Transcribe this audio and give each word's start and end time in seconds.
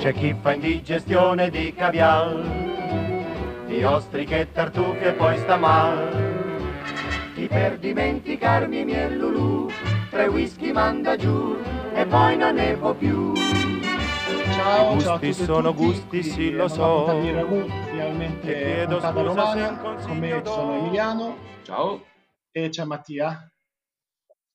C'è 0.00 0.14
chi 0.14 0.34
fa 0.40 0.54
indigestione 0.54 1.50
di 1.50 1.74
caviar, 1.74 2.32
di 3.66 3.84
ostriche 3.84 4.40
e 4.40 4.50
tartufe 4.52 5.08
e 5.08 5.12
poi 5.12 5.36
sta 5.38 5.56
mal. 5.56 6.08
Chi 7.34 7.46
per 7.46 7.76
dimenticarmi 7.78 8.84
mi 8.84 8.92
è 8.92 9.10
Lulu, 9.10 9.68
tre 10.08 10.26
whisky 10.28 10.72
manda 10.72 11.16
giù 11.16 11.54
e 11.92 12.06
poi 12.06 12.36
non 12.38 12.54
ne 12.54 12.74
può 12.76 12.94
più. 12.94 13.34
Ciao, 14.54 14.92
gusti 14.94 15.04
ciao 15.04 15.18
tutti 15.18 15.32
sono 15.34 15.70
tutti. 15.74 15.84
gusti, 15.84 16.22
sì, 16.22 16.50
lo 16.52 16.68
so. 16.68 17.06
Ragù, 17.06 17.64
Ti 17.64 17.72
finalmente 17.90 18.46
chiedo 18.52 19.00
scusa 19.00 19.12
se 19.14 19.22
romana. 19.22 19.68
un 19.68 19.78
consiglio 19.80 20.06
Con 20.08 20.18
me 20.18 20.42
ci 20.44 20.50
sono. 20.50 20.76
Emiliano 20.78 21.36
Ciao. 21.62 22.04
e 22.52 22.68
c'è 22.70 22.84
Mattia. 22.84 23.49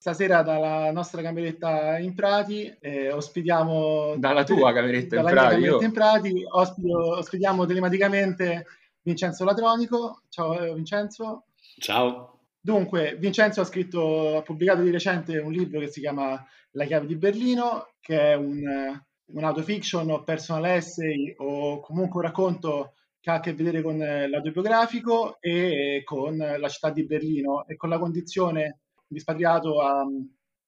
Stasera 0.06 0.44
dalla 0.44 0.92
nostra 0.92 1.24
cameretta 1.24 1.98
in 1.98 2.14
Prati 2.14 2.72
eh, 2.80 3.12
ospitiamo... 3.12 4.14
Dalla 4.18 4.44
tua 4.44 4.72
cameretta 4.72 5.16
in 5.16 5.24
dalla 5.24 5.32
mia 5.32 5.42
Prati, 5.42 5.56
cameretta 5.56 5.78
io- 5.78 5.88
in 5.88 5.92
Prati 5.94 6.46
ospito- 6.48 7.18
ospitiamo 7.18 7.66
telematicamente 7.66 8.66
Vincenzo 9.02 9.44
Latronico. 9.44 10.22
Ciao 10.30 10.60
eh, 10.60 10.76
Vincenzo. 10.76 11.46
Ciao. 11.80 12.38
Dunque, 12.62 13.16
Vincenzo 13.18 13.62
ha 13.62 13.64
scritto, 13.64 14.38
ha 14.38 14.42
pubblicato 14.44 14.84
di 14.84 14.92
recente 14.92 15.40
un 15.40 15.52
libro 15.52 15.80
che 15.80 15.88
si 15.88 16.02
chiama 16.02 16.40
La 16.74 16.86
chiave 16.86 17.08
di 17.08 17.16
Berlino, 17.16 17.88
che 18.00 18.34
è 18.34 18.36
un, 18.36 18.64
eh, 18.64 19.06
un 19.34 19.44
autofiction 19.44 20.12
o 20.12 20.24
personal 20.24 20.66
essay 20.66 21.34
o 21.38 21.80
comunque 21.80 22.20
un 22.20 22.28
racconto 22.28 22.94
che 23.20 23.32
ha 23.32 23.34
a 23.34 23.40
che 23.40 23.56
vedere 23.56 23.82
con 23.82 24.00
eh, 24.00 24.30
l'autobiografico 24.30 25.38
e 25.40 26.04
con 26.04 26.38
la 26.38 26.70
città 26.70 26.92
di 26.92 27.08
Berlino 27.08 27.66
e 27.66 27.76
con 27.76 27.90
la 27.90 27.98
condizione 27.98 28.82
di 29.08 29.18
espatriato 29.18 29.82
a, 29.82 30.06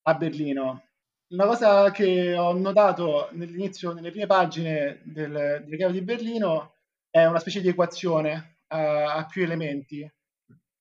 a 0.04 0.14
Berlino. 0.16 0.84
Una 1.30 1.46
cosa 1.46 1.92
che 1.92 2.36
ho 2.38 2.54
notato 2.54 3.30
nell'inizio, 3.34 3.94
nelle 3.94 4.12
prime 4.12 4.28
pagine 4.28 5.02
del, 5.04 5.32
della 5.66 5.76
chiave 5.76 5.94
di 5.94 6.02
Berlino, 6.02 6.76
è 7.10 7.26
una 7.26 7.40
specie 7.40 7.62
di 7.62 7.68
equazione 7.68 8.60
a, 8.68 9.16
a 9.16 9.26
più 9.26 9.44
elementi. 9.44 10.10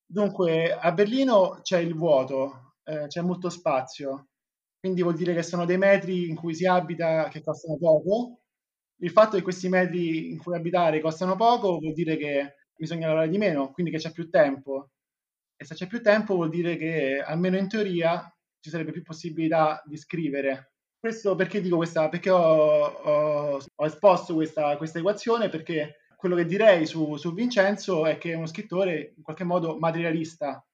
Dunque, 0.09 0.73
a 0.73 0.93
Berlino 0.93 1.59
c'è 1.63 1.79
il 1.79 1.95
vuoto, 1.95 2.75
eh, 2.85 3.07
c'è 3.09 3.23
molto 3.23 3.49
spazio, 3.51 4.29
quindi 4.79 5.03
vuol 5.03 5.17
dire 5.17 5.35
che 5.35 5.43
sono 5.43 5.65
dei 5.65 5.79
metri 5.79 6.29
in 6.29 6.37
cui 6.37 6.55
si 6.55 6.65
abita 6.67 7.29
che 7.29 7.43
costano 7.43 7.77
poco. 7.77 8.43
Il 9.01 9.11
fatto 9.11 9.37
che 9.37 9.43
questi 9.43 9.69
metri 9.69 10.31
in 10.31 10.39
cui 10.39 10.55
abitare 10.55 11.01
costano 11.01 11.35
poco 11.37 11.79
vuol 11.79 11.93
dire 11.93 12.17
che 12.17 12.55
bisogna 12.77 13.09
lavorare 13.09 13.31
di 13.31 13.39
meno, 13.39 13.73
quindi 13.73 13.91
che 13.91 13.99
c'è 13.99 14.13
più 14.13 14.31
tempo. 14.31 14.91
E 15.59 15.65
se 15.65 15.75
c'è 15.75 15.87
più 15.87 16.03
tempo 16.03 16.35
vuol 16.35 16.51
dire 16.51 16.77
che, 16.77 17.21
almeno 17.21 17.57
in 17.57 17.69
teoria, 17.69 18.31
ci 18.61 18.71
sarebbe 18.71 18.93
più 18.93 19.03
possibilità 19.03 19.83
di 19.87 19.97
scrivere. 19.97 20.73
Questo 20.99 21.35
perché 21.35 21.61
dico 21.61 21.77
questa? 21.77 22.09
Perché 22.09 22.31
ho, 22.31 22.39
ho- 22.85 23.59
ho 23.75 23.87
esposto 23.87 24.35
questa, 24.35 24.77
questa 24.77 24.99
equazione? 24.99 25.49
Perché 25.49 25.99
quello 26.17 26.35
che 26.35 26.47
direi 26.47 26.87
su, 26.87 27.17
su 27.17 27.33
Vincenzo 27.33 28.07
è 28.07 28.19
che 28.19 28.33
è 28.33 28.35
uno 28.35 28.47
scrittore 28.47 29.15
in 29.17 29.23
qualche 29.23 29.45
modo 29.45 29.79
materialista, 29.79 30.65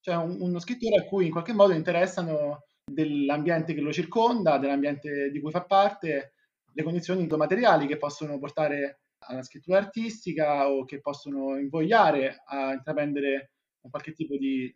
cioè 0.00 0.16
un- 0.16 0.36
uno 0.40 0.58
scrittore 0.58 1.02
a 1.02 1.04
cui 1.04 1.26
in 1.26 1.32
qualche 1.32 1.52
modo 1.52 1.72
interessano 1.72 2.64
dell'ambiente 2.84 3.74
che 3.74 3.80
lo 3.80 3.92
circonda, 3.92 4.58
dell'ambiente 4.58 5.30
di 5.30 5.40
cui 5.40 5.50
fa 5.50 5.64
parte, 5.64 6.34
le 6.74 6.82
condizioni 6.82 7.26
materiali 7.26 7.86
che 7.86 7.96
possono 7.98 8.38
portare 8.38 9.00
alla 9.24 9.42
scrittura 9.42 9.78
artistica 9.78 10.68
o 10.68 10.84
che 10.84 11.00
possono 11.00 11.56
invogliare 11.58 12.42
a 12.44 12.72
intraprendere 12.72 13.51
un 13.82 13.90
qualche 13.90 14.12
tipo 14.12 14.36
di 14.36 14.74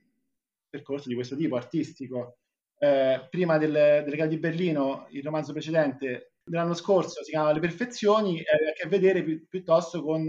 percorso 0.69 1.09
di 1.09 1.15
questo 1.15 1.37
tipo 1.37 1.57
artistico. 1.57 2.39
Eh, 2.79 3.27
prima 3.31 3.59
del, 3.59 3.73
delle 3.73 4.17
Gare 4.17 4.29
di 4.29 4.39
Berlino, 4.39 5.07
il 5.11 5.23
romanzo 5.23 5.53
precedente 5.53 6.33
dell'anno 6.45 6.75
scorso 6.75 7.25
si 7.25 7.31
chiama 7.31 7.53
Le 7.53 7.61
Perfezioni, 7.61 8.41
e 8.41 8.45
aveva 8.55 8.71
a 8.71 8.75
che 8.75 8.89
vedere 8.89 9.23
pi- 9.23 9.47
piuttosto 9.49 10.03
con, 10.03 10.27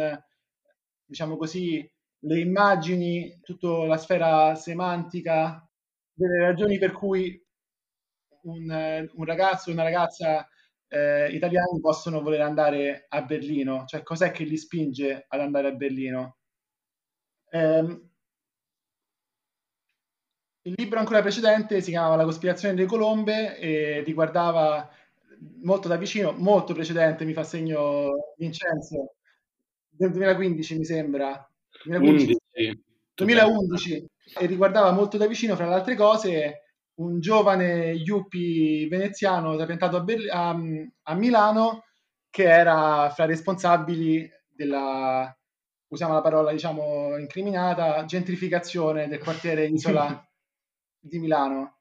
diciamo 1.06 1.38
così, 1.38 1.90
le 2.22 2.40
immagini, 2.40 3.40
tutta 3.42 3.86
la 3.86 3.98
sfera 3.98 4.56
semantica 4.56 5.62
delle 6.14 6.40
ragioni 6.40 6.78
per 6.80 6.92
cui 6.94 7.40
un, 8.44 8.72
eh, 8.72 9.10
un 9.14 9.26
ragazzo 9.26 9.70
o 9.70 9.74
una 9.74 9.84
ragazza 9.84 10.48
eh, 10.88 11.30
italiani 11.32 11.80
possono 11.80 12.22
voler 12.22 12.42
andare 12.42 13.06
a 13.10 13.22
Berlino, 13.24 13.86
cioè 13.86 14.04
cos'è 14.04 14.32
che 14.32 14.44
li 14.46 14.58
spinge 14.58 15.26
ad 15.28 15.40
andare 15.42 15.68
a 15.68 15.72
Berlino. 15.74 16.38
Ehm, 17.52 18.10
il 20.68 20.74
libro 20.76 21.00
ancora 21.00 21.22
precedente 21.22 21.82
si 21.82 21.92
chiamava 21.92 22.18
La 22.18 22.26
cospirazione 22.26 22.76
delle 22.76 22.88
colombe 22.88 23.58
e 23.58 24.02
riguardava 24.04 24.90
molto 25.64 25.88
da 25.88 25.96
vicino, 25.96 26.34
molto 26.34 26.74
precedente, 26.74 27.24
mi 27.24 27.34
fa 27.34 27.44
segno 27.44 28.34
Vincenzo, 28.38 29.16
del 29.88 30.12
2015 30.12 30.78
mi 30.78 30.86
sembra, 30.86 31.50
2015, 31.86 32.38
11. 32.52 32.84
2011 33.16 34.06
e 34.40 34.46
riguardava 34.46 34.92
molto 34.92 35.18
da 35.18 35.26
vicino, 35.26 35.56
fra 35.56 35.68
le 35.68 35.74
altre 35.74 35.96
cose, 35.96 36.64
un 36.96 37.20
giovane 37.20 37.92
yuppie 37.92 38.88
veneziano 38.88 39.56
trapiantato 39.56 39.96
a, 39.96 40.02
Berl- 40.02 40.30
a, 40.30 40.58
a 41.04 41.16
Milano 41.16 41.84
che 42.30 42.44
era 42.44 43.10
fra 43.14 43.24
i 43.24 43.28
responsabili 43.28 44.30
della, 44.50 45.34
usiamo 45.88 46.14
la 46.14 46.22
parola 46.22 46.52
diciamo 46.52 47.16
incriminata, 47.18 48.04
gentrificazione 48.06 49.08
del 49.08 49.20
quartiere 49.20 49.66
Isola 49.68 50.22
di 51.08 51.20
Milano. 51.20 51.78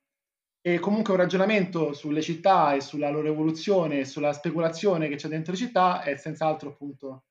E 0.60 0.78
comunque 0.78 1.12
un 1.12 1.20
ragionamento 1.20 1.92
sulle 1.92 2.22
città 2.22 2.74
e 2.74 2.80
sulla 2.80 3.10
loro 3.10 3.28
evoluzione 3.28 4.00
e 4.00 4.04
sulla 4.04 4.32
speculazione 4.32 5.08
che 5.08 5.16
c'è 5.16 5.28
dentro 5.28 5.52
le 5.52 5.58
città 5.58 6.02
è 6.02 6.16
senz'altro 6.16 6.70
appunto 6.70 7.24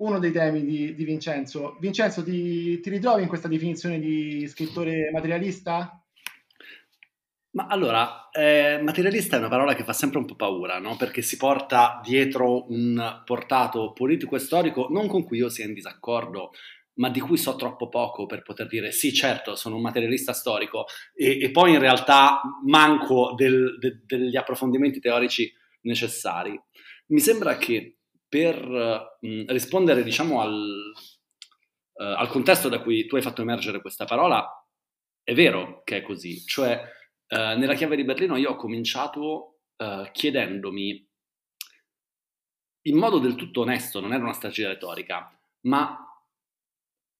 uno 0.00 0.18
dei 0.18 0.32
temi 0.32 0.64
di, 0.64 0.94
di 0.94 1.04
Vincenzo. 1.04 1.76
Vincenzo, 1.78 2.22
ti, 2.22 2.80
ti 2.80 2.90
ritrovi 2.90 3.22
in 3.22 3.28
questa 3.28 3.48
definizione 3.48 3.98
di 3.98 4.46
scrittore 4.48 5.10
materialista? 5.12 6.02
Ma 7.52 7.66
allora, 7.66 8.28
eh, 8.30 8.80
materialista 8.80 9.36
è 9.36 9.40
una 9.40 9.48
parola 9.48 9.74
che 9.74 9.84
fa 9.84 9.92
sempre 9.92 10.18
un 10.18 10.24
po' 10.24 10.36
paura, 10.36 10.78
no? 10.78 10.96
Perché 10.96 11.20
si 11.20 11.36
porta 11.36 12.00
dietro 12.02 12.70
un 12.70 13.22
portato 13.24 13.92
politico 13.92 14.36
e 14.36 14.38
storico 14.38 14.86
non 14.88 15.08
con 15.08 15.24
cui 15.24 15.38
io 15.38 15.48
sia 15.48 15.66
in 15.66 15.74
disaccordo, 15.74 16.52
ma 17.00 17.08
di 17.08 17.20
cui 17.20 17.38
so 17.38 17.56
troppo 17.56 17.88
poco 17.88 18.26
per 18.26 18.42
poter 18.42 18.66
dire 18.66 18.92
sì, 18.92 19.12
certo, 19.12 19.56
sono 19.56 19.76
un 19.76 19.82
materialista 19.82 20.34
storico 20.34 20.84
e, 21.14 21.40
e 21.40 21.50
poi 21.50 21.72
in 21.72 21.78
realtà 21.78 22.42
manco 22.66 23.32
del- 23.34 23.78
de- 23.78 24.02
degli 24.04 24.36
approfondimenti 24.36 25.00
teorici 25.00 25.50
necessari. 25.82 26.60
Mi 27.06 27.20
sembra 27.20 27.56
che 27.56 28.00
per 28.28 28.68
mh, 29.18 29.44
rispondere, 29.46 30.02
diciamo, 30.04 30.42
al, 30.42 30.92
eh, 31.94 32.04
al 32.04 32.28
contesto 32.28 32.68
da 32.68 32.80
cui 32.80 33.06
tu 33.06 33.16
hai 33.16 33.22
fatto 33.22 33.40
emergere 33.42 33.80
questa 33.80 34.04
parola, 34.04 34.46
è 35.22 35.32
vero 35.32 35.82
che 35.84 35.98
è 35.98 36.02
così, 36.02 36.44
cioè 36.44 36.82
eh, 37.26 37.56
nella 37.56 37.74
chiave 37.74 37.96
di 37.96 38.04
Berlino 38.04 38.36
io 38.36 38.50
ho 38.50 38.56
cominciato 38.56 39.60
eh, 39.76 40.10
chiedendomi 40.12 41.08
in 42.82 42.96
modo 42.96 43.18
del 43.18 43.34
tutto 43.36 43.62
onesto, 43.62 44.00
non 44.00 44.12
era 44.12 44.22
una 44.22 44.32
strategia 44.32 44.68
retorica, 44.68 45.38
ma 45.62 46.09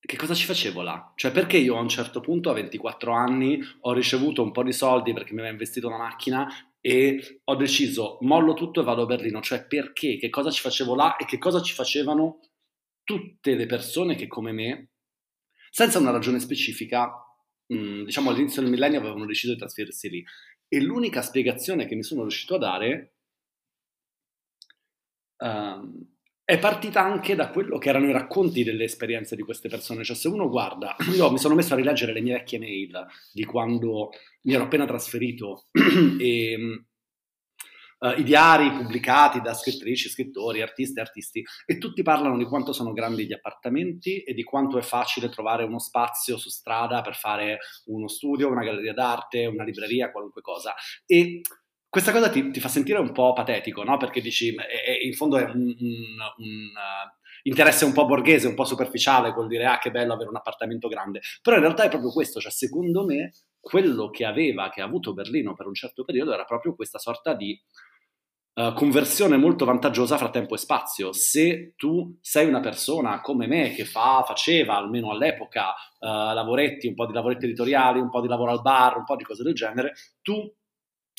che 0.00 0.16
cosa 0.16 0.34
ci 0.34 0.46
facevo 0.46 0.82
là? 0.82 1.12
Cioè 1.14 1.30
perché 1.30 1.58
io 1.58 1.76
a 1.76 1.80
un 1.80 1.88
certo 1.88 2.20
punto, 2.20 2.50
a 2.50 2.54
24 2.54 3.12
anni, 3.12 3.60
ho 3.80 3.92
ricevuto 3.92 4.42
un 4.42 4.50
po' 4.50 4.62
di 4.62 4.72
soldi 4.72 5.12
perché 5.12 5.32
mi 5.32 5.40
aveva 5.40 5.52
investito 5.52 5.86
una 5.88 5.98
macchina 5.98 6.48
e 6.80 7.40
ho 7.44 7.54
deciso 7.56 8.16
mollo 8.22 8.54
tutto 8.54 8.80
e 8.80 8.84
vado 8.84 9.02
a 9.02 9.06
Berlino, 9.06 9.40
cioè 9.42 9.66
perché, 9.66 10.16
che 10.16 10.30
cosa 10.30 10.50
ci 10.50 10.62
facevo 10.62 10.94
là 10.94 11.16
e 11.16 11.26
che 11.26 11.38
cosa 11.38 11.60
ci 11.60 11.74
facevano 11.74 12.40
tutte 13.04 13.54
le 13.54 13.66
persone 13.66 14.14
che 14.14 14.26
come 14.26 14.52
me, 14.52 14.90
senza 15.70 15.98
una 15.98 16.10
ragione 16.10 16.40
specifica, 16.40 17.12
mh, 17.66 18.04
diciamo 18.04 18.30
all'inizio 18.30 18.62
del 18.62 18.70
millennio 18.70 19.00
avevano 19.00 19.26
deciso 19.26 19.52
di 19.52 19.58
trasferirsi 19.58 20.08
lì. 20.08 20.24
E 20.68 20.80
l'unica 20.80 21.20
spiegazione 21.20 21.86
che 21.86 21.94
mi 21.94 22.02
sono 22.02 22.22
riuscito 22.22 22.54
a 22.54 22.58
dare 22.58 23.14
ehm, 25.38 26.06
è 26.50 26.58
partita 26.58 27.00
anche 27.00 27.36
da 27.36 27.48
quello 27.48 27.78
che 27.78 27.90
erano 27.90 28.08
i 28.08 28.12
racconti 28.12 28.64
delle 28.64 28.82
esperienze 28.82 29.36
di 29.36 29.42
queste 29.42 29.68
persone. 29.68 30.02
Cioè, 30.02 30.16
se 30.16 30.26
uno 30.26 30.48
guarda, 30.48 30.96
io 31.14 31.30
mi 31.30 31.38
sono 31.38 31.54
messo 31.54 31.74
a 31.74 31.76
rileggere 31.76 32.12
le 32.12 32.20
mie 32.20 32.32
vecchie 32.32 32.58
mail 32.58 33.06
di 33.32 33.44
quando 33.44 34.10
mi 34.42 34.54
ero 34.54 34.64
appena 34.64 34.84
trasferito 34.84 35.66
e 36.18 36.84
eh, 38.00 38.14
i 38.16 38.24
diari 38.24 38.68
pubblicati 38.72 39.40
da 39.40 39.54
scrittrici, 39.54 40.08
scrittori, 40.08 40.60
artisti 40.60 40.98
e 40.98 41.02
artisti, 41.02 41.44
e 41.64 41.78
tutti 41.78 42.02
parlano 42.02 42.36
di 42.36 42.46
quanto 42.46 42.72
sono 42.72 42.92
grandi 42.92 43.26
gli 43.26 43.32
appartamenti 43.32 44.24
e 44.24 44.34
di 44.34 44.42
quanto 44.42 44.76
è 44.76 44.82
facile 44.82 45.28
trovare 45.28 45.62
uno 45.62 45.78
spazio 45.78 46.36
su 46.36 46.48
strada 46.48 47.00
per 47.00 47.14
fare 47.14 47.58
uno 47.84 48.08
studio, 48.08 48.50
una 48.50 48.64
galleria 48.64 48.92
d'arte, 48.92 49.46
una 49.46 49.62
libreria, 49.62 50.10
qualunque 50.10 50.42
cosa. 50.42 50.74
E 51.06 51.42
questa 51.90 52.12
cosa 52.12 52.30
ti, 52.30 52.50
ti 52.50 52.60
fa 52.60 52.68
sentire 52.68 52.98
un 52.98 53.12
po' 53.12 53.32
patetico, 53.34 53.82
no? 53.84 53.96
Perché 53.98 54.20
dici, 54.22 54.54
è- 54.54 54.62
è- 54.62 55.04
in 55.04 55.12
fondo 55.12 55.36
è 55.38 55.44
un, 55.44 55.60
un- 55.60 56.18
un, 56.38 56.66
eh, 56.76 57.18
interesse 57.44 57.84
un 57.84 57.92
po' 57.92 58.06
borghese, 58.06 58.46
un 58.48 58.54
po' 58.54 58.64
superficiale, 58.64 59.32
col 59.34 59.48
dire, 59.48 59.66
ah, 59.66 59.78
che 59.78 59.90
bello 59.90 60.12
avere 60.14 60.28
un 60.30 60.36
appartamento 60.36 60.88
grande. 60.88 61.20
Però 61.42 61.56
in 61.56 61.62
realtà 61.62 61.84
è 61.84 61.88
proprio 61.88 62.12
questo, 62.12 62.40
cioè 62.40 62.50
secondo 62.52 63.04
me 63.04 63.32
quello 63.60 64.10
che 64.10 64.24
aveva, 64.24 64.70
che 64.70 64.80
ha 64.80 64.84
avuto 64.84 65.12
Berlino 65.12 65.54
per 65.54 65.66
un 65.66 65.74
certo 65.74 66.04
periodo 66.04 66.32
era 66.32 66.44
proprio 66.44 66.74
questa 66.74 66.98
sorta 66.98 67.34
di 67.34 67.58
uh, 68.54 68.72
conversione 68.74 69.36
molto 69.36 69.64
vantaggiosa 69.64 70.16
fra 70.16 70.30
tempo 70.30 70.54
e 70.54 70.58
spazio. 70.58 71.12
Se 71.12 71.74
tu 71.76 72.18
sei 72.20 72.46
una 72.46 72.60
persona 72.60 73.20
come 73.20 73.46
me 73.46 73.70
che 73.70 73.84
fa, 73.84 74.22
faceva, 74.26 74.76
almeno 74.76 75.10
all'epoca, 75.10 75.70
uh, 75.70 76.06
lavoretti, 76.34 76.86
un 76.86 76.94
po' 76.94 77.06
di 77.06 77.12
lavoretti 77.12 77.44
editoriali, 77.46 78.00
un 78.00 78.10
po' 78.10 78.20
di 78.20 78.28
lavoro 78.28 78.52
al 78.52 78.62
bar, 78.62 78.96
un 78.96 79.04
po' 79.04 79.16
di 79.16 79.24
cose 79.24 79.42
del 79.42 79.54
genere, 79.54 79.92
tu 80.22 80.50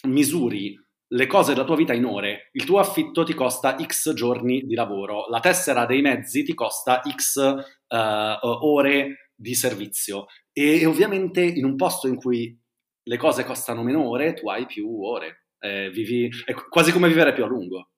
misuri 0.03 0.77
le 1.13 1.27
cose 1.27 1.53
della 1.53 1.65
tua 1.65 1.75
vita 1.75 1.93
in 1.93 2.05
ore, 2.05 2.49
il 2.53 2.63
tuo 2.63 2.79
affitto 2.79 3.23
ti 3.23 3.33
costa 3.33 3.77
x 3.77 4.13
giorni 4.13 4.61
di 4.61 4.75
lavoro, 4.75 5.27
la 5.27 5.41
tessera 5.41 5.85
dei 5.85 6.01
mezzi 6.01 6.43
ti 6.43 6.53
costa 6.53 7.01
x 7.05 7.35
uh, 7.35 7.95
ore 8.41 9.31
di 9.35 9.53
servizio. 9.53 10.27
E, 10.53 10.85
ovviamente 10.85 11.41
in 11.41 11.65
un 11.65 11.75
posto 11.75 12.07
in 12.07 12.15
cui 12.15 12.57
le 13.03 13.17
cose 13.17 13.43
costano 13.43 13.83
meno 13.83 14.07
ore 14.07 14.33
tu 14.33 14.47
hai 14.47 14.65
più 14.65 15.03
ore, 15.03 15.47
eh, 15.59 15.89
vivi, 15.89 16.29
è 16.45 16.53
quasi 16.53 16.91
come 16.93 17.09
vivere 17.09 17.33
più 17.33 17.43
a 17.43 17.47
lungo. 17.47 17.89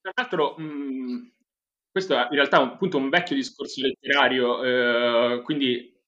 Tra 0.00 0.12
l'altro, 0.14 0.54
mh, 0.56 0.62
mm, 0.64 1.26
questo 1.90 2.16
è 2.16 2.22
in 2.22 2.34
realtà 2.34 2.58
un, 2.58 2.68
appunto 2.70 2.96
un 2.96 3.10
vecchio 3.10 3.36
discorso 3.36 3.80
letterario, 3.82 4.62
eh, 4.64 5.42
quindi 5.42 5.99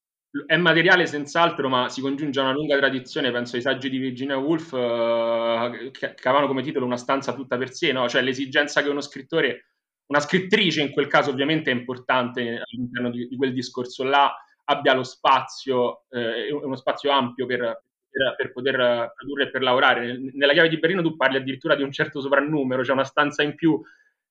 è 0.47 0.57
materiale 0.57 1.07
senz'altro, 1.07 1.69
ma 1.69 1.89
si 1.91 2.01
congiunge 2.01 2.41
a 2.41 2.45
una 2.45 2.53
lunga 2.53 2.77
tradizione, 2.79 3.31
penso 3.31 3.57
ai 3.57 3.63
saggi 3.63 3.91
di 3.91 3.99
Virginia 3.99 4.39
Woolf, 4.39 4.73
eh, 4.73 5.91
che, 5.91 6.15
avevano 6.23 6.47
come 6.47 6.63
titolo 6.63 6.87
una 6.87 6.97
stanza 6.97 7.35
tutta 7.35 7.59
per 7.59 7.73
sé, 7.73 7.93
no? 7.93 8.09
cioè 8.09 8.23
l'esigenza 8.23 8.83
che 8.83 8.89
uno 8.89 9.03
scrittore, 9.03 9.67
una 10.07 10.21
scrittrice 10.21 10.81
in 10.81 10.91
quel 10.91 11.07
caso 11.07 11.31
ovviamente 11.31 11.71
è 11.71 11.75
importante 11.75 12.63
all'interno 12.65 13.11
di, 13.11 13.29
di 13.29 13.37
quel 13.37 13.53
discorso 13.53 14.05
là, 14.05 14.35
abbia 14.65 14.95
lo 14.95 15.03
spazio, 15.03 16.05
eh, 16.11 16.51
uno 16.51 16.77
spazio 16.77 17.11
ampio 17.11 17.45
per, 17.45 17.59
per, 17.59 18.35
per, 18.37 18.53
poter 18.53 19.13
produrre 19.15 19.45
e 19.45 19.51
per 19.51 19.63
lavorare. 19.63 20.19
Nella 20.33 20.53
chiave 20.55 20.71
di 20.71 20.79
Berlino 20.79 21.03
tu 21.03 21.15
parli 21.15 21.37
addirittura 21.37 21.75
di 21.75 21.83
un 21.83 21.93
certo 21.93 22.23
soprannumero, 22.23 22.81
c'è 22.81 22.87
cioè 22.87 22.95
una 22.95 23.05
stanza 23.05 23.43
in 23.43 23.55
più 23.55 23.79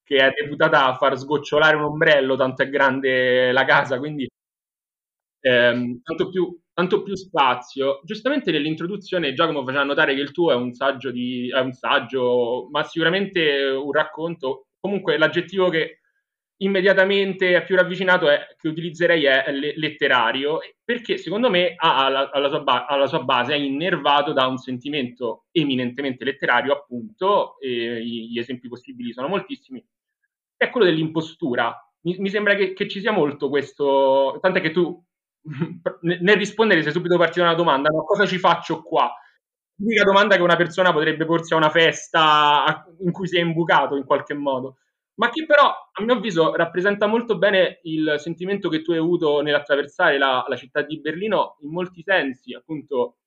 che 0.03 0.17
è 0.17 0.31
deputata 0.31 0.87
a 0.87 0.95
far 0.95 1.17
sgocciolare 1.17 1.75
un 1.75 1.83
ombrello, 1.83 2.35
tanto 2.35 2.63
è 2.63 2.69
grande 2.69 3.51
la 3.51 3.65
casa, 3.65 3.99
quindi 3.99 4.27
ehm, 5.41 6.01
tanto, 6.03 6.29
più, 6.29 6.57
tanto, 6.73 7.03
più, 7.03 7.15
spazio. 7.15 8.01
Giustamente 8.03 8.51
nell'introduzione 8.51 9.33
Giacomo 9.33 9.63
faceva 9.65 9.83
notare 9.83 10.15
che 10.15 10.21
il 10.21 10.31
tuo 10.31 10.51
è 10.51 10.55
un 10.55 10.73
saggio, 10.73 11.11
di, 11.11 11.49
è 11.49 11.59
un 11.59 11.73
saggio 11.73 12.69
ma 12.71 12.83
sicuramente 12.83 13.69
un 13.69 13.91
racconto. 13.91 14.67
Comunque 14.79 15.17
l'aggettivo 15.17 15.69
che 15.69 16.01
immediatamente 16.61 17.55
è 17.55 17.63
più 17.63 17.75
ravvicinato 17.75 18.29
è, 18.29 18.55
che 18.57 18.67
utilizzerei 18.67 19.25
è 19.25 19.51
letterario, 19.75 20.59
perché 20.83 21.17
secondo 21.17 21.49
me 21.49 21.73
ha 21.75 22.05
alla, 22.05 22.49
sua 22.49 22.61
ba- 22.61 22.85
alla, 22.85 23.07
sua 23.07 23.23
base 23.23 23.53
è 23.53 23.57
innervato 23.57 24.31
da 24.31 24.47
un 24.47 24.57
sentimento 24.57 25.45
eminentemente 25.51 26.23
letterario, 26.23 26.73
appunto, 26.73 27.59
e 27.59 28.03
gli 28.03 28.37
esempi 28.37 28.67
possibili 28.67 29.11
sono 29.11 29.27
moltissimi, 29.27 29.83
è 30.55 30.69
quello 30.69 30.85
dell'impostura. 30.85 31.75
Mi, 32.01 32.15
mi 32.19 32.29
sembra 32.29 32.55
che, 32.55 32.73
che, 32.73 32.87
ci 32.87 32.99
sia 32.99 33.11
molto 33.11 33.49
questo, 33.49 34.37
tant'è 34.41 34.61
che 34.61 34.71
tu 34.71 35.03
nel 36.01 36.37
rispondere 36.37 36.83
sei 36.83 36.91
subito 36.91 37.17
partito 37.17 37.41
una 37.41 37.55
domanda, 37.55 37.91
ma 37.91 38.03
cosa 38.03 38.25
ci 38.25 38.37
faccio 38.37 38.81
qua? 38.81 39.11
L'unica 39.75 40.03
domanda 40.03 40.35
che 40.35 40.41
una 40.41 40.55
persona 40.55 40.93
potrebbe 40.93 41.25
porsi 41.25 41.53
a 41.53 41.57
una 41.57 41.69
festa 41.69 42.85
in 42.99 43.11
cui 43.11 43.27
si 43.27 43.37
è 43.37 43.41
imbucato 43.41 43.95
in 43.95 44.05
qualche 44.05 44.33
modo, 44.35 44.77
ma 45.15 45.29
che 45.29 45.45
però 45.45 45.67
a 45.67 46.03
mio 46.03 46.15
avviso 46.15 46.55
rappresenta 46.55 47.07
molto 47.07 47.37
bene 47.37 47.79
il 47.83 48.15
sentimento 48.17 48.69
che 48.69 48.81
tu 48.81 48.91
hai 48.91 48.99
avuto 48.99 49.41
nell'attraversare 49.41 50.17
la, 50.17 50.45
la 50.47 50.55
città 50.55 50.83
di 50.83 50.99
Berlino 50.99 51.57
in 51.61 51.71
molti 51.71 52.03
sensi, 52.03 52.53
appunto 52.53 53.17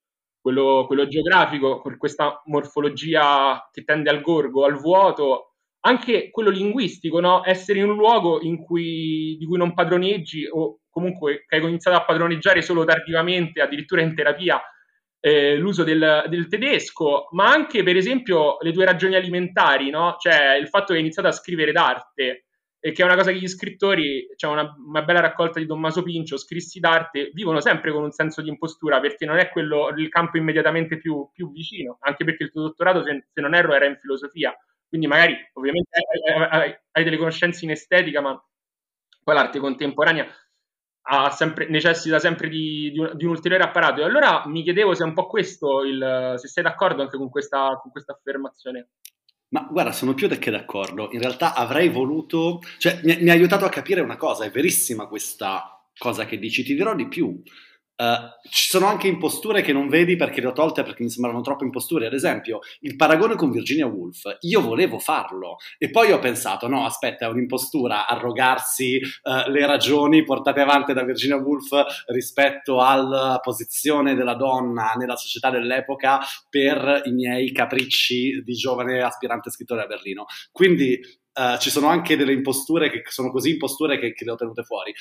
quello, 0.41 0.85
quello 0.87 1.07
geografico, 1.07 1.81
con 1.81 1.97
questa 1.97 2.43
morfologia 2.47 3.69
che 3.73 3.83
tende 3.83 4.11
al 4.11 4.21
gorgo, 4.21 4.65
al 4.65 4.77
vuoto, 4.77 5.55
anche 5.87 6.31
quello 6.31 6.51
linguistico, 6.51 7.19
no? 7.21 7.43
essere 7.45 7.79
in 7.79 7.89
un 7.89 7.97
luogo 7.97 8.41
in 8.43 8.63
cui, 8.63 9.37
di 9.39 9.47
cui 9.47 9.57
non 9.57 9.75
padroneggi 9.75 10.47
o 10.51 10.81
comunque 10.95 11.45
che 11.47 11.57
hai 11.57 11.63
iniziato 11.63 11.99
a 11.99 12.05
padroneggiare 12.05 12.63
solo 12.63 12.85
tardivamente, 12.85 13.61
addirittura 13.61 14.01
in 14.01 14.15
terapia, 14.15 14.63
eh, 15.19 15.57
l'uso 15.57 15.83
del, 15.83 16.25
del, 16.29 16.47
tedesco, 16.47 17.29
ma 17.33 17.51
anche 17.51 17.83
per 17.83 17.97
esempio 17.97 18.59
le 18.61 18.73
tue 18.73 18.85
ragioni 18.85 19.17
alimentari, 19.17 19.91
no? 19.91 20.15
cioè 20.19 20.55
il 20.55 20.69
fatto 20.69 20.93
che 20.93 20.95
hai 20.95 21.01
iniziato 21.01 21.29
a 21.29 21.33
scrivere 21.33 21.73
d'arte 21.73 22.45
e 22.79 22.93
che 22.93 23.03
è 23.03 23.05
una 23.07 23.17
cosa 23.17 23.33
che 23.33 23.39
gli 23.39 23.49
scrittori, 23.49 24.27
c'è 24.29 24.35
cioè 24.37 24.53
una, 24.53 24.75
una, 24.87 25.03
bella 25.03 25.21
raccolta 25.21 25.59
di 25.59 25.67
Tommaso 25.67 26.03
Pincio, 26.03 26.37
scrissi 26.37 26.79
d'arte, 26.79 27.31
vivono 27.33 27.61
sempre 27.61 27.91
con 27.91 28.03
un 28.03 28.13
senso 28.13 28.43
di 28.43 28.51
impostura 28.51 29.01
perché 29.01 29.25
non 29.25 29.39
è 29.39 29.49
quello 29.49 29.89
il 29.97 30.11
campo 30.11 30.37
immediatamente 30.37 30.99
più, 30.99 31.29
più 31.33 31.51
vicino, 31.51 31.97
anche 32.01 32.25
perché 32.25 32.45
il 32.45 32.51
tuo 32.51 32.61
dottorato, 32.61 33.03
se, 33.03 33.27
se, 33.33 33.41
non 33.41 33.55
erro, 33.55 33.73
era 33.75 33.87
in 33.87 33.97
filosofia, 33.99 34.55
quindi 34.87 35.07
magari 35.07 35.35
ovviamente 35.55 35.99
hai, 35.99 36.47
hai, 36.51 36.79
hai 36.93 37.05
delle 37.05 37.17
conoscenze 37.17 37.65
in 37.65 37.71
estetica, 37.71 38.21
ma 38.21 38.39
poi 39.25 39.35
l'arte 39.35 39.59
contemporanea 39.59 40.27
sempre, 41.31 41.69
necessita 41.69 42.19
sempre 42.19 42.49
di, 42.49 42.91
di, 42.91 42.99
un, 42.99 43.13
di, 43.15 43.25
un, 43.25 43.31
ulteriore 43.33 43.65
apparato. 43.65 44.01
E 44.01 44.05
allora 44.05 44.45
mi 44.47 44.63
chiedevo 44.63 44.95
se 44.95 45.05
è 45.05 45.07
un 45.07 45.13
po' 45.13 45.27
questo 45.27 45.83
il, 45.83 46.35
se 46.37 46.49
sei 46.49 46.63
d'accordo 46.63 47.03
anche 47.03 47.19
con 47.19 47.29
questa, 47.29 47.79
con 47.81 47.91
questa 47.91 48.13
affermazione. 48.13 48.89
Ma 49.49 49.69
guarda, 49.71 49.93
sono 49.93 50.15
più 50.15 50.29
che 50.29 50.51
d'accordo. 50.51 51.11
In 51.13 51.21
realtà 51.21 51.55
avrei 51.55 51.89
voluto, 51.89 52.61
cioè 52.79 53.01
mi, 53.05 53.17
mi 53.21 53.31
ha 53.31 53.35
aiutato 53.35 53.65
a 53.65 53.69
capire 53.71 54.01
una 54.01 54.17
cosa, 54.17 54.45
è 54.45 54.51
verissima 54.51 55.07
questa 55.07 55.87
cosa 55.97 56.25
che 56.25 56.39
dici, 56.39 56.65
ti 56.65 56.75
dirò 56.75 56.95
di 56.95 57.07
più. 57.07 57.41
Uh, 57.97 58.27
ci 58.51 58.71
sono 58.71 58.87
anche 58.87 59.07
imposture 59.07 59.63
che 59.63 59.73
non 59.73 59.87
vedi 59.87 60.17
perché 60.17 60.41
le 60.41 60.49
ho 60.49 60.53
tolte 60.53 60.83
perché 60.83 61.05
mi 61.05 61.11
sembrano 61.11 61.43
troppo 61.43 61.63
imposture. 61.63 62.07
Ad 62.07 62.13
esempio, 62.13 62.59
il 62.81 62.97
paragone 62.97 63.37
con 63.37 63.53
Virginia 63.53 63.87
Woolf, 63.87 64.39
io 64.41 64.61
volevo 64.63 64.99
farlo 64.99 65.59
e 65.79 65.91
poi 65.91 66.11
ho 66.11 66.19
pensato: 66.19 66.67
no, 66.67 66.85
aspetta, 66.85 67.27
è 67.27 67.29
un'impostura 67.29 68.09
arrogarsi 68.09 69.01
uh, 69.23 69.49
le 69.49 69.65
ragioni 69.65 70.25
portate 70.25 70.61
avanti 70.61 70.93
da 70.93 71.05
Virginia 71.05 71.37
Woolf 71.37 71.71
rispetto 72.07 72.81
alla 72.81 73.39
posizione 73.41 74.17
della 74.17 74.35
donna 74.35 74.95
nella 74.97 75.17
società 75.17 75.51
dell'epoca 75.51 76.19
per 76.51 77.03
i 77.05 77.13
miei 77.13 77.53
capricci 77.53 78.43
di 78.43 78.55
giovane 78.55 79.03
aspirante 79.03 79.51
scrittore 79.51 79.83
a 79.83 79.87
Berlino. 79.87 80.25
Quindi 80.51 80.99
uh, 81.35 81.59
ci 81.59 81.71
sono 81.71 81.87
anche 81.87 82.17
delle 82.17 82.33
imposture 82.33 82.91
che 82.91 83.03
sono 83.09 83.31
così 83.31 83.51
imposture 83.51 84.01
che, 84.01 84.13
che 84.15 84.25
le 84.25 84.33
ho 84.33 84.37
tenute 84.37 84.65
fuori. 84.65 84.93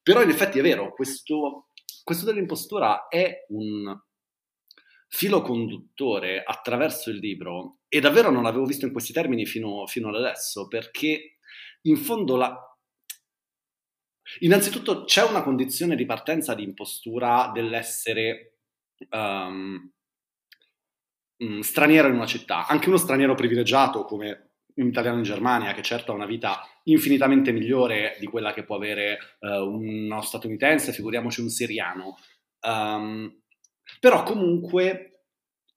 Però 0.00 0.22
in 0.22 0.28
effetti 0.28 0.60
è 0.60 0.62
vero, 0.62 0.92
questo 0.92 1.70
questo 2.06 2.24
dell'impostura 2.24 3.08
è 3.08 3.46
un 3.48 4.00
filo 5.08 5.42
conduttore 5.42 6.44
attraverso 6.44 7.10
il 7.10 7.16
libro 7.16 7.80
e 7.88 7.98
davvero 7.98 8.30
non 8.30 8.44
l'avevo 8.44 8.64
visto 8.64 8.86
in 8.86 8.92
questi 8.92 9.12
termini 9.12 9.44
fino, 9.44 9.84
fino 9.88 10.10
ad 10.10 10.14
adesso 10.14 10.68
perché 10.68 11.38
in 11.82 11.96
fondo 11.96 12.36
la... 12.36 12.56
Innanzitutto 14.38 15.02
c'è 15.02 15.24
una 15.24 15.42
condizione 15.42 15.96
di 15.96 16.06
partenza 16.06 16.54
di 16.54 16.62
impostura 16.62 17.50
dell'essere 17.52 18.58
um, 19.10 19.90
straniero 21.60 22.06
in 22.06 22.14
una 22.14 22.26
città, 22.26 22.68
anche 22.68 22.86
uno 22.86 22.98
straniero 22.98 23.34
privilegiato 23.34 24.04
come 24.04 24.45
un 24.76 24.88
italiano 24.88 25.18
in 25.18 25.22
Germania, 25.24 25.72
che 25.72 25.82
certo 25.82 26.12
ha 26.12 26.14
una 26.14 26.26
vita 26.26 26.60
infinitamente 26.84 27.52
migliore 27.52 28.16
di 28.20 28.26
quella 28.26 28.52
che 28.52 28.64
può 28.64 28.76
avere 28.76 29.18
uh, 29.40 29.48
uno 29.64 30.20
statunitense, 30.20 30.92
figuriamoci 30.92 31.40
un 31.40 31.48
siriano. 31.48 32.16
Um, 32.60 33.42
però 34.00 34.22
comunque 34.22 35.10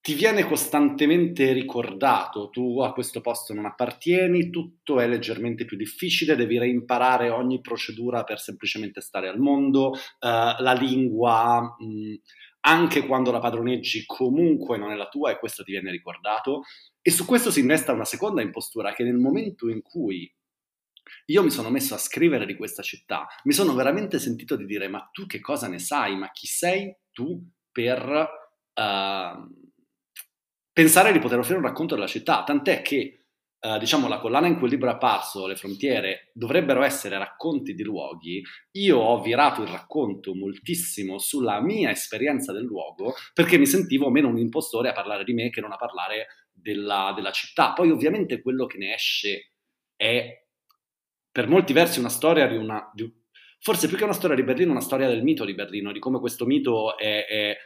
ti 0.02 0.14
viene 0.14 0.44
costantemente 0.44 1.52
ricordato, 1.52 2.48
tu 2.48 2.80
a 2.80 2.92
questo 2.92 3.20
posto 3.20 3.52
non 3.52 3.66
appartieni, 3.66 4.48
tutto 4.48 4.98
è 4.98 5.06
leggermente 5.06 5.66
più 5.66 5.76
difficile, 5.76 6.36
devi 6.36 6.58
reimparare 6.58 7.28
ogni 7.28 7.60
procedura 7.60 8.24
per 8.24 8.38
semplicemente 8.38 9.02
stare 9.02 9.28
al 9.28 9.38
mondo, 9.38 9.90
uh, 9.90 9.96
la 10.20 10.72
lingua, 10.72 11.76
mh, 11.78 12.14
anche 12.60 13.06
quando 13.06 13.30
la 13.30 13.38
padroneggi 13.38 14.04
comunque 14.06 14.76
non 14.76 14.90
è 14.90 14.96
la 14.96 15.08
tua 15.08 15.30
e 15.30 15.38
questo 15.38 15.62
ti 15.62 15.72
viene 15.72 15.90
ricordato. 15.90 16.62
E 17.00 17.10
su 17.10 17.24
questo 17.24 17.50
si 17.50 17.60
innesta 17.60 17.92
una 17.92 18.04
seconda 18.04 18.42
impostura 18.42 18.92
che 18.92 19.04
nel 19.04 19.16
momento 19.16 19.68
in 19.68 19.82
cui 19.82 20.32
io 21.26 21.42
mi 21.42 21.50
sono 21.50 21.70
messo 21.70 21.94
a 21.94 21.98
scrivere 21.98 22.46
di 22.46 22.54
questa 22.54 22.82
città, 22.82 23.26
mi 23.44 23.52
sono 23.52 23.74
veramente 23.74 24.18
sentito 24.18 24.56
di 24.56 24.66
dire 24.66 24.88
ma 24.88 25.08
tu 25.12 25.26
che 25.26 25.40
cosa 25.40 25.68
ne 25.68 25.78
sai, 25.78 26.16
ma 26.16 26.30
chi 26.30 26.46
sei 26.46 26.94
tu 27.10 27.42
per 27.72 28.28
uh, 28.74 29.68
pensare 30.72 31.12
di 31.12 31.18
poter 31.18 31.38
offrire 31.38 31.58
un 31.58 31.66
racconto 31.66 31.94
della 31.94 32.06
città, 32.06 32.44
tant'è 32.44 32.82
che 32.82 33.19
Uh, 33.62 33.78
diciamo, 33.78 34.08
la 34.08 34.20
collana 34.20 34.46
in 34.46 34.56
cui 34.56 34.68
il 34.68 34.72
libro 34.72 34.88
è 34.88 34.94
apparso, 34.94 35.46
Le 35.46 35.54
frontiere, 35.54 36.30
dovrebbero 36.32 36.82
essere 36.82 37.18
racconti 37.18 37.74
di 37.74 37.82
luoghi, 37.82 38.42
io 38.72 38.96
ho 38.96 39.20
virato 39.20 39.60
il 39.60 39.68
racconto 39.68 40.34
moltissimo 40.34 41.18
sulla 41.18 41.60
mia 41.60 41.90
esperienza 41.90 42.54
del 42.54 42.64
luogo 42.64 43.12
perché 43.34 43.58
mi 43.58 43.66
sentivo 43.66 44.08
meno 44.08 44.28
un 44.28 44.38
impostore 44.38 44.88
a 44.88 44.92
parlare 44.94 45.24
di 45.24 45.34
me 45.34 45.50
che 45.50 45.60
non 45.60 45.72
a 45.72 45.76
parlare 45.76 46.28
della, 46.50 47.12
della 47.14 47.32
città. 47.32 47.72
Poi 47.72 47.90
ovviamente 47.90 48.40
quello 48.40 48.64
che 48.64 48.78
ne 48.78 48.94
esce 48.94 49.52
è 49.94 50.46
per 51.30 51.48
molti 51.48 51.72
versi 51.72 51.98
una 51.98 52.08
storia 52.08 52.46
di 52.46 52.56
una... 52.56 52.90
Di, 52.94 53.12
forse 53.60 53.88
più 53.88 53.96
che 53.96 54.04
una 54.04 54.12
storia 54.14 54.36
di 54.36 54.42
Berlino, 54.42 54.70
una 54.70 54.80
storia 54.80 55.08
del 55.08 55.22
mito 55.22 55.44
di 55.44 55.54
Berlino, 55.54 55.92
di 55.92 55.98
come 55.98 56.18
questo 56.18 56.46
mito 56.46 56.96
è, 56.96 57.26
è 57.26 57.50
eh, 57.50 57.56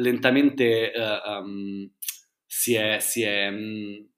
lentamente 0.00 0.92
uh, 0.92 1.30
um, 1.30 1.90
si 2.44 2.74
è... 2.74 2.98
Si 2.98 3.22
è 3.22 3.48
um, 3.48 4.14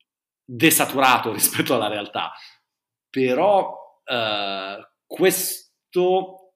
desaturato 0.51 1.33
rispetto 1.35 1.75
alla 1.75 1.89
realtà. 1.89 2.33
Però 3.11 4.01
eh, 4.05 4.89
questo 5.07 6.53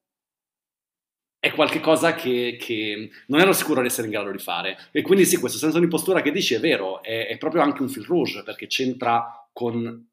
è 1.39 1.51
qualcosa 1.51 2.15
che, 2.15 2.57
che, 2.59 3.09
non 3.27 3.41
ero 3.41 3.51
sicuro 3.51 3.81
di 3.81 3.87
essere 3.87 4.07
in 4.07 4.13
grado 4.13 4.31
di 4.31 4.39
fare. 4.39 4.77
E 4.91 5.01
quindi 5.01 5.25
sì, 5.25 5.37
questo 5.37 5.57
senso 5.57 5.77
di 5.77 5.83
impostura 5.83 6.21
che 6.21 6.31
dici 6.31 6.53
è 6.53 6.59
vero, 6.59 7.03
è, 7.03 7.27
è 7.27 7.37
proprio 7.37 7.61
anche 7.61 7.81
un 7.81 7.89
fil 7.89 8.05
rouge, 8.05 8.43
perché 8.43 8.67
c'entra 8.67 9.47
con 9.51 10.09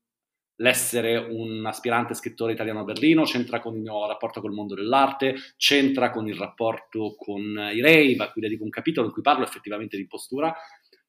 l'essere 0.56 1.16
un 1.16 1.64
aspirante 1.64 2.14
scrittore 2.14 2.52
italiano 2.52 2.80
a 2.80 2.84
Berlino, 2.84 3.22
c'entra 3.22 3.60
con 3.60 3.74
il 3.74 3.80
mio 3.80 4.06
rapporto 4.06 4.40
col 4.40 4.52
mondo 4.52 4.74
dell'arte, 4.74 5.36
c'entra 5.56 6.10
con 6.10 6.28
il 6.28 6.34
rapporto 6.34 7.14
con 7.16 7.42
i 7.72 7.80
rave, 7.80 8.16
a 8.18 8.30
cui 8.30 8.42
dedico 8.42 8.64
un 8.64 8.70
capitolo 8.70 9.06
in 9.06 9.12
cui 9.12 9.22
parlo 9.22 9.44
effettivamente 9.44 9.96
di 9.96 10.02
impostura, 10.02 10.54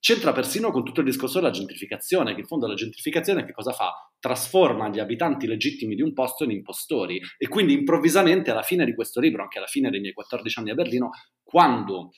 c'entra 0.01 0.33
persino 0.33 0.71
con 0.71 0.83
tutto 0.83 1.01
il 1.01 1.05
discorso 1.05 1.39
della 1.39 1.51
gentrificazione, 1.51 2.33
che 2.33 2.41
in 2.41 2.47
fondo 2.47 2.65
la 2.65 2.73
gentrificazione 2.73 3.45
che 3.45 3.53
cosa 3.53 3.71
fa? 3.71 3.93
Trasforma 4.19 4.89
gli 4.89 4.97
abitanti 4.97 5.45
legittimi 5.45 5.93
di 5.93 6.01
un 6.01 6.11
posto 6.13 6.43
in 6.43 6.49
impostori 6.49 7.21
e 7.37 7.47
quindi 7.47 7.73
improvvisamente 7.73 8.49
alla 8.49 8.63
fine 8.63 8.83
di 8.83 8.95
questo 8.95 9.19
libro, 9.19 9.43
anche 9.43 9.59
alla 9.59 9.67
fine 9.67 9.91
dei 9.91 9.99
miei 9.99 10.13
14 10.13 10.59
anni 10.59 10.71
a 10.71 10.73
Berlino, 10.73 11.11
quando 11.43 12.09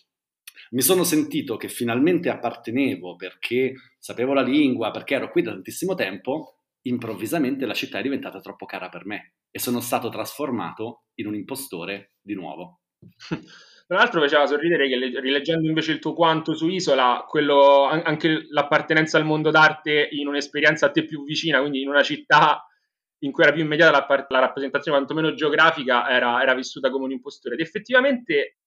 mi 0.72 0.82
sono 0.82 1.04
sentito 1.04 1.58
che 1.58 1.68
finalmente 1.68 2.30
appartenevo 2.30 3.18
perché 3.18 3.74
sapevo 4.00 4.34
la 4.34 4.44
lingua, 4.44 4.90
perché 4.92 5.16
ero 5.16 5.30
qui 5.30 5.42
da 5.42 5.52
tantissimo 5.52 5.94
tempo, 5.94 6.60
improvvisamente 6.84 7.66
la 7.66 7.74
città 7.74 8.00
è 8.00 8.02
diventata 8.02 8.40
troppo 8.40 8.66
cara 8.66 8.88
per 8.88 9.06
me 9.06 9.34
e 9.52 9.60
sono 9.60 9.82
stato 9.82 10.08
trasformato 10.08 11.04
in 11.16 11.28
un 11.28 11.36
impostore 11.36 12.14
di 12.22 12.34
nuovo. 12.34 12.80
Tra 13.86 13.98
l'altro 13.98 14.22
faceva 14.22 14.46
sorridere 14.46 14.88
che 14.88 15.20
rileggendo 15.20 15.68
invece 15.68 15.92
il 15.92 16.00
tuo 16.00 16.14
quanto 16.14 16.56
su 16.56 16.68
Isola, 16.68 17.26
quello, 17.28 17.84
anche 17.84 18.48
l'appartenenza 18.50 19.18
al 19.18 19.26
mondo 19.26 19.52
d'arte 19.52 20.08
in 20.12 20.28
un'esperienza 20.28 20.88
a 20.88 20.92
te 20.92 21.06
più 21.06 21.24
vicina, 21.24 21.60
quindi 21.60 21.82
in 21.82 21.90
una 21.90 22.02
città 22.02 22.66
in 23.24 23.32
cui 23.32 23.44
era 23.44 23.52
più 23.52 23.64
immediata 23.64 23.92
la, 23.92 24.26
la 24.30 24.40
rappresentazione, 24.40 24.98
quantomeno 24.98 25.34
geografica, 25.34 26.10
era, 26.10 26.42
era, 26.42 26.54
vissuta 26.54 26.90
come 26.90 27.06
un 27.06 27.12
impostore. 27.12 27.56
Ed 27.56 27.62
effettivamente 27.62 28.58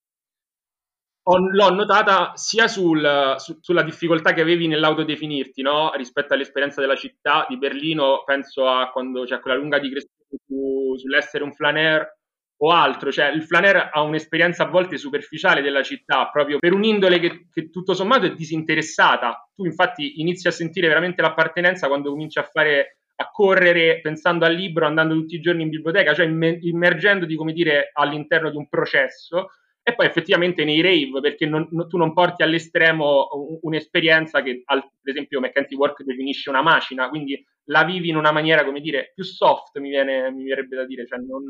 ho, 1.24 1.38
l'ho 1.38 1.70
notata 1.70 2.32
sia 2.36 2.68
sul, 2.68 3.34
su, 3.38 3.58
sulla 3.60 3.82
difficoltà 3.82 4.32
che 4.32 4.42
avevi 4.42 4.66
nell'autodefinirti, 4.66 5.62
no? 5.62 5.92
rispetto 5.94 6.34
all'esperienza 6.34 6.80
della 6.80 6.96
città 6.96 7.46
di 7.48 7.58
Berlino, 7.58 8.22
penso 8.24 8.68
a 8.68 8.90
quando 8.90 9.24
c'è 9.24 9.40
quella 9.40 9.56
lunga 9.56 9.78
digressione 9.78 10.38
su, 10.46 10.94
sull'essere 10.96 11.44
un 11.44 11.52
flaner 11.52 12.15
o 12.58 12.70
altro, 12.70 13.12
cioè 13.12 13.28
il 13.28 13.42
flaner 13.42 13.90
ha 13.92 14.00
un'esperienza 14.02 14.64
a 14.64 14.70
volte 14.70 14.96
superficiale 14.96 15.60
della 15.60 15.82
città, 15.82 16.28
proprio 16.32 16.58
per 16.58 16.72
un'indole 16.72 17.18
che, 17.18 17.48
che, 17.52 17.70
tutto 17.70 17.92
sommato 17.94 18.26
è 18.26 18.34
disinteressata. 18.34 19.50
Tu 19.54 19.64
infatti 19.64 20.20
inizi 20.20 20.48
a 20.48 20.52
sentire 20.52 20.88
veramente 20.88 21.20
l'appartenenza 21.22 21.88
quando 21.88 22.10
cominci 22.10 22.38
a 22.38 22.44
fare 22.44 22.98
a 23.18 23.30
correre 23.30 24.00
pensando 24.00 24.44
al 24.44 24.54
libro, 24.54 24.86
andando 24.86 25.14
tutti 25.14 25.36
i 25.36 25.40
giorni 25.40 25.62
in 25.62 25.70
biblioteca, 25.70 26.12
cioè 26.12 26.26
immergendoti, 26.26 27.34
come 27.34 27.52
dire, 27.52 27.90
all'interno 27.94 28.50
di 28.50 28.56
un 28.56 28.68
processo 28.68 29.48
e 29.82 29.94
poi 29.94 30.06
effettivamente 30.06 30.64
nei 30.64 30.82
rave, 30.82 31.20
perché 31.20 31.46
non, 31.46 31.66
no, 31.70 31.86
tu 31.86 31.96
non 31.96 32.12
porti 32.12 32.42
all'estremo 32.42 33.28
un'esperienza 33.62 34.42
che, 34.42 34.62
al, 34.64 34.80
per 34.80 35.12
esempio, 35.12 35.40
Mackenzie 35.40 35.76
Work 35.76 36.02
definisce 36.02 36.50
una 36.50 36.60
macina, 36.60 37.08
quindi 37.08 37.42
la 37.66 37.84
vivi 37.84 38.08
in 38.08 38.16
una 38.16 38.32
maniera, 38.32 38.64
come 38.64 38.80
dire, 38.80 39.12
più 39.14 39.24
soft, 39.24 39.78
mi, 39.78 39.88
viene, 39.88 40.30
mi 40.32 40.44
verrebbe 40.44 40.76
da 40.76 40.84
dire, 40.84 41.06
cioè 41.06 41.20
non, 41.20 41.44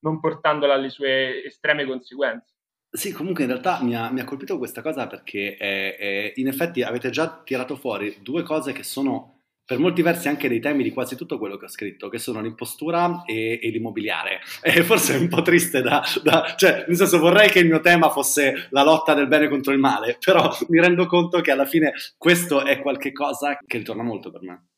non 0.00 0.20
portandola 0.20 0.74
alle 0.74 0.90
sue 0.90 1.44
estreme 1.44 1.84
conseguenze. 1.84 2.54
Sì, 2.90 3.12
comunque 3.12 3.44
in 3.44 3.50
realtà 3.50 3.82
mi 3.82 3.94
ha, 3.94 4.10
mi 4.10 4.20
ha 4.20 4.24
colpito 4.24 4.56
questa 4.56 4.80
cosa 4.80 5.06
perché 5.06 5.56
è, 5.56 5.96
è, 5.96 6.32
in 6.36 6.48
effetti 6.48 6.82
avete 6.82 7.10
già 7.10 7.42
tirato 7.44 7.76
fuori 7.76 8.18
due 8.22 8.42
cose 8.42 8.72
che 8.72 8.82
sono 8.82 9.38
per 9.68 9.78
molti 9.78 10.00
versi 10.00 10.28
anche 10.28 10.48
dei 10.48 10.60
temi 10.60 10.82
di 10.82 10.92
quasi 10.92 11.14
tutto 11.14 11.36
quello 11.36 11.58
che 11.58 11.66
ho 11.66 11.68
scritto, 11.68 12.08
che 12.08 12.18
sono 12.18 12.40
l'impostura 12.40 13.24
e, 13.26 13.60
e 13.62 13.68
l'immobiliare. 13.68 14.40
E 14.64 14.82
forse 14.82 15.14
è 15.14 15.18
un 15.18 15.28
po' 15.28 15.42
triste 15.42 15.82
da, 15.82 16.02
da, 16.22 16.54
cioè, 16.56 16.86
nel 16.88 16.96
senso 16.96 17.18
vorrei 17.18 17.50
che 17.50 17.58
il 17.58 17.66
mio 17.66 17.80
tema 17.80 18.08
fosse 18.08 18.68
la 18.70 18.82
lotta 18.82 19.12
del 19.12 19.28
bene 19.28 19.46
contro 19.46 19.74
il 19.74 19.78
male, 19.78 20.16
però 20.24 20.56
mi 20.68 20.80
rendo 20.80 21.04
conto 21.04 21.42
che 21.42 21.50
alla 21.50 21.66
fine 21.66 21.92
questo 22.16 22.64
è 22.64 22.80
qualcosa 22.80 23.58
che 23.66 23.76
ritorna 23.76 24.02
molto 24.02 24.30
per 24.30 24.40
me. 24.40 24.68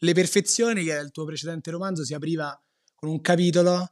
Le 0.00 0.12
perfezioni, 0.12 0.84
che 0.84 0.98
è 0.98 1.00
il 1.00 1.12
tuo 1.12 1.24
precedente 1.24 1.70
romanzo, 1.70 2.04
si 2.04 2.12
apriva 2.12 2.54
con 2.94 3.08
un 3.08 3.22
capitolo 3.22 3.88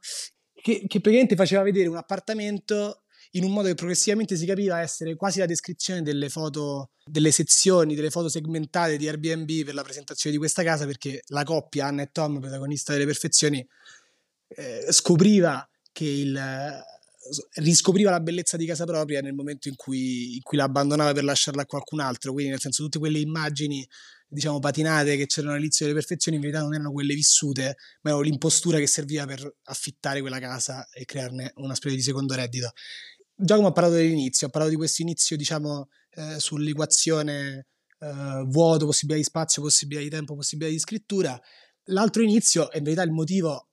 che, 0.65 0.85
che 0.87 0.99
praticamente 0.99 1.35
faceva 1.35 1.61
vedere 1.61 1.87
un 1.87 1.95
appartamento 1.95 3.03
in 3.33 3.43
un 3.43 3.51
modo 3.51 3.67
che 3.67 3.75
progressivamente 3.75 4.35
si 4.35 4.47
capiva 4.47 4.81
essere 4.81 5.15
quasi 5.15 5.37
la 5.37 5.45
descrizione 5.45 6.01
delle 6.01 6.27
foto, 6.27 6.89
delle 7.05 7.29
sezioni, 7.29 7.93
delle 7.93 8.09
foto 8.09 8.29
segmentate 8.29 8.97
di 8.97 9.07
Airbnb 9.07 9.63
per 9.63 9.75
la 9.75 9.83
presentazione 9.83 10.33
di 10.35 10.41
questa 10.41 10.63
casa, 10.63 10.87
perché 10.87 11.21
la 11.27 11.43
coppia, 11.43 11.85
Anna 11.85 12.01
e 12.01 12.09
Tom, 12.11 12.39
protagonista 12.39 12.93
delle 12.93 13.05
perfezioni, 13.05 13.63
eh, 14.47 14.87
scopriva 14.89 15.69
che 15.91 16.05
il 16.05 16.83
riscopriva 17.55 18.11
la 18.11 18.19
bellezza 18.19 18.57
di 18.57 18.65
casa 18.65 18.85
propria 18.85 19.21
nel 19.21 19.33
momento 19.33 19.67
in 19.67 19.75
cui, 19.75 20.35
in 20.35 20.41
cui 20.41 20.57
la 20.57 20.65
abbandonava 20.65 21.11
per 21.11 21.23
lasciarla 21.23 21.63
a 21.63 21.65
qualcun 21.65 21.99
altro, 21.99 22.31
quindi 22.31 22.51
nel 22.51 22.59
senso 22.59 22.83
tutte 22.83 22.99
quelle 22.99 23.19
immagini 23.19 23.87
diciamo 24.35 24.59
patinate 24.59 25.17
che 25.17 25.25
c'erano 25.25 25.53
all'inizio 25.53 25.85
delle 25.85 25.97
perfezioni 25.97 26.37
in 26.37 26.43
verità 26.43 26.61
non 26.61 26.73
erano 26.73 26.91
quelle 26.91 27.15
vissute, 27.15 27.77
ma 28.01 28.11
erano 28.11 28.21
l'impostura 28.21 28.77
che 28.77 28.85
serviva 28.85 29.25
per 29.25 29.55
affittare 29.63 30.19
quella 30.19 30.39
casa 30.39 30.87
e 30.89 31.05
crearne 31.05 31.53
una 31.55 31.73
specie 31.73 31.95
di 31.95 32.01
secondo 32.03 32.35
reddito. 32.35 32.73
Giacomo 33.33 33.67
ha 33.67 33.71
parlato 33.71 33.95
dell'inizio, 33.95 34.47
ha 34.47 34.49
parlato 34.49 34.71
di 34.71 34.77
questo 34.77 35.01
inizio, 35.01 35.35
diciamo, 35.35 35.89
eh, 36.11 36.39
sull'equazione 36.39 37.67
eh, 37.99 38.43
vuoto, 38.47 38.85
possibilità 38.85 39.15
di 39.15 39.23
spazio, 39.23 39.61
possibilità 39.61 40.03
di 40.03 40.09
tempo, 40.09 40.35
possibilità 40.35 40.73
di 40.73 40.79
scrittura. 40.79 41.39
L'altro 41.85 42.21
inizio 42.21 42.71
è 42.71 42.77
in 42.77 42.83
verità 42.83 43.03
il 43.03 43.11
motivo, 43.11 43.69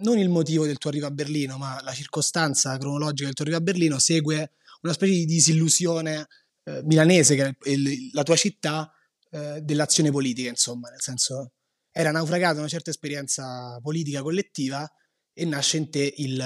non 0.00 0.18
il 0.18 0.28
motivo 0.28 0.66
del 0.66 0.78
tuo 0.78 0.90
arrivo 0.90 1.06
a 1.06 1.10
Berlino, 1.10 1.58
ma 1.58 1.80
la 1.82 1.92
circostanza 1.92 2.76
cronologica 2.78 3.26
del 3.26 3.34
tuo 3.34 3.44
arrivo 3.44 3.58
a 3.58 3.62
Berlino 3.62 3.98
segue 3.98 4.52
una 4.82 4.92
specie 4.92 5.12
di 5.12 5.24
disillusione 5.26 6.26
eh, 6.64 6.82
milanese, 6.84 7.34
che 7.34 7.56
è 7.60 7.74
la 8.12 8.22
tua 8.22 8.36
città, 8.36 8.92
eh, 9.32 9.60
dell'azione 9.62 10.10
politica, 10.10 10.50
insomma, 10.50 10.90
nel 10.90 11.00
senso 11.00 11.52
era 11.90 12.10
naufragata 12.10 12.58
una 12.58 12.68
certa 12.68 12.90
esperienza 12.90 13.78
politica 13.82 14.22
collettiva 14.22 14.86
e 15.32 15.44
nasce 15.46 15.78
in 15.78 15.90
te 15.90 16.12
il, 16.18 16.42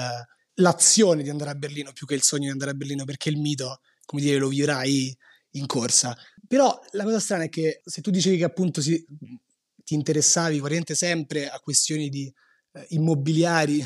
l'azione 0.55 1.23
di 1.23 1.29
andare 1.29 1.51
a 1.51 1.55
Berlino 1.55 1.91
più 1.91 2.05
che 2.05 2.15
il 2.15 2.21
sogno 2.21 2.45
di 2.45 2.51
andare 2.51 2.71
a 2.71 2.75
Berlino, 2.75 3.03
perché 3.03 3.29
il 3.29 3.37
mito, 3.37 3.81
come 4.05 4.21
dire, 4.21 4.37
lo 4.37 4.47
vivrai 4.47 5.15
in 5.51 5.65
corsa. 5.65 6.15
Però 6.47 6.79
la 6.91 7.03
cosa 7.03 7.19
strana 7.19 7.43
è 7.43 7.49
che 7.49 7.81
se 7.83 8.01
tu 8.01 8.09
dicevi 8.09 8.37
che 8.37 8.45
appunto 8.45 8.81
si, 8.81 9.05
ti 9.83 9.93
interessavi 9.93 10.57
praticamente 10.57 10.95
sempre 10.95 11.49
a 11.49 11.59
questioni 11.59 12.09
di 12.09 12.33
eh, 12.73 12.85
immobiliari, 12.89 13.85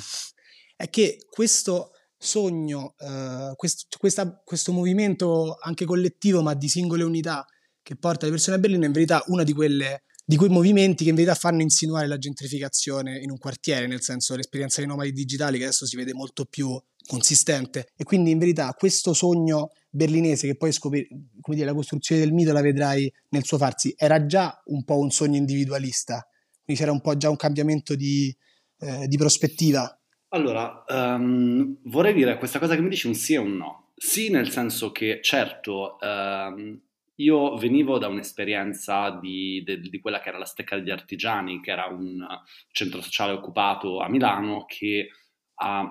è 0.76 0.90
che 0.90 1.26
questo 1.30 1.92
sogno, 2.18 2.94
eh, 3.00 3.54
quest, 3.56 3.98
questa, 3.98 4.42
questo 4.44 4.72
movimento 4.72 5.58
anche 5.60 5.86
collettivo, 5.86 6.42
ma 6.44 6.54
di 6.54 6.70
singole 6.70 7.04
unità, 7.04 7.46
che 7.82 7.96
porta 7.96 8.26
le 8.26 8.32
persone 8.32 8.58
a 8.58 8.60
Berlino, 8.60 8.84
è 8.84 8.88
in 8.88 8.92
verità 8.94 9.24
una 9.28 9.44
di 9.44 9.54
quelle 9.54 10.04
di 10.24 10.38
quei 10.38 10.50
movimenti 10.50 11.04
che 11.04 11.10
in 11.10 11.16
verità 11.16 11.36
fanno 11.36 11.62
insinuare 11.62 12.08
la 12.08 12.18
gentrificazione 12.18 13.20
in 13.20 13.32
un 13.32 13.38
quartiere, 13.38 13.86
nel 13.86 14.02
senso 14.02 14.36
l'esperienza 14.36 14.80
dei 14.80 14.88
nomadi 14.88 15.12
digitali 15.12 15.58
che 15.58 15.66
adesso 15.66 15.86
si 15.86 15.98
vede 15.98 16.14
molto 16.14 16.46
più 16.46 16.80
consistente. 17.06 17.90
E 17.98 18.06
quindi 18.06 18.32
in 18.32 18.38
verità 18.38 18.74
questo 18.78 19.14
sogno 19.14 19.72
berlinese 19.90 20.48
che 20.48 20.56
poi 20.56 20.72
scopri, 20.72 21.06
come 21.42 21.58
dire, 21.58 21.68
la 21.68 21.74
costruzione 21.74 22.22
del 22.22 22.32
mito 22.32 22.54
la 22.54 22.62
vedrai 22.62 23.12
nel 23.30 23.44
suo 23.44 23.58
farsi, 23.58 23.94
era 23.98 24.26
già 24.26 24.62
un 24.68 24.86
po' 24.86 25.00
un 25.00 25.12
sogno 25.12 25.36
individualista, 25.36 26.26
quindi 26.64 26.82
c'era 26.82 26.94
un 26.94 27.02
po' 27.02 27.18
già 27.18 27.30
un 27.30 27.36
cambiamento 27.36 27.96
di, 27.96 28.34
eh, 28.80 29.08
di 29.08 29.18
prospettiva. 29.18 29.94
Allora, 30.30 30.86
um, 30.88 31.78
vorrei 31.86 32.14
dire 32.14 32.38
questa 32.38 32.58
cosa 32.58 32.76
che 32.76 32.82
mi 32.82 32.88
dici 32.88 33.08
un 33.08 33.16
sì 33.16 33.34
e 33.34 33.38
un 33.38 33.58
no. 33.58 33.92
Sì, 33.96 34.30
nel 34.30 34.50
senso 34.50 34.94
che 34.94 35.20
certo 35.22 35.98
um, 36.00 36.80
io 37.22 37.56
venivo 37.56 37.98
da 37.98 38.08
un'esperienza 38.08 39.12
di, 39.12 39.62
de, 39.64 39.80
di, 39.80 40.00
quella 40.00 40.20
che 40.20 40.30
era 40.30 40.38
la 40.38 40.46
Stecca 40.46 40.76
degli 40.76 40.90
Artigiani, 40.90 41.62
che 41.62 41.72
era 41.72 41.86
un 41.86 42.26
centro 42.72 43.02
sociale 43.02 43.34
occupato 43.34 44.00
a 44.00 44.10
Milano 44.10 44.66
che 44.66 45.10
ha 45.56 45.84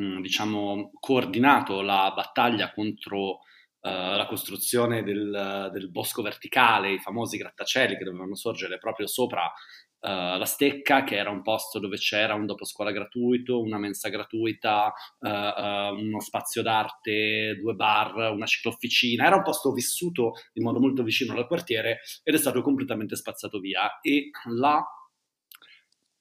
mm, 0.00 0.20
diciamo, 0.20 0.90
coordinato 1.00 1.80
la 1.80 2.12
battaglia 2.14 2.72
contro 2.72 3.30
uh, 3.30 3.38
la 3.80 4.26
costruzione 4.28 5.02
del, 5.02 5.70
del, 5.72 5.90
bosco 5.90 6.22
verticale, 6.22 6.92
i 6.92 7.00
famosi 7.00 7.38
grattacieli 7.38 7.96
che 7.96 8.04
dovevano 8.04 8.34
sorgere 8.36 8.78
proprio 8.78 9.06
sopra 9.06 9.50
Uh, 10.04 10.36
la 10.36 10.44
Stecca, 10.46 11.04
che 11.04 11.16
era 11.16 11.30
un 11.30 11.42
posto 11.42 11.78
dove 11.78 11.96
c'era 11.96 12.34
un 12.34 12.44
dopo 12.44 12.64
scuola 12.64 12.90
gratuito, 12.90 13.60
una 13.60 13.78
mensa 13.78 14.08
gratuita, 14.08 14.92
uh, 15.20 15.28
uh, 15.28 15.96
uno 15.96 16.18
spazio 16.18 16.60
d'arte, 16.60 17.56
due 17.60 17.74
bar, 17.74 18.32
una 18.32 18.46
ciclofficina. 18.46 19.26
Era 19.26 19.36
un 19.36 19.42
posto 19.42 19.70
vissuto 19.70 20.32
in 20.54 20.64
modo 20.64 20.80
molto 20.80 21.04
vicino 21.04 21.34
al 21.34 21.46
quartiere 21.46 22.00
ed 22.24 22.34
è 22.34 22.38
stato 22.38 22.62
completamente 22.62 23.14
spazzato 23.14 23.60
via. 23.60 24.00
E 24.00 24.30
là 24.56 24.84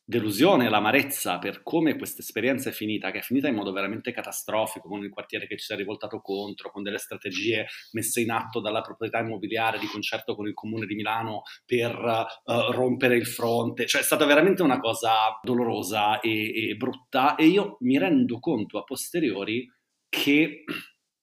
delusione, 0.04 0.70
l'amarezza 0.70 1.40
per 1.40 1.64
come 1.64 1.96
questa 1.96 2.22
esperienza 2.22 2.70
è 2.70 2.74
finita, 2.74 3.12
che 3.12 3.20
è 3.20 3.22
finita 3.22 3.48
in 3.48 3.56
modo 3.56 3.72
veramente 3.72 4.12
catastrofico, 4.12 4.88
con 4.88 5.04
il 5.04 5.10
quartiere 5.10 5.48
che 5.48 5.58
ci 5.58 5.66
si 5.66 5.74
è 5.74 5.76
rivoltato 5.76 6.20
contro, 6.22 6.72
con 6.72 6.84
delle 6.84 6.98
strategie 6.98 7.68
messe 7.92 8.22
in 8.22 8.32
atto 8.32 8.60
dalla 8.60 8.82
proprietà 8.82 9.20
immobiliare 9.20 9.80
di 9.80 9.88
concerto 9.88 10.36
con 10.36 10.48
il 10.48 10.54
comune 10.54 10.86
di 10.86 10.96
Milano 10.96 11.44
per 11.66 11.94
uh, 11.96 12.72
rompere 12.72 13.16
il 13.16 13.28
fronte, 13.28 13.86
cioè 13.86 14.02
è 14.02 14.04
stata 14.04 14.26
veramente 14.26 14.64
una 14.64 14.80
cosa 14.80 15.40
dolorosa 15.42 16.20
e, 16.20 16.70
e 16.70 16.76
brutta 16.76 17.36
e 17.36 17.46
io 17.46 17.78
mi 17.82 17.98
rendo 17.98 18.40
conto 18.40 18.78
a 18.78 18.84
posteriori 18.84 19.72
che 20.10 20.66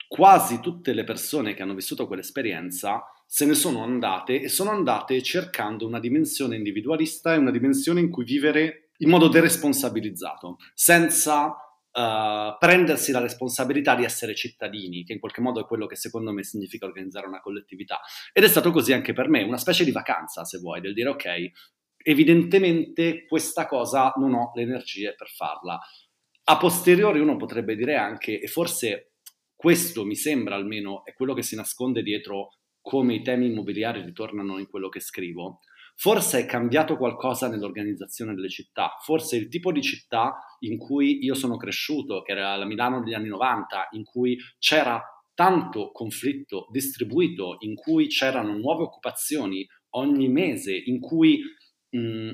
quasi 0.08 0.60
tutte 0.60 0.94
le 0.94 1.04
persone 1.04 1.52
che 1.52 1.62
hanno 1.62 1.74
vissuto 1.74 2.06
quell'esperienza 2.06 3.04
se 3.30 3.44
ne 3.44 3.52
sono 3.52 3.82
andate 3.82 4.40
e 4.40 4.48
sono 4.48 4.70
andate 4.70 5.22
cercando 5.22 5.86
una 5.86 6.00
dimensione 6.00 6.56
individualista 6.56 7.34
e 7.34 7.36
una 7.36 7.50
dimensione 7.50 8.00
in 8.00 8.08
cui 8.08 8.24
vivere 8.24 8.92
in 9.00 9.10
modo 9.10 9.28
deresponsabilizzato, 9.28 10.56
senza 10.72 11.48
uh, 11.48 12.56
prendersi 12.58 13.12
la 13.12 13.20
responsabilità 13.20 13.94
di 13.94 14.04
essere 14.04 14.34
cittadini, 14.34 15.04
che 15.04 15.12
in 15.12 15.20
qualche 15.20 15.42
modo 15.42 15.60
è 15.60 15.66
quello 15.66 15.84
che 15.84 15.94
secondo 15.94 16.32
me 16.32 16.42
significa 16.42 16.86
organizzare 16.86 17.26
una 17.26 17.40
collettività. 17.40 18.00
Ed 18.32 18.44
è 18.44 18.48
stato 18.48 18.70
così 18.70 18.94
anche 18.94 19.12
per 19.12 19.28
me, 19.28 19.42
una 19.42 19.58
specie 19.58 19.84
di 19.84 19.92
vacanza, 19.92 20.46
se 20.46 20.58
vuoi, 20.58 20.80
del 20.80 20.94
dire 20.94 21.10
ok, 21.10 21.26
evidentemente 22.02 23.26
questa 23.26 23.66
cosa 23.66 24.10
non 24.16 24.32
ho 24.32 24.52
le 24.54 24.62
energie 24.62 25.14
per 25.14 25.28
farla. 25.28 25.78
A 26.44 26.56
posteriori 26.56 27.20
uno 27.20 27.36
potrebbe 27.36 27.76
dire 27.76 27.96
anche, 27.96 28.40
e 28.40 28.46
forse 28.46 29.12
questo 29.54 30.06
mi 30.06 30.16
sembra 30.16 30.54
almeno 30.54 31.04
è 31.04 31.12
quello 31.12 31.34
che 31.34 31.42
si 31.42 31.56
nasconde 31.56 32.02
dietro 32.02 32.57
come 32.88 33.16
i 33.16 33.22
temi 33.22 33.48
immobiliari 33.48 34.00
ritornano 34.00 34.56
in 34.56 34.66
quello 34.66 34.88
che 34.88 34.98
scrivo, 34.98 35.60
forse 35.94 36.40
è 36.40 36.46
cambiato 36.46 36.96
qualcosa 36.96 37.46
nell'organizzazione 37.46 38.34
delle 38.34 38.48
città, 38.48 38.96
forse 39.02 39.36
il 39.36 39.48
tipo 39.48 39.72
di 39.72 39.82
città 39.82 40.38
in 40.60 40.78
cui 40.78 41.22
io 41.22 41.34
sono 41.34 41.58
cresciuto, 41.58 42.22
che 42.22 42.32
era 42.32 42.56
la 42.56 42.64
Milano 42.64 43.02
degli 43.02 43.12
anni 43.12 43.28
90, 43.28 43.88
in 43.90 44.04
cui 44.04 44.38
c'era 44.58 45.02
tanto 45.34 45.90
conflitto 45.92 46.66
distribuito, 46.70 47.56
in 47.58 47.74
cui 47.74 48.06
c'erano 48.06 48.56
nuove 48.56 48.84
occupazioni 48.84 49.66
ogni 49.90 50.28
mese, 50.28 50.74
in 50.74 50.98
cui 50.98 51.42
mh, 51.90 52.30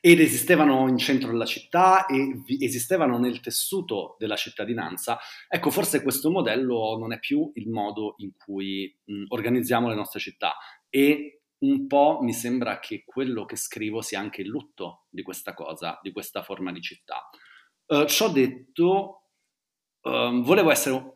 ed 0.00 0.20
esistevano 0.20 0.88
in 0.88 0.98
centro 0.98 1.30
alla 1.30 1.44
città 1.44 2.06
e 2.06 2.42
esistevano 2.60 3.18
nel 3.18 3.40
tessuto 3.40 4.16
della 4.18 4.36
cittadinanza, 4.36 5.18
ecco 5.48 5.70
forse 5.70 6.02
questo 6.02 6.30
modello 6.30 6.96
non 6.98 7.12
è 7.12 7.18
più 7.18 7.50
il 7.54 7.68
modo 7.68 8.14
in 8.18 8.32
cui 8.36 8.94
mh, 9.04 9.24
organizziamo 9.28 9.88
le 9.88 9.94
nostre 9.94 10.20
città 10.20 10.56
e 10.88 11.40
un 11.58 11.86
po' 11.86 12.18
mi 12.22 12.32
sembra 12.32 12.78
che 12.78 13.04
quello 13.04 13.44
che 13.44 13.56
scrivo 13.56 14.02
sia 14.02 14.20
anche 14.20 14.42
il 14.42 14.48
lutto 14.48 15.06
di 15.08 15.22
questa 15.22 15.54
cosa, 15.54 15.98
di 16.02 16.12
questa 16.12 16.42
forma 16.42 16.70
di 16.70 16.82
città. 16.82 17.28
Uh, 17.86 18.04
ciò 18.04 18.30
detto, 18.30 19.22
uh, 20.02 20.42
volevo 20.42 20.70
essere... 20.70 21.14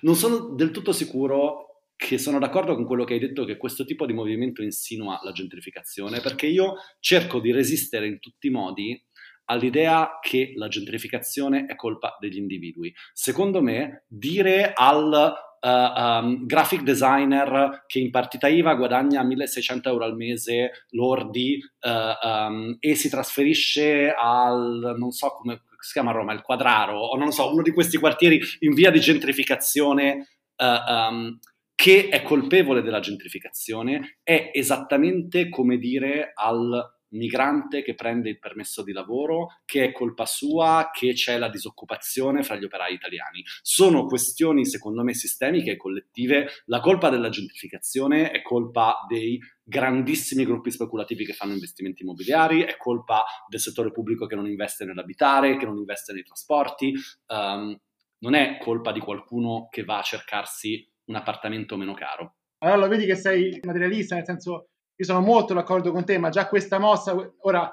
Non 0.00 0.14
sono 0.14 0.54
del 0.54 0.70
tutto 0.70 0.92
sicuro 0.92 1.73
che 1.96 2.18
sono 2.18 2.38
d'accordo 2.38 2.74
con 2.74 2.84
quello 2.84 3.04
che 3.04 3.14
hai 3.14 3.20
detto 3.20 3.44
che 3.44 3.56
questo 3.56 3.84
tipo 3.84 4.06
di 4.06 4.12
movimento 4.12 4.62
insinua 4.62 5.20
la 5.22 5.32
gentrificazione, 5.32 6.20
perché 6.20 6.46
io 6.46 6.74
cerco 7.00 7.40
di 7.40 7.52
resistere 7.52 8.06
in 8.06 8.18
tutti 8.18 8.48
i 8.48 8.50
modi 8.50 9.02
all'idea 9.46 10.18
che 10.20 10.52
la 10.56 10.68
gentrificazione 10.68 11.66
è 11.66 11.74
colpa 11.76 12.16
degli 12.18 12.38
individui. 12.38 12.92
Secondo 13.12 13.60
me, 13.60 14.04
dire 14.08 14.72
al 14.74 15.34
uh, 15.60 15.68
um, 15.68 16.46
graphic 16.46 16.82
designer 16.82 17.84
che 17.86 17.98
in 17.98 18.10
partita 18.10 18.48
IVA 18.48 18.74
guadagna 18.74 19.22
1600 19.22 19.88
euro 19.88 20.04
al 20.04 20.16
mese 20.16 20.86
lordi 20.90 21.58
uh, 21.80 22.26
um, 22.26 22.76
e 22.80 22.94
si 22.94 23.08
trasferisce 23.08 24.14
al, 24.16 24.94
non 24.96 25.10
so 25.10 25.28
come 25.30 25.62
si 25.78 25.92
chiama 25.92 26.12
Roma, 26.12 26.32
il 26.32 26.40
Quadraro, 26.40 26.98
o 26.98 27.16
non 27.18 27.30
so, 27.30 27.52
uno 27.52 27.60
di 27.60 27.72
questi 27.72 27.98
quartieri 27.98 28.40
in 28.60 28.72
via 28.72 28.90
di 28.90 29.00
gentrificazione. 29.00 30.28
Uh, 30.56 30.90
um, 30.90 31.38
che 31.74 32.08
è 32.08 32.22
colpevole 32.22 32.82
della 32.82 33.00
gentrificazione 33.00 34.18
è 34.22 34.50
esattamente 34.52 35.48
come 35.48 35.78
dire 35.78 36.32
al 36.34 36.92
migrante 37.14 37.82
che 37.82 37.94
prende 37.94 38.28
il 38.28 38.38
permesso 38.38 38.82
di 38.82 38.92
lavoro 38.92 39.60
che 39.64 39.84
è 39.84 39.92
colpa 39.92 40.26
sua 40.26 40.90
che 40.92 41.12
c'è 41.12 41.38
la 41.38 41.48
disoccupazione 41.48 42.42
fra 42.42 42.56
gli 42.56 42.64
operai 42.64 42.94
italiani. 42.94 43.42
Sono 43.62 44.04
questioni 44.04 44.66
secondo 44.66 45.02
me 45.02 45.14
sistemiche 45.14 45.72
e 45.72 45.76
collettive. 45.76 46.48
La 46.66 46.80
colpa 46.80 47.08
della 47.08 47.28
gentrificazione 47.28 48.30
è 48.30 48.42
colpa 48.42 49.04
dei 49.08 49.38
grandissimi 49.62 50.44
gruppi 50.44 50.70
speculativi 50.70 51.24
che 51.24 51.32
fanno 51.32 51.52
investimenti 51.52 52.02
immobiliari, 52.02 52.62
è 52.62 52.76
colpa 52.76 53.24
del 53.48 53.60
settore 53.60 53.92
pubblico 53.92 54.26
che 54.26 54.34
non 54.34 54.46
investe 54.46 54.84
nell'abitare, 54.84 55.56
che 55.56 55.64
non 55.64 55.78
investe 55.78 56.12
nei 56.12 56.22
trasporti, 56.22 56.92
um, 57.28 57.78
non 58.18 58.34
è 58.34 58.58
colpa 58.58 58.92
di 58.92 59.00
qualcuno 59.00 59.68
che 59.70 59.84
va 59.84 59.98
a 59.98 60.02
cercarsi 60.02 60.86
un 61.06 61.14
appartamento 61.14 61.76
meno 61.76 61.94
caro. 61.94 62.34
Allora 62.58 62.78
lo 62.78 62.88
vedi 62.88 63.04
che 63.04 63.16
sei 63.16 63.60
materialista, 63.62 64.14
nel 64.14 64.24
senso 64.24 64.68
io 64.96 65.04
sono 65.04 65.20
molto 65.20 65.54
d'accordo 65.54 65.92
con 65.92 66.04
te, 66.04 66.18
ma 66.18 66.30
già 66.30 66.46
questa 66.48 66.78
mossa, 66.78 67.14
ora 67.40 67.72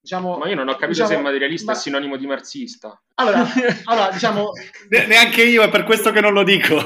diciamo... 0.00 0.38
Ma 0.38 0.48
io 0.48 0.54
non 0.54 0.68
ho 0.68 0.72
capito 0.72 1.02
diciamo, 1.02 1.10
se 1.10 1.18
materialista 1.18 1.72
ma... 1.72 1.78
è 1.78 1.80
sinonimo 1.80 2.16
di 2.16 2.26
marxista. 2.26 3.02
Allora, 3.14 3.44
allora 3.84 4.10
diciamo... 4.10 4.52
Ne- 4.88 5.06
neanche 5.06 5.42
io, 5.42 5.62
è 5.62 5.68
per 5.68 5.84
questo 5.84 6.10
che 6.10 6.20
non 6.20 6.32
lo 6.32 6.42
dico. 6.42 6.76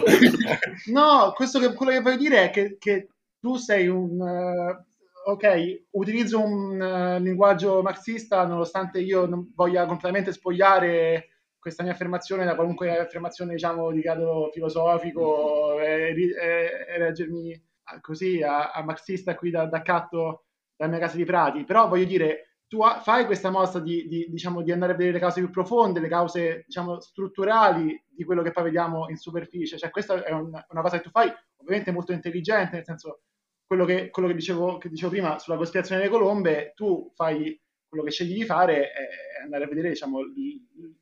no, 0.91 1.33
questo 1.35 1.61
che, 1.61 1.75
quello 1.75 1.93
che 1.93 2.01
voglio 2.01 2.17
dire 2.17 2.45
è 2.45 2.51
che, 2.51 2.77
che 2.79 3.09
tu 3.39 3.57
sei 3.57 3.89
un... 3.89 4.19
Uh, 4.19 5.31
ok, 5.31 5.85
utilizzo 5.93 6.41
un 6.41 6.81
uh, 6.81 7.23
linguaggio 7.23 7.83
marxista 7.83 8.45
nonostante 8.47 9.01
io 9.01 9.27
non 9.27 9.53
voglia 9.55 9.87
completamente 9.87 10.33
spogliare 10.33 11.34
questa 11.65 11.83
mia 11.83 11.93
affermazione 11.93 12.45
da 12.45 12.55
qualunque 12.55 12.99
affermazione 12.99 13.55
diciamo 13.55 13.91
di 13.91 14.03
grado 14.03 14.51
filosofico 14.53 15.81
e, 15.81 16.15
e, 16.15 16.87
e 16.89 16.99
reggermi 16.99 17.59
così 18.03 18.43
a, 18.43 18.71
a 18.71 18.83
marxista 18.83 19.35
qui 19.35 19.49
da, 19.49 19.65
da 19.65 19.81
catto 19.81 20.45
dalla 20.77 20.91
mia 20.91 21.01
casa 21.01 21.17
di 21.17 21.25
Prati. 21.25 21.65
Però 21.65 21.89
voglio 21.89 22.05
dire 22.05 22.59
tu 22.69 22.83
fai 23.03 23.25
questa 23.25 23.49
mossa 23.49 23.81
di, 23.81 24.07
di, 24.07 24.27
diciamo, 24.29 24.61
di 24.61 24.73
andare 24.73 24.93
a 24.93 24.95
vedere 24.95 25.15
le 25.15 25.21
cause 25.21 25.41
più 25.41 25.49
profonde 25.49 26.01
le 26.01 26.09
cause 26.09 26.65
diciamo, 26.67 27.01
strutturali 27.01 27.99
di 28.11 28.25
quello 28.25 28.43
che 28.43 28.51
poi 28.51 28.65
vediamo 28.65 29.09
in 29.09 29.17
superficie. 29.17 29.79
Cioè 29.79 29.89
questa 29.89 30.23
è 30.23 30.33
un, 30.33 30.49
una 30.49 30.83
cosa 30.83 30.99
che 30.99 31.03
tu 31.03 31.09
fai 31.09 31.33
ovviamente 31.57 31.93
molto 31.93 32.13
intelligente 32.13 32.77
nel 32.77 32.85
senso 32.85 33.23
quello 33.67 33.87
che, 33.87 34.11
quello 34.11 34.29
che, 34.29 34.35
dicevo, 34.35 34.77
che 34.77 34.91
dicevo 34.91 35.13
prima 35.13 35.39
sulla 35.39 35.57
cospirazione 35.57 36.03
delle 36.03 36.13
colombe 36.13 36.75
tu 36.75 37.11
fai 37.15 37.59
quello 37.89 38.05
che 38.05 38.11
scegli 38.11 38.35
di 38.35 38.45
fare 38.45 38.93
è 38.93 39.09
andare 39.45 39.65
a 39.65 39.69
vedere 39.69 39.91
diciamo, 39.91 40.21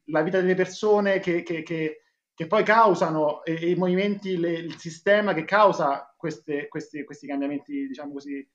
la 0.06 0.22
vita 0.22 0.40
delle 0.40 0.54
persone 0.54 1.18
che, 1.20 1.42
che, 1.42 1.62
che, 1.62 2.02
che 2.34 2.46
poi 2.46 2.62
causano 2.62 3.42
e, 3.44 3.54
e 3.54 3.70
i 3.70 3.74
movimenti, 3.74 4.36
le, 4.36 4.52
il 4.52 4.78
sistema 4.78 5.32
che 5.34 5.44
causa 5.44 6.14
queste, 6.16 6.68
questi, 6.68 7.04
questi 7.04 7.26
cambiamenti, 7.26 7.86
diciamo 7.86 8.12
così, 8.12 8.46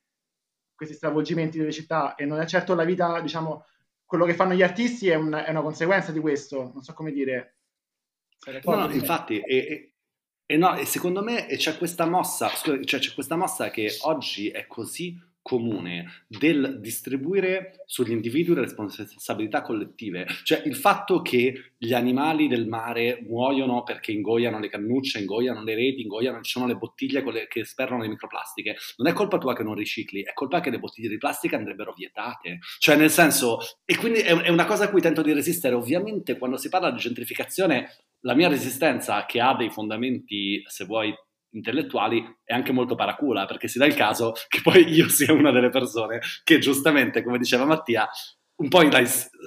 questi 0.75 0.95
stravolgimenti 0.95 1.57
delle 1.57 1.71
città. 1.71 2.15
E 2.15 2.25
non 2.25 2.39
è 2.39 2.45
certo 2.45 2.75
la 2.75 2.83
vita, 2.83 3.19
diciamo, 3.21 3.65
quello 4.05 4.25
che 4.25 4.33
fanno 4.33 4.53
gli 4.53 4.63
artisti 4.63 5.09
è, 5.09 5.15
un, 5.15 5.33
è 5.33 5.49
una 5.49 5.61
conseguenza 5.61 6.11
di 6.11 6.19
questo, 6.19 6.71
non 6.73 6.81
so 6.81 6.93
come 6.93 7.11
dire. 7.11 7.57
No, 8.63 8.75
no, 8.75 8.91
infatti, 8.91 9.39
e, 9.39 9.93
e, 10.45 10.57
no, 10.57 10.77
e 10.77 10.85
secondo 10.85 11.23
me 11.23 11.47
c'è 11.47 11.77
questa 11.77 12.05
mossa, 12.05 12.49
cioè 12.49 12.79
c'è 12.83 13.13
questa 13.13 13.35
mossa 13.35 13.69
che 13.69 13.97
oggi 14.01 14.49
è 14.49 14.67
così 14.67 15.19
comune 15.47 16.25
del 16.27 16.81
distribuire 16.81 17.81
sugli 17.85 18.11
individui 18.11 18.53
le 18.55 18.61
responsabilità 18.61 19.61
collettive, 19.61 20.27
cioè 20.43 20.61
il 20.65 20.75
fatto 20.75 21.21
che 21.21 21.75
gli 21.77 21.93
animali 21.93 22.49
del 22.49 22.67
mare 22.67 23.23
muoiono 23.25 23.83
perché 23.83 24.11
ingoiano 24.11 24.59
le 24.59 24.67
cannucce, 24.67 25.19
ingoiano 25.19 25.63
le 25.63 25.73
reti, 25.73 26.01
ingoiano, 26.01 26.41
ci 26.41 26.51
sono 26.51 26.67
le 26.67 26.75
bottiglie 26.75 27.23
le, 27.31 27.47
che 27.47 27.63
sperano 27.63 28.01
le 28.01 28.09
microplastiche, 28.09 28.75
non 28.97 29.07
è 29.07 29.13
colpa 29.13 29.37
tua 29.37 29.55
che 29.55 29.63
non 29.63 29.75
ricicli, 29.75 30.21
è 30.21 30.33
colpa 30.33 30.59
che 30.59 30.69
le 30.69 30.79
bottiglie 30.79 31.07
di 31.07 31.17
plastica 31.17 31.55
andrebbero 31.55 31.93
vietate, 31.93 32.59
cioè 32.79 32.97
nel 32.97 33.09
senso, 33.09 33.59
e 33.85 33.95
quindi 33.95 34.19
è, 34.19 34.35
è 34.35 34.49
una 34.49 34.65
cosa 34.65 34.83
a 34.83 34.89
cui 34.89 34.99
tento 34.99 35.21
di 35.21 35.31
resistere, 35.31 35.75
ovviamente 35.75 36.37
quando 36.37 36.57
si 36.57 36.67
parla 36.67 36.91
di 36.91 36.99
gentrificazione 36.99 37.89
la 38.21 38.35
mia 38.35 38.49
resistenza 38.49 39.25
che 39.25 39.39
ha 39.39 39.55
dei 39.55 39.69
fondamenti, 39.69 40.61
se 40.65 40.83
vuoi, 40.83 41.13
intellettuali 41.51 42.23
è 42.43 42.53
anche 42.53 42.71
molto 42.71 42.95
paracula, 42.95 43.45
perché 43.45 43.67
si 43.67 43.77
dà 43.77 43.85
il 43.85 43.95
caso 43.95 44.33
che 44.47 44.61
poi 44.61 44.87
io 44.87 45.09
sia 45.09 45.33
una 45.33 45.51
delle 45.51 45.69
persone 45.69 46.19
che 46.43 46.59
giustamente, 46.59 47.23
come 47.23 47.37
diceva 47.37 47.65
Mattia, 47.65 48.07
un 48.57 48.69
po' 48.69 48.81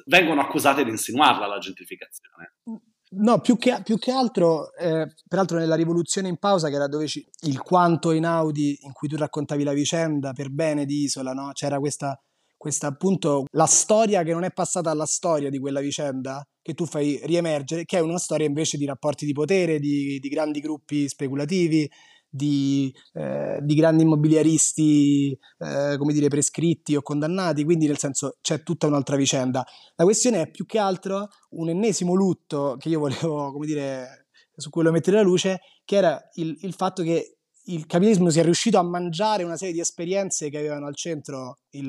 vengono 0.07 0.41
accusate 0.41 0.85
di 0.85 0.91
insinuarla 0.91 1.47
la 1.47 1.59
gentrificazione. 1.59 2.55
No, 3.13 3.41
più 3.41 3.57
che, 3.57 3.81
più 3.83 3.99
che 3.99 4.13
altro, 4.13 4.73
eh, 4.77 5.15
peraltro 5.27 5.59
nella 5.59 5.75
rivoluzione 5.75 6.29
in 6.29 6.37
pausa, 6.37 6.69
che 6.69 6.77
era 6.77 6.87
dove 6.87 7.09
ci, 7.09 7.27
il 7.41 7.61
quanto 7.61 8.13
in 8.13 8.25
Audi 8.25 8.79
in 8.83 8.93
cui 8.93 9.09
tu 9.09 9.17
raccontavi 9.17 9.65
la 9.65 9.73
vicenda 9.73 10.33
per 10.33 10.51
bene 10.51 10.85
di 10.85 11.03
Isola, 11.03 11.33
no? 11.33 11.51
c'era 11.53 11.81
questa, 11.81 12.17
questa 12.61 12.89
appunto 12.89 13.47
la 13.53 13.65
storia 13.65 14.23
che 14.23 14.35
non 14.35 14.45
è 14.45 14.51
passata 14.51 14.91
alla 14.91 15.07
storia 15.07 15.49
di 15.49 15.59
quella 15.59 15.81
vicenda, 15.81 16.47
che 16.61 16.75
tu 16.75 16.85
fai 16.85 17.19
riemergere, 17.25 17.87
che 17.87 17.97
è 17.97 18.01
una 18.03 18.19
storia 18.19 18.47
invece 18.47 18.77
di 18.77 18.85
rapporti 18.85 19.25
di 19.25 19.33
potere, 19.33 19.79
di, 19.79 20.19
di 20.19 20.29
grandi 20.29 20.61
gruppi 20.61 21.09
speculativi, 21.09 21.91
di, 22.29 22.95
eh, 23.15 23.61
di 23.63 23.75
grandi 23.75 24.03
immobiliaristi, 24.03 25.31
eh, 25.31 25.97
come 25.97 26.13
dire, 26.13 26.29
prescritti 26.29 26.97
o 26.97 27.01
condannati, 27.01 27.65
quindi 27.65 27.87
nel 27.87 27.97
senso 27.97 28.37
c'è 28.43 28.63
tutta 28.63 28.87
un'altra 28.87 29.17
vicenda. 29.17 29.65
La 29.95 30.05
questione 30.05 30.43
è 30.43 30.51
più 30.51 30.67
che 30.67 30.79
altro 30.79 31.29
un 31.53 31.71
ennesimo 31.71 32.13
lutto 32.13 32.77
che 32.79 32.91
io 32.91 32.99
volevo, 32.99 33.53
come 33.53 33.65
dire, 33.65 34.27
su 34.55 34.69
cui 34.69 34.83
volevo 34.83 34.97
mettere 34.97 35.17
la 35.17 35.23
luce, 35.23 35.61
che 35.83 35.97
era 35.97 36.21
il, 36.35 36.59
il 36.61 36.75
fatto 36.75 37.03
che 37.03 37.39
il 37.65 37.87
capitalismo 37.87 38.31
sia 38.31 38.43
riuscito 38.43 38.79
a 38.79 38.83
mangiare 38.83 39.45
una 39.45 39.57
serie 39.57 39.75
di 39.75 39.81
esperienze 39.81 40.51
che 40.51 40.59
avevano 40.59 40.87
al 40.87 40.97
centro 40.97 41.59
il, 41.71 41.89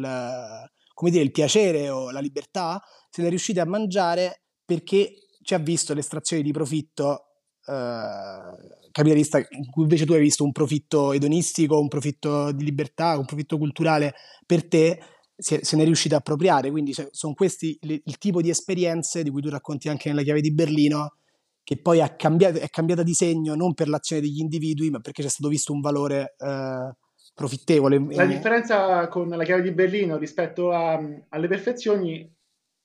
dire, 1.10 1.24
il 1.24 1.32
piacere 1.32 1.90
o 1.90 2.12
la 2.12 2.20
libertà, 2.20 2.82
se 3.10 3.22
le 3.22 3.28
è 3.28 3.30
riuscite 3.30 3.60
a 3.60 3.66
mangiare 3.66 4.44
perché 4.66 5.14
ci 5.42 5.54
ha 5.54 5.58
visto 5.58 5.94
l'estrazione 5.94 6.44
di 6.44 6.52
profitto 6.52 7.26
eh, 7.66 8.90
capitalista 8.92 9.38
in 9.38 9.70
cui 9.70 9.84
invece 9.84 10.06
tu 10.06 10.14
hai 10.14 10.22
visto 10.22 10.44
un 10.44 10.52
profitto 10.52 11.14
edonistico, 11.14 11.80
un 11.80 11.88
profitto 11.88 12.52
di 12.52 12.64
libertà, 12.64 13.18
un 13.18 13.26
profitto 13.26 13.58
culturale 13.58 14.14
per 14.46 14.68
te, 14.68 15.00
se, 15.36 15.62
se 15.64 15.76
ne 15.76 15.84
è 15.84 15.86
riuscito 15.86 16.16
a 16.16 16.20
appropriare. 16.20 16.70
Quindi 16.70 16.94
sono 17.12 17.34
questi 17.34 17.78
il, 17.82 18.02
il, 18.04 18.18
tipo 18.18 18.42
di 18.42 18.50
esperienze 18.50 19.24
di 19.24 19.30
cui 19.30 19.42
tu 19.42 19.50
racconti 19.50 19.90
anche 19.90 20.10
nella 20.10 20.24
chiave 20.24 20.42
di 20.42 20.54
Berlino, 20.54 21.18
che 21.64 21.80
poi 21.80 22.00
è 22.00 22.16
cambiata, 22.16 22.60
è 22.60 22.70
cambiata 22.70 23.04
di 23.04 23.14
segno 23.14 23.56
non 23.56 23.74
per 23.74 23.88
l'azione 23.88 24.22
degli 24.22 24.40
individui, 24.40 24.90
ma 24.90 25.00
perché 25.00 25.22
c'è 25.22 25.30
stato 25.30 25.50
visto 25.50 25.74
un 25.74 25.82
valore 25.82 26.36
eh, 26.38 26.96
profittevole. 27.34 28.00
La 28.10 28.26
differenza 28.26 29.08
con 29.08 29.30
la 29.30 29.44
chiave 29.44 29.62
di 29.62 29.72
Berlino 29.72 30.18
rispetto 30.18 30.72
a, 30.72 31.00
alle 31.30 31.48
perfezioni, 31.48 32.30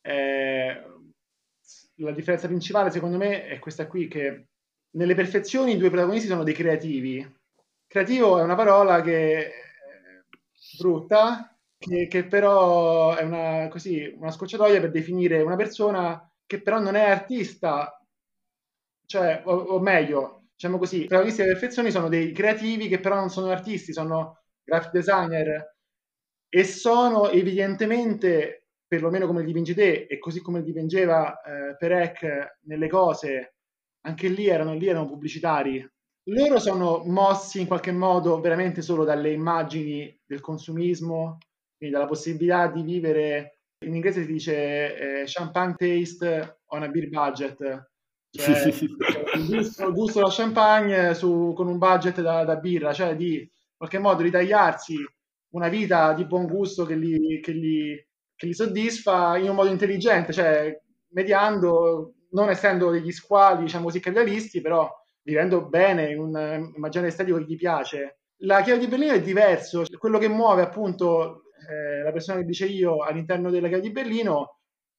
eh, 0.03 0.83
la 1.97 2.13
differenza 2.13 2.47
principale 2.47 2.91
secondo 2.91 3.17
me 3.17 3.47
è 3.47 3.59
questa 3.59 3.87
qui, 3.87 4.09
che 4.09 4.49
nelle 4.97 5.15
perfezioni 5.15 5.73
i 5.73 5.77
due 5.77 5.91
protagonisti 5.91 6.29
sono 6.29 6.45
dei 6.45 6.55
creativi. 6.55 7.35
Creativo 7.87 8.39
è 8.39 8.43
una 8.43 8.55
parola 8.55 9.01
che 9.01 9.47
è 9.47 9.53
brutta, 10.79 11.57
che, 11.79 12.07
che 12.09 12.25
però 12.25 13.15
è 13.15 13.23
una, 13.23 13.69
così, 13.69 14.13
una 14.19 14.31
scocciatoia 14.31 14.81
per 14.81 14.91
definire 14.91 15.43
una 15.43 15.57
persona 15.57 16.31
che 16.47 16.63
però 16.63 16.79
non 16.79 16.95
è 16.95 17.09
artista, 17.09 17.96
cioè, 19.07 19.43
o, 19.45 19.53
o 19.55 19.81
meglio, 19.81 20.49
diciamo 20.53 20.79
così, 20.79 21.03
i 21.05 21.07
protagonisti 21.07 21.43
perfezioni 21.43 21.91
sono 21.91 22.09
dei 22.09 22.33
creativi 22.33 22.89
che 22.89 23.01
però 23.01 23.17
non 23.17 23.31
sono 23.31 23.51
artisti, 23.51 23.93
sono 23.93 24.43
graphic 24.65 24.91
designer 24.93 25.75
e 26.49 26.65
sono 26.65 27.29
evidentemente, 27.29 28.69
perlomeno 28.87 29.27
come 29.27 29.41
li 29.41 29.47
dipingi 29.47 29.75
te 29.75 30.07
e 30.09 30.19
così 30.19 30.41
come 30.41 30.63
dipingeva 30.63 31.41
eh, 31.41 31.77
Perec 31.77 32.59
nelle 32.63 32.89
cose, 32.89 33.57
anche 34.03 34.29
lì 34.29 34.47
erano, 34.49 34.75
lì 34.75 34.87
erano 34.87 35.07
pubblicitari. 35.07 35.87
Loro 36.29 36.59
sono 36.59 37.05
mossi 37.05 37.61
in 37.61 37.67
qualche 37.67 37.93
modo 37.93 38.41
veramente 38.41 38.83
solo 38.83 39.05
dalle 39.05 39.31
immagini 39.31 40.19
del 40.25 40.41
consumismo, 40.41 41.39
quindi 41.77 41.95
dalla 41.95 42.09
possibilità 42.09 42.69
di 42.69 42.83
vivere, 42.83 43.59
in 43.85 43.95
inglese 43.95 44.23
si 44.23 44.33
dice 44.33 45.21
eh, 45.21 45.25
champagne 45.27 45.75
taste 45.77 46.63
on 46.67 46.83
a 46.83 46.89
beer 46.89 47.09
budget, 47.09 47.91
cioè 48.37 48.67
il 49.37 49.47
gusto, 49.47 49.93
gusto 49.93 50.21
da 50.21 50.29
champagne 50.31 51.15
su, 51.15 51.53
con 51.55 51.69
un 51.69 51.79
budget 51.79 52.21
da, 52.21 52.45
da, 52.45 52.57
birra, 52.57 52.93
cioè 52.93 53.17
di 53.17 53.35
in 53.37 53.49
qualche 53.77 53.99
modo 53.99 54.23
ritagliarsi 54.23 54.97
una 55.51 55.69
vita 55.69 56.13
di 56.13 56.25
buon 56.25 56.47
gusto 56.47 56.85
che 56.85 56.95
li, 56.95 57.41
che 57.41 57.53
li, 57.53 58.07
che 58.35 58.47
li 58.47 58.55
soddisfa 58.55 59.37
in 59.37 59.49
un 59.49 59.55
modo 59.55 59.71
intelligente, 59.71 60.33
cioè 60.33 60.79
mediando 61.09 62.15
non 62.31 62.51
essendo 62.51 62.91
degli 62.91 63.13
squali, 63.13 63.63
diciamo 63.63 63.85
così, 63.85 64.01
capitalisti, 64.01 64.61
però 64.61 64.91
vivendo 65.23 65.67
bene 65.67 66.11
in 66.13 66.19
un 66.19 66.73
immaginario 66.75 67.09
estetico 67.09 67.39
che 67.39 67.45
gli 67.45 67.57
piace. 67.57 68.19
La 68.41 68.63
chiave 68.63 68.81
di 68.81 68.87
Berlino 68.87 69.13
è 69.13 69.23
diverso, 69.23 69.85
quello 69.99 70.19
che 70.19 70.29
muove 70.29 70.63
appunto 70.63 71.45
eh, 71.69 72.03
la 72.03 72.13
persona 72.13 72.39
che 72.41 72.45
dice 72.45 72.67
io 72.67 72.99
all'interno 73.03 73.51
della 73.51 73.69
chiave 73.69 73.83
di 73.83 73.93
Berlino 73.93 74.56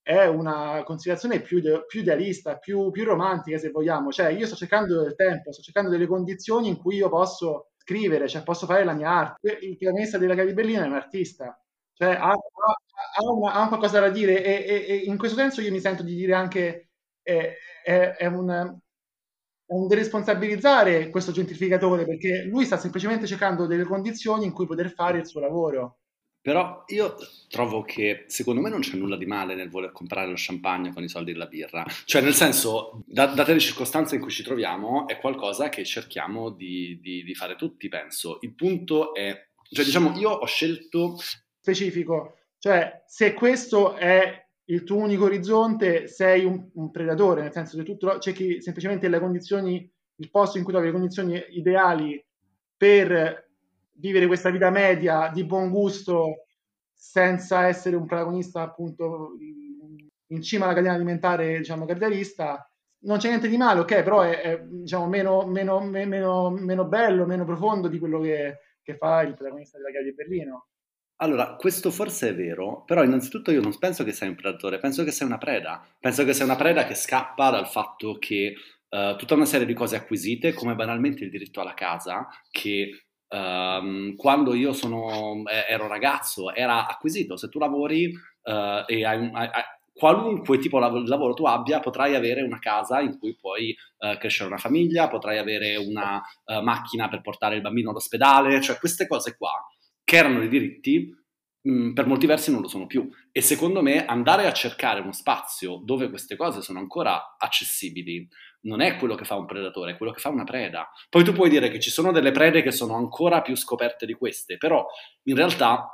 è 0.08 0.26
una 0.26 0.84
considerazione 0.86 1.42
più, 1.42 1.60
de- 1.60 1.84
più 1.86 2.00
idealista, 2.00 2.58
più, 2.58 2.92
più, 2.92 3.04
romantica 3.04 3.58
se 3.58 3.72
vogliamo, 3.72 4.10
cioè 4.10 4.30
io 4.30 4.46
sto 4.46 4.56
cercando 4.56 5.04
del 5.04 5.16
tempo, 5.16 5.52
sto 5.52 5.62
cercando 5.62 5.90
delle 5.90 6.08
condizioni 6.08 6.70
in 6.70 6.78
cui 6.78 6.96
io 6.96 7.10
posso 7.10 7.72
scrivere, 7.76 8.30
cioè 8.30 8.42
posso 8.42 8.66
fare 8.66 8.86
la 8.86 8.94
mia 8.94 9.10
arte. 9.10 9.58
Il 9.62 9.76
protagonista 9.76 10.18
della 10.18 10.34
Berlino 10.34 10.84
è 10.84 10.88
un 10.88 10.94
artista, 10.94 11.62
cioè 11.92 12.14
ha, 12.16 12.30
ha, 12.30 13.32
una, 13.34 13.52
ha 13.52 13.68
qualcosa 13.68 14.00
da 14.00 14.10
dire 14.10 14.42
e, 14.42 14.64
e, 14.66 14.86
e 14.88 14.96
in 15.08 15.18
questo 15.18 15.36
senso 15.36 15.60
io 15.60 15.72
mi 15.72 15.82
sento 15.82 16.04
di 16.04 16.16
dire 16.16 16.34
anche 16.34 16.92
è, 17.22 17.54
è, 17.84 18.16
è, 18.16 18.26
un, 18.28 18.80
un 19.66 19.88
deresponsabilizzare 19.88 21.10
questo 21.10 21.34
gentrificatore 21.34 22.06
perché 22.06 22.44
lui 22.44 22.64
sta 22.64 22.78
semplicemente 22.78 23.28
cercando 23.28 23.66
delle 23.66 23.84
condizioni 23.84 24.46
in 24.46 24.54
cui 24.54 24.68
poter 24.68 24.90
fare 24.90 25.18
il 25.18 25.28
suo 25.28 25.42
lavoro. 25.42 25.98
Però 26.48 26.86
io 26.88 27.18
trovo 27.50 27.82
che 27.82 28.24
secondo 28.28 28.62
me 28.62 28.70
non 28.70 28.80
c'è 28.80 28.96
nulla 28.96 29.18
di 29.18 29.26
male 29.26 29.54
nel 29.54 29.70
voler 29.70 29.92
comprare 29.92 30.30
lo 30.30 30.36
champagne 30.38 30.94
con 30.94 31.04
i 31.04 31.10
soldi 31.10 31.34
della 31.34 31.48
birra. 31.48 31.86
Cioè, 32.06 32.22
nel 32.22 32.34
senso, 32.34 33.04
da, 33.06 33.26
date 33.26 33.52
le 33.52 33.60
circostanze 33.60 34.16
in 34.16 34.22
cui 34.22 34.32
ci 34.32 34.44
troviamo, 34.44 35.10
è 35.10 35.18
qualcosa 35.18 35.68
che 35.68 35.84
cerchiamo 35.84 36.52
di, 36.52 37.02
di, 37.02 37.26
di 37.26 37.36
fare 37.36 37.58
tutti, 37.58 37.90
penso. 37.90 38.38
Il 38.44 38.56
punto 38.56 39.14
è, 39.14 39.50
cioè, 39.70 39.84
diciamo, 39.84 40.18
io 40.18 40.30
ho 40.30 40.46
scelto... 40.46 41.18
Specifico. 41.60 42.38
Cioè, 42.60 43.04
se 43.06 43.34
questo 43.34 43.96
è 43.96 44.48
il 44.68 44.86
tuo 44.86 45.00
unico 45.00 45.26
orizzonte, 45.26 46.08
sei 46.08 46.46
un, 46.46 46.70
un 46.76 46.92
predatore, 46.92 47.42
nel 47.42 47.52
senso 47.52 47.76
che 47.84 47.98
tu 47.98 48.20
cerchi 48.20 48.62
semplicemente 48.62 49.10
le 49.10 49.20
condizioni, 49.20 49.92
il 50.16 50.30
posto 50.32 50.58
in 50.58 50.64
cui 50.64 50.72
trovi 50.72 50.88
le 50.88 50.94
condizioni 50.94 51.44
ideali 51.50 52.26
per 52.78 53.47
vivere 53.98 54.28
questa 54.28 54.50
vita 54.50 54.70
media 54.70 55.30
di 55.34 55.44
buon 55.44 55.70
gusto 55.70 56.46
senza 56.94 57.68
essere 57.68 57.96
un 57.96 58.06
protagonista 58.06 58.62
appunto 58.62 59.36
in 60.28 60.42
cima 60.42 60.66
alla 60.66 60.74
catena 60.74 60.94
alimentare 60.94 61.58
diciamo 61.58 61.86
capitalista 61.86 62.70
non 63.00 63.18
c'è 63.18 63.30
niente 63.30 63.48
di 63.48 63.58
male 63.58 63.82
ok 63.82 64.04
però 64.04 64.22
è, 64.22 64.42
è 64.42 64.62
diciamo 64.64 65.08
meno, 65.08 65.46
meno, 65.46 65.80
meno, 65.80 66.50
meno, 66.50 66.86
bello 66.86 67.26
meno 67.26 67.46
profondo 67.46 67.88
di 67.88 68.00
quello 68.00 68.20
che, 68.20 68.60
che 68.82 68.96
fa 68.98 69.22
il 69.22 69.36
protagonista 69.36 69.78
della 69.78 69.92
Chiave 69.92 70.06
di 70.06 70.14
Berlino 70.14 70.68
allora, 71.20 71.56
questo 71.56 71.90
forse 71.90 72.30
è 72.30 72.36
vero, 72.36 72.84
però 72.86 73.04
innanzitutto 73.04 73.50
io 73.50 73.60
non 73.60 73.76
penso 73.80 74.04
che 74.04 74.12
sei 74.12 74.30
un 74.30 74.36
predatore, 74.36 74.78
penso 74.78 75.04
che 75.04 75.10
sei 75.10 75.26
una 75.26 75.40
preda. 75.40 75.84
Penso 76.00 76.24
che 76.24 76.34
sei 76.34 76.46
una 76.46 76.56
preda 76.56 76.86
che 76.86 76.94
scappa 76.94 77.50
dal 77.50 77.68
fatto 77.68 78.20
che 78.20 78.54
uh, 78.90 79.16
tutta 79.16 79.34
una 79.34 79.46
serie 79.46 79.66
di 79.66 79.74
cose 79.74 79.96
acquisite, 79.96 80.54
come 80.54 80.76
banalmente 80.76 81.24
il 81.24 81.32
diritto 81.32 81.60
alla 81.60 81.74
casa, 81.74 82.28
che 82.52 83.07
um, 83.30 84.16
quando 84.16 84.54
io 84.54 84.74
sono, 84.74 85.44
eh, 85.46 85.66
ero 85.68 85.88
ragazzo 85.88 86.54
era 86.54 86.88
acquisito. 86.88 87.38
Se 87.38 87.50
tu 87.50 87.60
lavori 87.60 88.08
uh, 88.08 88.84
e 88.86 89.06
hai, 89.06 89.30
hai, 89.34 89.50
qualunque 89.94 90.60
tipo 90.60 90.78
di 91.02 91.08
lavoro 91.08 91.34
tu 91.34 91.46
abbia, 91.46 91.80
potrai 91.80 92.16
avere 92.16 92.44
una 92.44 92.60
casa 92.60 93.00
in 93.00 93.18
cui 93.18 93.36
puoi 93.36 93.76
uh, 93.98 94.18
crescere 94.18 94.48
una 94.48 94.60
famiglia, 94.60 95.08
potrai 95.08 95.40
avere 95.40 95.76
una 95.76 96.22
uh, 96.46 96.62
macchina 96.62 97.10
per 97.10 97.22
portare 97.22 97.56
il 97.56 97.62
bambino 97.62 97.90
all'ospedale, 97.90 98.62
cioè 98.62 98.78
queste 98.78 99.08
cose 99.08 99.36
qua 99.36 99.52
che 100.04 100.16
erano 100.16 100.40
dei 100.40 100.48
diritti, 100.48 101.14
mh, 101.64 101.72
mm, 101.72 101.94
per 101.94 102.06
molti 102.06 102.28
versi 102.28 102.52
non 102.52 102.62
lo 102.62 102.68
sono 102.68 102.86
più. 102.86 103.10
E 103.32 103.42
secondo 103.42 103.82
me 103.82 104.06
andare 104.06 104.46
a 104.46 104.54
cercare 104.54 105.02
uno 105.02 105.12
spazio 105.12 105.82
dove 105.84 106.10
queste 106.10 106.36
cose 106.36 106.62
sono 106.62 106.80
ancora 106.80 107.36
accessibili 107.38 108.26
non 108.62 108.82
è 108.82 108.98
quello 108.98 109.16
che 109.16 109.26
fa 109.26 109.36
un 109.36 109.46
predatore, 109.46 109.92
è 109.92 109.98
quello 109.98 110.12
che 110.12 110.20
fa 110.20 110.30
una 110.30 110.44
preda. 110.44 110.90
Poi 111.10 111.24
tu 111.24 111.34
puoi 111.34 111.50
dire 111.50 111.70
che 111.70 111.80
ci 111.80 111.90
sono 111.90 112.12
delle 112.12 112.32
prede 112.32 112.62
che 112.62 112.72
sono 112.72 112.96
ancora 112.96 113.42
più 113.42 113.56
scoperte 113.56 114.06
di 114.06 114.14
queste, 114.14 114.58
però 114.58 114.86
in 115.24 115.36
realtà 115.36 115.92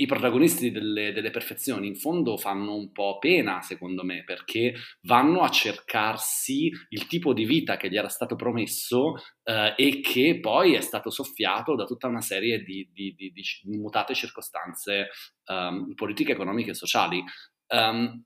i 0.00 0.06
protagonisti 0.06 0.70
delle, 0.70 1.12
delle, 1.12 1.30
perfezioni 1.30 1.86
in 1.86 1.94
fondo 1.94 2.38
fanno 2.38 2.74
un 2.74 2.90
po' 2.90 3.18
pena, 3.18 3.60
secondo 3.60 4.02
me, 4.02 4.24
perché 4.24 4.74
vanno 5.02 5.42
a 5.42 5.50
cercarsi 5.50 6.72
il 6.88 7.06
tipo 7.06 7.34
di 7.34 7.44
vita 7.44 7.76
che 7.76 7.90
gli 7.90 7.98
era 7.98 8.08
stato 8.08 8.34
promesso 8.34 9.16
eh, 9.42 9.74
e 9.76 10.00
che 10.00 10.38
poi 10.40 10.74
è 10.74 10.80
stato 10.80 11.10
soffiato 11.10 11.74
da 11.74 11.84
tutta 11.84 12.06
una 12.06 12.22
serie 12.22 12.62
di, 12.62 12.88
di, 12.92 13.14
di, 13.14 13.30
di 13.30 13.76
mutate 13.76 14.14
circostanze 14.14 15.08
um, 15.46 15.92
politiche, 15.94 16.32
economiche 16.32 16.70
e 16.70 16.74
sociali. 16.74 17.22
Um, 17.68 18.24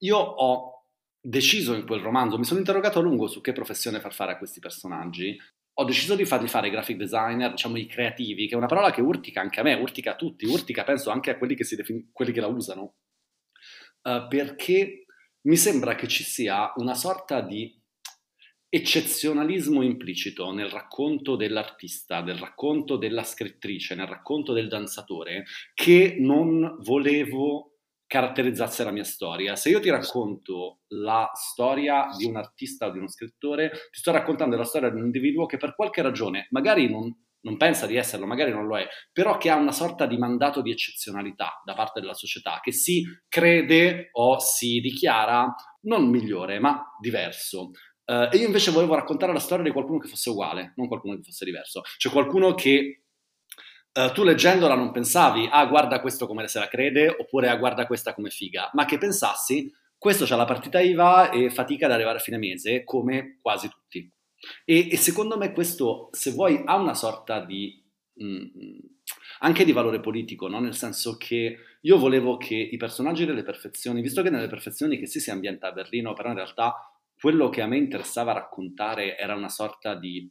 io 0.00 0.18
ho 0.18 0.77
deciso 1.28 1.74
in 1.74 1.86
quel 1.86 2.00
romanzo, 2.00 2.38
mi 2.38 2.44
sono 2.44 2.58
interrogato 2.58 2.98
a 2.98 3.02
lungo 3.02 3.26
su 3.26 3.42
che 3.42 3.52
professione 3.52 4.00
far 4.00 4.14
fare 4.14 4.32
a 4.32 4.38
questi 4.38 4.60
personaggi. 4.60 5.38
Ho 5.74 5.84
deciso 5.84 6.16
di 6.16 6.24
farli 6.24 6.48
fare 6.48 6.68
i 6.68 6.70
graphic 6.70 6.96
designer, 6.96 7.50
diciamo 7.50 7.76
i 7.76 7.86
creativi, 7.86 8.48
che 8.48 8.54
è 8.54 8.56
una 8.56 8.66
parola 8.66 8.90
che 8.90 9.02
urtica 9.02 9.42
anche 9.42 9.60
a 9.60 9.62
me, 9.62 9.74
urtica 9.74 10.12
a 10.12 10.16
tutti, 10.16 10.46
urtica 10.46 10.84
penso 10.84 11.10
anche 11.10 11.30
a 11.30 11.36
quelli 11.36 11.54
che, 11.54 11.66
defin- 11.76 12.08
quelli 12.12 12.32
che 12.32 12.40
la 12.40 12.46
usano, 12.46 12.94
uh, 14.02 14.26
perché 14.26 15.04
mi 15.42 15.56
sembra 15.56 15.94
che 15.94 16.08
ci 16.08 16.24
sia 16.24 16.72
una 16.76 16.94
sorta 16.94 17.42
di 17.42 17.76
eccezionalismo 18.70 19.82
implicito 19.82 20.50
nel 20.50 20.68
racconto 20.68 21.36
dell'artista, 21.36 22.22
nel 22.22 22.38
racconto 22.38 22.96
della 22.96 23.22
scrittrice, 23.22 23.94
nel 23.94 24.06
racconto 24.06 24.52
del 24.52 24.68
danzatore, 24.68 25.44
che 25.74 26.16
non 26.18 26.78
volevo 26.80 27.67
caratterizzasse 28.08 28.82
la 28.82 28.90
mia 28.90 29.04
storia. 29.04 29.54
Se 29.54 29.68
io 29.68 29.80
ti 29.80 29.90
racconto 29.90 30.80
la 30.88 31.30
storia 31.34 32.08
di 32.16 32.24
un 32.24 32.36
artista 32.36 32.86
o 32.86 32.90
di 32.90 32.98
uno 32.98 33.08
scrittore, 33.08 33.70
ti 33.70 34.00
sto 34.00 34.10
raccontando 34.10 34.56
la 34.56 34.64
storia 34.64 34.88
di 34.88 34.96
un 34.96 35.04
individuo 35.04 35.46
che 35.46 35.58
per 35.58 35.74
qualche 35.76 36.02
ragione, 36.02 36.48
magari 36.50 36.90
non, 36.90 37.14
non 37.42 37.56
pensa 37.58 37.86
di 37.86 37.96
esserlo, 37.96 38.26
magari 38.26 38.50
non 38.50 38.66
lo 38.66 38.78
è, 38.78 38.88
però 39.12 39.36
che 39.36 39.50
ha 39.50 39.56
una 39.56 39.72
sorta 39.72 40.06
di 40.06 40.16
mandato 40.16 40.62
di 40.62 40.72
eccezionalità 40.72 41.60
da 41.64 41.74
parte 41.74 42.00
della 42.00 42.14
società, 42.14 42.60
che 42.62 42.72
si 42.72 43.04
crede 43.28 44.08
o 44.12 44.40
si 44.40 44.80
dichiara 44.80 45.54
non 45.82 46.08
migliore, 46.08 46.58
ma 46.58 46.82
diverso. 46.98 47.70
Uh, 48.06 48.26
e 48.32 48.38
io 48.38 48.46
invece 48.46 48.70
volevo 48.70 48.94
raccontare 48.94 49.34
la 49.34 49.38
storia 49.38 49.64
di 49.64 49.70
qualcuno 49.70 49.98
che 49.98 50.08
fosse 50.08 50.30
uguale, 50.30 50.72
non 50.76 50.88
qualcuno 50.88 51.14
che 51.16 51.24
fosse 51.24 51.44
diverso. 51.44 51.82
Cioè 51.98 52.10
qualcuno 52.10 52.54
che 52.54 53.02
uh, 53.98 54.12
tu 54.12 54.22
leggendola 54.22 54.74
non 54.74 54.92
pensavi, 54.92 55.48
ah 55.50 55.66
guarda 55.66 56.00
questo 56.00 56.26
come 56.26 56.46
se 56.48 56.58
la 56.58 56.68
crede, 56.68 57.08
oppure 57.08 57.48
ah 57.48 57.56
guarda 57.56 57.86
questa 57.86 58.14
come 58.14 58.30
figa, 58.30 58.70
ma 58.74 58.84
che 58.84 58.98
pensassi, 58.98 59.72
questo 59.96 60.24
c'ha 60.24 60.36
la 60.36 60.44
partita 60.44 60.80
IVA 60.80 61.30
e 61.30 61.50
fatica 61.50 61.86
ad 61.86 61.92
arrivare 61.92 62.18
a 62.18 62.22
fine 62.22 62.38
mese, 62.38 62.84
come 62.84 63.38
quasi 63.42 63.68
tutti. 63.68 64.10
E, 64.64 64.88
e 64.90 64.96
secondo 64.96 65.36
me 65.36 65.52
questo, 65.52 66.08
se 66.12 66.30
vuoi, 66.30 66.62
ha 66.64 66.76
una 66.76 66.94
sorta 66.94 67.44
di... 67.44 67.84
Mm, 68.22 68.46
anche 69.40 69.64
di 69.64 69.72
valore 69.72 70.00
politico, 70.00 70.48
no? 70.48 70.60
nel 70.60 70.74
senso 70.74 71.16
che 71.16 71.56
io 71.80 71.98
volevo 71.98 72.36
che 72.36 72.54
i 72.56 72.76
personaggi 72.76 73.24
delle 73.24 73.42
perfezioni, 73.42 74.00
visto 74.00 74.22
che 74.22 74.30
nelle 74.30 74.48
perfezioni 74.48 74.98
che 74.98 75.06
sì 75.06 75.20
si 75.20 75.30
ambienta 75.30 75.68
a 75.68 75.72
Berlino, 75.72 76.12
però 76.12 76.30
in 76.30 76.34
realtà 76.34 76.74
quello 77.18 77.48
che 77.48 77.62
a 77.62 77.66
me 77.66 77.76
interessava 77.76 78.32
raccontare 78.32 79.16
era 79.16 79.34
una 79.34 79.48
sorta 79.48 79.94
di 79.94 80.28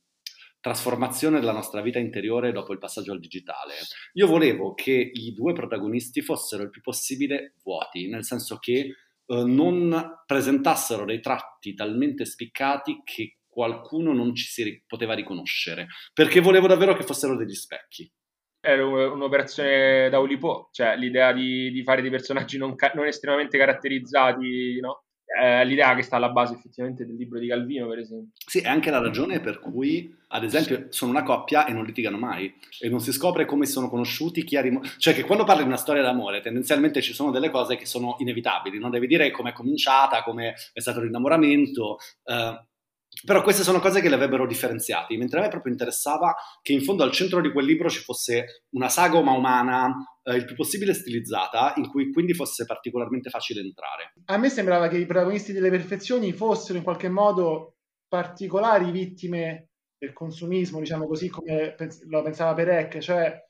trasformazione 0.67 1.39
della 1.39 1.53
nostra 1.53 1.81
vita 1.81 1.97
interiore 1.97 2.51
dopo 2.51 2.73
il 2.73 2.77
passaggio 2.77 3.13
al 3.13 3.19
digitale. 3.19 3.75
Io 4.13 4.27
volevo 4.27 4.73
che 4.73 4.91
i 4.91 5.33
due 5.33 5.53
protagonisti 5.53 6.21
fossero 6.21 6.63
il 6.63 6.69
più 6.69 6.81
possibile 6.81 7.53
vuoti, 7.63 8.09
nel 8.09 8.25
senso 8.25 8.57
che 8.57 8.79
eh, 8.79 8.93
non 9.25 10.23
presentassero 10.25 11.05
dei 11.05 11.21
tratti 11.21 11.73
talmente 11.73 12.25
spiccati 12.25 13.01
che 13.05 13.37
qualcuno 13.47 14.13
non 14.13 14.35
ci 14.35 14.45
si 14.45 14.83
poteva 14.85 15.13
riconoscere, 15.13 15.87
perché 16.13 16.41
volevo 16.41 16.67
davvero 16.67 16.93
che 16.93 17.03
fossero 17.03 17.37
degli 17.37 17.55
specchi. 17.55 18.11
Era 18.59 18.85
un'operazione 18.85 20.09
da 20.09 20.19
Ulipo, 20.19 20.69
cioè 20.73 20.97
l'idea 20.97 21.31
di, 21.31 21.71
di 21.71 21.83
fare 21.83 22.01
dei 22.01 22.11
personaggi 22.11 22.57
non, 22.57 22.75
ca- 22.75 22.91
non 22.93 23.05
estremamente 23.05 23.57
caratterizzati, 23.57 24.79
no? 24.81 25.05
È 25.27 25.65
l'idea 25.65 25.93
che 25.93 26.03
sta 26.03 26.15
alla 26.15 26.29
base 26.29 26.53
effettivamente 26.53 27.05
del 27.05 27.15
libro 27.15 27.37
di 27.37 27.47
Calvino, 27.47 27.87
per 27.87 27.99
esempio. 27.99 28.31
Sì, 28.45 28.59
è 28.59 28.69
anche 28.69 28.89
la 28.89 28.99
ragione 28.99 29.41
per 29.41 29.59
cui, 29.59 30.15
ad 30.29 30.43
esempio, 30.43 30.87
sono 30.89 31.11
una 31.11 31.23
coppia 31.23 31.65
e 31.65 31.73
non 31.73 31.83
litigano 31.83 32.17
mai 32.17 32.53
e 32.79 32.87
non 32.87 33.01
si 33.01 33.11
scopre 33.11 33.45
come 33.45 33.65
sono 33.65 33.89
conosciuti, 33.89 34.43
chi 34.43 34.55
ha 34.55 34.61
rimosso. 34.61 34.95
Cioè 34.97 35.13
che 35.13 35.23
quando 35.23 35.43
parli 35.43 35.63
di 35.63 35.67
una 35.67 35.77
storia 35.77 36.01
d'amore, 36.01 36.39
tendenzialmente 36.39 37.01
ci 37.01 37.13
sono 37.13 37.31
delle 37.31 37.49
cose 37.49 37.75
che 37.75 37.85
sono 37.85 38.15
inevitabili, 38.19 38.79
non 38.79 38.89
devi 38.89 39.07
dire 39.07 39.29
come 39.31 39.49
è 39.49 39.53
cominciata, 39.53 40.23
come 40.23 40.55
è 40.71 40.79
stato 40.79 41.01
l'innamoramento. 41.01 41.97
Eh, 42.23 42.66
però 43.25 43.41
queste 43.41 43.63
sono 43.63 43.79
cose 43.79 44.01
che 44.01 44.09
le 44.09 44.15
avrebbero 44.15 44.45
differenziati, 44.45 45.17
mentre 45.17 45.39
a 45.39 45.43
me 45.43 45.49
proprio 45.49 45.71
interessava 45.71 46.35
che 46.61 46.73
in 46.73 46.83
fondo 46.83 47.03
al 47.03 47.11
centro 47.11 47.41
di 47.41 47.51
quel 47.51 47.65
libro 47.65 47.89
ci 47.89 47.99
fosse 47.99 48.63
una 48.71 48.89
sagoma 48.89 49.31
umana 49.31 49.93
eh, 50.23 50.35
il 50.35 50.45
più 50.45 50.55
possibile 50.55 50.93
stilizzata, 50.93 51.73
in 51.77 51.87
cui 51.89 52.11
quindi 52.11 52.33
fosse 52.33 52.65
particolarmente 52.65 53.29
facile 53.29 53.61
entrare. 53.61 54.13
A 54.25 54.37
me 54.37 54.49
sembrava 54.49 54.87
che 54.87 54.97
i 54.97 55.05
protagonisti 55.05 55.53
delle 55.53 55.69
perfezioni 55.69 56.31
fossero 56.33 56.77
in 56.77 56.83
qualche 56.83 57.09
modo 57.09 57.77
particolari 58.07 58.91
vittime 58.91 59.69
del 59.97 60.13
consumismo, 60.13 60.79
diciamo 60.79 61.07
così 61.07 61.29
come 61.29 61.75
lo 62.07 62.21
pensava 62.21 62.53
Perec, 62.53 62.99
cioè 62.99 63.45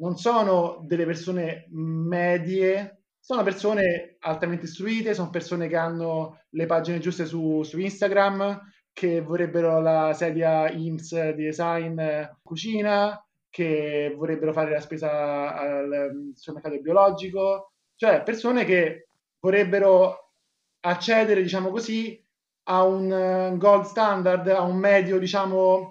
non 0.00 0.16
sono 0.16 0.80
delle 0.84 1.04
persone 1.04 1.66
medie, 1.70 3.04
sono 3.20 3.44
persone 3.44 4.16
altamente 4.18 4.64
istruite, 4.64 5.14
sono 5.14 5.30
persone 5.30 5.68
che 5.68 5.76
hanno 5.76 6.40
le 6.50 6.66
pagine 6.66 6.98
giuste 6.98 7.24
su, 7.24 7.62
su 7.62 7.78
Instagram, 7.78 8.60
che 8.92 9.20
vorrebbero 9.20 9.80
la 9.80 10.12
sedia 10.12 10.70
IMSS 10.70 11.30
di 11.30 11.44
design 11.44 12.00
cucina, 12.42 13.24
che 13.48 14.14
vorrebbero 14.16 14.52
fare 14.52 14.70
la 14.70 14.80
spesa 14.80 15.54
al 15.54 16.32
supermercato 16.34 16.80
biologico, 16.80 17.72
cioè 17.96 18.22
persone 18.22 18.64
che 18.64 19.08
vorrebbero 19.40 20.32
accedere, 20.80 21.42
diciamo 21.42 21.70
così, 21.70 22.20
a 22.64 22.82
un 22.84 23.56
gold 23.58 23.84
standard, 23.84 24.48
a 24.48 24.62
un 24.62 24.76
medio, 24.76 25.18
diciamo, 25.18 25.90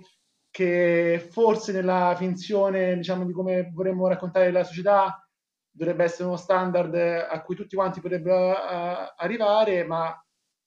che 0.49 1.25
forse 1.31 1.71
nella 1.71 2.15
finzione, 2.17 2.95
diciamo, 2.95 3.25
di 3.25 3.33
come 3.33 3.69
vorremmo 3.73 4.07
raccontare 4.07 4.51
la 4.51 4.63
società 4.63 5.25
dovrebbe 5.73 6.03
essere 6.03 6.25
uno 6.27 6.37
standard 6.37 6.93
a 6.95 7.41
cui 7.41 7.55
tutti 7.55 7.75
quanti 7.75 8.01
potrebbero 8.01 8.51
uh, 8.51 9.13
arrivare, 9.15 9.85
ma 9.85 10.13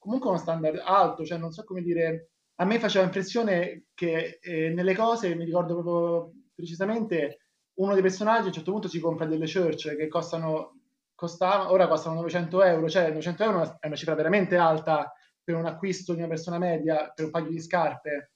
comunque 0.05 0.29
uno 0.29 0.39
standard 0.39 0.83
alto, 0.85 1.25
cioè 1.25 1.39
non 1.39 1.51
so 1.51 1.65
come 1.65 1.81
dire, 1.81 2.33
a 2.57 2.67
me 2.67 2.79
faceva 2.79 3.07
impressione 3.07 3.87
che 3.95 4.39
eh, 4.43 4.69
nelle 4.69 4.95
cose, 4.95 5.35
mi 5.35 5.47
ricordo 5.47 5.73
proprio 5.73 6.33
precisamente, 6.55 7.39
uno 7.79 7.95
dei 7.95 8.03
personaggi 8.03 8.45
a 8.45 8.47
un 8.49 8.53
certo 8.53 8.71
punto 8.71 8.89
si 8.89 9.01
compra 9.01 9.25
delle 9.25 9.51
church 9.51 9.97
che 9.97 10.07
costano, 10.09 10.81
costavano, 11.15 11.71
ora 11.71 11.89
costano 11.89 12.17
900 12.17 12.63
euro, 12.63 12.89
cioè 12.91 13.09
900 13.09 13.43
euro 13.45 13.79
è 13.81 13.87
una 13.87 13.97
cifra 13.97 14.15
veramente 14.15 14.57
alta 14.57 15.11
per 15.43 15.55
un 15.55 15.65
acquisto 15.65 16.13
di 16.13 16.19
una 16.19 16.29
persona 16.29 16.59
media, 16.59 17.11
per 17.15 17.25
un 17.25 17.31
paio 17.31 17.49
di 17.49 17.61
scarpe. 17.61 18.33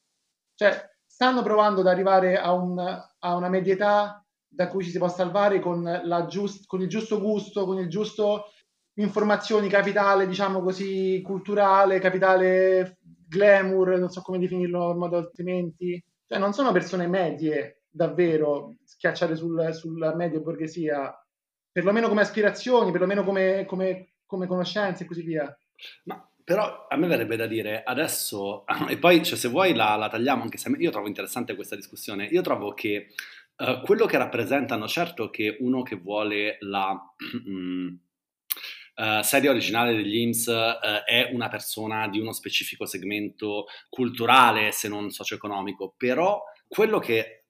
Cioè, 0.55 0.89
stanno 1.05 1.43
provando 1.43 1.81
ad 1.81 1.87
arrivare 1.87 2.39
a, 2.39 2.53
un, 2.53 2.79
a 2.79 3.37
una 3.37 3.49
medietà 3.51 4.25
da 4.49 4.69
cui 4.69 4.85
ci 4.85 4.91
si 4.91 4.99
può 4.99 5.09
salvare 5.09 5.61
con, 5.61 5.85
giust, 6.29 6.65
con 6.67 6.81
il 6.81 6.89
giusto 6.89 7.21
gusto, 7.21 7.67
con 7.67 7.79
il 7.79 7.91
giusto 7.91 8.45
informazioni 8.99 9.69
capitale, 9.69 10.27
diciamo 10.27 10.61
così, 10.61 11.21
culturale, 11.23 11.99
capitale 11.99 12.99
glamour, 13.29 13.99
non 13.99 14.11
so 14.11 14.23
come 14.23 14.39
definirlo 14.39 14.93
in 14.93 14.99
modo 14.99 15.17
altrimenti. 15.17 16.03
Cioè, 16.27 16.39
non 16.39 16.53
sono 16.53 16.73
persone 16.73 17.07
medie, 17.07 17.83
davvero, 17.89 18.77
schiacciate 18.85 19.37
sul, 19.37 19.73
sulla 19.73 20.15
media 20.15 20.41
borghesia, 20.41 21.15
perlomeno 21.71 22.09
come 22.09 22.23
aspirazioni, 22.23 22.91
perlomeno 22.91 23.25
come, 23.25 23.65
come, 23.67 24.15
come 24.27 24.47
conoscenze 24.47 25.05
e 25.05 25.07
così 25.07 25.23
via. 25.23 25.59
Ma 26.05 26.23
però 26.43 26.87
a 26.89 26.97
me 26.97 27.07
verrebbe 27.07 27.37
da 27.37 27.47
dire 27.47 27.83
adesso, 27.85 28.65
e 28.89 28.99
poi 28.99 29.23
cioè, 29.23 29.37
se 29.39 29.49
vuoi 29.49 29.75
la, 29.75 29.97
la, 29.97 30.09
tagliamo, 30.09 30.43
anche 30.43 30.59
se 30.59 30.71
io 30.79 30.91
trovo 30.91 31.07
interessante 31.07 31.55
questa 31.55 31.77
discussione, 31.77 32.25
io 32.25 32.43
trovo 32.43 32.73
che 32.73 33.09
uh, 33.57 33.83
quello 33.83 34.07
che 34.07 34.17
rappresentano, 34.17 34.89
certo 34.89 35.31
che 35.31 35.57
uno 35.61 35.83
che 35.83 35.97
vuole 35.97 36.57
la... 36.61 36.99
Uh, 38.99 39.23
serie 39.23 39.49
originale 39.49 39.95
degli 39.95 40.17
IMSS 40.17 40.47
uh, 40.49 41.05
è 41.05 41.31
una 41.33 41.49
persona 41.49 42.09
di 42.09 42.19
uno 42.19 42.33
specifico 42.33 42.85
segmento 42.85 43.67
culturale, 43.89 44.73
se 44.73 44.89
non 44.89 45.11
socio-economico, 45.11 45.95
però 45.97 46.43
quello 46.67 46.99
che 46.99 47.45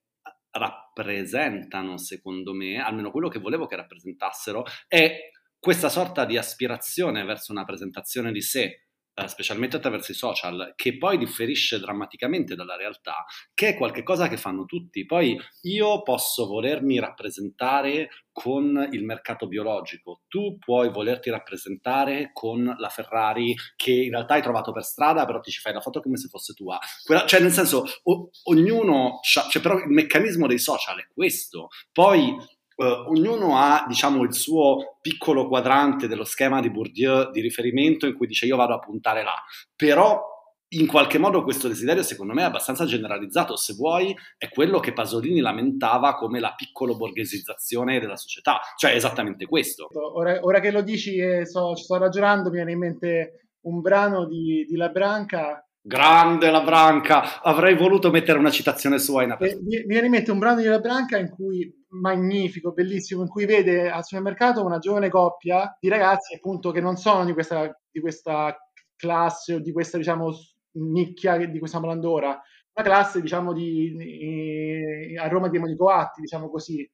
rappresentano, 0.51 1.97
secondo 1.97 2.53
me, 2.53 2.77
almeno 2.77 3.09
quello 3.09 3.29
che 3.29 3.39
volevo 3.39 3.65
che 3.65 3.75
rappresentassero, 3.75 4.63
è 4.87 5.31
questa 5.57 5.89
sorta 5.89 6.25
di 6.25 6.37
aspirazione 6.37 7.23
verso 7.23 7.51
una 7.51 7.65
presentazione 7.65 8.31
di 8.31 8.41
sé 8.41 8.88
eh, 9.13 9.27
specialmente 9.27 9.77
attraverso 9.77 10.11
i 10.11 10.15
social, 10.15 10.73
che 10.75 10.97
poi 10.97 11.17
differisce 11.17 11.79
drammaticamente 11.79 12.55
dalla 12.55 12.75
realtà, 12.75 13.25
che 13.53 13.69
è 13.69 13.77
qualcosa 13.77 14.27
che 14.27 14.37
fanno 14.37 14.65
tutti. 14.65 15.05
Poi 15.05 15.37
io 15.63 16.01
posso 16.03 16.45
volermi 16.45 16.99
rappresentare 16.99 18.09
con 18.31 18.87
il 18.91 19.03
mercato 19.03 19.47
biologico, 19.47 20.21
tu 20.29 20.57
puoi 20.57 20.89
volerti 20.89 21.29
rappresentare 21.29 22.29
con 22.31 22.73
la 22.77 22.87
Ferrari 22.87 23.53
che 23.75 23.91
in 23.91 24.11
realtà 24.11 24.35
hai 24.35 24.41
trovato 24.41 24.71
per 24.71 24.83
strada, 24.83 25.25
però 25.25 25.41
ti 25.41 25.51
ci 25.51 25.59
fai 25.59 25.73
la 25.73 25.81
foto 25.81 25.99
come 25.99 26.15
se 26.15 26.29
fosse 26.29 26.53
tua. 26.53 26.79
Quella, 27.03 27.25
cioè, 27.25 27.41
nel 27.41 27.51
senso, 27.51 27.83
o, 28.03 28.29
ognuno, 28.43 29.19
cioè, 29.21 29.61
però 29.61 29.77
il 29.79 29.89
meccanismo 29.89 30.47
dei 30.47 30.59
social 30.59 30.99
è 30.99 31.07
questo. 31.13 31.67
Poi 31.91 32.37
Uh, 32.79 33.09
ognuno 33.09 33.57
ha, 33.57 33.83
diciamo, 33.89 34.23
il 34.23 34.33
suo 34.33 34.99
piccolo 35.01 35.49
quadrante 35.49 36.07
dello 36.07 36.23
schema 36.23 36.61
di 36.61 36.71
Bourdieu 36.71 37.29
di 37.29 37.41
riferimento 37.41 38.05
in 38.05 38.15
cui 38.15 38.25
dice 38.25 38.45
io 38.45 38.55
vado 38.55 38.73
a 38.73 38.79
puntare 38.79 39.21
là, 39.21 39.35
però 39.75 40.21
in 40.69 40.87
qualche 40.87 41.17
modo 41.17 41.43
questo 41.43 41.67
desiderio 41.67 42.03
secondo 42.03 42.33
me 42.33 42.43
è 42.43 42.45
abbastanza 42.45 42.85
generalizzato, 42.85 43.57
se 43.57 43.73
vuoi 43.73 44.15
è 44.37 44.47
quello 44.47 44.79
che 44.79 44.93
Pasolini 44.93 45.41
lamentava 45.41 46.15
come 46.15 46.39
la 46.39 46.53
piccolo 46.55 46.95
borghesizzazione 46.95 47.99
della 47.99 48.15
società, 48.15 48.61
cioè 48.77 48.95
esattamente 48.95 49.45
questo. 49.45 49.89
Ora, 49.91 50.39
ora 50.41 50.61
che 50.61 50.71
lo 50.71 50.81
dici 50.81 51.17
e 51.17 51.45
so, 51.45 51.75
sto 51.75 51.97
ragionando, 51.97 52.49
mi 52.49 52.55
viene 52.55 52.71
in 52.71 52.79
mente 52.79 53.49
un 53.65 53.81
brano 53.81 54.25
di, 54.25 54.65
di 54.65 54.77
La 54.77 54.87
Branca 54.87 55.68
Grande 55.81 56.51
la 56.51 56.61
Branca, 56.61 57.41
avrei 57.41 57.75
voluto 57.75 58.11
mettere 58.11 58.37
una 58.37 58.51
citazione 58.51 58.99
sua 58.99 59.23
in 59.23 59.31
apertura. 59.31 59.63
Mi 59.63 59.83
viene 59.85 60.05
in 60.07 60.11
mente 60.11 60.31
un 60.31 60.39
brano 60.39 60.59
di 60.59 60.67
La 60.67 60.79
Branca 60.79 61.17
in 61.17 61.29
cui 61.29 61.73
magnifico, 61.89 62.73
bellissimo, 62.73 63.21
in 63.21 63.29
cui 63.29 63.45
vede 63.45 63.89
al 63.89 64.03
supermercato 64.03 64.63
una 64.63 64.79
giovane 64.79 65.09
coppia 65.09 65.75
di 65.79 65.87
ragazzi 65.87 66.35
appunto 66.35 66.71
che 66.71 66.81
non 66.81 66.97
sono 66.97 67.23
di 67.23 67.33
questa, 67.33 67.73
di 67.89 67.99
questa 68.01 68.55
classe 68.95 69.55
o 69.55 69.59
di 69.59 69.71
questa 69.71 69.97
diciamo 69.97 70.31
nicchia 70.73 71.37
di 71.37 71.57
cui 71.57 71.67
stiamo 71.67 71.85
parlando 71.85 72.11
ora, 72.11 72.27
una 72.27 72.85
classe 72.85 73.21
diciamo 73.21 73.53
di, 73.53 73.95
di 73.95 75.17
a 75.17 75.27
Roma 75.27 75.47
di 75.47 75.59
Monicoatti, 75.59 76.21
diciamo 76.21 76.49
così. 76.49 76.87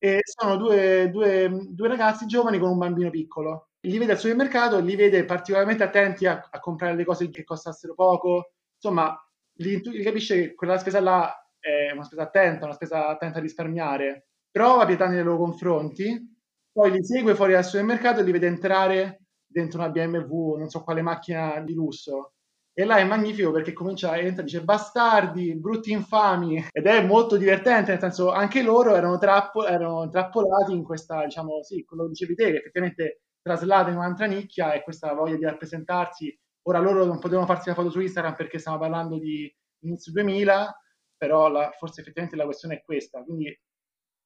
E 0.00 0.20
sono 0.22 0.56
due, 0.56 1.10
due, 1.10 1.50
due 1.70 1.88
ragazzi 1.88 2.26
giovani 2.26 2.60
con 2.60 2.70
un 2.70 2.78
bambino 2.78 3.10
piccolo 3.10 3.67
li 3.80 3.98
vede 3.98 4.12
al 4.12 4.18
supermercato, 4.18 4.80
li 4.80 4.96
vede 4.96 5.24
particolarmente 5.24 5.82
attenti 5.82 6.26
a, 6.26 6.48
a 6.50 6.58
comprare 6.60 6.94
le 6.94 7.04
cose 7.04 7.28
che 7.30 7.44
costassero 7.44 7.94
poco, 7.94 8.52
insomma, 8.74 9.16
li, 9.58 9.80
li 9.82 10.02
capisce 10.02 10.34
che 10.36 10.54
quella 10.54 10.78
spesa 10.78 11.00
là 11.00 11.32
è 11.58 11.92
una 11.92 12.04
spesa 12.04 12.22
attenta, 12.22 12.64
una 12.64 12.74
spesa 12.74 13.08
attenta 13.08 13.38
a 13.38 13.42
risparmiare, 13.42 14.28
prova 14.50 14.86
pietà 14.86 15.06
nei 15.06 15.22
loro 15.22 15.38
confronti, 15.38 16.36
poi 16.72 16.90
li 16.90 17.04
segue 17.04 17.34
fuori 17.34 17.52
dal 17.52 17.64
supermercato 17.64 18.20
e 18.20 18.22
li 18.24 18.32
vede 18.32 18.46
entrare 18.46 19.22
dentro 19.46 19.80
una 19.80 19.90
BMW, 19.90 20.56
non 20.56 20.68
so 20.68 20.82
quale 20.82 21.02
macchina 21.02 21.60
di 21.60 21.74
lusso. 21.74 22.32
E 22.72 22.84
là 22.84 22.98
è 22.98 23.04
magnifico 23.04 23.50
perché 23.50 23.72
comincia 23.72 24.10
a 24.10 24.18
entrare, 24.18 24.44
dice 24.44 24.62
bastardi, 24.62 25.56
brutti 25.56 25.90
infami, 25.90 26.64
ed 26.70 26.86
è 26.86 27.04
molto 27.04 27.36
divertente, 27.36 27.90
nel 27.90 28.00
senso 28.00 28.30
anche 28.30 28.62
loro 28.62 28.94
erano, 28.94 29.18
trappo, 29.18 29.66
erano 29.66 30.08
trappolati 30.08 30.72
in 30.72 30.84
questa, 30.84 31.24
diciamo, 31.24 31.62
sì, 31.64 31.84
quello 31.84 32.04
che 32.04 32.10
dicevi 32.10 32.34
te, 32.36 32.50
che 32.52 32.56
effettivamente 32.58 33.22
traslata 33.42 33.90
in 33.90 33.96
un'altra 33.96 34.26
nicchia 34.26 34.72
e 34.72 34.82
questa 34.82 35.12
voglia 35.14 35.36
di 35.36 35.44
rappresentarsi. 35.44 36.36
Ora 36.62 36.78
loro 36.78 37.04
non 37.04 37.18
potevano 37.18 37.46
farsi 37.46 37.68
la 37.68 37.74
foto 37.74 37.90
su 37.90 38.00
Instagram 38.00 38.34
perché 38.34 38.58
stiamo 38.58 38.78
parlando 38.78 39.18
di 39.18 39.52
inizio 39.80 40.12
2000, 40.12 40.76
però 41.16 41.48
la, 41.48 41.70
forse 41.78 42.00
effettivamente 42.00 42.36
la 42.36 42.44
questione 42.44 42.76
è 42.76 42.82
questa, 42.82 43.22
quindi 43.22 43.56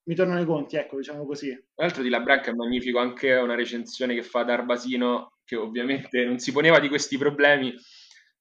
mi 0.04 0.14
tornano 0.14 0.40
i 0.40 0.44
conti, 0.44 0.76
ecco, 0.76 0.96
diciamo 0.96 1.24
così. 1.24 1.50
Tra 1.50 1.84
l'altro 1.84 2.02
di 2.02 2.08
La 2.08 2.20
Branca 2.20 2.50
è 2.50 2.54
magnifico 2.54 2.98
anche 2.98 3.32
una 3.34 3.54
recensione 3.54 4.14
che 4.14 4.22
fa 4.22 4.42
Darbasino, 4.42 5.34
che 5.44 5.56
ovviamente 5.56 6.24
non 6.24 6.38
si 6.38 6.50
poneva 6.52 6.80
di 6.80 6.88
questi 6.88 7.16
problemi 7.16 7.74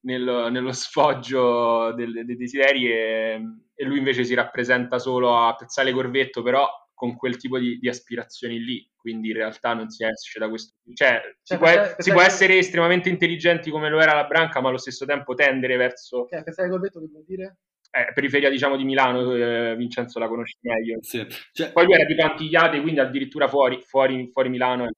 nel, 0.02 0.50
nello 0.52 0.72
sfoggio 0.72 1.94
dei 1.94 2.26
desideri 2.36 2.92
e, 2.92 3.42
e, 3.76 3.86
lui 3.86 4.00
invece 4.00 4.24
si 4.24 4.34
rappresenta 4.34 4.98
solo 4.98 5.38
a 5.38 5.56
Pezzale 5.56 5.92
Corvetto, 5.92 6.42
però 6.42 6.68
con 6.94 7.16
quel 7.16 7.38
tipo 7.38 7.60
di, 7.60 7.78
di, 7.78 7.90
aspirazioni 7.90 8.60
lì, 8.60 8.88
quindi 9.02 9.30
in 9.30 9.36
realtà 9.36 9.74
non 9.74 9.90
si 9.90 10.06
esce 10.06 10.40
da 10.40 10.48
questo... 10.48 10.76
Cioè, 10.94 11.20
cioè 11.44 11.58
si, 11.58 11.58
può, 11.58 11.68
per, 11.68 11.96
si 11.98 12.12
può, 12.12 12.22
essere 12.22 12.58
estremamente 12.58 13.10
intelligenti 13.10 13.72
come 13.72 13.90
lo 13.90 14.00
era 14.00 14.14
la 14.14 14.26
Branca, 14.26 14.62
ma 14.62 14.70
allo 14.70 14.78
stesso 14.78 15.06
tempo 15.06 15.34
tendere 15.34 15.76
verso... 15.76 16.28
Cioè, 16.30 16.44
Pezzale 16.44 16.70
Corvetto 16.70 17.00
che 17.00 17.08
vuol 17.08 17.24
dire? 17.26 17.58
Eh, 17.92 18.14
periferia 18.14 18.50
diciamo 18.50 18.78
di 18.78 18.86
Milano, 18.86 19.36
eh, 19.36 19.76
Vincenzo 19.76 20.20
la 20.20 20.28
conosce 20.28 20.58
meglio. 20.62 21.00
Sì. 21.02 21.26
Cioè, 21.52 21.72
Poi 21.74 21.84
lui 21.84 21.96
era 21.96 22.06
di 22.06 22.16
Pantigliate, 22.16 22.80
quindi 22.80 23.00
addirittura 23.02 23.50
fuori, 23.50 23.82
fuori, 23.82 24.30
fuori 24.32 24.50
Milano. 24.50 24.90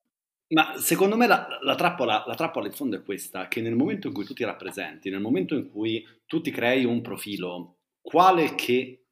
Ma 0.50 0.78
secondo 0.78 1.18
me 1.18 1.26
la, 1.26 1.48
la, 1.62 1.76
trappola, 1.76 2.24
la 2.28 2.36
trappola 2.36 2.68
in 2.68 2.74
fondo 2.74 2.98
è 2.98 3.02
questa, 3.02 3.48
che 3.48 3.62
nel 3.62 3.76
momento 3.76 4.08
in 4.08 4.14
cui 4.14 4.26
tu 4.26 4.34
ti 4.34 4.44
rappresenti, 4.44 5.10
nel 5.10 5.22
momento 5.22 5.56
in 5.56 5.70
cui 5.70 6.06
tu 6.28 6.42
ti 6.42 6.52
crei 6.52 6.86
un 6.86 7.02
profilo, 7.02 7.78
quale 8.02 8.54
che 8.54 9.04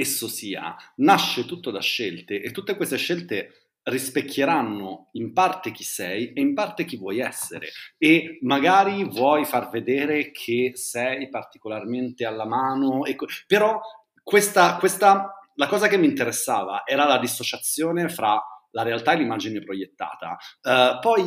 esso 0.00 0.28
sia, 0.28 0.74
nasce 0.96 1.44
tutto 1.44 1.70
da 1.70 1.80
scelte 1.80 2.40
e 2.40 2.50
tutte 2.52 2.76
queste 2.76 2.96
scelte 2.96 3.59
rispecchieranno 3.82 5.08
in 5.12 5.32
parte 5.32 5.70
chi 5.72 5.84
sei 5.84 6.32
e 6.32 6.40
in 6.40 6.54
parte 6.54 6.84
chi 6.84 6.96
vuoi 6.96 7.20
essere 7.20 7.68
e 7.96 8.38
magari 8.42 9.04
vuoi 9.04 9.44
far 9.44 9.70
vedere 9.70 10.30
che 10.30 10.72
sei 10.74 11.28
particolarmente 11.28 12.24
alla 12.24 12.46
mano, 12.46 13.02
co- 13.16 13.26
però 13.46 13.80
questa, 14.22 14.76
questa, 14.76 15.34
la 15.54 15.66
cosa 15.66 15.88
che 15.88 15.96
mi 15.96 16.06
interessava 16.06 16.82
era 16.84 17.04
la 17.06 17.18
dissociazione 17.18 18.08
fra 18.08 18.40
la 18.72 18.82
realtà 18.82 19.12
e 19.12 19.16
l'immagine 19.16 19.60
proiettata. 19.60 20.36
Uh, 20.62 20.98
poi 21.00 21.24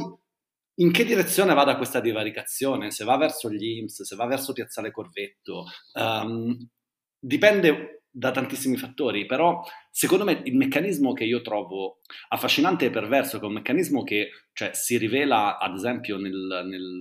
in 0.76 0.92
che 0.92 1.04
direzione 1.04 1.54
vada 1.54 1.76
questa 1.76 2.00
divaricazione? 2.00 2.90
Se 2.92 3.04
va 3.04 3.18
verso 3.18 3.50
gli 3.50 3.78
IMSS, 3.78 4.04
se 4.04 4.16
va 4.16 4.26
verso 4.26 4.54
Piazzale 4.54 4.92
Corvetto, 4.92 5.66
um, 5.94 6.56
dipende 7.20 8.03
da 8.16 8.30
tantissimi 8.30 8.78
fattori, 8.78 9.26
però 9.26 9.64
secondo 9.90 10.24
me 10.24 10.44
il 10.46 10.56
meccanismo 10.56 11.14
che 11.14 11.24
io 11.24 11.42
trovo 11.42 12.02
affascinante 12.30 12.86
e 12.86 12.90
perverso, 12.92 13.40
che 13.40 13.46
è 13.46 13.48
un 13.48 13.56
meccanismo 13.56 14.04
che 14.04 14.30
cioè, 14.54 14.70
si 14.74 14.98
rivela 14.98 15.58
ad 15.58 15.74
esempio 15.74 16.18
nel, 16.18 16.64
nel, 16.68 17.00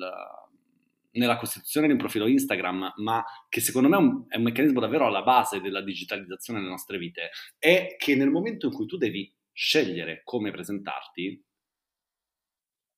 nella 1.10 1.36
costituzione 1.36 1.86
di 1.86 1.92
un 1.92 1.98
profilo 1.98 2.26
Instagram, 2.26 2.94
ma 2.96 3.22
che 3.50 3.60
secondo 3.60 3.90
me 3.90 3.96
è 3.96 3.98
un, 3.98 4.24
è 4.26 4.36
un 4.38 4.42
meccanismo 4.42 4.80
davvero 4.80 5.06
alla 5.06 5.22
base 5.22 5.60
della 5.60 5.82
digitalizzazione 5.82 6.60
delle 6.60 6.70
nostre 6.70 6.96
vite, 6.96 7.28
è 7.58 7.94
che 7.98 8.16
nel 8.16 8.30
momento 8.30 8.66
in 8.66 8.72
cui 8.72 8.86
tu 8.86 8.96
devi 8.96 9.30
scegliere 9.52 10.22
come 10.24 10.50
presentarti, 10.50 11.44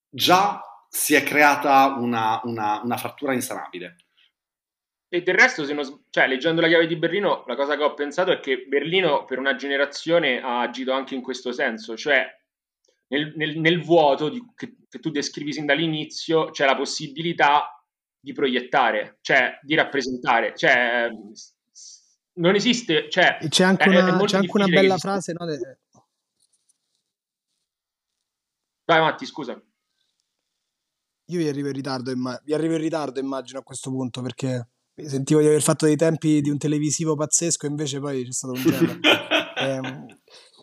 già 0.09 0.61
si 0.89 1.15
è 1.15 1.25
creata 1.25 1.97
una, 1.99 2.41
una, 2.45 2.81
una 2.81 2.97
frattura 2.97 3.33
insanabile 3.33 4.04
e 5.15 5.23
del 5.23 5.37
resto, 5.37 5.65
se 5.65 5.73
non, 5.75 6.07
cioè, 6.11 6.27
leggendo 6.27 6.61
la 6.61 6.67
chiave 6.67 6.89
di 6.89 6.97
Berlino, 6.97 7.45
la 7.47 7.55
cosa 7.55 7.77
che 7.77 7.85
ho 7.85 7.95
pensato 7.95 8.33
è 8.33 8.41
che 8.41 8.67
Berlino 8.67 9.25
per 9.25 9.39
una 9.39 9.55
generazione 9.55 10.43
ha 10.43 10.63
agito 10.63 10.91
anche 10.91 11.15
in 11.15 11.23
questo 11.23 11.53
senso, 11.53 11.97
cioè 11.97 12.27
nel, 13.09 13.33
nel, 13.37 13.61
nel 13.61 13.81
vuoto 13.81 14.29
di, 14.29 14.45
che, 14.57 14.75
che, 14.89 14.99
tu 14.99 15.11
descrivi 15.11 15.53
sin 15.53 15.67
dall'inizio 15.67 16.51
c'è 16.51 16.65
la 16.67 16.75
possibilità 16.75 17.81
di 18.19 18.33
proiettare, 18.33 19.19
cioè 19.21 19.57
di 19.63 19.77
rappresentare, 19.77 20.53
cioè 20.57 21.09
non 22.33 22.57
esiste, 22.57 23.09
cioè, 23.09 23.39
c'è 23.49 23.63
anche 23.63 23.89
una, 23.89 24.21
è, 24.21 24.25
c'è 24.25 24.39
anche 24.39 24.51
una 24.53 24.67
bella 24.67 24.97
frase, 24.97 25.33
no? 25.33 25.47
De... 25.47 25.79
Vai 28.85 29.01
Matti, 29.01 29.27
scusa. 29.27 29.53
Io 31.29 31.39
vi 31.39 31.47
arrivo 31.47 31.69
in 31.69 31.75
ritardo, 31.75 32.11
imma- 32.11 32.41
vi 32.43 32.53
arrivo 32.53 32.75
in 32.75 32.81
ritardo 32.81 33.21
immagino 33.21 33.61
a 33.61 33.63
questo 33.63 33.91
punto 33.91 34.21
perché 34.21 34.71
sentivo 34.97 35.41
di 35.41 35.47
aver 35.47 35.63
fatto 35.63 35.87
dei 35.87 35.97
tempi 35.97 36.41
di 36.41 36.51
un 36.51 36.59
televisivo 36.59 37.15
pazzesco, 37.17 37.67
invece 37.67 38.01
poi 38.01 38.25
c'è 38.25 38.33
stato 38.33 38.55
un 38.55 38.63
gelo. 38.63 38.93
eh, 39.59 39.81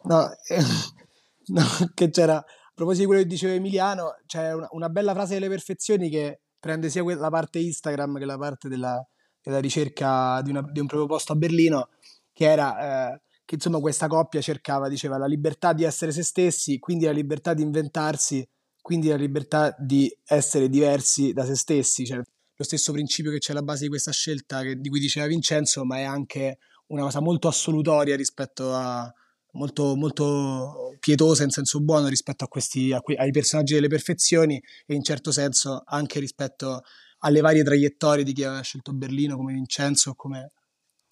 no, 0.04 0.32
eh, 0.48 0.64
no, 1.48 1.64
che 1.94 2.10
c'era, 2.10 2.38
a 2.38 2.46
proposito 2.74 3.02
di 3.02 3.08
quello 3.08 3.22
che 3.24 3.28
diceva 3.28 3.54
Emiliano, 3.54 4.16
c'è 4.26 4.54
una, 4.54 4.68
una, 4.72 4.90
bella 4.90 5.14
frase 5.14 5.34
delle 5.34 5.50
perfezioni 5.50 6.10
che 6.10 6.42
prende 6.60 6.90
sia 6.90 7.04
la 7.04 7.30
parte 7.30 7.60
Instagram 7.60 8.18
che 8.18 8.26
la 8.26 8.38
parte 8.38 8.70
della, 8.70 9.06
della 9.42 9.60
ricerca 9.60 10.42
di, 10.42 10.52
una, 10.52 10.62
di, 10.62 10.80
un 10.80 10.88
proprio 10.88 11.08
posto 11.08 11.34
a 11.34 11.36
Berlino, 11.36 11.90
che 12.32 12.46
era... 12.46 13.14
Eh, 13.14 13.22
che 13.52 13.58
insomma 13.58 13.80
questa 13.80 14.08
coppia 14.08 14.40
cercava, 14.40 14.88
diceva, 14.88 15.18
la 15.18 15.26
libertà 15.26 15.74
di 15.74 15.84
essere 15.84 16.14
se 16.14 16.24
stessi, 16.24 16.80
quindi 16.80 17.04
la 17.04 17.12
libertà 17.12 17.54
di 17.54 17.62
inventarsi, 17.62 18.48
quindi 18.82 19.10
la 19.10 19.18
libertà 19.18 19.76
di 19.78 20.10
essere 20.26 20.70
diversi 20.70 21.34
da 21.34 21.44
se 21.44 21.56
stessi. 21.56 22.06
Cioè, 22.06 22.22
lo 22.62 22.64
stesso 22.64 22.92
principio 22.92 23.32
che 23.32 23.40
c'è 23.40 23.52
alla 23.52 23.64
base 23.64 23.84
di 23.84 23.90
questa 23.90 24.12
scelta 24.12 24.62
che, 24.62 24.80
di 24.80 24.90
cui 24.90 25.00
diceva 25.00 25.26
Vincenzo, 25.26 25.84
ma 25.84 25.98
è 25.98 26.04
anche 26.04 26.60
una 26.88 27.02
cosa 27.04 27.20
molto 27.20 27.48
assolutoria 27.48 28.16
rispetto 28.16 28.74
a 28.74 29.12
molto, 29.54 29.96
molto 29.96 30.96
pietosa 31.00 31.44
in 31.44 31.50
senso 31.50 31.80
buono 31.82 32.08
rispetto 32.08 32.44
a 32.44 32.48
questi, 32.48 32.94
a 32.94 33.02
que- 33.02 33.16
ai 33.16 33.32
personaggi 33.32 33.74
delle 33.74 33.88
perfezioni 33.88 34.62
e 34.86 34.94
in 34.94 35.04
certo 35.04 35.32
senso 35.32 35.82
anche 35.86 36.20
rispetto 36.20 36.84
alle 37.20 37.42
varie 37.42 37.64
traiettorie 37.64 38.24
di 38.24 38.34
chi 38.34 38.44
aveva 38.44 38.62
scelto 38.62 38.94
Berlino 38.94 39.36
come 39.36 39.54
Vincenzo 39.54 40.14
come 40.16 40.52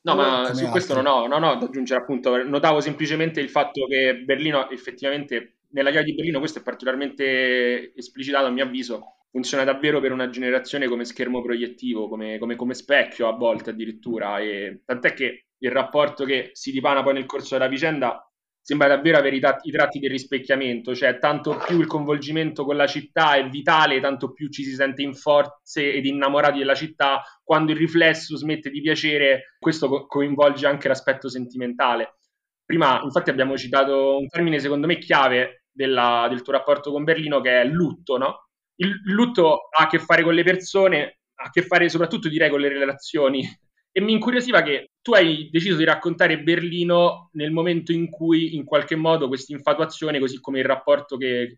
No, 0.02 0.16
ma 0.16 0.46
su 0.46 0.52
altri. 0.52 0.70
questo 0.70 0.94
non 0.94 1.08
ho, 1.08 1.28
non 1.28 1.44
ho 1.44 1.58
da 1.58 1.66
aggiungere 1.66 2.00
appunto, 2.00 2.42
notavo 2.42 2.80
semplicemente 2.80 3.42
il 3.42 3.50
fatto 3.50 3.86
che 3.86 4.24
Berlino 4.24 4.70
effettivamente, 4.70 5.58
nella 5.72 5.90
chiave 5.90 6.06
di 6.06 6.16
Berlino 6.16 6.40
questo 6.40 6.60
è 6.60 6.64
particolarmente 6.64 7.94
esplicitato 7.94 8.46
a 8.46 8.50
mio 8.50 8.64
avviso, 8.64 9.18
funziona 9.32 9.64
davvero 9.64 10.00
per 10.00 10.12
una 10.12 10.30
generazione 10.30 10.88
come 10.88 11.06
schermo 11.06 11.42
proiettivo, 11.42 12.08
come, 12.08 12.38
come, 12.38 12.56
come 12.56 12.74
specchio 12.74 13.28
a 13.28 13.36
volte 13.36 13.72
addirittura, 13.72 14.40
e 14.40 14.82
tant'è 14.86 15.14
che 15.14 15.46
il 15.58 15.72
rapporto 15.72 16.26
che 16.26 16.50
si 16.54 16.72
dipana 16.72 17.04
poi 17.04 17.14
nel 17.14 17.26
corso 17.26 17.56
della 17.56 17.68
vicenda 17.68 18.24
sembra 18.62 18.88
davvero 18.88 19.18
avere 19.18 19.36
i, 19.36 19.40
tratti, 19.40 19.70
i 19.70 19.72
tratti 19.72 20.00
del 20.00 20.12
rispecchiamento, 20.12 20.94
cioè 20.94 21.18
tanto 21.18 21.58
più 21.66 21.80
il 21.80 21.88
coinvolgimento 21.88 22.66
con 22.66 22.76
la 22.76 22.86
città 22.86 23.36
è 23.36 23.50
vitale, 23.50 24.00
tanto 24.00 24.32
più 24.32 24.50
ci 24.50 24.64
si 24.64 24.74
sente 24.74 25.02
in 25.02 25.16
forze 25.16 25.92
ed 25.92 26.06
innamorati 26.06 26.60
della 26.60 26.76
città, 26.76 27.24
quando 27.44 27.72
il 27.72 27.78
riflesso 27.78 28.38
smette 28.38 28.70
di 28.70 28.82
piacere, 28.82 29.56
questo 29.58 29.88
co- 29.88 30.06
coinvolge 30.06 30.68
anche 30.68 30.88
l'aspetto 30.88 31.30
sentimentale. 31.30 32.20
Prima, 32.64 33.02
infatti, 33.04 33.32
abbiamo 33.32 33.58
citato 33.58 34.18
un 34.18 34.28
termine 34.28 34.60
secondo 34.60 34.86
me 34.86 35.00
chiave 35.00 35.64
della, 35.72 36.28
del 36.30 36.44
tuo 36.44 36.54
rapporto 36.54 36.92
con 36.92 37.04
Berlino 37.04 37.42
che 37.42 37.62
è 37.62 37.66
lutto, 37.66 38.18
no? 38.18 38.49
Il 38.82 39.02
lutto 39.06 39.70
ha 39.70 39.84
a 39.84 39.88
che 39.88 40.00
fare 40.00 40.24
con 40.24 40.34
le 40.34 40.44
persone, 40.44 41.20
ha 41.36 41.46
a 41.46 41.50
che 41.50 41.62
fare 41.64 41.90
soprattutto 41.90 42.30
direi 42.30 42.50
con 42.50 42.60
le 42.60 42.70
relazioni. 42.70 43.44
E 43.92 44.02
mi 44.02 44.12
incuriosiva 44.14 44.62
che 44.62 44.92
tu 45.02 45.14
hai 45.14 45.50
deciso 45.50 45.76
di 45.76 45.84
raccontare 45.84 46.44
Berlino 46.44 47.32
nel 47.34 47.50
momento 47.50 47.92
in 47.92 48.08
cui 48.08 48.56
in 48.56 48.64
qualche 48.64 48.96
modo 48.96 49.28
questa 49.28 49.52
infatuazione, 49.52 50.20
così 50.20 50.40
come 50.40 50.60
il 50.60 50.66
rapporto 50.66 51.18
che 51.18 51.58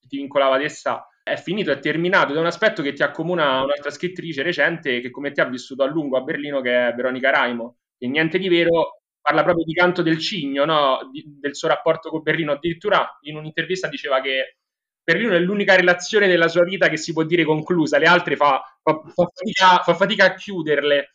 ti 0.00 0.16
vincolava 0.16 0.54
ad 0.54 0.62
essa, 0.62 1.06
è 1.22 1.36
finito, 1.36 1.70
è 1.70 1.78
terminato. 1.78 2.30
Ed 2.30 2.38
è 2.38 2.40
un 2.40 2.46
aspetto 2.46 2.82
che 2.82 2.94
ti 2.94 3.02
accomuna 3.02 3.62
un'altra 3.62 3.90
scrittrice 3.90 4.42
recente 4.42 5.00
che 5.00 5.10
come 5.10 5.32
te 5.32 5.42
ha 5.42 5.44
vissuto 5.44 5.82
a 5.82 5.86
lungo 5.86 6.16
a 6.16 6.22
Berlino, 6.22 6.62
che 6.62 6.88
è 6.88 6.94
Veronica 6.94 7.30
Raimo. 7.30 7.76
E 7.98 8.08
niente 8.08 8.38
di 8.38 8.48
vero, 8.48 9.02
parla 9.20 9.42
proprio 9.44 9.64
di 9.64 9.74
canto 9.74 10.00
del 10.00 10.18
cigno, 10.18 10.64
no? 10.64 11.10
di, 11.12 11.24
del 11.26 11.54
suo 11.54 11.68
rapporto 11.68 12.08
con 12.08 12.22
Berlino. 12.22 12.52
Addirittura 12.52 13.18
in 13.20 13.36
un'intervista 13.36 13.86
diceva 13.86 14.22
che 14.22 14.56
per 15.06 15.20
lui 15.20 15.36
è 15.36 15.38
l'unica 15.38 15.76
relazione 15.76 16.26
della 16.26 16.48
sua 16.48 16.64
vita 16.64 16.88
che 16.88 16.96
si 16.96 17.12
può 17.12 17.22
dire 17.22 17.44
conclusa, 17.44 17.96
le 17.96 18.06
altre 18.06 18.34
fa, 18.34 18.60
fa, 18.82 19.00
fa, 19.14 19.30
fatica, 19.32 19.78
fa 19.84 19.94
fatica 19.94 20.24
a 20.24 20.34
chiuderle. 20.34 21.10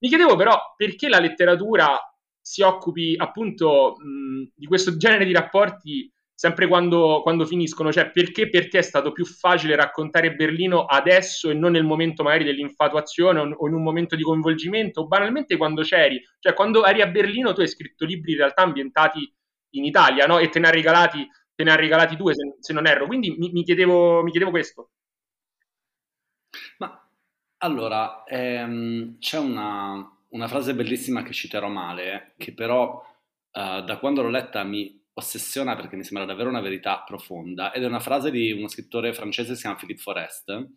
Mi 0.00 0.08
chiedevo 0.08 0.36
però 0.36 0.74
perché 0.76 1.08
la 1.08 1.20
letteratura 1.20 1.98
si 2.38 2.60
occupi 2.60 3.14
appunto 3.16 3.96
mh, 3.96 4.52
di 4.54 4.66
questo 4.66 4.94
genere 4.98 5.24
di 5.24 5.32
rapporti 5.32 6.12
sempre 6.34 6.66
quando, 6.66 7.22
quando, 7.22 7.46
finiscono, 7.46 7.90
cioè 7.90 8.10
perché 8.10 8.50
per 8.50 8.68
te 8.68 8.80
è 8.80 8.82
stato 8.82 9.10
più 9.10 9.24
facile 9.24 9.74
raccontare 9.74 10.34
Berlino 10.34 10.84
adesso 10.84 11.48
e 11.48 11.54
non 11.54 11.72
nel 11.72 11.84
momento 11.84 12.22
magari 12.22 12.44
dell'infatuazione 12.44 13.40
o, 13.40 13.66
in 13.68 13.74
un 13.74 13.82
momento 13.82 14.16
di 14.16 14.22
coinvolgimento, 14.22 15.00
o 15.00 15.06
banalmente 15.06 15.56
quando 15.56 15.80
c'eri, 15.80 16.22
cioè 16.40 16.52
quando 16.52 16.84
eri 16.84 17.00
a 17.00 17.06
Berlino 17.06 17.54
tu 17.54 17.62
hai 17.62 17.68
scritto 17.68 18.04
libri 18.04 18.32
in 18.32 18.38
realtà 18.38 18.60
ambientati 18.60 19.34
in 19.76 19.84
Italia, 19.86 20.26
no? 20.26 20.38
E 20.38 20.50
te 20.50 20.58
ne 20.58 20.68
ha 20.68 20.70
regalati, 20.70 21.26
te 21.60 21.64
ne 21.64 21.72
ha 21.72 21.76
regalati 21.76 22.16
due, 22.16 22.34
se, 22.34 22.56
se 22.58 22.72
non 22.72 22.86
erro, 22.86 23.06
quindi 23.06 23.36
mi, 23.36 23.50
mi, 23.50 23.62
chiedevo, 23.62 24.22
mi 24.22 24.30
chiedevo 24.30 24.50
questo. 24.50 24.92
Ma 26.78 27.06
allora, 27.58 28.24
ehm, 28.24 29.18
c'è 29.18 29.38
una, 29.38 30.10
una, 30.28 30.48
frase 30.48 30.74
bellissima 30.74 31.22
che 31.22 31.34
citerò 31.34 31.68
male, 31.68 32.32
che 32.38 32.54
però 32.54 33.04
uh, 33.52 33.82
da 33.82 33.98
quando 33.98 34.22
l'ho 34.22 34.30
letta 34.30 34.64
mi 34.64 34.98
ossessiona 35.12 35.76
perché 35.76 35.96
mi 35.96 36.04
sembra 36.04 36.24
davvero 36.24 36.48
una 36.48 36.62
verità 36.62 37.02
profonda, 37.06 37.72
ed 37.72 37.82
è 37.82 37.86
una 37.86 38.00
frase 38.00 38.30
di 38.30 38.52
uno 38.52 38.68
scrittore 38.68 39.12
francese 39.12 39.50
che 39.50 39.56
si 39.56 39.60
chiama 39.60 39.76
Philippe 39.76 40.00
Forest, 40.00 40.68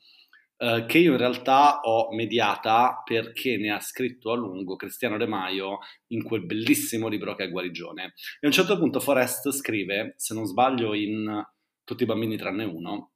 uh, 0.64 0.86
che 0.86 0.98
io 0.98 1.12
in 1.12 1.18
realtà 1.18 1.82
ho 1.82 2.14
mediata 2.14 3.02
perché 3.04 3.58
ne 3.58 3.72
ha 3.72 3.80
scritto 3.80 4.32
a 4.32 4.36
lungo 4.36 4.76
Cristiano 4.76 5.18
De 5.18 5.28
Maio 5.28 5.80
in 6.08 6.24
quel 6.24 6.46
bellissimo 6.46 7.08
libro 7.08 7.36
che 7.36 7.46
è 7.46 7.50
Guarigione. 7.50 8.04
E 8.04 8.40
a 8.42 8.48
un 8.48 8.52
certo 8.52 8.78
punto 8.78 9.00
Forest 9.00 9.52
scrive, 9.52 10.14
se 10.18 10.34
non 10.34 10.46
sbaglio 10.46 10.94
in 10.94 11.44
Tutti 11.86 12.04
i 12.04 12.06
bambini 12.06 12.38
tranne 12.38 12.64
uno, 12.64 13.12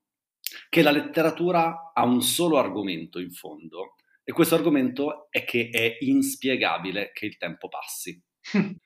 che 0.67 0.81
la 0.81 0.91
letteratura 0.91 1.91
ha 1.93 2.03
un 2.03 2.21
solo 2.21 2.57
argomento 2.57 3.19
in 3.19 3.31
fondo 3.31 3.95
e 4.23 4.33
questo 4.33 4.55
argomento 4.55 5.27
è 5.29 5.45
che 5.45 5.69
è 5.71 5.97
inspiegabile 6.01 7.11
che 7.13 7.25
il 7.25 7.37
tempo 7.37 7.69
passi. 7.69 8.21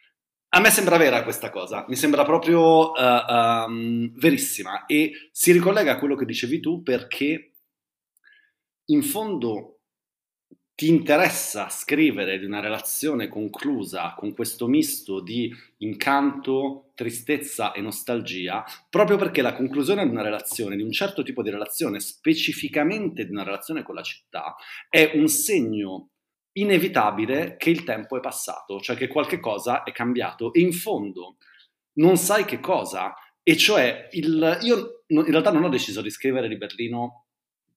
A 0.53 0.59
me 0.59 0.70
sembra 0.70 0.97
vera 0.97 1.24
questa 1.24 1.49
cosa, 1.49 1.86
mi 1.88 1.95
sembra 1.95 2.26
proprio 2.26 2.91
uh, 2.91 3.66
um, 3.66 4.12
verissima 4.20 4.86
e 4.86 5.30
si 5.32 5.53
ricollega 5.53 5.93
a 5.93 5.97
quello 5.97 6.16
che 6.16 6.26
dicevi 6.26 6.59
tu 6.59 6.84
perché 6.84 7.51
in 8.92 9.04
fondo 9.04 9.78
ti 10.76 10.88
interessa 10.88 11.70
scrivere 11.70 12.39
di 12.39 12.46
una 12.46 12.60
relazione 12.60 13.28
conclusa 13.28 14.16
con 14.18 14.34
questo 14.34 14.68
misto 14.68 15.22
di 15.22 15.54
incanto, 15.78 16.92
tristezza 16.96 17.72
e 17.72 17.82
nostalgia, 17.82 18.64
proprio 18.89 19.18
perché 19.18 19.44
la 19.44 19.54
conclusione 19.54 20.04
di 20.04 20.10
una 20.10 20.24
relazione, 20.24 20.76
di 20.76 20.82
un 20.82 20.92
certo 20.92 21.22
tipo 21.22 21.44
di 21.44 21.52
relazione, 21.52 22.00
specificamente 22.00 23.26
di 23.26 23.32
una 23.32 23.44
relazione 23.44 23.84
con 23.84 23.94
la 23.96 24.02
città, 24.02 24.56
è 24.89 25.12
un 25.14 25.28
segno 25.28 26.10
inevitabile 26.54 27.58
che 27.58 27.70
il 27.70 27.84
tempo 27.84 28.18
è 28.18 28.20
passato, 28.20 28.80
cioè 28.80 28.96
che 28.96 29.08
qualche 29.08 29.39
cosa 29.39 29.84
è 29.84 29.92
cambiato. 29.92 30.52
E 30.52 30.62
in 30.62 30.74
fondo 30.74 31.38
non 32.00 32.18
sai 32.18 32.44
che 32.44 32.60
cosa, 32.60 33.14
e 33.44 33.56
cioè 33.56 34.08
il, 34.14 34.58
io 34.62 35.04
in 35.08 35.26
realtà 35.26 35.52
non 35.52 35.64
ho 35.64 35.70
deciso 35.70 36.02
di 36.02 36.10
scrivere 36.10 36.48
di 36.48 36.58
Berlino 36.58 37.26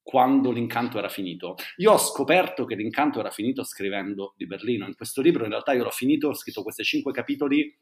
quando 0.04 0.52
l'incanto 0.52 0.98
era 0.98 1.08
finito. 1.08 1.56
Io 1.78 1.92
ho 1.92 1.98
scoperto 1.98 2.66
che 2.66 2.76
l'incanto 2.76 3.18
era 3.18 3.30
finito 3.30 3.64
scrivendo 3.64 4.34
di 4.36 4.46
Berlino. 4.46 4.86
In 4.86 4.94
questo 4.94 5.22
libro 5.22 5.44
in 5.44 5.50
realtà 5.50 5.72
io 5.72 5.82
l'ho 5.82 5.90
finito, 5.90 6.28
ho 6.28 6.34
scritto 6.34 6.62
questi 6.62 6.84
cinque 6.84 7.10
capitoli 7.10 7.76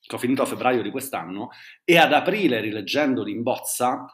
che 0.00 0.14
ho 0.16 0.18
finito 0.18 0.42
a 0.42 0.46
febbraio 0.46 0.82
di 0.82 0.90
quest'anno 0.90 1.50
e 1.84 1.96
ad 1.96 2.12
aprile 2.12 2.60
rileggendoli 2.60 3.30
in 3.30 3.42
bozza 3.42 4.04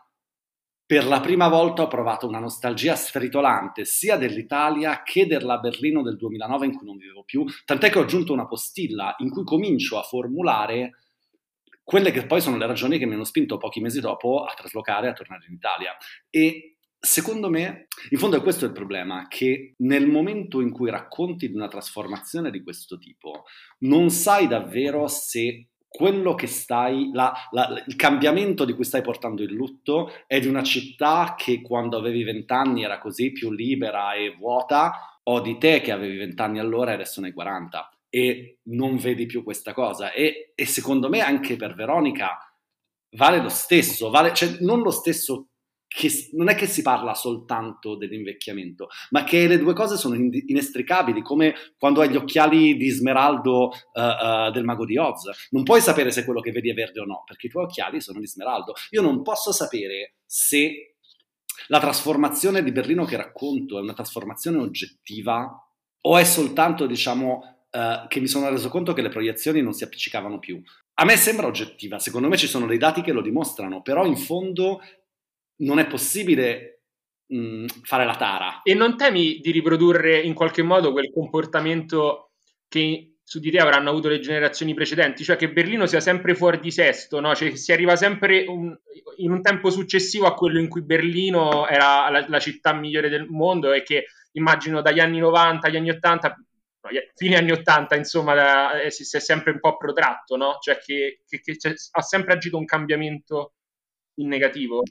per 0.85 1.07
la 1.07 1.21
prima 1.21 1.49
volta 1.49 1.83
ho 1.83 1.87
provato 1.87 2.27
una 2.27 2.39
nostalgia 2.39 2.95
stritolante 2.95 3.85
sia 3.85 4.17
dell'Italia 4.17 5.03
che 5.03 5.27
della 5.27 5.59
Berlino 5.59 6.03
del 6.03 6.17
2009 6.17 6.67
in 6.67 6.75
cui 6.75 6.87
non 6.87 6.97
vivevo 6.97 7.25
più, 7.25 7.45
tant'è 7.65 7.91
che 7.91 7.99
ho 7.99 8.03
aggiunto 8.03 8.33
una 8.33 8.47
postilla 8.47 9.15
in 9.19 9.29
cui 9.29 9.45
comincio 9.45 9.99
a 9.99 10.03
formulare 10.03 10.93
quelle 11.83 12.11
che 12.11 12.25
poi 12.25 12.41
sono 12.41 12.57
le 12.57 12.67
ragioni 12.67 12.99
che 12.99 13.05
mi 13.05 13.15
hanno 13.15 13.25
spinto 13.25 13.59
pochi 13.59 13.81
mesi 13.81 14.01
dopo 14.01 14.45
a 14.45 14.55
traslocare 14.55 15.09
a 15.09 15.13
tornare 15.13 15.45
in 15.49 15.55
Italia. 15.55 15.95
E 16.31 16.78
Secondo 17.01 17.49
me, 17.49 17.87
in 18.11 18.19
fondo 18.19 18.37
è 18.37 18.43
questo 18.43 18.65
il 18.65 18.73
problema, 18.73 19.27
che 19.29 19.75
nel 19.79 20.09
momento 20.09 20.61
in 20.61 20.71
cui 20.71 20.91
racconti 20.91 21.49
di 21.49 21.55
una 21.55 21.69
trasformazione 21.69 22.51
di 22.51 22.63
questo 22.63 22.99
tipo, 22.99 23.45
non 23.81 24.11
sai 24.11 24.49
davvero 24.49 25.07
se 25.07 25.69
quello 25.89 26.35
che 26.35 26.47
stai, 26.47 27.11
la, 27.13 27.33
la, 27.53 27.83
il 27.87 27.97
cambiamento 27.97 28.65
di 28.65 28.75
cui 28.75 28.85
stai 28.85 29.01
portando 29.01 29.43
il 29.43 29.53
lutto 29.53 30.13
è 30.27 30.39
di 30.39 30.49
una 30.49 30.63
città 30.63 31.35
che 31.37 31.63
quando 31.63 31.97
avevi 31.97 32.25
vent'anni 32.25 32.83
era 32.83 32.99
così 32.99 33.33
più 33.33 33.51
libera 33.53 34.13
e 34.15 34.35
vuota, 34.37 35.21
o 35.23 35.41
di 35.41 35.57
te 35.59 35.81
che 35.81 35.93
avevi 35.93 36.17
vent'anni 36.17 36.59
allora 36.59 36.91
e 36.91 36.95
adesso 36.95 37.21
ne 37.21 37.29
hai 37.29 37.33
40 37.33 37.91
e 38.11 38.59
non 38.65 38.97
vedi 38.97 39.27
più 39.27 39.43
questa 39.43 39.73
cosa. 39.73 40.13
E, 40.13 40.53
e 40.55 40.67
secondo 40.67 41.09
me 41.09 41.21
anche 41.21 41.57
per 41.57 41.75
Veronica 41.75 42.39
vale 43.13 43.41
lo 43.41 43.49
stesso, 43.49 44.11
vale, 44.11 44.35
cioè 44.35 44.59
non 44.61 44.81
lo 44.81 44.91
stesso 44.91 45.48
che 45.89 46.29
non 46.33 46.49
è 46.49 46.55
che 46.55 46.67
si 46.67 46.83
parla 46.83 47.15
soltanto 47.15 47.97
dell'invecchiamento, 47.97 48.89
ma 49.11 49.25
che 49.25 49.47
le 49.47 49.59
due 49.59 49.73
cose 49.73 49.97
sono 49.97 50.15
inestricabili, 50.15 51.23
come 51.23 51.55
quando 51.79 52.03
hai 52.03 52.11
gli 52.11 52.17
occhiali 52.17 52.77
di 52.77 52.91
smeraldo 52.91 53.69
uh, 53.69 54.01
uh, 54.01 54.51
del 54.53 54.65
mago 54.65 54.85
di 54.85 54.99
Oz. 54.99 55.49
Non 55.51 55.63
puoi 55.63 55.81
sapere 55.81 56.11
se 56.11 56.25
quello 56.25 56.41
che 56.41 56.53
vedi 56.53 56.71
è 56.71 56.75
verde 56.75 57.01
o 57.01 57.05
no, 57.05 57.25
perché 57.27 57.47
i 57.47 57.51
tuoi 57.51 57.65
occhiali 57.65 58.03
sono 58.03 58.21
di 58.21 58.27
smeraldo. 58.27 58.75
Io 58.91 59.01
non 59.01 59.23
posso 59.23 59.51
sapere 59.51 60.17
se 60.27 60.97
la 61.69 61.81
trasformazione 61.81 62.63
di 62.63 62.71
Berlino 62.71 63.05
che 63.05 63.17
racconto 63.17 63.79
è 63.79 63.81
una 63.81 63.95
trasformazione 63.95 64.59
oggettiva 64.59 65.51
o 66.03 66.17
è 66.17 66.25
soltanto, 66.25 66.87
diciamo, 66.87 67.65
uh, 67.71 68.07
che 68.09 68.21
mi 68.21 68.29
sono 68.29 68.51
reso 68.51 68.69
conto 68.69 68.93
che 68.93 69.03
le 69.03 69.09
proiezioni 69.09 69.63
non 69.63 69.73
si 69.73 69.85
appiccicavano 69.85 70.39
più. 70.39 70.63
A 71.01 71.05
me 71.05 71.17
sembra 71.17 71.47
oggettiva, 71.47 72.01
secondo 72.01 72.27
me 72.27 72.37
ci 72.37 72.49
sono 72.49 72.67
dei 72.67 72.77
dati 72.77 73.03
che 73.03 73.13
lo 73.13 73.23
dimostrano, 73.23 73.83
però 73.83 74.05
in 74.05 74.17
fondo 74.17 74.81
non 75.59 75.79
è 75.79 75.87
possibile 75.87 76.83
mh, 77.27 77.39
mm, 77.39 77.67
fare 77.83 78.05
la 78.05 78.17
tara. 78.17 78.61
E 78.63 78.75
non 78.75 78.97
temi 78.97 79.39
di 79.41 79.51
riprodurre 79.51 80.21
in 80.21 80.35
qualche 80.35 80.63
modo 80.63 80.93
quel 80.93 81.11
comportamento 81.13 82.33
che 82.69 83.19
su 83.29 83.41
di 83.41 83.51
te 83.51 83.59
avranno 83.59 83.91
avuto 83.91 84.09
le 84.09 84.21
generazioni 84.21 84.73
precedenti, 84.73 85.23
cioè 85.23 85.37
che 85.37 85.53
Berlino 85.53 85.85
sia 85.85 86.01
sempre 86.01 86.35
fuori 86.35 86.61
di 86.61 86.71
sesto, 86.71 87.21
no? 87.21 87.35
cioè 87.35 87.55
si 87.57 87.73
arriva 87.73 87.95
sempre 87.95 88.47
un, 88.47 88.75
in 89.19 89.31
un 89.31 89.43
tempo 89.43 89.69
successivo 89.69 90.27
a 90.27 90.33
quello 90.33 90.59
in 90.59 90.69
cui 90.69 90.81
Berlino 90.81 91.69
era 91.69 92.09
la, 92.09 92.25
la, 92.27 92.39
città 92.39 92.73
migliore 92.73 93.11
del 93.11 93.27
mondo 93.29 93.73
e 93.75 93.83
che 93.83 94.07
immagino 94.33 94.81
dagli 94.81 95.01
anni 95.01 95.19
90 95.19 95.67
agli 95.67 95.77
anni 95.77 95.91
80, 95.91 96.29
no, 96.29 96.91
fine 97.15 97.37
anni 97.37 97.51
80 97.51 97.97
insomma 97.97 98.33
da, 98.35 98.81
eh, 98.81 98.91
si, 98.91 99.05
si, 99.05 99.19
è 99.19 99.21
sempre 99.21 99.53
un 99.53 99.61
po' 99.61 99.77
protratto, 99.77 100.37
no? 100.37 100.57
cioè 100.63 100.79
che, 100.79 101.21
che, 101.29 101.41
che 101.41 101.75
ha 101.91 102.01
sempre 102.01 102.33
agito 102.33 102.57
un 102.57 102.65
cambiamento 102.65 103.57
in 104.15 104.29
negativo. 104.29 104.83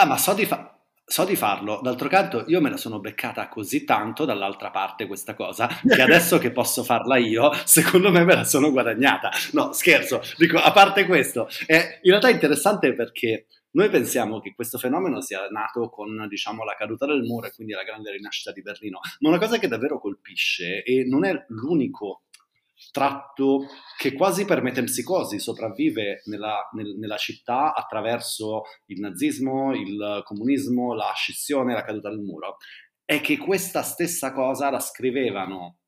Ah, 0.00 0.06
ma 0.06 0.16
so 0.16 0.32
di, 0.32 0.46
fa- 0.46 0.78
so 1.04 1.24
di 1.24 1.34
farlo. 1.34 1.80
D'altro 1.82 2.08
canto, 2.08 2.44
io 2.46 2.60
me 2.60 2.70
la 2.70 2.76
sono 2.76 3.00
beccata 3.00 3.48
così 3.48 3.82
tanto 3.82 4.24
dall'altra 4.24 4.70
parte 4.70 5.08
questa 5.08 5.34
cosa, 5.34 5.66
che 5.66 6.00
adesso 6.00 6.38
che 6.38 6.52
posso 6.52 6.84
farla 6.84 7.16
io, 7.16 7.50
secondo 7.64 8.12
me 8.12 8.22
me 8.22 8.36
la 8.36 8.44
sono 8.44 8.70
guadagnata. 8.70 9.30
No, 9.54 9.72
scherzo. 9.72 10.20
Dico, 10.36 10.56
a 10.58 10.70
parte 10.70 11.04
questo, 11.04 11.48
è 11.66 11.98
in 12.02 12.10
realtà 12.10 12.28
interessante 12.30 12.94
perché 12.94 13.46
noi 13.72 13.90
pensiamo 13.90 14.38
che 14.38 14.54
questo 14.54 14.78
fenomeno 14.78 15.20
sia 15.20 15.48
nato 15.48 15.90
con, 15.90 16.28
diciamo, 16.28 16.62
la 16.62 16.76
caduta 16.78 17.04
del 17.04 17.22
muro 17.22 17.48
e 17.48 17.52
quindi 17.52 17.72
la 17.72 17.82
grande 17.82 18.12
rinascita 18.12 18.52
di 18.52 18.62
Berlino, 18.62 19.00
ma 19.18 19.30
una 19.30 19.38
cosa 19.38 19.58
che 19.58 19.66
davvero 19.66 19.98
colpisce 19.98 20.84
e 20.84 21.04
non 21.04 21.24
è 21.24 21.44
l'unico 21.48 22.22
tratto 22.90 23.66
che 23.96 24.12
quasi 24.12 24.44
per 24.44 24.62
metempsicosi 24.62 25.38
sopravvive 25.38 26.22
nella, 26.24 26.68
nel, 26.72 26.96
nella, 26.98 27.16
città 27.16 27.74
attraverso 27.74 28.62
il 28.86 29.00
nazismo, 29.00 29.74
il 29.74 30.22
comunismo, 30.24 30.94
la 30.94 31.12
scissione, 31.14 31.74
la 31.74 31.84
caduta 31.84 32.08
del 32.10 32.20
muro, 32.20 32.56
è 33.04 33.20
che 33.20 33.38
questa 33.38 33.82
stessa 33.82 34.32
cosa 34.32 34.70
la 34.70 34.80
scrivevano 34.80 35.78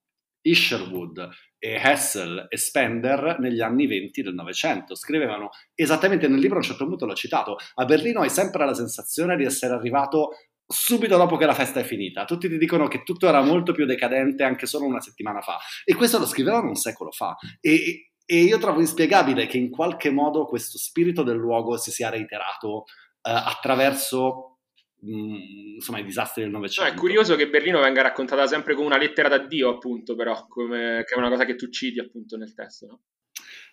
Isherwood 0.43 1.29
e 1.59 1.75
Hessel 1.75 2.47
e 2.49 2.57
Spender 2.57 3.37
negli 3.39 3.61
anni 3.61 3.87
20 3.87 4.23
del 4.23 4.35
Novecento. 4.35 4.95
Scrivevano 4.95 5.51
esattamente 5.75 6.29
nel 6.29 6.41
libro, 6.41 6.57
a 6.57 6.61
un 6.61 6.65
certo 6.65 6.87
punto 6.87 7.05
l'ho 7.05 7.15
citato, 7.15 7.57
a 7.75 7.85
Berlino 7.85 8.23
hai 8.23 8.31
sempre 8.31 8.65
la 8.65 8.75
sensazione 8.75 9.37
di 9.37 9.45
essere 9.45 9.75
arrivato 9.75 10.31
subito 10.73 11.17
dopo 11.17 11.37
che 11.37 11.47
la 11.47 11.55
festa 11.55 11.81
è 11.81 11.85
finita. 11.85 12.25
Tutti 12.25 12.49
ti 12.49 12.57
dicono 12.57 12.87
che 12.87 13.03
tutto 13.03 13.27
era 13.27 13.43
molto 13.43 13.73
più 13.73 13.85
decadente 13.87 14.45
anche 14.45 14.67
solo 14.67 14.87
una 14.87 15.01
settimana 15.01 15.41
fa. 15.41 15.59
E 15.85 15.95
questo 15.95 16.19
lo 16.19 16.27
scrivevano 16.27 16.69
un 16.69 16.77
secolo 16.77 17.11
fa. 17.11 17.37
E, 17.61 18.13
e 18.25 18.37
io 18.37 18.59
trovo 18.59 18.79
inspiegabile 18.79 19.47
che 19.47 19.59
in 19.59 19.71
qualche 19.71 20.11
modo 20.11 20.47
questo 20.47 20.79
spirito 20.79 21.25
del 21.25 21.37
luogo 21.37 21.77
si 21.77 21.91
sia 21.91 22.09
reiterato 22.09 22.85
eh, 23.23 23.31
attraverso 23.33 24.59
mh, 25.01 25.13
mm, 25.13 25.75
insomma, 25.75 25.99
i 25.99 26.05
disastri 26.05 26.43
del 26.43 26.53
Novecento. 26.53 26.89
No, 26.89 26.97
è 26.97 26.99
curioso 26.99 27.35
che 27.35 27.49
Berlino 27.49 27.81
venga 27.81 28.03
raccontata 28.03 28.47
sempre 28.47 28.75
come 28.75 28.87
una 28.87 28.99
lettera 28.99 29.29
da 29.29 29.39
Dio, 29.39 29.71
appunto, 29.71 30.15
però, 30.15 30.47
come, 30.47 31.03
che 31.05 31.15
è 31.15 31.19
una 31.19 31.29
cosa 31.29 31.45
che 31.45 31.57
tu 31.57 31.69
citi 31.69 31.99
appunto 31.99 32.37
nel 32.37 32.55
testo, 32.55 32.87
no? 32.87 33.01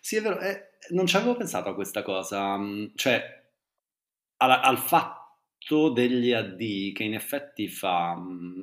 Sì, 0.00 0.16
è 0.16 0.22
vero, 0.22 0.40
eh, 0.40 0.70
non 0.90 1.06
ci 1.06 1.16
avevo 1.16 1.36
pensato 1.36 1.68
a 1.68 1.74
questa 1.74 2.02
cosa, 2.02 2.56
mm, 2.56 2.86
cioè 2.96 3.22
al, 4.38 4.50
al 4.50 4.78
fatto 4.78 5.17
degli 5.92 6.32
addii 6.32 6.92
che 6.92 7.04
in 7.04 7.14
effetti 7.14 7.68
fa... 7.68 8.16
Mm, 8.16 8.62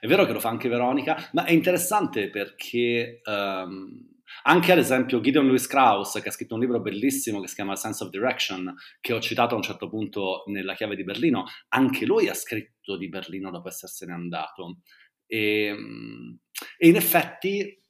è 0.00 0.06
vero 0.06 0.26
che 0.26 0.32
lo 0.32 0.40
fa 0.40 0.50
anche 0.50 0.68
Veronica, 0.68 1.30
ma 1.32 1.44
è 1.44 1.52
interessante 1.52 2.28
perché 2.28 3.20
um, 3.24 4.16
Anche 4.42 4.72
ad 4.72 4.78
esempio 4.78 5.20
Gideon 5.20 5.46
Lewis 5.46 5.66
Krauss, 5.66 6.20
che 6.20 6.28
ha 6.28 6.32
scritto 6.32 6.54
un 6.54 6.60
libro 6.60 6.80
bellissimo 6.80 7.40
che 7.40 7.48
si 7.48 7.54
chiama 7.54 7.76
Sense 7.76 8.04
of 8.04 8.10
Direction, 8.10 8.74
che 9.00 9.12
ho 9.12 9.20
citato 9.20 9.54
a 9.54 9.56
un 9.56 9.62
certo 9.62 9.88
punto 9.88 10.44
nella 10.46 10.74
chiave 10.74 10.96
di 10.96 11.04
Berlino, 11.04 11.44
anche 11.68 12.04
lui 12.04 12.28
ha 12.28 12.34
scritto 12.34 12.96
di 12.96 13.08
Berlino 13.08 13.50
dopo 13.50 13.68
essersene 13.68 14.12
andato. 14.12 14.80
E, 15.26 15.66
ehm, 15.66 16.38
e 16.78 16.88
in 16.88 16.96
effetti 16.96 17.80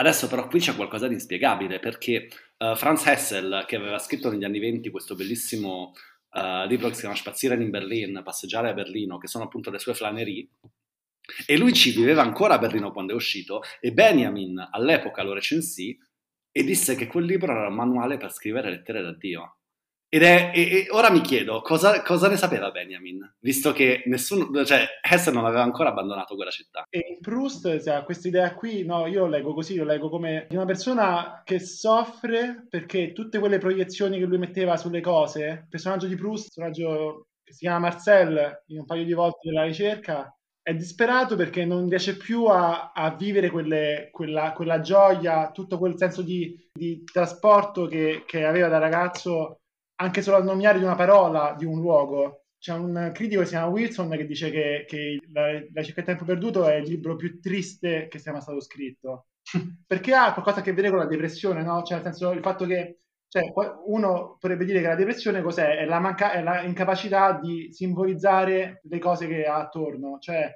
Adesso 0.00 0.28
però 0.28 0.48
qui 0.48 0.60
c'è 0.60 0.74
qualcosa 0.74 1.08
di 1.08 1.12
inspiegabile 1.12 1.78
perché 1.78 2.28
uh, 2.56 2.74
Franz 2.74 3.04
Hessel, 3.04 3.66
che 3.66 3.76
aveva 3.76 3.98
scritto 3.98 4.30
negli 4.30 4.44
anni 4.44 4.58
venti 4.58 4.88
questo 4.88 5.14
bellissimo 5.14 5.92
uh, 6.32 6.66
libro 6.66 6.88
che 6.88 6.94
si 6.94 7.00
chiama 7.00 7.16
Spazieren 7.16 7.62
in 7.62 7.70
Berlin, 7.70 8.20
Passeggiare 8.24 8.70
a 8.70 8.74
Berlino, 8.74 9.18
che 9.18 9.26
sono 9.26 9.44
appunto 9.44 9.70
le 9.70 9.78
sue 9.78 9.94
flanerie, 9.94 10.48
e 11.46 11.56
lui 11.56 11.72
ci 11.72 11.92
viveva 11.92 12.22
ancora 12.22 12.54
a 12.54 12.58
Berlino 12.58 12.92
quando 12.92 13.12
è 13.12 13.16
uscito 13.16 13.62
e 13.80 13.92
Benjamin 13.92 14.68
all'epoca 14.72 15.22
lo 15.22 15.32
recensì 15.32 15.96
e 16.50 16.64
disse 16.64 16.96
che 16.96 17.06
quel 17.06 17.24
libro 17.24 17.52
era 17.52 17.68
un 17.68 17.74
manuale 17.74 18.16
per 18.16 18.32
scrivere 18.32 18.70
lettere 18.70 19.02
da 19.02 19.14
Dio. 19.14 19.59
Ed 20.12 20.24
è, 20.24 20.50
e, 20.52 20.60
e 20.62 20.86
ora 20.90 21.08
mi 21.08 21.20
chiedo 21.20 21.60
cosa, 21.60 22.02
cosa, 22.02 22.28
ne 22.28 22.36
sapeva 22.36 22.72
Benjamin, 22.72 23.36
visto 23.38 23.70
che 23.70 24.02
nessuno, 24.06 24.64
cioè 24.64 24.84
Hesse 25.00 25.30
non 25.30 25.44
aveva 25.44 25.62
ancora 25.62 25.90
abbandonato 25.90 26.34
quella 26.34 26.50
città. 26.50 26.82
E 26.90 27.18
Proust 27.20 27.86
ha 27.86 28.02
questa 28.02 28.26
idea 28.26 28.52
qui, 28.54 28.84
no, 28.84 29.06
io 29.06 29.20
lo 29.20 29.28
leggo 29.28 29.54
così, 29.54 29.76
lo 29.76 29.84
leggo 29.84 30.08
come 30.08 30.48
una 30.50 30.64
persona 30.64 31.42
che 31.44 31.60
soffre 31.60 32.66
perché 32.68 33.12
tutte 33.12 33.38
quelle 33.38 33.58
proiezioni 33.58 34.18
che 34.18 34.24
lui 34.24 34.38
metteva 34.38 34.76
sulle 34.76 35.00
cose, 35.00 35.44
il 35.44 35.66
personaggio 35.68 36.08
di 36.08 36.16
Proust, 36.16 36.46
il 36.46 36.50
personaggio 36.54 37.26
che 37.44 37.52
si 37.52 37.60
chiama 37.60 37.78
Marcel 37.78 38.64
in 38.66 38.80
un 38.80 38.86
paio 38.86 39.04
di 39.04 39.12
volte 39.12 39.48
della 39.48 39.62
ricerca, 39.62 40.34
è 40.60 40.74
disperato 40.74 41.36
perché 41.36 41.64
non 41.64 41.88
riesce 41.88 42.16
più 42.16 42.46
a, 42.46 42.90
a 42.92 43.14
vivere 43.14 43.48
quelle, 43.48 44.08
quella, 44.10 44.52
quella, 44.52 44.80
gioia, 44.80 45.52
tutto 45.52 45.78
quel 45.78 45.96
senso 45.96 46.22
di, 46.22 46.68
di 46.72 47.04
trasporto 47.04 47.86
che, 47.86 48.24
che 48.26 48.44
aveva 48.44 48.66
da 48.66 48.78
ragazzo 48.78 49.59
anche 50.00 50.22
solo 50.22 50.36
al 50.36 50.44
nominare 50.44 50.78
di 50.78 50.84
una 50.84 50.94
parola 50.94 51.54
di 51.56 51.64
un 51.64 51.80
luogo. 51.80 52.44
C'è 52.58 52.74
un 52.74 53.10
critico 53.14 53.40
che 53.40 53.46
si 53.46 53.52
chiama 53.52 53.70
Wilson 53.70 54.10
che 54.10 54.26
dice 54.26 54.50
che, 54.50 54.84
che 54.86 55.18
la, 55.32 55.52
la 55.72 55.82
Cerca 55.82 56.02
del 56.02 56.04
Tempo 56.04 56.24
Perduto 56.24 56.66
è 56.66 56.74
il 56.74 56.88
libro 56.88 57.16
più 57.16 57.40
triste 57.40 58.08
che 58.08 58.18
sia 58.18 58.32
mai 58.32 58.42
stato 58.42 58.60
scritto. 58.60 59.28
Perché 59.86 60.14
ha 60.14 60.32
qualcosa 60.32 60.60
a 60.60 60.62
che 60.62 60.72
vedere 60.72 60.90
con 60.90 60.98
la 60.98 61.06
depressione, 61.06 61.62
no? 61.62 61.82
Cioè, 61.82 61.96
nel 61.96 62.04
senso, 62.04 62.32
il 62.32 62.40
fatto 62.42 62.66
che 62.66 63.00
cioè, 63.28 63.52
uno 63.86 64.36
potrebbe 64.40 64.64
dire 64.64 64.80
che 64.80 64.88
la 64.88 64.94
depressione 64.94 65.42
cos'è? 65.42 65.78
È 65.78 65.84
la, 65.84 66.00
manca- 66.00 66.32
è 66.32 66.42
la 66.42 66.62
incapacità 66.62 67.38
di 67.38 67.72
simbolizzare 67.72 68.80
le 68.84 68.98
cose 68.98 69.26
che 69.26 69.44
ha 69.46 69.56
attorno. 69.56 70.18
Cioè, 70.18 70.52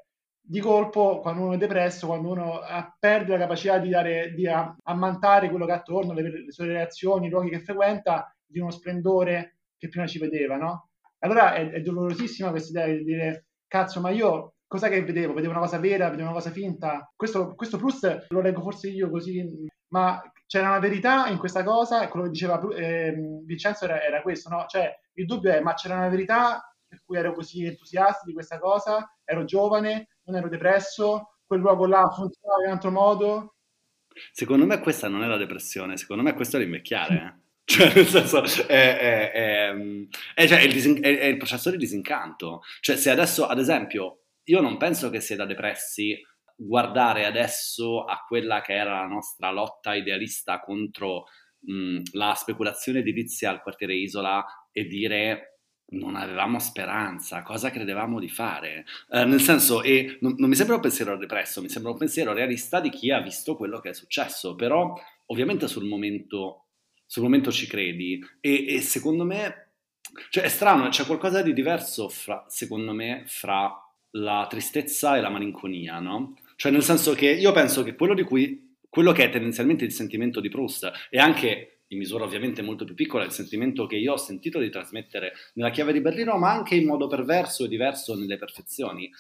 di 0.47 0.61
colpo, 0.61 1.21
quando 1.21 1.43
uno 1.43 1.53
è 1.55 1.57
depresso, 1.57 2.07
quando 2.07 2.31
uno 2.31 2.61
perde 2.99 3.33
la 3.33 3.39
capacità 3.39 3.79
di, 3.79 3.89
dare, 3.91 4.35
di 4.35 4.47
ammantare 4.47 5.49
quello 5.49 5.65
che 5.67 5.73
ha 5.73 5.77
attorno, 5.77 6.13
le, 6.13 6.45
le 6.45 6.53
sue 6.53 6.67
reazioni, 6.67 7.27
i 7.27 7.31
luoghi 7.31 7.49
che 7.51 7.61
frequenta, 7.61 8.34
di 8.47 8.61
uno 8.61 8.71
splendore 8.71 9.59
che 9.77 9.89
prima 9.89 10.07
ci 10.07 10.19
vedeva, 10.19 10.57
no? 10.57 10.91
Allora 11.19 11.55
è, 11.55 11.71
è 11.71 11.81
dolorosissima 11.81 12.51
questa 12.51 12.71
idea 12.71 12.97
di 12.97 13.05
dire, 13.05 13.47
cazzo, 13.67 14.01
ma 14.01 14.11
io 14.11 14.55
cosa 14.67 14.89
che 14.89 15.03
vedevo? 15.05 15.35
Vedevo 15.35 15.53
una 15.53 15.63
cosa 15.63 15.79
vera, 15.79 16.11
vedevo 16.11 16.29
una 16.29 16.37
cosa 16.37 16.51
finta. 16.51 17.11
Questo, 17.15 17.55
questo 17.55 17.79
Proust 17.79 18.27
lo 18.29 18.41
leggo 18.41 18.61
forse 18.61 18.89
io 18.89 19.09
così, 19.11 19.45
ma 19.89 20.21
c'era 20.47 20.69
una 20.69 20.79
verità 20.79 21.29
in 21.29 21.39
questa 21.39 21.63
cosa 21.63 22.03
e 22.03 22.09
quello 22.09 22.27
che 22.27 22.33
diceva 22.33 22.61
eh, 22.75 23.15
Vincenzo 23.45 23.85
era, 23.85 24.03
era, 24.03 24.23
questo, 24.23 24.49
no? 24.49 24.65
Cioè, 24.67 24.93
il 25.15 25.27
dubbio 25.27 25.53
è, 25.53 25.61
ma 25.61 25.75
c'era 25.75 25.97
una 25.97 26.09
verità 26.09 26.61
per 26.87 27.03
cui 27.05 27.17
ero 27.17 27.33
così 27.33 27.65
entusiasta 27.65 28.25
di 28.25 28.33
questa 28.33 28.59
cosa, 28.59 29.17
ero 29.25 29.45
giovane, 29.45 30.09
non 30.25 30.37
ero 30.37 30.49
depresso, 30.49 31.39
quel 31.47 31.61
luogo 31.61 31.87
là 31.87 32.09
funzionava 32.09 32.63
in 32.63 32.67
un 32.69 32.73
altro 32.73 32.91
modo. 32.91 33.55
Secondo 34.33 34.67
me 34.67 34.79
questa 34.79 35.09
non 35.09 35.23
è 35.23 35.27
la 35.27 35.37
depressione, 35.37 35.97
secondo 35.97 36.23
me 36.23 36.35
questo 36.35 36.57
è 36.57 36.61
l'invecchiare. 36.61 37.44
Cioè, 37.67 37.95
nel 37.95 38.07
senso, 38.07 38.43
è, 38.67 38.99
è, 38.99 39.31
è, 39.33 39.75
è 40.35 40.47
cioè, 40.47 40.61
il, 40.61 40.73
disin- 40.73 41.03
il 41.03 41.37
processo 41.39 41.71
di 41.71 41.79
disincanto. 41.79 42.61
Cioè, 42.81 42.97
se 42.97 43.11
adesso, 43.11 43.47
ad 43.47 43.59
esempio, 43.59 44.25
io 44.45 44.61
non 44.61 44.77
penso 44.77 45.09
che 45.09 45.21
sia 45.21 45.37
da 45.37 45.47
depressi 45.47 46.21
guardare 46.57 47.25
adesso 47.25 48.05
a 48.05 48.23
quella 48.27 48.61
che 48.61 48.75
era 48.75 49.01
la 49.01 49.07
nostra 49.07 49.51
lotta 49.51 49.95
idealista 49.95 50.61
contro 50.61 51.25
mh, 51.61 52.01
la 52.13 52.35
speculazione 52.35 53.01
edilizia 53.01 53.51
al 53.51 53.63
quartiere 53.63 53.95
Isola 53.95 54.45
e 54.71 54.85
dire 54.85 55.59
non 55.87 56.17
avevamo 56.17 56.59
speranza, 56.59 57.43
cosa 57.43 57.71
credevamo 57.71 58.19
di 58.19 58.29
fare? 58.29 58.85
Eh, 59.11 59.25
nel 59.25 59.41
senso, 59.41 59.83
e 59.83 60.19
non, 60.21 60.35
non 60.39 60.49
mi 60.49 60.55
sembra 60.55 60.77
un 60.77 60.81
pensiero 60.81 61.17
depresso, 61.17 61.61
mi 61.61 61.69
sembra 61.69 61.93
un 61.93 61.99
pensiero 61.99 62.33
realista 62.33 62.81
di 62.81 62.91
chi 62.91 63.11
ha 63.11 63.21
visto 63.21 63.57
quello 63.57 63.81
che 63.81 63.91
è 63.91 63.95
successo, 63.95 64.55
però 64.55 64.93
ovviamente 65.27 65.69
sul 65.69 65.85
momento 65.85 66.64
sul 67.07 67.23
momento 67.23 67.51
ci 67.51 67.67
credi 67.67 68.25
e, 68.41 68.75
e 68.75 68.81
secondo 68.81 69.25
me, 69.25 69.71
cioè 70.31 70.45
è 70.45 70.49
strano, 70.49 70.89
c'è 70.89 71.05
qualcosa 71.05 71.43
di 71.43 71.53
diverso 71.53 72.09
fra, 72.09 72.45
secondo 72.49 72.93
me 72.93 73.25
fra 73.27 73.73
la 74.13 74.47
tristezza 74.49 75.17
e 75.17 75.21
la 75.21 75.31
malinconia, 75.31 75.99
no? 75.99 76.37
Cioè 76.57 76.71
nel 76.71 76.83
senso 76.83 77.15
che 77.15 77.31
io 77.31 77.53
penso 77.53 77.83
che 77.83 77.95
quello 77.95 78.15
di 78.15 78.23
cui, 78.23 78.77
quello 78.89 79.13
che 79.13 79.25
è 79.25 79.31
tendenzialmente 79.31 79.85
il 79.85 79.93
sentimento 79.93 80.41
di 80.41 80.49
Proust 80.49 80.91
e 81.11 81.19
anche 81.19 81.81
in 81.89 81.99
misura 81.99 82.25
ovviamente 82.25 82.63
molto 82.63 82.85
più 82.85 82.95
piccola 82.95 83.25
il 83.25 83.31
sentimento 83.31 83.87
che 83.87 83.97
io 83.97 84.13
ho 84.13 84.17
sentito 84.17 84.59
di 84.59 84.71
trasmettere 84.71 85.33
nella 85.55 85.71
chiave 85.71 85.93
di 85.93 86.01
Berlino, 86.01 86.37
ma 86.39 86.53
anche 86.53 86.75
in 86.75 86.87
modo 86.87 87.07
perverso 87.07 87.65
e 87.65 87.69
diverso 87.69 88.15
nelle 88.15 88.37
perfezioni, 88.37 89.11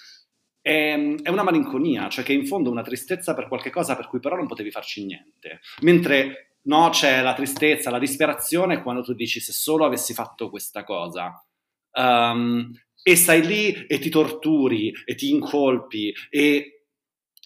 è, 0.60 0.94
è, 1.22 1.28
una 1.28 1.42
malinconia, 1.42 2.08
cioè 2.08 2.24
che 2.24 2.32
in 2.32 2.46
fondo 2.46 2.70
una 2.70 2.82
tristezza 2.82 3.34
per 3.34 3.48
qualche 3.48 3.70
cosa 3.70 3.96
per 3.96 4.08
cui 4.08 4.20
però 4.20 4.36
non 4.36 4.46
potevi 4.46 4.70
farci 4.70 5.04
niente. 5.04 5.60
Mentre 5.82 6.53
no, 6.64 6.88
c'è 6.90 7.22
la 7.22 7.34
tristezza, 7.34 7.90
la 7.90 7.98
disperazione 7.98 8.82
quando 8.82 9.02
tu 9.02 9.14
dici 9.14 9.40
se 9.40 9.52
solo 9.52 9.84
avessi 9.84 10.14
fatto 10.14 10.50
questa 10.50 10.84
cosa. 10.84 11.44
Um, 11.92 12.72
e 13.06 13.16
stai 13.16 13.46
lì 13.46 13.86
e 13.86 13.98
ti 13.98 14.08
torturi 14.08 14.90
e 15.04 15.14
ti 15.14 15.30
incolpi 15.30 16.12
e, 16.30 16.84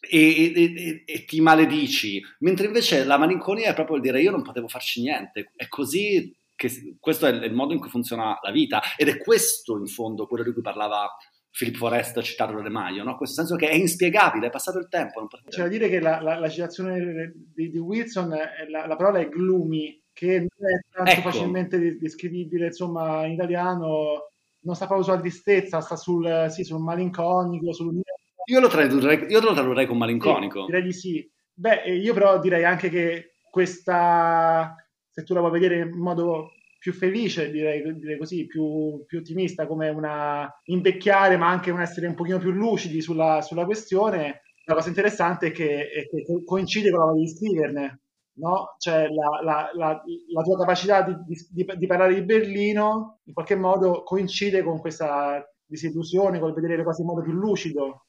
e, 0.01 0.53
e, 0.55 1.03
e, 1.05 1.25
ti 1.25 1.41
maledici, 1.41 2.23
mentre 2.39 2.67
invece 2.67 3.05
la 3.05 3.19
malinconia 3.19 3.71
è 3.71 3.75
proprio 3.75 3.97
il 3.97 4.03
dire 4.03 4.23
io 4.23 4.31
non 4.31 4.43
potevo 4.43 4.69
farci 4.69 5.03
niente, 5.03 5.53
è 5.57 5.67
così 5.67 6.33
che 6.55 6.97
questo 7.01 7.27
è 7.27 7.31
il 7.31 7.55
modo 7.55 7.73
in 7.73 7.81
cui 7.81 7.89
funziona 7.89 8.39
la 8.41 8.51
vita 8.53 8.81
ed 8.97 9.09
è 9.09 9.19
questo 9.19 9.77
in 9.77 9.87
fondo 9.87 10.27
quello 10.27 10.45
di 10.45 10.53
cui 10.53 10.63
parlava 10.63 11.09
Philip 11.51 11.77
Forrest 11.77 12.21
citato 12.23 12.61
da 12.61 12.71
Maio, 12.71 13.03
no? 13.03 13.17
questo 13.17 13.37
senso 13.37 13.57
che 13.57 13.69
è 13.69 13.75
inspiegabile, 13.75 14.47
è 14.47 14.51
passato 14.51 14.79
il 14.79 14.89
tempo. 14.89 15.27
C'è 15.49 15.63
da 15.63 15.69
dire 15.69 15.89
che 15.89 16.01
la, 16.01 16.21
la, 16.21 16.39
la 16.39 16.49
citazione 16.49 17.33
di, 17.55 17.71
di 17.71 17.79
Wilson, 17.79 18.29
la, 18.69 18.87
la, 18.87 18.97
parola 18.97 19.19
è 19.19 19.29
gloomy, 19.29 20.03
che 20.13 20.39
non 20.39 20.71
è 20.71 20.81
tanto 20.91 21.11
ecco. 21.11 21.31
facilmente 21.31 21.97
descrivibile 21.99 22.67
insomma, 22.67 23.25
in 23.25 23.33
italiano, 23.33 24.31
non 24.61 24.75
sta 24.75 24.87
proprio 24.87 25.07
sulla 25.07 25.21
tristezza, 25.21 25.81
sta 25.81 25.97
sul, 25.97 26.47
sì, 26.51 26.65
sul 26.65 26.81
malinconico, 26.81 27.73
sul... 27.73 28.01
Io 28.45 28.61
lo 28.61 28.69
tradurrei, 28.69 29.27
io 29.29 29.41
lo 29.41 29.53
tradurrei 29.53 29.87
con 29.87 29.99
malinconico. 29.99 30.61
Sì, 30.61 30.67
direi 30.67 30.83
di 30.83 30.93
sì. 30.93 31.31
Beh, 31.53 31.97
io 31.97 32.15
però 32.15 32.39
direi 32.39 32.65
anche 32.65 32.89
che 32.89 33.35
questa, 33.51 34.77
se 35.11 35.25
tu 35.25 35.35
la 35.35 35.41
vuoi 35.41 35.53
vedere 35.53 35.81
in 35.81 35.99
modo 35.99 36.53
più 36.89 36.93
felice, 36.95 37.51
direi, 37.51 37.83
direi 37.99 38.17
così, 38.17 38.47
più, 38.47 39.05
più, 39.05 39.19
ottimista, 39.19 39.67
come 39.67 39.91
una 39.91 40.51
invecchiare, 40.65 41.37
ma 41.37 41.49
anche 41.49 41.71
un 41.71 41.83
essere 41.83 42.07
un 42.07 42.15
pochino 42.15 42.39
più 42.39 42.51
lucidi 42.51 43.03
sulla, 43.03 43.43
sulla 43.43 43.67
questione. 43.67 44.43
La 44.65 44.75
cosa 44.75 44.89
interessante 44.89 45.49
è 45.49 45.53
che, 45.53 45.89
è 45.91 46.09
che, 46.09 46.25
coincide 46.45 46.91
con 46.91 47.01
la 47.01 47.05
voglia 47.07 47.21
di 47.21 47.29
scriverne, 47.29 48.01
no? 48.37 48.75
Cioè 48.79 49.09
la, 49.09 49.41
la, 49.43 49.71
la, 49.75 50.03
la 50.33 50.43
tua 50.43 50.59
capacità 50.59 51.03
di, 51.03 51.15
di, 51.51 51.67
di, 51.77 51.87
parlare 51.87 52.15
di 52.15 52.23
Berlino 52.23 53.21
in 53.25 53.35
qualche 53.35 53.57
modo 53.57 54.03
coincide 54.03 54.63
con 54.63 54.81
questa 54.81 55.43
disillusione, 55.67 56.39
col 56.39 56.55
vedere 56.55 56.77
le 56.77 56.85
cose 56.85 57.03
in 57.03 57.09
modo 57.09 57.23
più 57.23 57.33
lucido. 57.33 58.07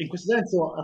In 0.00 0.08
questo 0.08 0.34
senso 0.36 0.74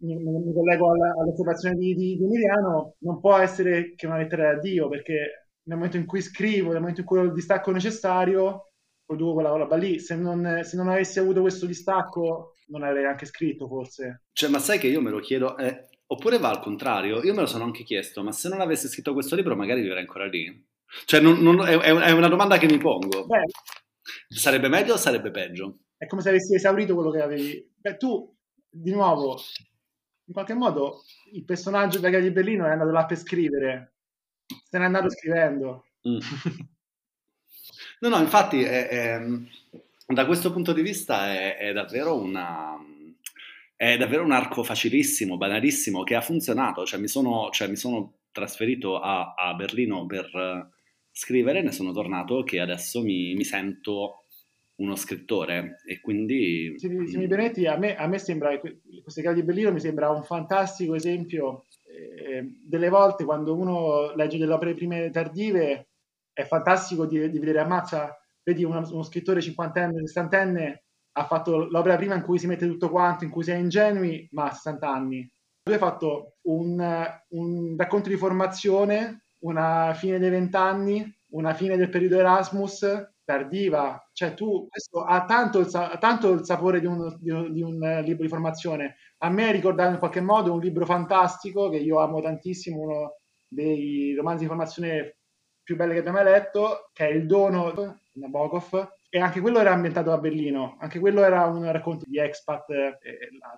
mi, 0.00 0.52
collego 0.54 0.90
alla, 0.90 1.12
all'osservazione 1.20 1.76
di, 1.76 1.94
di, 1.94 2.16
di 2.16 2.24
Emiliano, 2.24 2.94
non 3.00 3.20
può 3.20 3.36
essere 3.36 3.94
che 3.94 4.06
una 4.06 4.16
lettera 4.16 4.54
da 4.54 4.58
Dio, 4.58 4.88
perché 4.88 5.47
nel 5.68 5.76
momento 5.76 5.98
in 5.98 6.06
cui 6.06 6.22
scrivo, 6.22 6.70
nel 6.70 6.80
momento 6.80 7.00
in 7.00 7.06
cui 7.06 7.18
ho 7.18 7.22
il 7.22 7.32
distacco 7.32 7.70
necessario, 7.70 8.72
produco 9.04 9.34
quella 9.34 9.50
roba 9.50 9.76
lì. 9.76 10.00
Se 10.00 10.16
non, 10.16 10.62
se 10.64 10.76
non, 10.76 10.88
avessi 10.88 11.18
avuto 11.18 11.42
questo 11.42 11.66
distacco, 11.66 12.54
non 12.68 12.82
avrei 12.82 13.02
neanche 13.02 13.26
scritto, 13.26 13.68
forse. 13.68 14.24
Cioè, 14.32 14.48
ma 14.48 14.58
sai 14.58 14.78
che 14.78 14.88
io 14.88 15.02
me 15.02 15.10
lo 15.10 15.20
chiedo, 15.20 15.58
eh, 15.58 15.88
oppure 16.06 16.38
va 16.38 16.48
al 16.48 16.60
contrario, 16.60 17.22
io 17.22 17.34
me 17.34 17.40
lo 17.40 17.46
sono 17.46 17.64
anche 17.64 17.84
chiesto, 17.84 18.22
ma 18.22 18.32
se 18.32 18.48
non 18.48 18.62
avessi 18.62 18.88
scritto 18.88 19.12
questo 19.12 19.36
libro, 19.36 19.54
magari 19.56 19.82
vivrei 19.82 20.00
ancora 20.00 20.26
lì. 20.26 20.66
Cioè, 21.04 21.20
non, 21.20 21.38
non, 21.40 21.60
è, 21.60 21.76
è, 21.76 22.10
una 22.12 22.28
domanda 22.28 22.56
che 22.56 22.66
mi 22.66 22.78
pongo. 22.78 23.26
Beh, 23.26 23.44
sarebbe 24.26 24.68
meglio 24.68 24.94
o 24.94 24.96
sarebbe 24.96 25.30
peggio? 25.30 25.80
È 25.98 26.06
come 26.06 26.22
se 26.22 26.30
avessi 26.30 26.54
esaurito 26.54 26.94
quello 26.94 27.10
che 27.10 27.20
avevi. 27.20 27.74
Beh, 27.76 27.98
tu, 27.98 28.34
di 28.70 28.90
nuovo, 28.90 29.38
in 30.24 30.32
qualche 30.32 30.54
modo, 30.54 31.02
il 31.32 31.44
personaggio 31.44 31.98
della 31.98 32.20
di 32.20 32.30
Berlino 32.30 32.64
è 32.64 32.70
andato 32.70 32.90
là 32.90 33.04
per 33.04 33.18
scrivere 33.18 33.97
se 34.68 34.78
n'è 34.78 34.84
andato 34.84 35.10
scrivendo. 35.10 35.84
Mm. 36.08 36.18
No, 38.00 38.08
no, 38.08 38.18
infatti 38.20 38.62
è, 38.62 38.88
è, 38.88 39.26
da 40.06 40.24
questo 40.24 40.52
punto 40.52 40.72
di 40.72 40.82
vista 40.82 41.32
è, 41.32 41.56
è 41.56 41.72
davvero 41.72 42.16
una... 42.20 42.76
è 43.76 43.96
davvero 43.96 44.22
un 44.22 44.32
arco 44.32 44.62
facilissimo, 44.62 45.36
banalissimo, 45.36 46.04
che 46.04 46.14
ha 46.14 46.20
funzionato. 46.20 46.84
Cioè, 46.86 47.00
mi 47.00 47.08
sono, 47.08 47.50
cioè, 47.50 47.68
mi 47.68 47.76
sono 47.76 48.14
trasferito 48.30 49.00
a, 49.00 49.34
a, 49.36 49.54
Berlino 49.54 50.06
per 50.06 50.30
uh, 50.32 50.66
scrivere, 51.10 51.62
ne 51.62 51.72
sono 51.72 51.92
tornato 51.92 52.44
che 52.44 52.60
adesso 52.60 53.02
mi, 53.02 53.34
mi 53.34 53.44
sento 53.44 54.24
uno 54.76 54.94
scrittore 54.94 55.80
e 55.84 56.00
quindi... 56.00 56.74
Se, 56.76 56.88
se 56.88 57.18
mi 57.18 57.26
permetti, 57.26 57.66
a 57.66 57.76
me, 57.76 57.96
a 57.96 58.06
me 58.06 58.18
sembra, 58.18 58.56
queste 58.58 59.22
case 59.22 59.34
di 59.34 59.42
Berlino 59.42 59.72
mi 59.72 59.80
sembra 59.80 60.10
un 60.10 60.22
fantastico 60.22 60.94
esempio. 60.94 61.66
Eh, 61.98 62.54
delle 62.64 62.88
volte 62.88 63.24
quando 63.24 63.56
uno 63.56 64.14
legge 64.14 64.38
delle 64.38 64.52
opere 64.52 64.74
prime 64.74 65.10
tardive 65.10 65.88
è 66.32 66.44
fantastico 66.44 67.06
di, 67.06 67.30
di 67.30 67.38
vedere, 67.38 67.60
ammazza, 67.60 68.16
vedi 68.44 68.62
uno, 68.62 68.86
uno 68.90 69.02
scrittore 69.02 69.40
cinquantenne, 69.40 70.06
sessantenne 70.06 70.84
ha 71.12 71.24
fatto 71.24 71.68
l'opera 71.68 71.96
prima 71.96 72.14
in 72.14 72.22
cui 72.22 72.38
si 72.38 72.46
mette 72.46 72.68
tutto 72.68 72.90
quanto, 72.90 73.24
in 73.24 73.30
cui 73.30 73.42
si 73.42 73.50
è 73.50 73.56
ingenui, 73.56 74.28
ma 74.32 74.44
a 74.44 74.52
60 74.52 74.88
anni. 74.88 75.28
Lui 75.64 75.74
ha 75.74 75.78
fatto 75.78 76.36
un, 76.42 76.78
un 77.30 77.74
racconto 77.76 78.08
di 78.08 78.16
formazione, 78.16 79.24
una 79.40 79.92
fine 79.94 80.20
dei 80.20 80.30
vent'anni, 80.30 81.12
una 81.30 81.54
fine 81.54 81.76
del 81.76 81.90
periodo 81.90 82.18
Erasmus, 82.18 82.86
tardiva. 83.28 84.08
Cioè 84.10 84.32
tu, 84.32 84.66
questo 84.70 85.02
ha 85.02 85.26
tanto 85.26 85.58
il, 85.58 85.68
ha 85.74 85.98
tanto 85.98 86.32
il 86.32 86.46
sapore 86.46 86.80
di 86.80 86.86
un, 86.86 87.14
di, 87.20 87.30
un, 87.30 87.52
di 87.52 87.60
un, 87.60 87.78
libro 88.02 88.22
di 88.22 88.28
formazione. 88.28 88.96
A 89.18 89.28
me 89.28 89.48
ha 89.48 89.50
ricordato 89.50 89.92
in 89.92 89.98
qualche 89.98 90.22
modo 90.22 90.54
un 90.54 90.60
libro 90.60 90.86
fantastico 90.86 91.68
che 91.68 91.76
io 91.76 91.98
amo 91.98 92.22
tantissimo, 92.22 92.80
uno 92.80 93.16
dei 93.46 94.14
romanzi 94.14 94.44
di 94.44 94.48
formazione 94.48 95.16
più 95.62 95.76
belli 95.76 95.92
che 95.92 95.98
abbia 95.98 96.12
mai 96.12 96.24
letto, 96.24 96.88
che 96.94 97.06
è 97.06 97.12
Il 97.12 97.26
Dono 97.26 97.72
di 98.14 98.20
Nabokov, 98.20 98.96
e 99.10 99.20
anche 99.20 99.40
quello 99.40 99.58
era 99.58 99.72
ambientato 99.72 100.10
a 100.12 100.18
Berlino, 100.18 100.78
anche 100.80 100.98
quello 100.98 101.22
era 101.22 101.44
un 101.44 101.70
racconto 101.70 102.06
di 102.08 102.18
expat, 102.18 102.70
eh, 102.70 102.98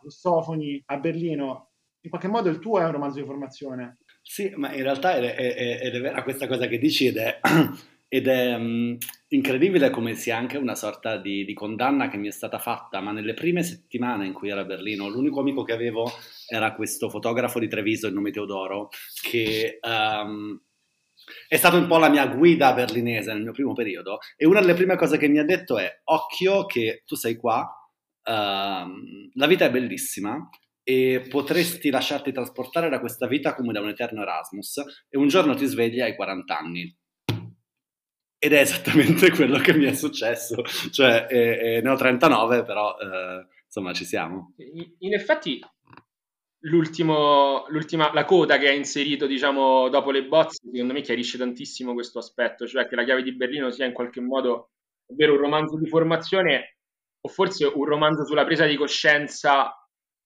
russofoni 0.02 0.82
a 0.86 0.96
Berlino. 0.98 1.70
In 2.00 2.10
qualche 2.10 2.28
modo 2.28 2.48
il 2.48 2.58
tuo 2.58 2.80
è 2.80 2.84
un 2.84 2.92
romanzo 2.92 3.20
di 3.20 3.26
formazione. 3.26 3.98
Sì, 4.20 4.52
ma 4.56 4.72
in 4.72 4.82
realtà 4.82 5.14
è, 5.14 5.34
è, 5.34 5.54
è, 5.54 5.78
è 5.92 6.00
vera 6.00 6.24
questa 6.24 6.48
cosa 6.48 6.66
che 6.66 6.78
dici 6.78 7.06
ed 7.06 7.18
è, 7.18 7.38
ed 8.12 8.26
è 8.26 8.54
um, 8.56 8.98
incredibile 9.28 9.88
come 9.90 10.14
sia 10.14 10.36
anche 10.36 10.56
una 10.56 10.74
sorta 10.74 11.16
di, 11.16 11.44
di, 11.44 11.54
condanna 11.54 12.08
che 12.08 12.16
mi 12.16 12.26
è 12.26 12.32
stata 12.32 12.58
fatta, 12.58 13.00
ma 13.00 13.12
nelle 13.12 13.34
prime 13.34 13.62
settimane 13.62 14.26
in 14.26 14.32
cui 14.32 14.50
ero 14.50 14.60
a 14.60 14.64
Berlino, 14.64 15.08
l'unico 15.08 15.38
amico 15.38 15.62
che 15.62 15.72
avevo 15.72 16.10
era 16.48 16.74
questo 16.74 17.08
fotografo 17.08 17.60
di 17.60 17.68
Treviso, 17.68 18.08
il 18.08 18.14
nome 18.14 18.32
Teodoro, 18.32 18.88
che... 19.22 19.78
Um, 19.80 20.60
è 21.46 21.56
stata 21.56 21.76
un 21.76 21.86
po' 21.86 21.98
la 21.98 22.08
mia 22.08 22.26
guida 22.26 22.72
berlinese 22.72 23.32
nel 23.32 23.42
mio 23.42 23.52
primo 23.52 23.72
periodo 23.72 24.18
e 24.36 24.46
una 24.46 24.58
delle 24.60 24.74
prime 24.74 24.96
cose 24.96 25.16
che 25.16 25.28
mi 25.28 25.38
ha 25.38 25.44
detto 25.44 25.78
è 25.78 26.00
occhio 26.04 26.64
che 26.64 27.04
tu 27.06 27.14
sei 27.14 27.36
qua, 27.36 27.60
uh, 27.60 28.30
la 29.34 29.46
vita 29.46 29.66
è 29.66 29.70
bellissima 29.70 30.48
e 30.82 31.26
potresti 31.28 31.90
lasciarti 31.90 32.32
trasportare 32.32 32.88
da 32.88 32.98
questa 32.98 33.28
vita 33.28 33.54
come 33.54 33.72
da 33.72 33.80
un 33.80 33.90
eterno 33.90 34.22
Erasmus 34.22 34.82
e 35.08 35.18
un 35.18 35.28
giorno 35.28 35.54
ti 35.54 35.66
svegli 35.66 36.00
ai 36.00 36.16
40 36.16 36.58
anni. 36.58 36.99
Ed 38.42 38.54
è 38.54 38.60
esattamente 38.60 39.30
quello 39.36 39.58
che 39.58 39.74
mi 39.74 39.84
è 39.84 39.92
successo, 39.92 40.62
cioè 40.90 41.26
eh, 41.28 41.76
eh, 41.76 41.80
ne 41.82 41.90
ho 41.90 41.96
39 41.96 42.62
però 42.62 42.96
eh, 42.98 43.46
insomma 43.66 43.92
ci 43.92 44.06
siamo. 44.06 44.54
In 45.00 45.12
effetti 45.12 45.60
l'ultima, 46.60 47.62
la 48.14 48.24
coda 48.24 48.56
che 48.56 48.68
ha 48.68 48.72
inserito, 48.72 49.26
diciamo, 49.26 49.90
dopo 49.90 50.10
le 50.10 50.24
bozze, 50.24 50.68
secondo 50.72 50.94
me 50.94 51.02
chiarisce 51.02 51.36
tantissimo 51.36 51.92
questo 51.92 52.18
aspetto, 52.18 52.66
cioè 52.66 52.88
che 52.88 52.96
la 52.96 53.04
chiave 53.04 53.22
di 53.22 53.36
Berlino 53.36 53.70
sia 53.70 53.84
in 53.84 53.92
qualche 53.92 54.22
modo, 54.22 54.70
ovvero 55.10 55.34
un 55.34 55.40
romanzo 55.40 55.78
di 55.78 55.86
formazione 55.86 56.76
o 57.20 57.28
forse 57.28 57.66
un 57.66 57.84
romanzo 57.84 58.24
sulla 58.24 58.46
presa 58.46 58.64
di 58.64 58.76
coscienza 58.76 59.74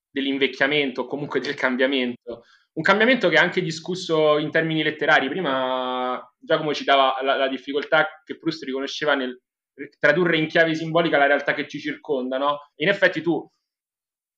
dell'invecchiamento 0.08 1.02
o 1.02 1.06
comunque 1.06 1.40
del 1.40 1.54
cambiamento. 1.54 2.44
Un 2.74 2.82
cambiamento 2.82 3.28
che 3.28 3.36
è 3.36 3.40
anche 3.40 3.62
discusso 3.62 4.38
in 4.38 4.50
termini 4.50 4.82
letterari. 4.82 5.28
Prima 5.28 6.03
Giacomo 6.38 6.74
citava 6.74 7.16
la, 7.22 7.36
la 7.36 7.48
difficoltà 7.48 8.22
che 8.24 8.38
Proust 8.38 8.64
riconosceva 8.64 9.14
nel 9.14 9.40
tradurre 9.98 10.36
in 10.36 10.46
chiave 10.46 10.74
simbolica 10.74 11.18
la 11.18 11.26
realtà 11.26 11.54
che 11.54 11.66
ci 11.66 11.80
circonda, 11.80 12.38
no? 12.38 12.70
In 12.76 12.88
effetti 12.88 13.22
tu 13.22 13.48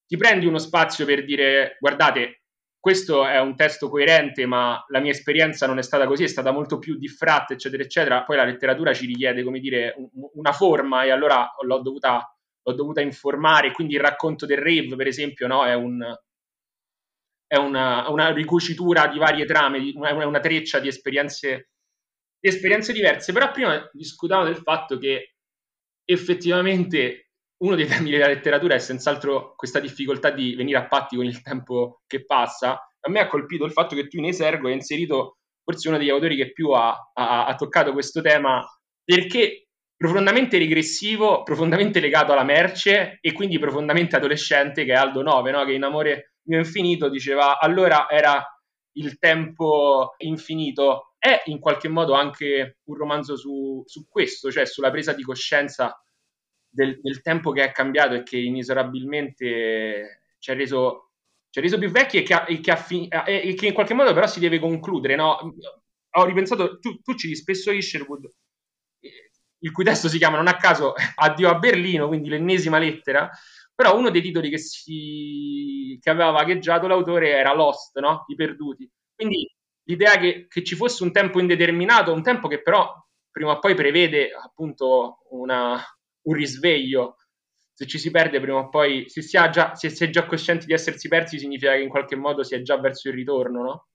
ti 0.07 0.17
prendi 0.17 0.47
uno 0.47 0.59
spazio 0.59 1.05
per 1.05 1.25
dire 1.25 1.77
guardate, 1.81 2.43
questo 2.87 3.27
è 3.27 3.41
un 3.41 3.57
testo 3.57 3.89
coerente, 3.89 4.47
ma 4.47 4.83
la 4.91 5.01
mia 5.01 5.11
esperienza 5.11 5.67
non 5.67 5.79
è 5.79 5.83
stata 5.83 6.07
così, 6.07 6.23
è 6.23 6.29
stata 6.29 6.53
molto 6.53 6.79
più 6.79 6.97
diffratta, 6.97 7.53
eccetera, 7.53 7.83
eccetera. 7.83 8.23
Poi 8.23 8.37
la 8.37 8.45
letteratura 8.45 8.95
ci 8.95 9.07
richiede, 9.07 9.43
come 9.43 9.59
dire, 9.59 9.97
una 10.35 10.53
forma 10.53 11.03
e 11.03 11.11
allora 11.11 11.53
l'ho 11.67 11.81
dovuta, 11.81 12.33
l'ho 12.63 12.73
dovuta 12.75 13.01
informare. 13.01 13.73
Quindi 13.73 13.95
il 13.95 14.01
racconto 14.01 14.47
del 14.47 14.59
rave, 14.59 14.95
per 14.95 15.09
esempio, 15.09 15.49
no, 15.49 15.65
è, 15.65 15.75
un, 15.75 16.01
è 17.47 17.57
una, 17.57 18.09
una, 18.09 18.33
ricucitura 18.33 19.07
di 19.07 19.19
varie 19.19 19.45
trame, 19.45 19.93
una, 19.95 20.27
una 20.27 20.41
treccia 20.41 20.79
di 20.79 20.89
esperienze, 20.89 21.71
di 22.39 22.49
esperienze 22.49 22.93
diverse. 22.93 23.33
Però 23.33 23.51
prima 23.51 23.89
discutavamo 23.93 24.47
del 24.47 24.57
fatto 24.57 24.99
che 24.99 25.35
effettivamente 26.05 27.31
uno 27.59 27.75
dei 27.75 27.87
temi 27.87 28.11
della 28.11 28.27
letteratura 28.27 28.75
è 28.75 28.79
senz'altro 28.79 29.55
questa 29.57 29.81
difficoltà 29.81 30.31
di 30.31 30.55
venire 30.55 30.79
a 30.79 30.87
patti 30.87 31.17
con 31.17 31.25
il 31.25 31.41
tempo 31.43 32.03
che 32.07 32.25
passa. 32.25 32.73
A 32.73 33.11
me 33.11 33.21
ha 33.21 33.29
colpito 33.29 33.65
il 33.65 33.73
fatto 33.73 33.95
che 33.95 34.09
tu 34.09 34.19
in 34.19 34.27
esergo 34.27 34.69
hai 34.69 34.75
inserito 34.75 35.39
forse 35.63 35.89
uno 35.89 35.99
degli 35.99 36.11
autori 36.11 36.37
che 36.37 36.53
più 36.53 36.71
ha, 36.71 37.11
ha, 37.13 37.47
ha 37.47 37.55
toccato 37.55 37.93
questo 37.93 38.21
tema 38.21 38.65
perché 39.03 39.67
profondamente 39.97 40.59
regressivo, 40.59 41.43
profondamente 41.43 42.01
legato 42.01 42.33
alla 42.33 42.45
merce 42.45 43.19
e 43.21 43.33
quindi 43.33 43.59
profondamente 43.59 44.17
adolescente 44.17 44.85
che 44.85 44.93
è 44.93 44.97
Aldo 44.97 45.23
Nove, 45.23 45.51
no? 45.51 45.65
che 45.65 45.73
in 45.73 45.83
Amore 45.83 46.35
mio 46.47 46.59
infinito 46.59 47.09
diceva 47.09 47.59
allora 47.59 48.09
era 48.09 48.45
il 48.93 49.19
tempo 49.19 50.15
infinito. 50.19 51.15
È 51.19 51.43
in 51.47 51.59
qualche 51.59 51.89
modo 51.89 52.15
anche 52.15 52.79
un 52.85 52.97
romanzo 52.97 53.37
su, 53.37 53.83
su 53.87 54.07
questo, 54.09 54.51
cioè 54.51 54.67
sulla 54.67 54.91
presa 54.91 55.13
di 55.13 55.23
coscienza 55.23 56.01
del, 56.69 57.01
del, 57.01 57.23
tempo 57.23 57.53
che 57.53 57.65
è 57.65 57.73
cambiato 57.73 58.15
e 58.15 58.23
che 58.23 58.37
inesorabilmente 58.39 60.21
ci 60.39 60.51
ha 60.51 60.55
reso, 60.55 61.13
ci 61.51 61.59
ha 61.59 61.63
reso 61.63 61.79
più 61.79 61.91
vecchi 61.91 62.19
e 62.19 62.23
che, 62.23 62.35
ha, 62.35 62.45
e, 62.47 62.61
che 62.61 62.77
fi- 62.77 63.09
e 63.09 63.55
che, 63.55 63.67
in 63.67 63.73
qualche 63.73 63.95
modo 63.95 64.13
però 64.13 64.27
si 64.27 64.41
deve 64.41 64.59
concludere. 64.59 65.17
No? 65.17 65.55
Ho 66.11 66.25
ripensato, 66.25 66.79
tu, 66.79 67.01
tu 67.01 67.15
citi 67.15 67.35
spesso 67.35 67.71
Isherwood, 67.71 68.31
il 69.61 69.73
cui 69.73 69.85
testo 69.85 70.09
si 70.09 70.19
chiama 70.19 70.37
non 70.37 70.49
a 70.49 70.57
caso 70.57 70.95
Addio 71.17 71.49
a 71.51 71.59
Berlino, 71.59 72.09
quindi 72.09 72.29
l'ennesima 72.29 72.79
lettera, 72.79 73.31
però 73.77 73.97
uno 73.97 74.11
dei 74.11 74.23
titoli 74.23 74.49
che, 74.49 74.57
si, 74.57 75.99
che 76.01 76.09
aveva 76.11 76.31
vagheggiato 76.31 76.87
l'autore 76.87 77.29
era 77.29 77.55
Lost, 77.55 77.99
no? 78.01 78.25
I 78.27 78.35
perduti. 78.35 78.91
Quindi 79.15 79.47
l'idea 79.85 80.17
che, 80.17 80.47
che, 80.49 80.65
ci 80.65 80.75
fosse 80.75 81.03
un 81.03 81.13
tempo 81.13 81.39
indeterminato, 81.41 82.13
un 82.13 82.23
tempo 82.23 82.49
che 82.49 82.63
però 82.63 82.91
prima 83.31 83.53
o 83.53 83.59
poi 83.59 83.75
prevede 83.75 84.31
appunto 84.33 85.19
una, 85.31 85.79
un 86.23 86.35
risveglio. 86.35 87.17
Se 87.75 87.87
ci 87.87 87.99
si 87.99 88.11
perde 88.11 88.41
prima 88.41 88.61
o 88.61 88.69
poi, 88.71 89.05
se 89.11 89.21
si, 89.21 89.39
già, 89.51 89.75
se 89.75 89.91
si 89.91 90.05
è 90.05 90.09
già 90.09 90.25
coscienti 90.25 90.65
di 90.65 90.73
essersi 90.73 91.09
persi, 91.09 91.39
significa 91.39 91.75
che 91.75 91.83
in 91.83 91.91
qualche 91.91 92.17
modo 92.17 92.43
si 92.43 92.55
è 92.55 92.63
già 92.63 92.79
verso 92.79 93.09
il 93.09 93.15
ritorno, 93.15 93.63
no? 93.63 93.89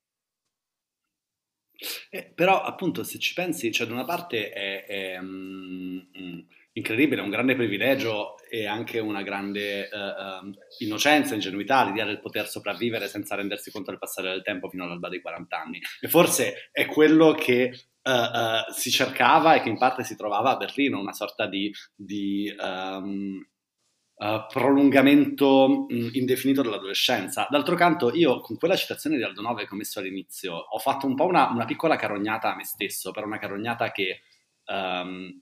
Eh, 2.11 2.31
però 2.35 2.61
appunto 2.61 3.03
se 3.03 3.17
ci 3.17 3.33
pensi, 3.33 3.71
cioè 3.71 3.87
da 3.87 3.93
una 3.93 4.05
parte 4.05 4.51
è, 4.51 4.85
è 4.85 5.19
mm 5.19 6.41
incredibile, 6.73 7.21
un 7.21 7.29
grande 7.29 7.55
privilegio 7.55 8.37
e 8.49 8.65
anche 8.65 8.99
una 8.99 9.23
grande 9.23 9.89
uh, 9.91 10.45
uh, 10.45 10.53
innocenza, 10.79 11.33
ingenuità 11.33 11.83
l'idea 11.83 12.05
del 12.05 12.21
poter 12.21 12.47
sopravvivere 12.47 13.07
senza 13.07 13.35
rendersi 13.35 13.71
conto 13.71 13.91
del 13.91 13.99
passare 13.99 14.29
del 14.29 14.41
tempo 14.41 14.69
fino 14.69 14.83
all'alba 14.83 15.09
dei 15.09 15.21
40 15.21 15.61
anni. 15.61 15.79
E 15.99 16.07
forse 16.07 16.69
è 16.71 16.85
quello 16.85 17.33
che 17.33 17.71
uh, 18.03 18.71
si 18.73 18.89
cercava 18.89 19.55
e 19.55 19.61
che 19.61 19.69
in 19.69 19.77
parte 19.77 20.03
si 20.03 20.15
trovava 20.15 20.51
a 20.51 20.57
Berlino, 20.57 20.99
una 20.99 21.13
sorta 21.13 21.45
di, 21.45 21.73
di 21.93 22.53
um, 22.57 23.45
prolungamento 24.47 25.87
mh, 25.89 26.09
indefinito 26.13 26.61
dell'adolescenza. 26.61 27.47
D'altro 27.49 27.75
canto, 27.75 28.13
io 28.13 28.39
con 28.39 28.55
quella 28.55 28.75
citazione 28.75 29.17
di 29.17 29.23
Aldo 29.23 29.41
Nove 29.41 29.65
che 29.65 29.73
ho 29.73 29.77
messo 29.77 29.99
all'inizio, 29.99 30.53
ho 30.53 30.77
fatto 30.77 31.05
un 31.05 31.15
po' 31.15 31.25
una, 31.25 31.49
una 31.49 31.65
piccola 31.65 31.97
carognata 31.97 32.53
a 32.53 32.55
me 32.55 32.63
stesso, 32.63 33.11
per 33.11 33.25
una 33.25 33.39
carognata 33.39 33.91
che... 33.91 34.21
Um, 34.67 35.41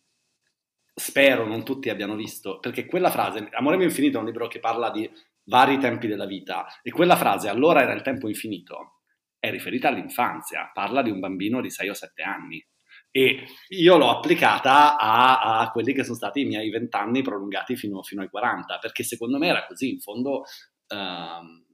spero 0.99 1.45
non 1.45 1.63
tutti 1.63 1.89
abbiano 1.89 2.15
visto, 2.15 2.59
perché 2.59 2.85
quella 2.85 3.09
frase, 3.09 3.47
Amore 3.53 3.77
mio 3.77 3.87
infinito 3.87 4.17
è 4.17 4.19
un 4.19 4.27
libro 4.27 4.47
che 4.47 4.59
parla 4.59 4.91
di 4.91 5.09
vari 5.45 5.79
tempi 5.79 6.07
della 6.07 6.25
vita 6.25 6.67
e 6.83 6.91
quella 6.91 7.15
frase, 7.15 7.49
allora 7.49 7.81
era 7.81 7.93
il 7.93 8.01
tempo 8.01 8.27
infinito, 8.27 8.99
è 9.39 9.49
riferita 9.49 9.87
all'infanzia, 9.87 10.69
parla 10.73 11.01
di 11.01 11.09
un 11.09 11.19
bambino 11.19 11.61
di 11.61 11.71
6 11.71 11.89
o 11.89 11.93
7 11.93 12.21
anni. 12.21 12.63
E 13.11 13.45
io 13.69 13.97
l'ho 13.97 14.11
applicata 14.11 14.95
a, 14.97 15.59
a 15.59 15.71
quelli 15.71 15.93
che 15.93 16.03
sono 16.03 16.15
stati 16.15 16.41
i 16.41 16.45
miei 16.45 16.69
vent'anni 16.69 17.23
prolungati 17.23 17.75
fino, 17.75 18.03
fino, 18.03 18.21
ai 18.21 18.29
40, 18.29 18.77
perché 18.77 19.03
secondo 19.03 19.39
me 19.39 19.47
era 19.47 19.65
così, 19.65 19.93
in 19.93 19.99
fondo 19.99 20.41
uh, 20.41 21.65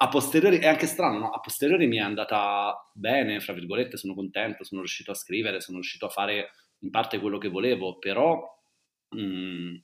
a 0.00 0.08
posteriori, 0.08 0.58
è 0.58 0.68
anche 0.68 0.86
strano, 0.86 1.18
no? 1.18 1.30
a 1.30 1.40
posteriori 1.40 1.88
mi 1.88 1.96
è 1.96 2.00
andata 2.00 2.88
bene, 2.92 3.40
fra 3.40 3.54
virgolette, 3.54 3.96
sono 3.96 4.14
contento, 4.14 4.62
sono 4.62 4.80
riuscito 4.80 5.10
a 5.10 5.14
scrivere, 5.14 5.60
sono 5.60 5.78
riuscito 5.78 6.06
a 6.06 6.10
fare 6.10 6.50
in 6.80 6.90
parte 6.90 7.18
quello 7.18 7.38
che 7.38 7.48
volevo, 7.48 7.98
però 7.98 8.57
Mm. 9.16 9.76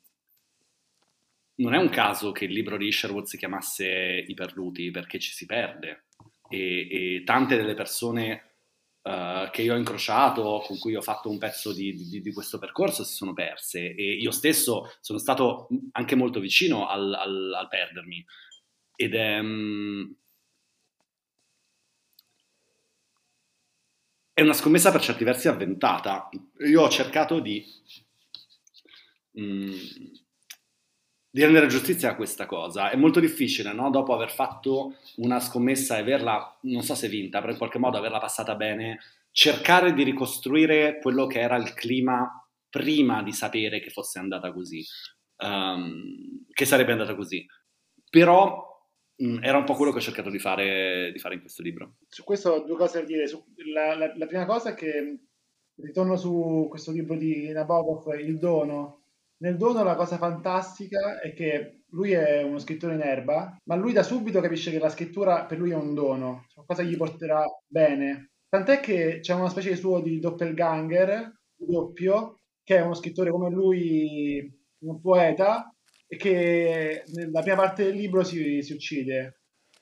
non 1.57 1.75
è 1.75 1.79
un 1.79 1.89
caso 1.89 2.33
che 2.33 2.45
il 2.45 2.53
libro 2.53 2.77
di 2.77 2.91
Sherwood 2.93 3.25
si 3.25 3.39
chiamasse 3.39 4.25
I 4.27 4.35
perduti, 4.35 4.91
perché 4.91 5.19
ci 5.19 5.33
si 5.33 5.47
perde. 5.47 6.07
E, 6.49 6.89
e 6.91 7.23
tante 7.25 7.57
delle 7.57 7.75
persone 7.75 8.55
uh, 9.03 9.51
che 9.51 9.63
io 9.63 9.75
ho 9.75 9.79
incrociato, 9.79 10.63
con 10.67 10.79
cui 10.79 10.95
ho 10.95 11.01
fatto 11.01 11.31
un 11.31 11.39
pezzo 11.39 11.73
di, 11.73 11.95
di, 11.95 12.21
di, 12.21 12.33
questo 12.33 12.59
percorso, 12.59 13.05
si 13.05 13.15
sono 13.15 13.33
perse. 13.33 13.95
E 13.95 14.15
io 14.15 14.31
stesso 14.31 14.93
sono 15.01 15.19
stato 15.19 15.69
anche 15.93 16.15
molto 16.15 16.41
vicino 16.41 16.87
al, 16.89 17.13
al, 17.15 17.55
al 17.55 17.69
perdermi. 17.69 18.25
Ed 18.97 19.15
è... 19.15 19.39
Um, 19.39 20.17
è 24.35 24.43
una 24.43 24.53
scommessa 24.53 24.91
per 24.91 25.01
certi 25.01 25.23
versi 25.23 25.47
avventata. 25.47 26.29
Io 26.67 26.83
ho 26.83 26.89
cercato 26.89 27.39
di... 27.39 27.65
Um, 29.35 29.73
di 31.35 31.43
rendere 31.43 31.67
giustizia 31.67 32.11
a 32.11 32.15
questa 32.15 32.47
cosa. 32.47 32.91
È 32.91 32.97
molto 32.97 33.19
difficile, 33.19 33.73
no? 33.73 33.91
Dopo 33.91 34.15
aver 34.15 34.31
fatto 34.31 34.99
una 35.17 35.41
scommessa 35.41 35.97
e 35.97 36.01
averla, 36.01 36.59
non 36.61 36.83
so 36.83 36.95
se 36.95 37.09
vinta, 37.09 37.41
però 37.41 37.51
in 37.51 37.59
qualche 37.59 37.81
modo 37.81 37.99
averla 37.99 38.21
passata 38.21 38.55
bene, 38.55 39.01
cercare 39.33 39.95
di 39.95 40.05
ricostruire 40.05 41.01
quello 41.01 41.27
che 41.27 41.41
era 41.41 41.57
il 41.57 41.75
clima 41.75 42.41
prima 42.71 43.25
di 43.25 43.33
sapere 43.33 43.81
che 43.81 43.91
fosse 43.91 44.21
andata 44.21 44.53
così, 44.53 44.87
um, 45.39 46.45
che 46.53 46.65
sarebbe 46.65 46.93
andata 46.93 47.17
così. 47.17 47.45
Però 48.09 48.89
mh, 49.17 49.27
mm, 49.27 49.43
era 49.43 49.59
un 49.59 49.65
po' 49.65 49.75
quello 49.75 49.91
che 49.91 49.99
ho 49.99 50.03
cercato 50.03 50.31
di 50.31 50.39
fare, 50.39 51.11
di 51.13 51.19
fare 51.19 51.35
in 51.35 51.41
questo 51.41 51.63
libro. 51.63 51.97
Su 52.09 52.23
questo 52.23 52.51
ho 52.51 52.65
due 52.65 52.77
cose 52.77 53.01
da 53.01 53.07
dire. 53.07 53.29
La, 53.73 53.97
la, 53.97 54.13
la 54.15 54.27
prima 54.27 54.47
cosa 54.47 54.71
è 54.71 54.75
che 54.75 55.19
ritorno 55.81 56.17
su 56.17 56.69
questo 56.71 56.93
libro 56.93 57.17
di 57.17 57.51
Nabokov, 57.51 58.15
Il 58.21 58.39
dono, 58.39 59.04
nel 59.45 59.59
dono 59.59 59.83
la 59.83 59.95
cosa 59.95 60.17
fantastica 60.17 61.21
è 61.21 61.35
che 61.35 61.83
lui 61.91 62.13
è 62.13 62.43
uno 62.43 62.59
scrittore 62.59 62.95
in 62.95 63.03
erba, 63.03 63.55
ma 63.65 63.75
lui 63.75 63.93
da 63.93 64.03
subito 64.03 64.41
capisce 64.41 64.71
che 64.71 64.79
la 64.79 64.89
scrittura 64.89 65.45
per 65.45 65.59
lui 65.59 65.71
è 65.71 65.77
un 65.77 65.93
dono, 65.93 66.47
qualcosa 66.55 66.83
gli 66.83 66.97
porterà 66.97 67.45
bene. 67.67 68.31
Tant'è 68.49 68.81
che 68.81 69.19
c'è 69.21 69.35
una 69.35 69.51
specie 69.51 69.69
di 69.69 69.77
suo 69.77 70.01
di 70.01 70.19
doppelganger, 70.19 71.41
doppio, 71.57 72.39
che 72.63 72.77
è 72.79 72.81
uno 72.81 72.95
scrittore 72.95 73.31
come 73.31 73.51
lui, 73.51 74.51
un 74.79 75.01
poeta, 75.03 75.71
e 76.07 76.17
che 76.17 77.05
nella 77.13 77.43
prima 77.43 77.57
parte 77.57 77.85
del 77.85 77.97
libro 77.97 78.25
si, 78.25 78.63
si 78.63 78.73
uccide. 78.73 79.41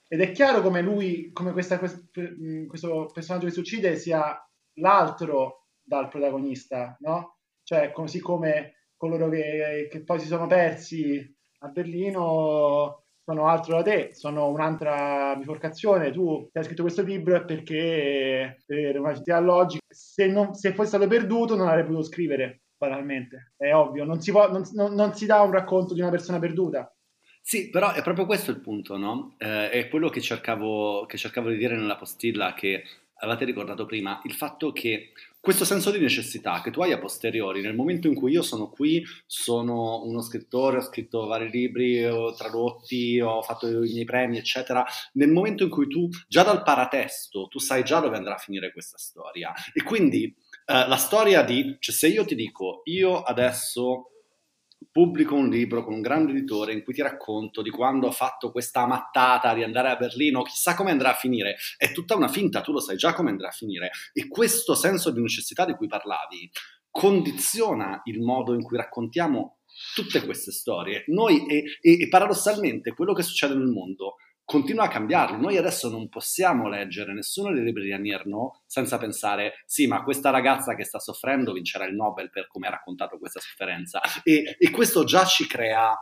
Ed 0.09 0.21
è 0.21 0.33
chiaro 0.33 0.61
come 0.61 0.83
lui, 0.83 1.31
come 1.33 1.53
questa, 1.53 1.79
questo 1.79 3.11
personaggio 3.13 3.47
che 3.47 3.53
si 3.53 3.61
uccide 3.61 3.95
sia 3.95 4.37
l'altro 4.81 5.69
dal 5.81 6.09
protagonista, 6.09 6.97
no? 7.01 7.37
Cioè, 7.63 7.93
così 7.93 8.19
come 8.19 8.75
coloro 9.03 9.28
che, 9.28 9.88
che 9.90 10.05
poi 10.05 10.20
si 10.20 10.28
sono 10.28 10.46
persi 10.46 11.36
a 11.59 11.68
Berlino 11.68 13.03
sono 13.24 13.48
altro 13.48 13.76
da 13.76 13.82
te, 13.82 14.14
sono 14.14 14.48
un'altra 14.48 15.34
biforcazione. 15.36 16.12
Tu 16.12 16.48
hai 16.53 16.62
scritto 16.62 16.82
questo 16.82 17.03
libro 17.03 17.44
perché 17.44 18.62
per 18.64 19.00
una 19.00 19.14
città 19.14 19.40
logica, 19.40 19.82
se, 19.88 20.26
non, 20.28 20.55
se 20.55 20.72
fosse 20.72 20.88
stato 20.88 21.09
perduto 21.09 21.57
non 21.57 21.66
avrei 21.66 21.84
potuto 21.84 22.05
scrivere, 22.05 22.62
banalmente. 22.76 23.55
È 23.57 23.74
ovvio, 23.74 24.05
non 24.05 24.20
si, 24.20 24.30
può, 24.30 24.48
non, 24.50 24.62
non, 24.74 24.94
non 24.94 25.14
si 25.14 25.26
dà 25.26 25.40
un 25.40 25.50
racconto 25.50 25.94
di 25.94 26.00
una 26.00 26.11
persona 26.11 26.38
perduta. 26.38 26.92
Sì, 27.40 27.70
però 27.70 27.92
è 27.92 28.03
proprio 28.03 28.26
questo 28.26 28.53
il 28.53 28.61
punto, 28.61 28.96
no? 28.96 29.34
Eh, 29.38 29.70
è 29.70 29.88
quello 29.88 30.11
che 30.11 30.20
cercavo, 30.20 31.07
che 31.07 31.16
cercavo 31.16 31.48
di 31.48 31.57
dire 31.57 31.74
nella 31.74 31.96
postilla 31.96 32.55
che 32.55 32.84
avevate 33.23 33.45
ricordato 33.45 33.87
prima, 33.87 34.20
il 34.25 34.33
fatto 34.33 34.73
che 34.73 35.12
questo 35.41 35.64
senso 35.64 35.91
di 35.91 35.99
necessità 35.99 36.61
che 36.61 36.70
tu 36.70 36.83
hai 36.83 36.93
a 36.93 36.99
posteriori, 36.99 37.62
nel 37.62 37.75
momento 37.75 38.07
in 38.07 38.14
cui 38.14 38.33
io 38.33 38.43
sono 38.43 38.68
qui, 38.68 39.05
sono 39.27 40.05
uno 40.05 40.20
scrittore, 40.23 40.79
ho 40.79 40.83
scritto 40.83 41.27
vari 41.27 41.49
libri, 41.51 42.05
ho 42.05 42.33
tradotti, 42.35 43.20
ho 43.20 43.43
fatto 43.43 43.66
i 43.66 43.93
miei 43.93 44.05
premi, 44.05 44.39
eccetera, 44.39 44.85
nel 45.14 45.31
momento 45.31 45.64
in 45.64 45.70
cui 45.70 45.89
tu, 45.89 46.09
già 46.29 46.43
dal 46.43 46.62
paratesto, 46.62 47.49
tu 47.49 47.59
sai 47.59 47.85
già 47.85 48.01
dove 48.01 48.16
andrà 48.16 48.35
a 48.35 48.39
finire 48.39 48.73
questa 48.73 48.99
storia. 48.99 49.53
E 49.73 49.83
quindi 49.83 50.25
eh, 50.25 50.87
la 50.87 50.97
storia 50.97 51.43
di, 51.43 51.77
cioè 51.79 51.95
se 51.95 52.09
io 52.09 52.25
ti 52.25 52.35
dico, 52.35 52.83
io 52.85 53.23
adesso 53.23 54.12
pubblico 54.93 55.34
un 55.34 55.49
libro 55.49 55.82
con 55.82 55.95
un 55.95 56.01
grande 56.03 56.32
editore 56.32 56.74
in 56.74 56.84
cui 56.84 56.93
ti 56.93 57.01
racconto 57.01 57.62
di 57.62 57.70
quando 57.70 58.09
ho 58.09 58.12
fatto 58.12 58.53
questa 58.53 58.86
mattata 58.86 59.55
di 59.55 59.62
andare 59.62 59.88
a 59.88 59.97
Berlino, 59.97 60.43
chissà 60.43 60.74
come 60.74 60.90
andrà 60.90 61.11
a 61.11 61.14
finire. 61.14 61.57
È 61.78 61.90
tutta 61.93 62.14
una 62.14 62.28
finta, 62.28 62.61
tu 62.61 62.72
lo 62.72 62.80
sai 62.80 62.97
già 62.97 63.14
come 63.14 63.30
andrà 63.30 63.49
a 63.49 63.53
finire. 63.53 63.90
E 64.12 64.28
questo 64.28 64.74
senso 64.74 65.11
di 65.11 65.20
necessità 65.20 65.64
di 65.64 65.72
cui 65.72 65.88
parlavi 65.88 66.51
condiziona 66.90 68.03
il 68.05 68.20
modo 68.20 68.53
in 68.53 68.62
cui 68.62 68.76
raccontiamo 68.76 69.61
tutte 69.95 70.24
queste 70.24 70.53
storie. 70.53 71.05
Noi, 71.07 71.47
e, 71.47 71.64
e, 71.80 72.03
e 72.03 72.09
paradossalmente, 72.09 72.93
quello 72.93 73.14
che 73.14 73.22
succede 73.22 73.55
nel 73.55 73.68
mondo 73.68 74.16
continua 74.45 74.84
a 74.84 74.88
cambiarli. 74.88 75.40
Noi 75.40 75.57
adesso 75.57 75.88
non 75.88 76.09
possiamo 76.09 76.68
leggere 76.68 77.12
nessuno 77.12 77.53
dei 77.53 77.62
libri 77.62 77.84
di 77.84 77.93
Annie 77.93 78.14
Ernaux 78.14 78.62
senza 78.66 78.99
pensare, 78.99 79.62
sì, 79.66 79.86
ma 79.86 80.03
questa 80.03 80.30
ragazza 80.30 80.74
che 80.74 80.84
sta 80.84 80.99
soffrendo 80.99 81.53
vincerà 81.53 81.84
il 81.86 81.95
Nobel 81.95 82.30
per 82.30 82.47
come 82.49 82.66
ha 82.66 82.70
raccontato 82.70 83.18
questa 83.18 83.40
sofferenza. 83.40 84.01
E, 84.22 84.57
e 84.59 84.70
questo 84.70 85.05
già 85.05 85.24
ci 85.24 85.47
crea 85.47 85.97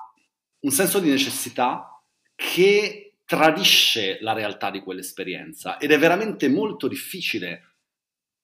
un 0.61 0.71
senso 0.71 0.99
di 0.99 1.09
necessità 1.09 2.03
che 2.35 3.17
tradisce 3.25 4.19
la 4.23 4.33
realtà 4.33 4.71
di 4.71 4.81
quell'esperienza 4.81 5.79
ed 5.79 5.93
è 5.93 5.99
veramente 5.99 6.49
molto 6.49 6.89
difficile. 6.89 7.77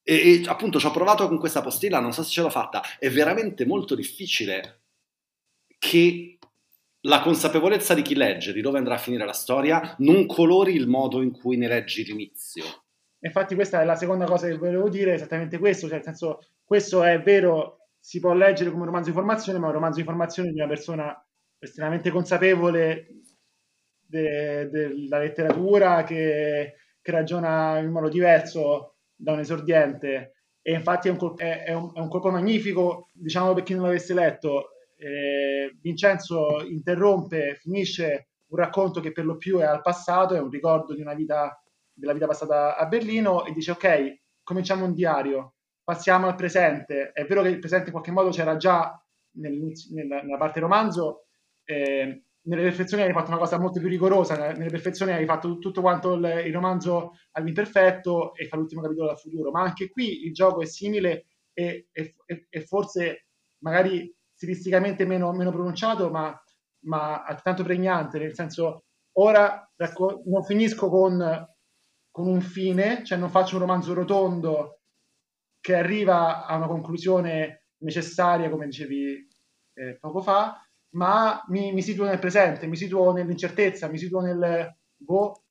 E, 0.02 0.14
e 0.14 0.42
appunto 0.46 0.78
ci 0.78 0.86
ho 0.86 0.92
provato 0.92 1.26
con 1.26 1.38
questa 1.38 1.62
postilla, 1.62 1.98
non 1.98 2.12
so 2.12 2.22
se 2.22 2.30
ce 2.30 2.42
l'ho 2.42 2.50
fatta, 2.50 2.82
è 2.98 3.10
veramente 3.10 3.66
molto 3.66 3.96
difficile 3.96 4.82
che 5.78 6.35
la 7.06 7.20
consapevolezza 7.20 7.94
di 7.94 8.02
chi 8.02 8.14
legge 8.14 8.52
di 8.52 8.60
dove 8.60 8.78
andrà 8.78 8.94
a 8.94 8.98
finire 8.98 9.24
la 9.24 9.32
storia 9.32 9.94
non 9.98 10.26
colori 10.26 10.74
il 10.74 10.88
modo 10.88 11.22
in 11.22 11.32
cui 11.32 11.56
ne 11.56 11.68
leggi 11.68 12.04
l'inizio. 12.04 12.64
Infatti 13.20 13.54
questa 13.54 13.80
è 13.80 13.84
la 13.84 13.94
seconda 13.96 14.24
cosa 14.24 14.46
che 14.46 14.56
volevo 14.56 14.88
dire, 14.88 15.14
esattamente 15.14 15.58
questo, 15.58 15.86
cioè 15.86 15.96
nel 15.96 16.04
senso, 16.04 16.40
questo 16.64 17.02
è 17.02 17.20
vero, 17.20 17.88
si 17.98 18.20
può 18.20 18.34
leggere 18.34 18.70
come 18.70 18.82
un 18.82 18.88
romanzo 18.88 19.08
di 19.10 19.16
formazione, 19.16 19.58
ma 19.58 19.64
è 19.64 19.68
un 19.68 19.74
romanzo 19.74 19.98
di 19.98 20.04
formazione 20.04 20.50
di 20.50 20.58
una 20.58 20.68
persona 20.68 21.26
estremamente 21.58 22.10
consapevole 22.10 23.22
de, 24.06 24.68
della 24.68 25.18
letteratura, 25.18 26.04
che, 26.04 26.74
che, 27.00 27.10
ragiona 27.10 27.78
in 27.78 27.90
modo 27.90 28.08
diverso 28.08 28.96
da 29.14 29.32
un 29.32 29.40
esordiente. 29.40 30.34
E 30.60 30.72
infatti 30.72 31.08
è 31.08 31.10
un, 31.10 31.16
colpo, 31.16 31.42
è, 31.42 31.64
è 31.64 31.72
un, 31.72 31.92
è 31.94 32.00
un 32.00 32.08
colpo 32.08 32.30
magnifico, 32.30 33.10
diciamo 33.12 33.54
per 33.54 33.62
chi 33.62 33.74
non 33.74 33.84
l'avesse 33.84 34.14
letto, 34.14 34.70
eh, 34.96 35.76
Vincenzo 35.80 36.62
interrompe, 36.64 37.56
finisce 37.60 38.28
un 38.48 38.58
racconto 38.58 39.00
che 39.00 39.12
per 39.12 39.24
lo 39.24 39.36
più 39.36 39.58
è 39.58 39.64
al 39.64 39.82
passato, 39.82 40.34
è 40.34 40.40
un 40.40 40.50
ricordo 40.50 40.94
di 40.94 41.00
una 41.00 41.14
vita, 41.14 41.60
della 41.92 42.12
vita 42.12 42.26
passata 42.26 42.76
a 42.76 42.86
Berlino 42.86 43.44
e 43.44 43.52
dice 43.52 43.72
ok, 43.72 44.20
cominciamo 44.42 44.84
un 44.84 44.94
diario, 44.94 45.54
passiamo 45.82 46.26
al 46.26 46.36
presente. 46.36 47.10
È 47.12 47.24
vero 47.24 47.42
che 47.42 47.48
il 47.48 47.58
presente 47.58 47.86
in 47.86 47.92
qualche 47.92 48.12
modo 48.12 48.30
c'era 48.30 48.56
già 48.56 49.00
nella, 49.32 50.22
nella 50.22 50.36
parte 50.38 50.60
romanzo, 50.60 51.26
eh, 51.64 52.22
nelle 52.46 52.62
perfezioni 52.62 53.02
hai 53.02 53.12
fatto 53.12 53.30
una 53.30 53.40
cosa 53.40 53.58
molto 53.58 53.80
più 53.80 53.88
rigorosa, 53.88 54.52
nelle 54.52 54.70
perfezioni 54.70 55.12
hai 55.12 55.26
fatto 55.26 55.58
tutto 55.58 55.80
quanto 55.80 56.14
il, 56.14 56.44
il 56.46 56.52
romanzo 56.52 57.18
all'imperfetto 57.32 58.34
e 58.34 58.46
fa 58.46 58.56
l'ultimo 58.56 58.82
capitolo 58.82 59.08
dal 59.08 59.18
futuro, 59.18 59.50
ma 59.50 59.62
anche 59.62 59.90
qui 59.90 60.24
il 60.24 60.32
gioco 60.32 60.62
è 60.62 60.66
simile 60.66 61.26
e, 61.52 61.88
e, 61.90 62.14
e 62.48 62.60
forse 62.62 63.26
magari 63.58 64.14
stilisticamente 64.36 65.06
meno, 65.06 65.32
meno 65.32 65.50
pronunciato, 65.50 66.10
ma, 66.10 66.38
ma 66.80 67.24
altrettanto 67.24 67.64
pregnante, 67.64 68.18
nel 68.18 68.34
senso 68.34 68.84
ora 69.12 69.68
racco- 69.76 70.22
non 70.26 70.44
finisco 70.44 70.90
con, 70.90 71.48
con 72.10 72.26
un 72.26 72.40
fine, 72.42 73.02
cioè 73.02 73.18
non 73.18 73.30
faccio 73.30 73.54
un 73.54 73.62
romanzo 73.62 73.94
rotondo 73.94 74.80
che 75.60 75.74
arriva 75.74 76.44
a 76.44 76.56
una 76.56 76.66
conclusione 76.66 77.64
necessaria, 77.78 78.50
come 78.50 78.66
dicevi 78.66 79.26
eh, 79.74 79.96
poco 79.98 80.20
fa, 80.20 80.62
ma 80.90 81.42
mi, 81.48 81.72
mi, 81.72 81.82
situo 81.82 82.04
nel 82.04 82.18
presente, 82.18 82.66
mi 82.66 82.76
situo 82.76 83.12
nell'incertezza, 83.12 83.88
mi 83.88 83.98
situo 83.98 84.20
nel 84.20 84.76
boh, 84.96 85.44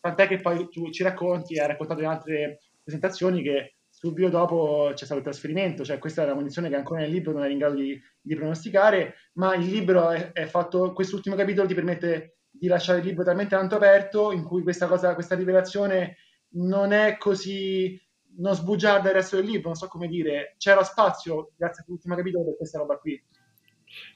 tant'è 0.00 0.28
che 0.28 0.40
poi 0.40 0.68
tu 0.68 0.90
ci 0.90 1.02
racconti, 1.02 1.58
hai 1.58 1.66
raccontato 1.66 2.00
in 2.00 2.06
altre 2.06 2.60
presentazioni 2.82 3.42
che 3.42 3.77
subito 4.00 4.28
dopo 4.28 4.92
c'è 4.94 5.04
stato 5.04 5.18
il 5.18 5.24
trasferimento, 5.24 5.84
cioè 5.84 5.98
questa 5.98 6.22
è 6.22 6.24
una 6.24 6.34
condizione 6.34 6.68
che 6.68 6.76
ancora 6.76 7.00
nel 7.00 7.10
libro 7.10 7.32
non 7.32 7.42
eri 7.42 7.54
in 7.54 7.58
grado 7.58 7.74
di, 7.74 8.00
di 8.20 8.36
pronosticare, 8.36 9.14
ma 9.34 9.56
il 9.56 9.66
libro 9.66 10.10
è, 10.10 10.30
è, 10.30 10.44
fatto, 10.46 10.92
quest'ultimo 10.92 11.34
capitolo 11.34 11.66
ti 11.66 11.74
permette 11.74 12.38
di 12.48 12.68
lasciare 12.68 13.00
il 13.00 13.04
libro 13.04 13.24
talmente 13.24 13.56
tanto 13.56 13.74
aperto 13.74 14.30
in 14.30 14.44
cui 14.44 14.62
questa 14.62 14.86
cosa, 14.86 15.14
questa 15.14 15.34
rivelazione 15.34 16.18
non 16.50 16.92
è 16.92 17.16
così, 17.18 18.00
non 18.36 18.54
sbugiarda 18.54 19.08
il 19.08 19.16
resto 19.16 19.34
del 19.34 19.46
libro, 19.46 19.70
non 19.70 19.76
so 19.76 19.88
come 19.88 20.06
dire, 20.06 20.54
c'era 20.58 20.84
spazio 20.84 21.50
grazie 21.56 21.82
all'ultimo 21.84 22.14
capitolo 22.14 22.44
per 22.44 22.56
questa 22.56 22.78
roba 22.78 22.98
qui. 22.98 23.20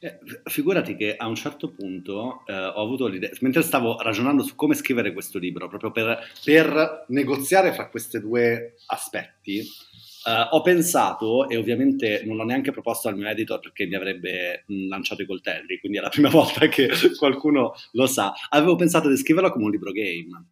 Eh, 0.01 0.19
figurati 0.45 0.97
che 0.97 1.17
a 1.17 1.27
un 1.27 1.35
certo 1.35 1.71
punto 1.71 2.45
eh, 2.47 2.53
ho 2.55 2.83
avuto 2.83 3.07
l'idea, 3.07 3.31
mentre 3.41 3.63
stavo 3.63 4.01
ragionando 4.01 4.43
su 4.43 4.55
come 4.55 4.75
scrivere 4.75 5.13
questo 5.13 5.39
libro, 5.39 5.69
proprio 5.69 5.91
per, 5.91 6.19
per 6.45 7.05
negoziare 7.09 7.73
fra 7.73 7.89
questi 7.89 8.21
due 8.21 8.75
aspetti, 8.87 9.65
Uh, 10.25 10.55
ho 10.55 10.63
pensato, 10.63 11.49
e 11.49 11.57
ovviamente 11.57 12.23
non 12.25 12.37
l'ho 12.37 12.45
neanche 12.45 12.71
proposto 12.71 13.09
al 13.09 13.17
mio 13.17 13.27
editor 13.27 13.59
perché 13.59 13.87
mi 13.87 13.97
avrebbe 13.97 14.63
mh, 14.69 14.87
lanciato 14.87 15.23
i 15.23 15.27
coltelli, 15.27 15.81
quindi 15.81 15.99
è 15.99 16.01
la 16.01 16.11
prima 16.11 16.29
volta 16.31 16.69
che 16.69 16.89
qualcuno 17.19 17.75
lo 17.91 18.07
sa, 18.07 18.33
avevo 18.51 18.77
pensato 18.77 19.09
di 19.09 19.17
scriverlo 19.17 19.51
come 19.51 19.65
un 19.65 19.73
libro 19.73 19.91
game. 19.91 20.52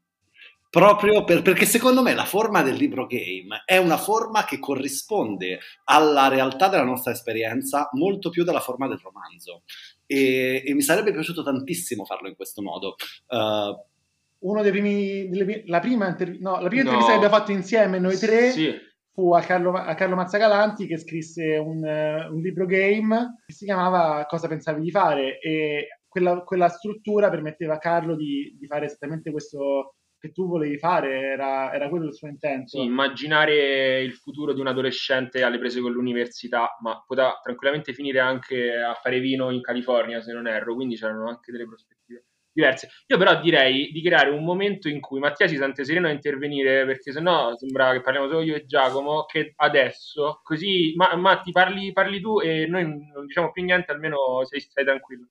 Proprio 0.70 1.24
per, 1.24 1.42
perché 1.42 1.66
secondo 1.66 2.00
me 2.00 2.14
la 2.14 2.24
forma 2.24 2.62
del 2.62 2.76
libro 2.76 3.06
game 3.06 3.62
è 3.64 3.76
una 3.76 3.96
forma 3.96 4.44
che 4.44 4.60
corrisponde 4.60 5.58
alla 5.84 6.28
realtà 6.28 6.68
della 6.68 6.84
nostra 6.84 7.10
esperienza 7.10 7.88
molto 7.94 8.30
più 8.30 8.44
della 8.44 8.60
forma 8.60 8.86
del 8.86 9.00
romanzo. 9.02 9.64
E, 10.06 10.62
e 10.64 10.74
mi 10.74 10.82
sarebbe 10.82 11.10
piaciuto 11.10 11.42
tantissimo 11.42 12.04
farlo 12.04 12.28
in 12.28 12.36
questo 12.36 12.62
modo. 12.62 12.94
Uh, 13.26 14.48
Uno 14.48 14.62
dei 14.62 14.70
primi, 14.70 15.28
delle, 15.28 15.64
la 15.66 15.80
prima, 15.80 16.06
interv- 16.06 16.38
no, 16.38 16.60
la 16.60 16.68
prima 16.68 16.84
no. 16.84 16.90
intervista 16.90 17.10
che 17.10 17.16
abbiamo 17.16 17.34
fatto 17.34 17.50
insieme 17.50 17.98
noi 17.98 18.16
tre 18.16 18.50
sì 18.52 18.88
fu 19.12 19.34
a 19.34 19.40
Carlo, 19.40 19.72
a 19.72 19.94
Carlo 19.94 20.14
Mazzacalanti 20.14 20.86
che 20.86 20.96
scrisse 20.96 21.56
un, 21.56 21.82
un, 21.82 22.40
libro 22.40 22.64
game 22.64 23.42
che 23.44 23.52
si 23.52 23.64
chiamava 23.64 24.24
Cosa 24.26 24.48
pensavi 24.48 24.80
di 24.80 24.90
fare 24.90 25.40
e 25.40 25.88
quella, 26.08 26.40
quella 26.42 26.68
struttura 26.68 27.28
permetteva 27.28 27.74
a 27.74 27.78
Carlo 27.78 28.16
di, 28.16 28.56
di, 28.58 28.66
fare 28.66 28.86
esattamente 28.86 29.30
questo 29.30 29.96
che 30.20 30.32
tu 30.32 30.46
volevi 30.46 30.78
fare, 30.78 31.18
era, 31.18 31.72
era 31.72 31.88
quello 31.88 32.06
il 32.06 32.14
suo 32.14 32.28
intento. 32.28 32.76
Sì, 32.76 32.84
immaginare 32.84 34.02
il 34.02 34.12
futuro 34.12 34.52
di 34.52 34.60
un 34.60 34.66
adolescente 34.66 35.42
alle 35.42 35.58
prese 35.58 35.80
con 35.80 35.92
l'università, 35.92 36.76
ma 36.82 37.02
poteva 37.06 37.40
tranquillamente 37.42 37.94
finire 37.94 38.20
anche 38.20 38.76
a 38.78 38.94
fare 38.94 39.18
vino 39.18 39.50
in 39.50 39.62
California 39.62 40.20
se 40.20 40.32
non 40.32 40.46
erro, 40.46 40.74
quindi 40.74 40.96
c'erano 40.96 41.28
anche 41.28 41.50
delle 41.50 41.64
prospettive 41.64 42.26
diverse. 42.52 42.90
Io 43.06 43.16
però 43.16 43.40
direi 43.40 43.90
di 43.90 44.02
creare 44.02 44.30
un 44.30 44.44
momento 44.44 44.88
in 44.88 45.00
cui 45.00 45.20
Mattia 45.20 45.46
si 45.48 45.56
sente 45.56 45.84
sereno 45.84 46.08
a 46.08 46.10
intervenire, 46.10 46.84
perché 46.84 47.12
sennò 47.12 47.56
sembra 47.56 47.92
che 47.92 48.02
parliamo 48.02 48.28
solo 48.28 48.42
io 48.42 48.56
e 48.56 48.66
Giacomo, 48.66 49.24
che 49.24 49.54
adesso, 49.56 50.40
così 50.42 50.92
ma, 50.96 51.14
Matti 51.16 51.50
parli, 51.52 51.92
parli 51.92 52.20
tu 52.20 52.40
e 52.40 52.66
noi 52.66 52.82
non 52.84 53.26
diciamo 53.26 53.52
più 53.52 53.62
niente, 53.64 53.90
almeno 53.90 54.44
sei, 54.44 54.60
stai 54.60 54.84
tranquillo. 54.84 55.28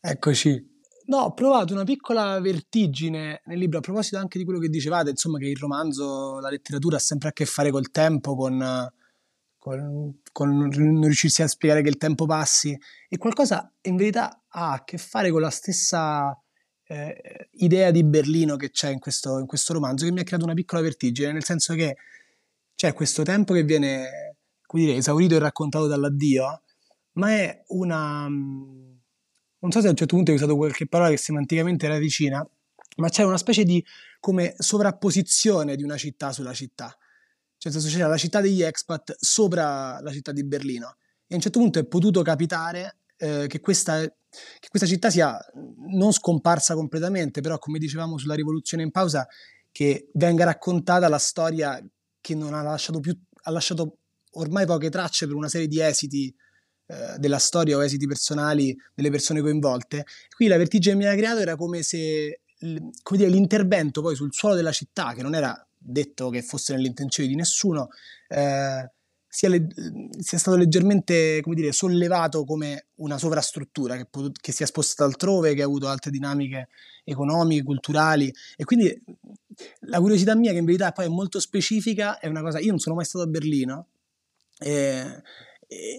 Eccoci. 0.00 0.73
No, 1.06 1.18
ho 1.18 1.34
provato 1.34 1.74
una 1.74 1.84
piccola 1.84 2.40
vertigine 2.40 3.42
nel 3.44 3.58
libro, 3.58 3.78
a 3.78 3.82
proposito 3.82 4.16
anche 4.16 4.38
di 4.38 4.44
quello 4.44 4.58
che 4.58 4.68
dicevate, 4.68 5.10
insomma, 5.10 5.38
che 5.38 5.46
il 5.46 5.58
romanzo, 5.58 6.38
la 6.40 6.48
letteratura 6.48 6.96
ha 6.96 7.00
sempre 7.00 7.28
a 7.28 7.32
che 7.32 7.44
fare 7.44 7.70
col 7.70 7.90
tempo, 7.90 8.34
con 8.34 8.90
con, 9.64 10.20
con 10.30 10.58
non 10.58 11.04
riuscirsi 11.04 11.40
a 11.40 11.48
spiegare 11.48 11.80
che 11.80 11.88
il 11.88 11.96
tempo 11.96 12.26
passi 12.26 12.78
e 13.08 13.16
qualcosa 13.16 13.72
in 13.84 13.96
verità 13.96 14.42
ha 14.46 14.72
a 14.72 14.84
che 14.84 14.98
fare 14.98 15.30
con 15.30 15.40
la 15.40 15.48
stessa 15.48 16.38
eh, 16.86 17.48
idea 17.52 17.90
di 17.90 18.04
Berlino 18.04 18.56
che 18.56 18.70
c'è 18.70 18.90
in 18.90 18.98
questo, 18.98 19.38
in 19.38 19.46
questo 19.46 19.72
romanzo 19.72 20.04
che 20.04 20.12
mi 20.12 20.20
ha 20.20 20.22
creato 20.22 20.44
una 20.44 20.52
piccola 20.52 20.82
vertigine, 20.82 21.32
nel 21.32 21.44
senso 21.44 21.72
che 21.72 21.96
c'è 22.74 22.92
questo 22.92 23.22
tempo 23.22 23.54
che 23.54 23.62
viene, 23.62 24.36
come 24.66 24.84
dire, 24.84 24.96
esaurito 24.98 25.36
e 25.36 25.38
raccontato 25.38 25.86
dall'addio, 25.86 26.60
ma 27.12 27.30
è 27.30 27.62
una... 27.68 28.28
non 29.64 29.72
so 29.72 29.80
se 29.80 29.86
a 29.86 29.90
un 29.90 29.96
certo 29.96 30.14
punto 30.14 30.30
hai 30.30 30.36
usato 30.36 30.56
qualche 30.56 30.86
parola 30.86 31.08
che 31.08 31.16
semanticamente 31.16 31.86
era 31.86 31.96
vicina, 31.96 32.46
ma 32.96 33.08
c'è 33.08 33.24
una 33.24 33.38
specie 33.38 33.64
di 33.64 33.82
come 34.20 34.54
sovrapposizione 34.58 35.74
di 35.74 35.82
una 35.82 35.96
città 35.96 36.32
sulla 36.32 36.52
città. 36.52 36.94
Cioè, 37.56 37.72
senso 37.72 37.88
c'era 37.88 38.06
la 38.06 38.18
città 38.18 38.42
degli 38.42 38.62
expat 38.62 39.16
sopra 39.18 40.00
la 40.02 40.12
città 40.12 40.32
di 40.32 40.44
Berlino. 40.44 40.96
E 41.26 41.32
a 41.32 41.36
un 41.36 41.40
certo 41.40 41.60
punto 41.60 41.78
è 41.78 41.86
potuto 41.86 42.20
capitare 42.20 42.98
eh, 43.16 43.46
che, 43.48 43.60
questa, 43.60 44.00
che 44.02 44.68
questa 44.68 44.86
città 44.86 45.08
sia 45.08 45.38
non 45.88 46.12
scomparsa 46.12 46.74
completamente, 46.74 47.40
però 47.40 47.58
come 47.58 47.78
dicevamo 47.78 48.18
sulla 48.18 48.34
rivoluzione 48.34 48.82
in 48.82 48.90
pausa, 48.90 49.26
che 49.72 50.10
venga 50.12 50.44
raccontata 50.44 51.08
la 51.08 51.18
storia 51.18 51.82
che 52.20 52.34
non 52.34 52.52
ha 52.52 52.60
lasciato 52.60 53.00
più, 53.00 53.18
ha 53.44 53.50
lasciato 53.50 53.96
ormai 54.32 54.66
poche 54.66 54.90
tracce 54.90 55.26
per 55.26 55.34
una 55.34 55.48
serie 55.48 55.68
di 55.68 55.80
esiti 55.80 56.34
eh, 56.86 57.18
della 57.18 57.38
storia 57.38 57.76
o 57.76 57.84
esiti 57.84 58.06
personali 58.06 58.76
delle 58.94 59.10
persone 59.10 59.40
coinvolte. 59.40 60.04
Qui 60.34 60.46
la 60.46 60.56
vertigine 60.56 60.96
che 60.96 61.04
mi 61.04 61.06
ha 61.06 61.16
creato 61.16 61.40
era 61.40 61.56
come 61.56 61.82
se 61.82 62.40
come 63.02 63.18
dire, 63.18 63.28
l'intervento 63.28 64.00
poi 64.00 64.14
sul 64.14 64.32
suolo 64.32 64.54
della 64.54 64.72
città, 64.72 65.12
che 65.12 65.22
non 65.22 65.34
era 65.34 65.66
detto 65.76 66.30
che 66.30 66.42
fosse 66.42 66.72
nell'intenzione 66.74 67.28
di 67.28 67.34
nessuno, 67.34 67.90
eh, 68.28 68.90
sia, 69.28 69.48
le, 69.48 69.66
sia, 70.20 70.38
stato 70.38 70.56
leggermente 70.56 71.40
come 71.42 71.56
dire, 71.56 71.72
sollevato 71.72 72.44
come 72.44 72.86
una 72.96 73.18
sovrastruttura 73.18 73.96
che, 73.96 74.06
pot- 74.06 74.38
che 74.40 74.52
sia 74.52 74.64
spostata 74.64 75.04
altrove, 75.04 75.54
che 75.54 75.62
ha 75.62 75.66
avuto 75.66 75.88
altre 75.88 76.10
dinamiche 76.10 76.68
economiche, 77.02 77.64
culturali 77.64 78.32
e 78.56 78.64
quindi 78.64 78.98
la 79.80 79.98
curiosità 79.98 80.34
mia 80.34 80.52
che 80.52 80.58
in 80.58 80.64
verità 80.64 80.92
poi 80.92 81.04
è 81.04 81.08
molto 81.08 81.38
specifica 81.38 82.18
è 82.18 82.28
una 82.28 82.40
cosa, 82.40 82.60
io 82.60 82.70
non 82.70 82.78
sono 82.78 82.94
mai 82.94 83.04
stato 83.04 83.24
a 83.24 83.28
Berlino 83.28 83.88
e, 84.58 85.22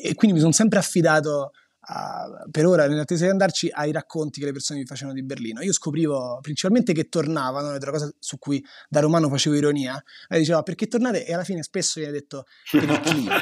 e 0.01 0.13
quindi 0.15 0.36
mi 0.36 0.41
sono 0.41 0.53
sempre 0.53 0.80
affidato 0.80 1.51
a, 1.88 2.26
per 2.49 2.65
ora, 2.65 2.88
nell'attesa 2.88 3.26
di 3.26 3.32
andarci, 3.32 3.69
ai 3.71 3.91
racconti 3.91 4.39
che 4.39 4.45
le 4.47 4.51
persone 4.51 4.80
mi 4.80 4.86
facevano 4.86 5.15
di 5.15 5.23
Berlino. 5.23 5.61
Io 5.61 5.73
scoprivo 5.73 6.39
principalmente 6.41 6.93
che 6.93 7.09
tornavano, 7.09 7.76
ed 7.76 7.82
era 7.82 7.91
una 7.91 7.99
cosa 7.99 8.11
su 8.19 8.38
cui 8.39 8.63
da 8.89 8.99
romano 8.99 9.30
facevo 9.30 9.55
ironia, 9.55 10.01
e 10.28 10.38
dicevo 10.39 10.63
perché 10.63 10.88
tornate? 10.88 11.26
E 11.26 11.34
alla 11.34 11.43
fine 11.43 11.61
spesso 11.63 11.99
viene 11.99 12.13
detto 12.13 12.45
per 12.71 12.84
il 12.84 12.99
clima, 13.01 13.36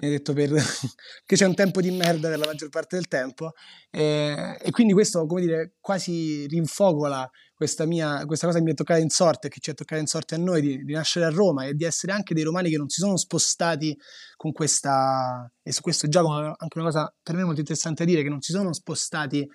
viene 0.00 0.16
detto 0.16 0.32
per, 0.32 0.50
che 1.26 1.36
c'è 1.36 1.44
un 1.46 1.54
tempo 1.54 1.80
di 1.80 1.90
merda 1.90 2.28
per 2.28 2.38
la 2.38 2.46
maggior 2.46 2.70
parte 2.70 2.96
del 2.96 3.06
tempo, 3.06 3.52
e, 3.90 4.56
e 4.60 4.70
quindi 4.70 4.94
questo, 4.94 5.26
come 5.26 5.42
dire, 5.42 5.74
quasi 5.80 6.46
rinfocola 6.46 7.30
questa, 7.54 7.84
mia, 7.84 8.24
questa 8.24 8.46
cosa 8.46 8.58
che 8.58 8.64
mi 8.64 8.70
è 8.70 8.74
toccata 8.74 9.00
in 9.00 9.10
sorte, 9.10 9.50
che 9.50 9.60
ci 9.60 9.70
è 9.70 9.74
toccata 9.74 10.00
in 10.00 10.06
sorte 10.06 10.34
a 10.34 10.38
noi, 10.38 10.62
di, 10.62 10.84
di, 10.84 10.92
nascere 10.94 11.26
a 11.26 11.30
Roma 11.30 11.66
e 11.66 11.74
di 11.74 11.84
essere 11.84 12.12
anche 12.12 12.32
dei 12.32 12.42
romani 12.42 12.70
che 12.70 12.78
non 12.78 12.88
si 12.88 13.00
sono 13.00 13.18
spostati 13.18 13.96
con 14.36 14.52
questa, 14.52 15.52
e 15.62 15.70
su 15.70 15.82
questo 15.82 16.08
gioco 16.08 16.30
anche 16.30 16.78
una 16.78 16.86
cosa 16.86 17.14
per 17.22 17.34
me 17.34 17.44
molto 17.44 17.60
interessante 17.60 18.04
da 18.04 18.10
dire, 18.10 18.22
che 18.22 18.30
non 18.30 18.40
si 18.40 18.52
sono 18.52 18.72
spostati 18.72 19.46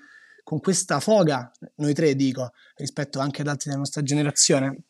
con 0.43 0.59
questa 0.59 0.99
foga, 0.99 1.51
noi 1.77 1.95
tre 1.95 2.13
dico, 2.13 2.51
rispetto 2.75 3.19
anche 3.19 3.41
ad 3.41 3.47
altri 3.47 3.69
della 3.69 3.79
nostra 3.79 4.03
generazione, 4.03 4.83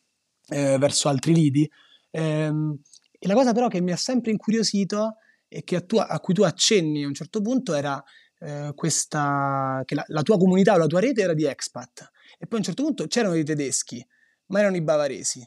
eh, 0.48 0.76
verso 0.76 1.08
altri 1.08 1.32
lidi. 1.32 1.68
Ehm, 2.10 2.78
e 3.18 3.26
la 3.26 3.32
cosa 3.32 3.52
però 3.54 3.68
che 3.68 3.80
mi 3.80 3.92
ha 3.92 3.96
sempre 3.96 4.30
incuriosito 4.32 5.16
e 5.48 5.64
che 5.64 5.76
a, 5.76 5.80
tu, 5.80 5.96
a 5.96 6.20
cui 6.20 6.34
tu 6.34 6.42
accenni 6.42 7.04
a 7.04 7.06
un 7.06 7.14
certo 7.14 7.40
punto 7.40 7.74
era 7.74 8.02
eh, 8.40 8.72
questa, 8.74 9.82
che 9.84 9.94
la, 9.94 10.04
la, 10.08 10.22
tua 10.22 10.36
comunità 10.38 10.74
o 10.74 10.78
la 10.78 10.86
tua 10.86 11.00
rete 11.00 11.22
era 11.22 11.34
di 11.34 11.44
expat 11.44 12.10
e 12.38 12.46
poi 12.46 12.56
a 12.56 12.56
un 12.56 12.62
certo 12.62 12.82
punto 12.82 13.06
c'erano 13.06 13.34
i 13.34 13.44
tedeschi, 13.44 14.04
ma 14.46 14.60
erano 14.60 14.76
i 14.76 14.82
bavaresi. 14.82 15.46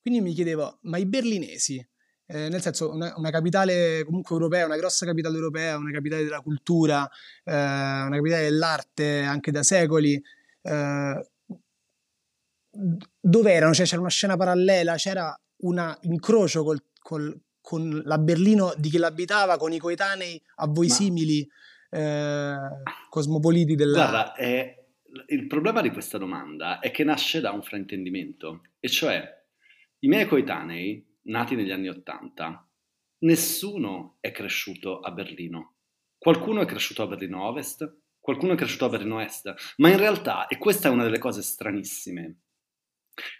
Quindi 0.00 0.20
mi 0.20 0.34
chiedevo, 0.34 0.78
ma 0.82 0.98
i 0.98 1.06
berlinesi? 1.06 1.86
Eh, 2.26 2.48
nel 2.48 2.60
senso, 2.62 2.90
una, 2.90 3.12
una, 3.16 3.30
capitale 3.30 4.02
comunque 4.04 4.34
europea, 4.34 4.64
una 4.64 4.76
grossa 4.76 5.06
capitale 5.06 5.36
europea, 5.36 5.76
una 5.76 5.90
capitale 5.90 6.24
della 6.24 6.40
cultura, 6.40 7.08
eh, 7.44 7.52
una 7.52 8.16
capitale 8.16 8.42
dell'arte 8.44 9.20
anche 9.22 9.50
da 9.50 9.62
secoli. 9.62 10.20
Eh, 10.62 11.30
dove 13.20 13.52
erano? 13.52 13.74
Cioè, 13.74 13.86
c'era 13.86 14.00
una 14.00 14.10
scena 14.10 14.36
parallela, 14.36 14.94
c'era 14.96 15.38
un 15.58 15.98
incrocio 16.02 16.64
col, 16.64 16.82
col, 16.98 17.40
con 17.64 18.02
la 18.04 18.18
Berlino 18.18 18.74
di 18.76 18.90
chi 18.90 18.98
l'abitava, 18.98 19.56
con 19.56 19.72
i 19.72 19.78
coetanei 19.78 20.38
a 20.56 20.66
voi 20.66 20.88
Ma... 20.88 20.92
simili 20.92 21.48
eh, 21.88 22.56
cosmopoliti 23.08 23.74
della... 23.74 23.96
Guarda, 23.96 24.34
è 24.34 24.84
il 25.28 25.46
problema 25.46 25.80
di 25.80 25.90
questa 25.90 26.18
domanda 26.18 26.78
è 26.78 26.90
che 26.90 27.04
nasce 27.04 27.40
da 27.40 27.52
un 27.52 27.62
fraintendimento, 27.62 28.64
e 28.78 28.88
cioè 28.88 29.26
i 30.00 30.08
miei 30.08 30.26
coetanei, 30.26 31.02
nati 31.22 31.54
negli 31.54 31.70
anni 31.70 31.88
Ottanta, 31.88 32.68
nessuno 33.20 34.18
è 34.20 34.30
cresciuto 34.30 35.00
a 35.00 35.10
Berlino. 35.12 35.76
Qualcuno 36.18 36.60
è 36.60 36.66
cresciuto 36.66 37.02
a 37.02 37.06
Berlino 37.06 37.46
Ovest, 37.46 38.00
qualcuno 38.18 38.52
è 38.52 38.56
cresciuto 38.56 38.84
a 38.84 38.90
Berlino 38.90 39.22
Est, 39.22 39.54
ma 39.78 39.88
in 39.88 39.96
realtà, 39.96 40.48
e 40.48 40.58
questa 40.58 40.88
è 40.88 40.90
una 40.90 41.04
delle 41.04 41.18
cose 41.18 41.40
stranissime, 41.40 42.40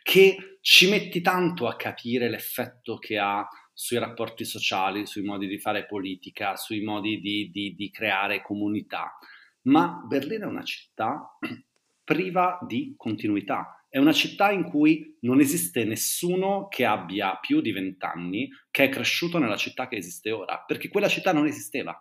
che 0.03 0.59
ci 0.63 0.89
metti 0.89 1.21
tanto 1.21 1.67
a 1.67 1.77
capire 1.77 2.31
l'effetto 2.31 2.97
che 2.97 3.19
ha 3.19 3.47
sui 3.75 3.99
rapporti 3.99 4.45
sociali, 4.45 5.05
sui 5.07 5.23
modi 5.23 5.47
di 5.47 5.59
fare 5.59 5.85
politica, 5.85 6.57
sui 6.57 6.83
modi 6.83 7.21
di, 7.21 7.51
di, 7.51 7.75
di 7.75 7.91
creare 7.91 8.41
comunità 8.41 9.19
ma 9.65 10.03
Berlino 10.07 10.45
è 10.45 10.49
una 10.51 10.65
città 10.65 11.39
priva 12.03 12.59
di 12.67 12.95
continuità. 12.97 13.87
È 13.89 13.99
una 13.99 14.13
città 14.13 14.51
in 14.51 14.65
cui 14.65 15.17
non 15.21 15.41
esiste 15.41 15.85
nessuno 15.85 16.67
che 16.69 16.85
abbia 16.85 17.37
più 17.37 17.61
di 17.61 17.71
vent'anni 17.71 18.49
che 18.71 18.85
è 18.85 18.89
cresciuto 18.89 19.39
nella 19.39 19.57
città 19.57 19.87
che 19.87 19.97
esiste 19.97 20.33
ora, 20.33 20.63
perché 20.67 20.89
quella 20.89 21.09
città 21.09 21.33
non 21.33 21.47
esisteva. 21.47 21.97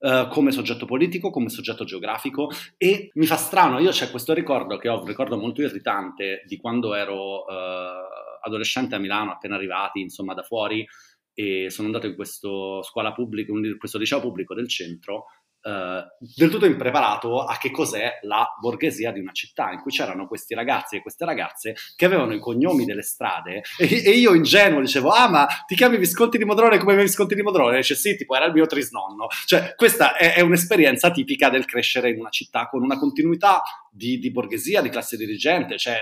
Uh, 0.00 0.28
come 0.28 0.52
soggetto 0.52 0.86
politico, 0.86 1.30
come 1.30 1.48
soggetto 1.48 1.84
geografico 1.84 2.50
e 2.76 3.10
mi 3.14 3.26
fa 3.26 3.36
strano, 3.36 3.80
io 3.80 3.90
c'è 3.90 4.10
questo 4.10 4.32
ricordo 4.32 4.76
che 4.76 4.88
ho, 4.88 5.00
un 5.00 5.06
ricordo 5.06 5.36
molto 5.36 5.60
irritante 5.60 6.44
di 6.46 6.56
quando 6.56 6.94
ero 6.94 7.40
uh, 7.40 8.27
adolescente 8.42 8.94
a 8.94 8.98
Milano, 8.98 9.32
appena 9.32 9.56
arrivati, 9.56 10.00
insomma, 10.00 10.34
da 10.34 10.42
fuori 10.42 10.86
e 11.32 11.70
sono 11.70 11.86
andato 11.86 12.08
in 12.08 12.16
questo 12.16 12.82
scuola 12.82 13.12
pubblica, 13.12 13.52
in 13.52 13.76
questo 13.78 13.96
liceo 13.96 14.20
pubblico 14.20 14.54
del 14.54 14.68
centro 14.68 15.26
Uh, 15.60 16.06
del 16.36 16.50
tutto 16.50 16.66
impreparato 16.66 17.42
a 17.42 17.58
che 17.58 17.72
cos'è 17.72 18.20
la 18.22 18.46
borghesia 18.60 19.10
di 19.10 19.18
una 19.18 19.32
città, 19.32 19.72
in 19.72 19.80
cui 19.80 19.90
c'erano 19.90 20.28
questi 20.28 20.54
ragazzi 20.54 20.94
e 20.94 21.02
queste 21.02 21.24
ragazze 21.24 21.74
che 21.96 22.04
avevano 22.04 22.32
i 22.32 22.38
cognomi 22.38 22.84
delle 22.84 23.02
strade 23.02 23.62
e, 23.76 24.04
e 24.04 24.10
io 24.12 24.34
ingenuo 24.34 24.80
dicevo, 24.80 25.10
ah 25.10 25.28
ma 25.28 25.48
ti 25.66 25.74
chiami 25.74 25.98
Visconti 25.98 26.38
di 26.38 26.44
Modrone 26.44 26.78
come 26.78 26.94
Visconti 26.94 27.34
di 27.34 27.42
Modrone? 27.42 27.74
E 27.74 27.78
dice 27.78 27.96
sì, 27.96 28.16
tipo 28.16 28.36
era 28.36 28.44
il 28.44 28.52
mio 28.52 28.66
trisnonno. 28.66 29.26
Cioè 29.46 29.74
questa 29.74 30.16
è, 30.16 30.34
è, 30.34 30.42
un'esperienza 30.42 31.10
tipica 31.10 31.50
del 31.50 31.64
crescere 31.64 32.10
in 32.10 32.20
una 32.20 32.30
città 32.30 32.68
con 32.68 32.84
una 32.84 32.96
continuità 32.96 33.60
di, 33.90 34.20
di 34.20 34.30
borghesia, 34.30 34.80
di 34.80 34.90
classe 34.90 35.16
dirigente, 35.16 35.76
cioè, 35.76 35.96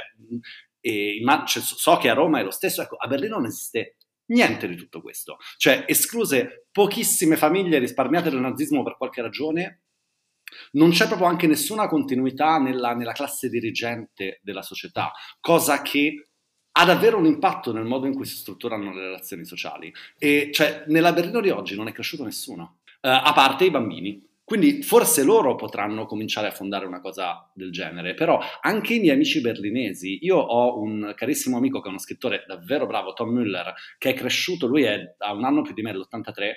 e, 0.86 1.20
ma, 1.22 1.44
cioè, 1.44 1.62
so 1.62 1.96
che 1.96 2.08
a 2.08 2.14
Roma 2.14 2.38
è 2.38 2.44
lo 2.44 2.52
stesso, 2.52 2.80
ecco, 2.80 2.96
a 2.96 3.08
Berlino 3.08 3.36
non 3.36 3.46
esiste 3.46 3.96
Niente 4.28 4.66
di 4.66 4.74
tutto 4.74 5.00
questo. 5.00 5.36
Cioè, 5.56 5.84
escluse 5.86 6.66
pochissime 6.72 7.36
famiglie 7.36 7.78
risparmiate 7.78 8.28
dal 8.28 8.40
nazismo 8.40 8.82
per 8.82 8.96
qualche 8.96 9.22
ragione, 9.22 9.82
non 10.72 10.90
c'è 10.90 11.06
proprio 11.06 11.28
anche 11.28 11.46
nessuna 11.46 11.86
continuità 11.86 12.58
nella, 12.58 12.92
nella 12.94 13.12
classe 13.12 13.48
dirigente 13.48 14.40
della 14.42 14.62
società, 14.62 15.12
cosa 15.40 15.80
che 15.82 16.28
ha 16.72 16.84
davvero 16.84 17.18
un 17.18 17.26
impatto 17.26 17.72
nel 17.72 17.84
modo 17.84 18.06
in 18.06 18.14
cui 18.14 18.26
si 18.26 18.36
strutturano 18.36 18.92
le 18.92 19.02
relazioni 19.02 19.44
sociali. 19.44 19.92
E 20.18 20.50
cioè, 20.52 20.84
nella 20.88 21.12
Berlino 21.12 21.40
di 21.40 21.50
oggi 21.50 21.76
non 21.76 21.86
è 21.86 21.92
cresciuto 21.92 22.24
nessuno, 22.24 22.78
uh, 23.02 23.08
a 23.08 23.32
parte 23.32 23.64
i 23.64 23.70
bambini. 23.70 24.25
Quindi 24.46 24.80
forse 24.84 25.24
loro 25.24 25.56
potranno 25.56 26.06
cominciare 26.06 26.46
a 26.46 26.52
fondare 26.52 26.86
una 26.86 27.00
cosa 27.00 27.50
del 27.52 27.72
genere, 27.72 28.14
però 28.14 28.38
anche 28.60 28.94
i 28.94 29.00
miei 29.00 29.14
amici 29.14 29.40
berlinesi, 29.40 30.24
io 30.24 30.36
ho 30.36 30.78
un 30.78 31.14
carissimo 31.16 31.56
amico 31.56 31.80
che 31.80 31.86
è 31.86 31.90
uno 31.90 31.98
scrittore 31.98 32.44
davvero 32.46 32.86
bravo, 32.86 33.12
Tom 33.12 33.36
Müller, 33.36 33.72
che 33.98 34.10
è 34.10 34.14
cresciuto, 34.14 34.68
lui 34.68 34.84
è 34.84 35.16
a 35.18 35.32
un 35.32 35.42
anno 35.42 35.62
più 35.62 35.74
di 35.74 35.82
me, 35.82 35.92
l'83, 35.92 36.52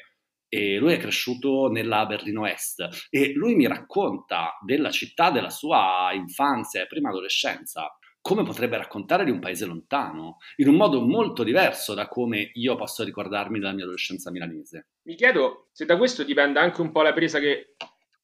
e 0.47 0.77
lui 0.77 0.93
è 0.93 0.97
cresciuto 0.97 1.67
nella 1.71 2.05
Berlino 2.05 2.45
Est 2.45 3.07
e 3.09 3.33
lui 3.33 3.55
mi 3.55 3.67
racconta 3.67 4.57
della 4.63 4.91
città 4.91 5.31
della 5.31 5.49
sua 5.49 6.11
infanzia 6.13 6.83
e 6.83 6.87
prima 6.87 7.09
adolescenza 7.09 7.97
come 8.29 8.43
potrebbe 8.43 8.77
raccontare 8.77 9.25
di 9.25 9.31
un 9.31 9.39
paese 9.39 9.65
lontano, 9.65 10.37
in 10.57 10.67
un 10.67 10.75
modo 10.75 11.01
molto 11.01 11.43
diverso 11.43 11.95
da 11.95 12.07
come 12.07 12.51
io 12.53 12.75
posso 12.75 13.03
ricordarmi 13.03 13.57
della 13.57 13.73
mia 13.73 13.85
adolescenza 13.85 14.29
milanese. 14.29 14.89
Mi 15.05 15.15
chiedo 15.15 15.69
se 15.71 15.85
da 15.85 15.97
questo 15.97 16.23
dipende 16.23 16.59
anche 16.59 16.79
un 16.81 16.91
po' 16.91 17.01
la 17.01 17.11
presa 17.11 17.39
che, 17.39 17.73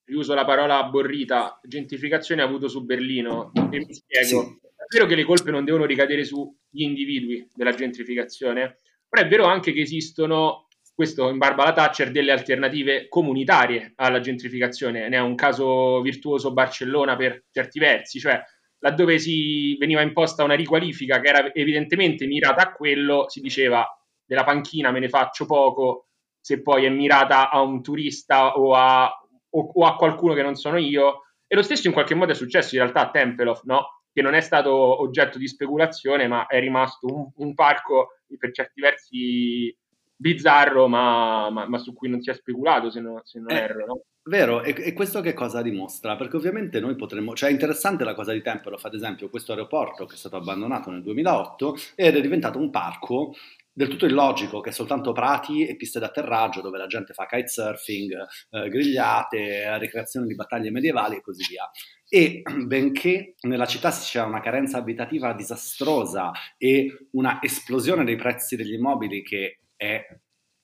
riuso 0.04 0.36
la 0.36 0.46
parola 0.46 0.84
borrita, 0.84 1.60
gentrificazione 1.64 2.44
ha 2.44 2.46
avuto 2.46 2.68
su 2.68 2.86
Berlino. 2.86 3.52
E 3.72 3.80
mi 3.80 3.94
spiego, 3.96 4.44
sì. 4.44 4.60
è 4.62 4.86
vero 4.94 5.08
che 5.08 5.16
le 5.16 5.24
colpe 5.24 5.50
non 5.50 5.66
devono 5.66 5.86
ricadere 5.86 6.24
sugli 6.24 6.84
individui 6.84 7.50
della 7.56 7.74
gentrificazione, 7.74 8.82
però 9.10 9.24
è 9.24 9.28
vero 9.28 9.46
anche 9.46 9.74
che 9.74 9.82
esistono, 9.82 10.68
questo 10.94 11.30
in 11.30 11.40
barba 11.40 11.64
alla 11.64 11.74
Thatcher, 11.74 12.12
delle 12.12 12.32
alternative 12.32 13.08
comunitarie 13.08 13.94
alla 13.96 14.20
gentrificazione. 14.20 15.10
Ne 15.10 15.16
è 15.16 15.22
un 15.22 15.34
caso 15.34 16.00
virtuoso 16.02 16.54
Barcellona 16.54 17.16
per 17.16 17.46
certi 17.50 17.80
versi, 17.80 18.20
cioè 18.20 18.40
laddove 18.86 19.18
si 19.18 19.76
veniva 19.78 20.02
imposta 20.02 20.44
una 20.44 20.54
riqualifica 20.54 21.20
che 21.20 21.28
era 21.28 21.54
evidentemente 21.54 22.28
mirata 22.28 22.62
a 22.62 22.72
quello, 22.72 23.26
si 23.28 23.42
diceva 23.42 23.84
della 24.24 24.44
panchina 24.44 24.92
me 24.92 25.00
ne 25.00 25.10
faccio 25.10 25.48
poco, 25.48 26.10
se 26.40 26.62
poi 26.62 26.86
è 26.86 26.90
mirata 26.90 27.50
a 27.50 27.62
un 27.62 27.82
turista 27.82 28.56
o 28.56 28.76
a, 28.76 29.06
o, 29.50 29.72
o 29.74 29.86
a 29.86 29.96
qualcuno 29.96 30.36
che 30.36 30.44
non 30.44 30.56
sono 30.56 30.78
io. 30.78 31.22
E 31.48 31.56
lo 31.56 31.64
stesso 31.64 31.88
in 31.88 31.94
qualche 31.94 32.14
modo 32.14 32.32
è 32.32 32.36
successo 32.36 32.76
in 32.76 32.82
realtà 32.82 33.02
a 33.02 33.10
Tempelhof, 33.10 33.64
no? 33.64 34.04
che 34.14 34.22
non 34.22 34.36
è 34.36 34.42
stato 34.42 34.72
oggetto 35.02 35.40
di 35.40 35.48
speculazione, 35.48 36.28
ma 36.28 36.46
è 36.46 36.60
rimasto 36.60 37.08
un, 37.08 37.30
un 37.36 37.54
parco 37.56 38.20
per 38.38 38.52
certi 38.52 38.82
versi 38.82 39.76
bizzarro, 40.16 40.88
ma, 40.88 41.50
ma, 41.50 41.68
ma, 41.68 41.78
su 41.80 41.94
cui 41.94 42.08
non 42.08 42.22
si 42.22 42.30
è 42.30 42.34
speculato, 42.34 42.92
se, 42.92 43.02
no, 43.02 43.22
se 43.24 43.40
non 43.40 43.52
eh, 43.52 43.60
erro. 43.60 43.86
No? 43.86 44.02
Vero, 44.28 44.64
e, 44.64 44.74
e, 44.76 44.94
questo 44.94 45.22
che 45.22 45.34
cosa 45.34 45.62
dimostra? 45.62 46.16
Perché 46.16 46.38
ovviamente 46.38 46.80
noi 46.80 46.96
potremmo, 46.96 47.36
cioè 47.36 47.50
è 47.50 47.52
interessante 47.52 48.04
la 48.04 48.16
cosa 48.16 48.34
di 48.34 48.42
Tempelhof, 48.42 48.84
ad 48.84 48.96
esempio 48.96 49.30
questo 49.30 49.52
aeroporto 49.52 50.08
che 50.08 50.16
è 50.16 50.18
stato 50.18 50.36
abbandonato 50.36 50.90
nel 50.90 51.04
2008 51.04 51.76
ed 51.94 52.16
è 52.16 52.22
diventato 52.22 52.58
un 52.58 52.72
parco 52.72 53.36
del 53.72 53.88
tutto 53.88 54.08
illogico 54.08 54.62
che 54.62 54.72
è 54.72 54.74
soltanto 54.74 55.12
prati 55.12 55.68
e 55.68 55.76
piste 55.76 56.00
d'atterraggio 56.00 56.62
dove 56.62 56.80
la 56.80 56.88
gente 56.88 57.14
fa 57.14 57.28
kitesurfing, 57.28 58.26
eh, 58.50 58.70
grigliate, 58.70 59.78
ricreazione 59.78 60.26
di 60.26 60.34
battaglie 60.34 60.72
medievali 60.72 61.18
e 61.18 61.22
così 61.22 61.46
via. 61.48 61.70
E 62.10 62.42
benché 62.66 63.36
nella 63.42 63.68
città 63.68 63.92
ci 63.92 64.02
sia 64.02 64.26
una 64.26 64.42
carenza 64.42 64.80
abitativa 64.80 65.34
disastrosa 65.34 66.32
e 66.58 67.10
una 67.12 67.38
esplosione 67.44 68.04
dei 68.04 68.16
prezzi 68.16 68.56
degli 68.56 68.74
immobili 68.74 69.22
che 69.22 69.60
è 69.76 70.04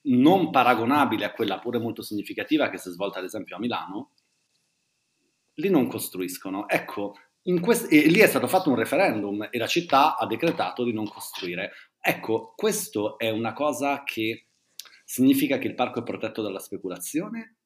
non 0.04 0.50
paragonabile 0.50 1.26
a 1.26 1.32
quella 1.32 1.60
pure 1.60 1.80
molto 1.80 2.02
significativa 2.02 2.70
che 2.70 2.78
si 2.78 2.90
è 2.90 2.92
svolta 2.92 3.20
ad 3.20 3.26
esempio 3.26 3.56
a 3.56 3.60
Milano, 3.60 4.12
lì 5.56 5.70
non 5.70 5.88
costruiscono. 5.88 6.68
Ecco, 6.68 7.16
quest- 7.60 7.92
lì 7.92 8.20
è 8.20 8.28
stato 8.28 8.48
fatto 8.48 8.70
un 8.70 8.76
referendum 8.76 9.48
e 9.50 9.58
la 9.58 9.68
città 9.68 10.18
ha 10.18 10.26
decretato 10.26 10.84
di 10.84 10.94
non 10.94 11.08
costruire. 11.08 11.72
Ecco, 12.00 12.54
questo 12.56 13.18
è 13.18 13.30
una 13.30 13.54
cosa 13.54 14.04
che 14.04 14.48
significa 15.06 15.58
che 15.58 15.68
il 15.68 15.76
parco 15.76 16.00
è 16.00 16.04
protetto 16.04 16.42
dalla 16.42 16.60
speculazione 16.60 17.58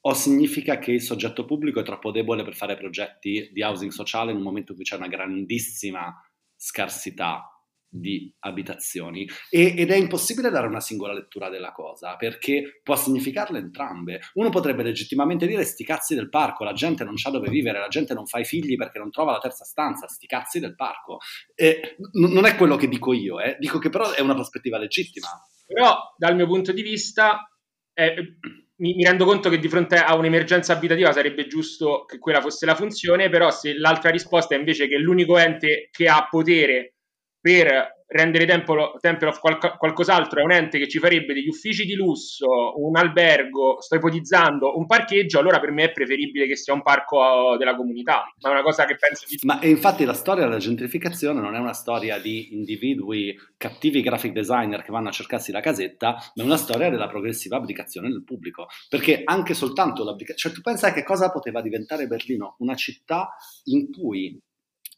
o 0.00 0.14
significa 0.14 0.78
che 0.78 0.92
il 0.92 1.02
soggetto 1.02 1.44
pubblico 1.44 1.80
è 1.80 1.84
troppo 1.84 2.10
debole 2.10 2.44
per 2.44 2.54
fare 2.54 2.76
progetti 2.76 3.50
di 3.52 3.62
housing 3.62 3.90
sociale 3.90 4.30
in 4.30 4.38
un 4.38 4.42
momento 4.42 4.72
in 4.72 4.78
cui 4.78 4.86
c'è 4.86 4.96
una 4.96 5.08
grandissima 5.08 6.14
scarsità 6.56 7.57
di 7.90 8.32
abitazioni 8.40 9.26
e, 9.48 9.74
ed 9.76 9.90
è 9.90 9.96
impossibile 9.96 10.50
dare 10.50 10.66
una 10.66 10.80
singola 10.80 11.14
lettura 11.14 11.48
della 11.48 11.72
cosa 11.72 12.16
perché 12.16 12.80
può 12.82 12.96
significarle 12.96 13.58
entrambe. 13.58 14.20
Uno 14.34 14.50
potrebbe 14.50 14.82
legittimamente 14.82 15.46
dire 15.46 15.64
sti 15.64 15.84
cazzi 15.84 16.14
del 16.14 16.28
parco, 16.28 16.64
la 16.64 16.72
gente 16.72 17.04
non 17.04 17.16
sa 17.16 17.30
dove 17.30 17.48
vivere, 17.48 17.78
la 17.78 17.88
gente 17.88 18.14
non 18.14 18.26
fa 18.26 18.38
i 18.38 18.44
figli 18.44 18.76
perché 18.76 18.98
non 18.98 19.10
trova 19.10 19.32
la 19.32 19.38
terza 19.38 19.64
stanza, 19.64 20.06
sti 20.06 20.26
cazzi 20.26 20.60
del 20.60 20.74
parco. 20.74 21.18
E, 21.54 21.96
n- 22.12 22.32
non 22.32 22.44
è 22.44 22.56
quello 22.56 22.76
che 22.76 22.88
dico 22.88 23.12
io, 23.12 23.40
eh. 23.40 23.56
dico 23.58 23.78
che 23.78 23.88
però 23.88 24.12
è 24.12 24.20
una 24.20 24.34
prospettiva 24.34 24.78
legittima. 24.78 25.28
Però 25.66 26.14
dal 26.16 26.34
mio 26.34 26.46
punto 26.46 26.72
di 26.72 26.82
vista 26.82 27.50
eh, 27.92 28.38
mi, 28.76 28.94
mi, 28.94 29.04
rendo 29.04 29.24
conto 29.24 29.50
che 29.50 29.58
di 29.58 29.68
fronte 29.68 29.96
a 29.96 30.14
un'emergenza 30.14 30.72
abitativa 30.72 31.12
sarebbe 31.12 31.46
giusto 31.46 32.04
che 32.04 32.18
quella 32.18 32.40
fosse 32.40 32.64
la 32.64 32.74
funzione, 32.74 33.28
però 33.28 33.50
se 33.50 33.76
l'altra 33.76 34.10
risposta 34.10 34.54
è 34.54 34.58
invece 34.58 34.88
che 34.88 34.96
l'unico 34.96 35.36
ente 35.36 35.88
che 35.90 36.08
ha 36.08 36.26
potere 36.30 36.97
per 37.40 37.96
rendere 38.08 38.46
Tempelhof 38.46 39.38
qual- 39.38 39.76
qualcos'altro 39.76 40.40
è 40.40 40.42
un 40.42 40.52
ente 40.52 40.78
che 40.78 40.88
ci 40.88 40.98
farebbe 40.98 41.34
degli 41.34 41.48
uffici 41.48 41.84
di 41.84 41.94
lusso, 41.94 42.46
un 42.76 42.96
albergo, 42.96 43.80
sto 43.80 43.96
ipotizzando, 43.96 44.78
un 44.78 44.86
parcheggio, 44.86 45.38
allora 45.38 45.60
per 45.60 45.70
me 45.72 45.84
è 45.84 45.92
preferibile 45.92 46.46
che 46.46 46.56
sia 46.56 46.72
un 46.72 46.82
parco 46.82 47.56
della 47.58 47.76
comunità, 47.76 48.32
ma 48.40 48.48
è 48.48 48.52
una 48.52 48.62
cosa 48.62 48.86
che 48.86 48.96
penso 48.96 49.26
di... 49.28 49.38
Ma 49.42 49.58
infatti 49.62 50.04
la 50.04 50.14
storia 50.14 50.44
della 50.44 50.58
gentrificazione 50.58 51.40
non 51.40 51.54
è 51.54 51.58
una 51.58 51.74
storia 51.74 52.18
di 52.18 52.54
individui 52.54 53.36
cattivi 53.58 54.00
graphic 54.00 54.32
designer 54.32 54.82
che 54.82 54.92
vanno 54.92 55.08
a 55.08 55.12
cercarsi 55.12 55.52
la 55.52 55.60
casetta, 55.60 56.16
ma 56.34 56.42
è 56.42 56.46
una 56.46 56.56
storia 56.56 56.88
della 56.88 57.08
progressiva 57.08 57.56
abdicazione 57.56 58.08
del 58.08 58.24
pubblico, 58.24 58.68
perché 58.88 59.20
anche 59.24 59.52
soltanto 59.52 60.02
l'abdicazione... 60.02 60.36
Cioè 60.38 60.52
tu 60.52 60.60
pensa 60.62 60.92
che 60.92 61.02
cosa 61.02 61.30
poteva 61.30 61.60
diventare 61.60 62.06
Berlino? 62.06 62.56
Una 62.60 62.74
città 62.74 63.36
in 63.64 63.90
cui 63.90 64.40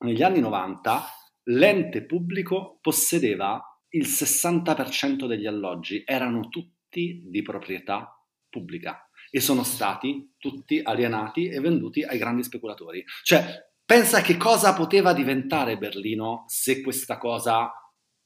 negli 0.01 0.23
anni 0.23 0.41
90 0.41 1.03
l'ente 1.45 2.05
pubblico 2.05 2.79
possedeva 2.81 3.63
il 3.91 4.07
60% 4.07 5.27
degli 5.27 5.47
alloggi, 5.47 6.03
erano 6.05 6.49
tutti 6.49 7.23
di 7.27 7.43
proprietà 7.43 8.15
pubblica 8.49 9.09
e 9.31 9.41
sono 9.41 9.63
stati 9.63 10.35
tutti 10.39 10.81
alienati 10.83 11.49
e 11.49 11.61
venduti 11.61 12.03
ai 12.03 12.19
grandi 12.19 12.43
speculatori. 12.43 13.05
Cioè, 13.23 13.71
pensa 13.85 14.21
che 14.23 14.37
cosa 14.37 14.75
poteva 14.75 15.13
diventare 15.13 15.79
Berlino 15.79 16.45
se 16.47 16.83
questa 16.83 17.17
cosa 17.19 17.73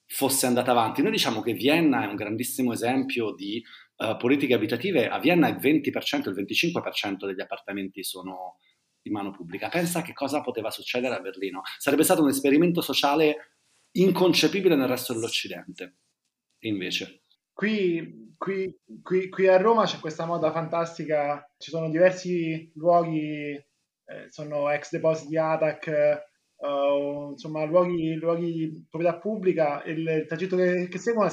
fosse 0.06 0.46
andata 0.46 0.70
avanti. 0.70 1.02
Noi 1.02 1.12
diciamo 1.12 1.40
che 1.40 1.52
Vienna 1.52 2.04
è 2.04 2.06
un 2.06 2.16
grandissimo 2.16 2.72
esempio 2.72 3.34
di 3.34 3.62
uh, 3.96 4.16
politiche 4.16 4.54
abitative. 4.54 5.08
A 5.08 5.18
Vienna 5.18 5.48
il 5.48 5.56
20%, 5.56 6.28
il 6.28 6.46
25% 6.46 7.26
degli 7.26 7.40
appartamenti 7.40 8.02
sono 8.04 8.58
di 9.05 9.11
mano 9.11 9.30
pubblica. 9.30 9.68
Pensa 9.68 10.00
che 10.00 10.14
cosa 10.14 10.40
poteva 10.40 10.70
succedere 10.70 11.14
a 11.14 11.20
Berlino. 11.20 11.61
Sarebbe 11.78 12.05
stato 12.05 12.22
un 12.22 12.30
esperimento 12.30 12.80
sociale 12.80 13.50
inconcepibile 13.92 14.74
nel 14.74 14.88
resto 14.88 15.12
dell'Occidente. 15.12 15.96
E 16.59 16.68
invece. 16.68 17.24
Qui, 17.52 18.34
qui, 18.38 18.74
qui, 19.02 19.28
qui 19.28 19.46
a 19.46 19.59
Roma 19.59 19.84
c'è 19.84 19.98
questa 20.00 20.24
moda 20.24 20.50
fantastica, 20.50 21.46
ci 21.59 21.70
sono 21.70 21.90
diversi 21.90 22.72
luoghi, 22.76 23.52
eh, 23.52 24.26
sono 24.30 24.70
ex 24.70 24.90
depositi 24.90 25.36
ATAC, 25.36 26.22
uh, 26.57 27.30
insomma 27.32 27.64
luoghi, 27.64 28.14
luoghi 28.14 28.52
di 28.70 28.86
proprietà 28.88 29.18
pubblica 29.18 29.82
e 29.82 29.92
il 29.92 30.24
tragitto 30.26 30.57
che, 30.57 30.88
che 30.88 30.98
seguono 30.98 31.30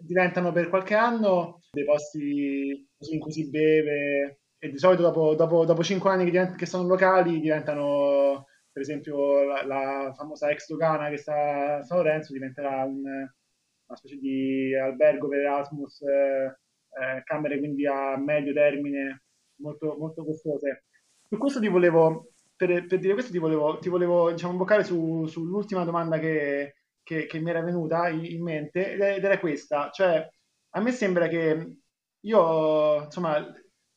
diventano 0.00 0.52
per 0.52 0.70
qualche 0.70 0.94
anno 0.94 1.60
dei 1.70 1.84
posti 1.84 2.88
in 3.10 3.18
cui 3.20 3.30
si 3.30 3.48
beve, 3.50 4.43
e 4.64 4.70
di 4.70 4.78
solito 4.78 5.02
dopo, 5.02 5.34
dopo, 5.34 5.66
dopo 5.66 5.82
5 5.82 6.10
anni 6.10 6.30
che, 6.30 6.54
che, 6.56 6.64
sono 6.64 6.88
locali 6.88 7.38
diventano, 7.38 8.46
per 8.72 8.80
esempio, 8.80 9.44
la, 9.44 9.62
la 9.66 10.12
famosa 10.16 10.48
ex 10.48 10.68
Dogana 10.68 11.10
che 11.10 11.18
sta 11.18 11.76
a 11.76 11.82
San 11.82 11.98
Lorenzo 11.98 12.32
diventerà 12.32 12.82
un, 12.84 13.02
una 13.02 13.96
specie 13.96 14.16
di 14.16 14.74
albergo 14.74 15.28
per 15.28 15.40
Erasmus, 15.40 16.00
eh, 16.00 16.44
eh, 16.46 17.22
camere 17.24 17.58
quindi 17.58 17.86
a 17.86 18.16
medio 18.16 18.54
termine 18.54 19.24
molto, 19.56 19.96
molto 19.98 20.24
costose. 20.24 20.84
Su 21.28 21.36
questo 21.36 21.60
ti 21.60 21.68
volevo, 21.68 22.30
per, 22.56 22.86
per 22.86 22.98
dire 23.00 23.12
questo 23.12 23.32
ti 23.32 23.38
volevo, 23.38 23.76
ti 23.80 23.90
volevo 23.90 24.30
diciamo, 24.30 24.52
imboccare 24.52 24.82
su, 24.82 25.26
sull'ultima 25.26 25.84
domanda 25.84 26.18
che, 26.18 26.76
che, 27.02 27.26
che, 27.26 27.38
mi 27.38 27.50
era 27.50 27.60
venuta 27.60 28.08
in 28.08 28.42
mente 28.42 28.92
ed 28.94 29.24
era 29.24 29.38
questa, 29.38 29.90
cioè 29.90 30.26
a 30.70 30.80
me 30.80 30.90
sembra 30.90 31.28
che 31.28 31.80
io 32.20 33.02
insomma 33.04 33.46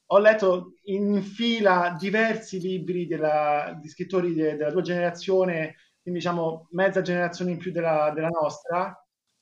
ho 0.10 0.20
letto 0.20 0.74
in 0.84 1.22
fila 1.22 1.96
diversi 2.00 2.60
libri 2.60 3.08
della, 3.08 3.78
di 3.80 3.90
scrittori 3.90 4.34
de, 4.34 4.56
della 4.56 4.72
tua 4.72 4.82
generazione, 4.82 5.76
quindi 6.02 6.20
diciamo 6.20 6.68
mezza 6.72 7.02
generazione 7.02 7.52
in 7.52 7.58
più 7.58 7.72
della, 7.72 8.12
della 8.14 8.30
nostra, 8.30 8.98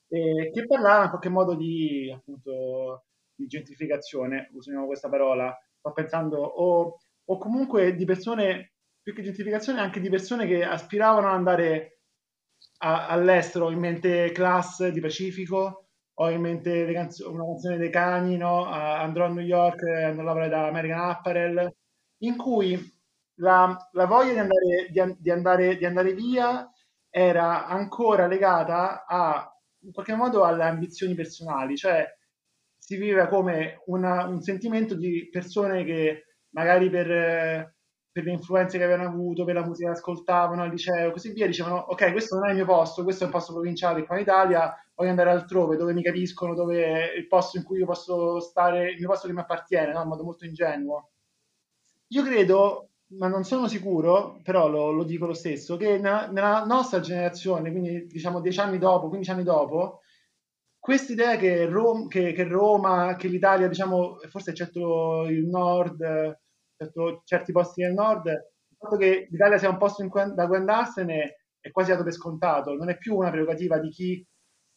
eh, 0.07 0.51
che 0.51 0.65
parlavano 0.65 1.03
in 1.03 1.09
qualche 1.09 1.29
modo 1.29 1.55
di, 1.55 2.11
appunto, 2.13 3.05
di 3.35 3.45
gentrificazione, 3.47 4.49
usiamo 4.53 4.87
questa 4.87 5.09
parola, 5.09 5.55
sto 5.77 5.91
pensando, 5.91 6.41
o, 6.41 6.97
o 7.25 7.37
comunque 7.37 7.95
di 7.95 8.05
persone, 8.05 8.73
più 9.01 9.13
che 9.13 9.21
gentrificazione, 9.21 9.81
anche 9.81 9.99
di 9.99 10.09
persone 10.09 10.47
che 10.47 10.63
aspiravano 10.63 11.27
ad 11.27 11.35
andare 11.35 11.99
a, 12.79 13.07
all'estero, 13.07 13.69
in 13.69 13.79
mente 13.79 14.31
Class 14.31 14.87
di 14.87 14.99
Pacifico, 14.99 15.84
ho 16.15 16.29
in 16.29 16.41
mente 16.41 16.91
canzo- 16.93 17.31
una 17.31 17.45
canzone 17.45 17.77
dei 17.77 17.89
cani, 17.89 18.37
no? 18.37 18.65
andrò 18.65 19.25
a 19.25 19.29
New 19.29 19.43
York, 19.43 19.83
andrò 19.83 20.21
a 20.21 20.25
lavorare 20.25 20.49
da 20.49 20.67
American 20.67 21.09
Apparel, 21.09 21.75
in 22.19 22.37
cui 22.37 22.77
la, 23.39 23.77
la 23.91 24.05
voglia 24.05 24.33
di 24.33 24.39
andare, 24.39 24.87
di, 24.89 25.15
di, 25.19 25.31
andare, 25.31 25.77
di 25.77 25.85
andare 25.85 26.13
via 26.13 26.69
era 27.09 27.65
ancora 27.67 28.27
legata 28.27 29.05
a, 29.05 29.49
in 29.83 29.91
qualche 29.91 30.15
modo 30.15 30.43
alle 30.43 30.63
ambizioni 30.63 31.15
personali, 31.15 31.75
cioè 31.75 32.05
si 32.77 32.97
viveva 32.97 33.27
come 33.27 33.81
una, 33.87 34.25
un 34.25 34.41
sentimento 34.41 34.95
di 34.95 35.29
persone 35.31 35.83
che 35.83 36.25
magari 36.49 36.89
per 36.89 37.73
per 38.15 38.23
le 38.23 38.31
influenze 38.31 38.77
che 38.77 38.85
avevano 38.85 39.09
avuto, 39.09 39.43
per 39.43 39.55
la 39.55 39.65
musica 39.65 39.91
che 39.91 39.97
ascoltavano 39.97 40.61
al 40.61 40.69
liceo, 40.69 41.11
così 41.11 41.33
via, 41.33 41.47
dicevano 41.47 41.75
ok, 41.75 42.13
questo 42.13 42.37
non 42.37 42.47
è 42.47 42.51
il 42.51 42.55
mio 42.55 42.65
posto, 42.65 43.03
questo 43.03 43.23
è 43.23 43.25
un 43.25 43.33
posto 43.33 43.51
provinciale 43.51 44.05
qua 44.05 44.15
in 44.15 44.21
Italia, 44.21 44.73
voglio 44.95 45.09
andare 45.09 45.29
altrove, 45.29 45.75
dove 45.75 45.93
mi 45.93 46.01
capiscono, 46.01 46.55
dove 46.55 46.83
è 46.85 47.17
il 47.17 47.27
posto 47.27 47.57
in 47.57 47.63
cui 47.63 47.79
io 47.79 47.85
posso 47.85 48.39
stare, 48.39 48.91
il 48.91 48.97
mio 48.97 49.09
posto 49.09 49.27
che 49.27 49.33
mi 49.33 49.41
appartiene, 49.41 49.91
no? 49.91 50.01
in 50.01 50.07
modo 50.07 50.23
molto 50.23 50.45
ingenuo. 50.45 51.11
Io 52.09 52.23
credo, 52.23 52.89
ma 53.17 53.27
non 53.27 53.43
sono 53.43 53.67
sicuro, 53.67 54.39
però 54.43 54.69
lo, 54.69 54.91
lo 54.91 55.03
dico 55.03 55.25
lo 55.25 55.33
stesso, 55.33 55.75
che 55.75 55.97
nella, 55.97 56.27
nella 56.31 56.63
nostra 56.65 56.99
generazione, 57.01 57.71
quindi 57.71 58.05
diciamo 58.07 58.39
dieci 58.39 58.59
anni 58.59 58.77
dopo, 58.77 59.09
15 59.09 59.31
anni 59.31 59.43
dopo, 59.43 60.01
questa 60.79 61.13
idea 61.13 61.35
che, 61.35 61.65
Rom- 61.65 62.07
che, 62.07 62.31
che 62.31 62.43
Roma, 62.43 63.15
che 63.15 63.27
l'Italia, 63.27 63.67
diciamo, 63.67 64.19
forse 64.29 64.51
eccetto 64.51 65.25
il 65.27 65.45
nord, 65.45 66.39
certo, 66.77 67.21
certi 67.25 67.51
posti 67.51 67.81
del 67.81 67.93
nord, 67.93 68.27
il 68.27 68.77
fatto 68.77 68.95
che 68.95 69.27
l'Italia 69.29 69.57
sia 69.57 69.69
un 69.69 69.77
posto 69.77 70.07
cui, 70.07 70.33
da 70.33 70.47
cui 70.47 70.57
andarsene 70.57 71.47
è 71.59 71.71
quasi 71.71 71.89
dato 71.89 72.03
per 72.03 72.13
scontato, 72.13 72.75
non 72.75 72.89
è 72.89 72.97
più 72.97 73.15
una 73.15 73.31
prerogativa 73.31 73.79
di 73.79 73.89
chi 73.89 74.27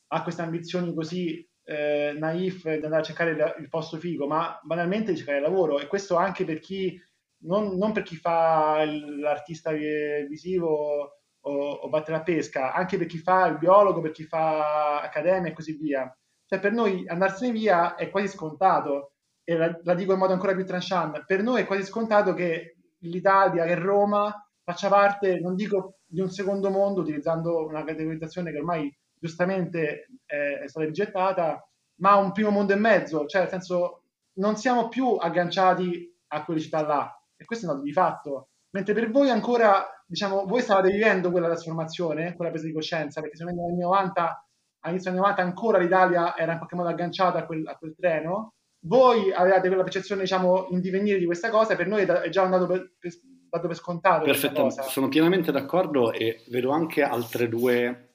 ha 0.08 0.22
queste 0.22 0.42
ambizioni 0.42 0.94
così 0.94 1.46
eh, 1.64 2.14
naif 2.18 2.62
di 2.62 2.84
andare 2.84 3.02
a 3.02 3.04
cercare 3.04 3.30
il, 3.32 3.54
il, 3.60 3.68
posto 3.68 3.98
figo, 3.98 4.26
ma 4.26 4.58
banalmente 4.62 5.12
di 5.12 5.18
cercare 5.18 5.40
lavoro 5.40 5.78
e 5.78 5.86
questo 5.86 6.16
anche 6.16 6.44
per 6.44 6.60
chi, 6.60 6.98
non, 7.44 7.76
non 7.76 7.92
per 7.92 8.02
chi 8.02 8.16
fa 8.16 8.84
l'artista 8.84 9.72
visivo 9.72 11.18
o, 11.40 11.70
o 11.70 11.88
batte 11.88 12.10
la 12.10 12.22
pesca, 12.22 12.72
anche 12.72 12.96
per 12.96 13.06
chi 13.06 13.18
fa 13.18 13.46
il 13.46 13.58
biologo, 13.58 14.00
per 14.00 14.12
chi 14.12 14.24
fa 14.24 15.00
accademia 15.02 15.50
e 15.50 15.54
così 15.54 15.76
via. 15.76 16.10
Cioè 16.46 16.58
per 16.58 16.72
noi 16.72 17.06
andarsene 17.06 17.52
via 17.52 17.94
è 17.94 18.08
quasi 18.08 18.28
scontato 18.28 19.12
e 19.44 19.56
la, 19.56 19.78
la, 19.82 19.94
dico 19.94 20.12
in 20.12 20.18
modo 20.18 20.32
ancora 20.32 20.54
più 20.54 20.64
tranchant, 20.64 21.24
per 21.26 21.42
noi 21.42 21.62
è 21.62 21.66
quasi 21.66 21.84
scontato 21.84 22.32
che 22.32 22.76
l'Italia, 23.00 23.64
che 23.64 23.74
Roma 23.74 24.34
faccia 24.64 24.88
parte, 24.88 25.38
non 25.40 25.54
dico 25.54 25.98
di 26.06 26.20
un 26.20 26.30
secondo 26.30 26.70
mondo, 26.70 27.02
utilizzando 27.02 27.66
una 27.66 27.84
categorizzazione 27.84 28.50
che 28.50 28.58
ormai 28.58 28.90
giustamente 29.20 30.08
è, 30.24 30.60
è 30.62 30.68
stata 30.68 30.86
rigettata, 30.86 31.66
ma 31.96 32.16
un 32.16 32.32
primo 32.32 32.50
mondo 32.50 32.72
e 32.72 32.76
mezzo, 32.76 33.26
cioè 33.26 33.42
nel 33.42 33.50
senso 33.50 34.02
non 34.34 34.56
siamo 34.56 34.88
più 34.88 35.14
agganciati 35.14 36.14
a 36.28 36.44
quelle 36.44 36.60
città 36.60 36.82
là, 36.82 37.22
e 37.36 37.44
questo 37.44 37.66
è 37.66 37.68
un 37.68 37.74
dato 37.74 37.86
di 37.86 37.92
fatto. 37.92 38.48
Mentre 38.70 38.94
per 38.94 39.10
voi 39.10 39.30
ancora, 39.30 39.86
diciamo, 40.06 40.44
voi 40.44 40.60
stavate 40.60 40.90
vivendo 40.90 41.30
quella 41.30 41.46
trasformazione, 41.46 42.34
quella 42.34 42.50
presa 42.50 42.66
di 42.66 42.72
coscienza, 42.72 43.20
perché 43.20 43.36
secondo 43.36 43.60
me 43.60 43.66
negli 43.66 43.74
anni 43.74 43.82
90, 43.82 44.48
all'inizio 44.80 45.10
degli 45.10 45.20
anni 45.20 45.30
90 45.30 45.42
ancora 45.42 45.78
l'Italia 45.78 46.36
era 46.36 46.52
in 46.52 46.58
qualche 46.58 46.76
modo 46.76 46.88
agganciata 46.88 47.38
a 47.38 47.46
quel, 47.46 47.66
a 47.66 47.76
quel 47.76 47.94
treno, 47.96 48.52
voi 48.80 49.32
avevate 49.32 49.68
quella 49.68 49.82
percezione, 49.82 50.22
diciamo, 50.22 50.68
in 50.70 50.80
divenire 50.80 51.18
di 51.18 51.24
questa 51.24 51.50
cosa, 51.50 51.74
per 51.74 51.86
noi 51.86 52.02
è 52.04 52.28
già 52.28 52.42
andato 52.42 52.66
per, 52.66 52.92
per, 52.98 53.12
dato 53.48 53.66
per 53.66 53.76
scontato. 53.76 54.24
Perfettamente, 54.24 54.82
sono 54.82 55.08
pienamente 55.08 55.50
d'accordo 55.50 56.12
e 56.12 56.44
vedo 56.48 56.70
anche 56.70 57.02
altre 57.02 57.48
due, 57.48 58.07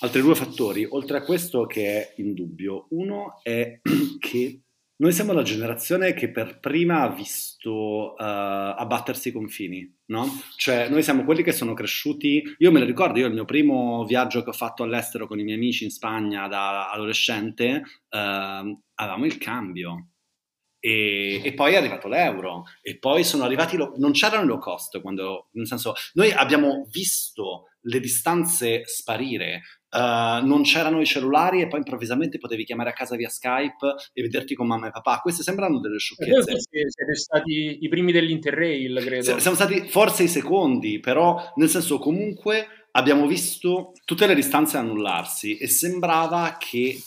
altri 0.00 0.20
due 0.20 0.34
fattori, 0.34 0.86
oltre 0.88 1.18
a 1.18 1.22
questo 1.22 1.66
che 1.66 1.86
è 1.86 2.14
indubbio. 2.16 2.86
Uno 2.90 3.40
è 3.42 3.80
che 4.18 4.62
noi 5.00 5.12
siamo 5.12 5.32
la 5.32 5.42
generazione 5.42 6.12
che 6.12 6.30
per 6.30 6.60
prima 6.60 7.00
ha 7.00 7.08
visto 7.08 8.12
uh, 8.12 8.14
abbattersi 8.18 9.28
i 9.28 9.32
confini, 9.32 9.90
no? 10.06 10.26
Cioè, 10.56 10.90
noi 10.90 11.02
siamo 11.02 11.24
quelli 11.24 11.42
che 11.42 11.52
sono 11.52 11.72
cresciuti. 11.72 12.42
Io 12.58 12.70
me 12.70 12.80
lo 12.80 12.84
ricordo, 12.84 13.18
io 13.18 13.26
il 13.26 13.32
mio 13.32 13.46
primo 13.46 14.04
viaggio 14.04 14.42
che 14.42 14.50
ho 14.50 14.54
fatto 14.54 14.82
all'estero 14.82 15.26
con 15.26 15.40
i 15.40 15.42
miei 15.42 15.56
amici 15.56 15.84
in 15.84 15.90
Spagna 15.90 16.48
da 16.48 16.90
adolescente, 16.90 17.82
uh, 18.10 18.78
avevamo 18.94 19.24
il 19.24 19.38
cambio. 19.38 20.09
E, 20.80 21.42
e, 21.44 21.52
poi 21.52 21.74
è 21.74 21.76
arrivato 21.76 22.08
l'euro. 22.08 22.64
E 22.82 22.98
poi 22.98 23.22
sono 23.22 23.44
arrivati 23.44 23.76
lo, 23.76 23.92
non 23.96 24.12
c'erano 24.12 24.44
i 24.44 24.46
low 24.46 24.58
cost 24.58 25.00
quando 25.00 25.48
nel 25.52 25.66
senso 25.66 25.92
noi 26.14 26.32
abbiamo 26.32 26.86
visto 26.90 27.66
le 27.82 28.00
distanze 28.00 28.82
sparire. 28.86 29.62
Uh, 29.90 30.46
non 30.46 30.62
c'erano 30.62 31.00
i 31.00 31.06
cellulari 31.06 31.60
e 31.60 31.66
poi 31.66 31.80
improvvisamente 31.80 32.38
potevi 32.38 32.64
chiamare 32.64 32.90
a 32.90 32.92
casa 32.92 33.16
via 33.16 33.28
Skype 33.28 33.94
e 34.12 34.22
vederti 34.22 34.54
con 34.54 34.66
mamma 34.66 34.88
e 34.88 34.90
papà. 34.90 35.18
Queste 35.18 35.42
sembrano 35.42 35.80
delle 35.80 35.98
sciocchezze. 35.98 36.58
siete 36.58 37.14
stati 37.14 37.78
i 37.80 37.88
primi 37.88 38.12
dell'Interrail 38.12 39.02
credo. 39.04 39.38
Siamo 39.38 39.56
stati 39.56 39.88
forse 39.88 40.22
i 40.24 40.28
secondi 40.28 41.00
però 41.00 41.52
nel 41.56 41.68
senso 41.68 41.98
comunque 41.98 42.66
abbiamo 42.92 43.26
visto 43.26 43.92
tutte 44.04 44.26
le 44.26 44.34
distanze 44.34 44.76
annullarsi 44.76 45.56
e 45.56 45.68
sembrava 45.68 46.56
che 46.58 46.98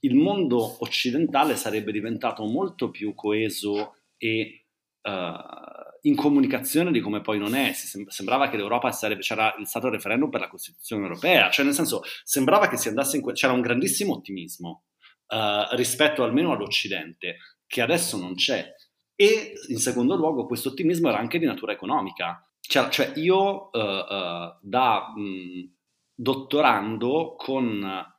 il 0.00 0.14
mondo 0.14 0.82
occidentale 0.82 1.56
sarebbe 1.56 1.92
diventato 1.92 2.44
molto 2.44 2.90
più 2.90 3.14
coeso 3.14 3.96
e 4.16 4.66
uh, 5.02 6.00
in 6.02 6.14
comunicazione 6.14 6.90
di 6.92 7.00
come 7.00 7.20
poi 7.20 7.38
non 7.38 7.54
è. 7.54 7.72
Sem- 7.72 8.06
sembrava 8.08 8.48
che 8.48 8.56
l'Europa 8.56 8.92
sarebbe, 8.92 9.22
c'era 9.22 9.54
il 9.58 9.66
stato 9.66 9.88
referendum 9.88 10.30
per 10.30 10.40
la 10.40 10.48
Costituzione 10.48 11.02
europea, 11.02 11.50
cioè 11.50 11.64
nel 11.64 11.74
senso 11.74 12.02
sembrava 12.24 12.68
che 12.68 12.76
si 12.76 12.88
andasse 12.88 13.16
in 13.16 13.22
que- 13.22 13.32
c'era 13.32 13.52
un 13.52 13.60
grandissimo 13.60 14.14
ottimismo 14.14 14.84
uh, 15.28 15.74
rispetto 15.76 16.22
almeno 16.22 16.52
all'Occidente, 16.52 17.36
che 17.66 17.82
adesso 17.82 18.16
non 18.18 18.34
c'è. 18.34 18.72
E 19.14 19.52
in 19.68 19.78
secondo 19.78 20.14
luogo 20.14 20.46
questo 20.46 20.68
ottimismo 20.68 21.08
era 21.08 21.18
anche 21.18 21.38
di 21.38 21.46
natura 21.46 21.72
economica. 21.72 22.42
Cioè, 22.60 22.88
cioè 22.90 23.12
io 23.16 23.70
uh, 23.72 24.58
da 24.60 25.12
mh, 25.16 25.74
dottorando 26.14 27.34
con 27.36 28.16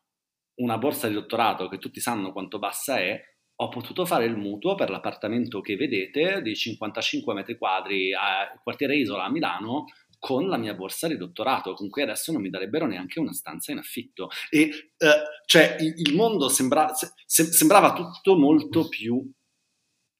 una 0.59 0.77
borsa 0.77 1.07
di 1.07 1.13
dottorato 1.13 1.67
che 1.67 1.77
tutti 1.77 1.99
sanno 1.99 2.31
quanto 2.31 2.59
bassa 2.59 2.97
è, 2.99 3.19
ho 3.61 3.69
potuto 3.69 4.05
fare 4.05 4.25
il 4.25 4.37
mutuo 4.37 4.75
per 4.75 4.89
l'appartamento 4.89 5.59
che 5.59 5.75
vedete 5.75 6.41
di 6.41 6.55
55 6.55 7.33
metri 7.33 7.57
quadri 7.57 8.13
a 8.13 8.57
quartiere 8.63 8.95
Isola 8.95 9.25
a 9.25 9.31
Milano 9.31 9.85
con 10.17 10.47
la 10.47 10.57
mia 10.57 10.73
borsa 10.73 11.07
di 11.07 11.17
dottorato, 11.17 11.73
con 11.73 11.89
cui 11.89 12.01
adesso 12.01 12.31
non 12.31 12.41
mi 12.41 12.49
darebbero 12.49 12.85
neanche 12.85 13.19
una 13.19 13.33
stanza 13.33 13.71
in 13.71 13.77
affitto. 13.77 14.29
E 14.49 14.61
eh, 14.97 15.21
cioè 15.45 15.77
il 15.79 16.13
mondo 16.15 16.49
sembra, 16.49 16.93
se, 16.93 17.11
sembrava 17.25 17.93
tutto 17.93 18.37
molto 18.37 18.87
più 18.87 19.29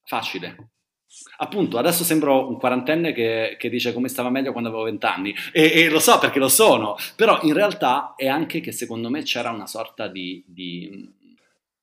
facile. 0.04 0.72
Appunto, 1.38 1.76
adesso 1.76 2.04
sembro 2.04 2.48
un 2.48 2.56
quarantenne 2.56 3.12
che, 3.12 3.56
che, 3.58 3.68
dice 3.68 3.92
come 3.92 4.08
stava 4.08 4.30
meglio 4.30 4.52
quando 4.52 4.68
avevo 4.68 4.84
vent'anni 4.84 5.34
e, 5.52 5.82
e, 5.82 5.88
lo 5.88 5.98
so 5.98 6.18
perché 6.20 6.38
lo 6.38 6.48
sono, 6.48 6.94
però 7.16 7.40
in 7.42 7.52
realtà 7.52 8.14
è 8.16 8.28
anche 8.28 8.60
che 8.60 8.70
secondo 8.70 9.10
me 9.10 9.22
c'era 9.22 9.50
una 9.50 9.66
sorta 9.66 10.06
di, 10.06 10.44
di 10.46 11.12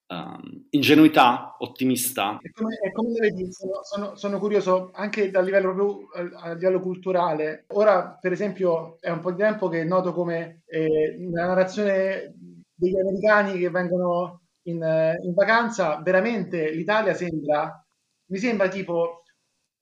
um, 0.07 0.67
ingenuità 0.69 1.55
ottimista. 1.59 2.39
E 2.41 2.51
come, 2.51 2.79
e 2.81 2.91
come 2.93 3.09
vedi, 3.19 3.51
sono, 3.51 3.79
sono, 3.83 4.15
sono, 4.15 4.39
curioso 4.39 4.91
anche 4.93 5.29
dal 5.29 5.43
livello 5.43 5.73
proprio 5.73 6.07
a 6.37 6.53
livello 6.53 6.79
culturale. 6.79 7.65
Ora, 7.73 8.17
per 8.21 8.31
esempio, 8.31 8.97
è 9.01 9.09
un 9.09 9.19
po' 9.19 9.31
di 9.31 9.41
tempo 9.41 9.67
che 9.67 9.83
noto 9.83 10.13
come 10.13 10.61
eh, 10.67 11.17
nella 11.19 11.47
narrazione 11.47 12.33
degli 12.73 12.97
americani 12.97 13.59
che 13.59 13.69
vengono 13.69 14.43
in, 14.67 14.77
in 15.21 15.33
vacanza, 15.33 16.01
veramente 16.01 16.71
l'Italia 16.71 17.13
sembra 17.13 17.81
mi 18.27 18.37
sembra 18.37 18.67
tipo 18.67 19.23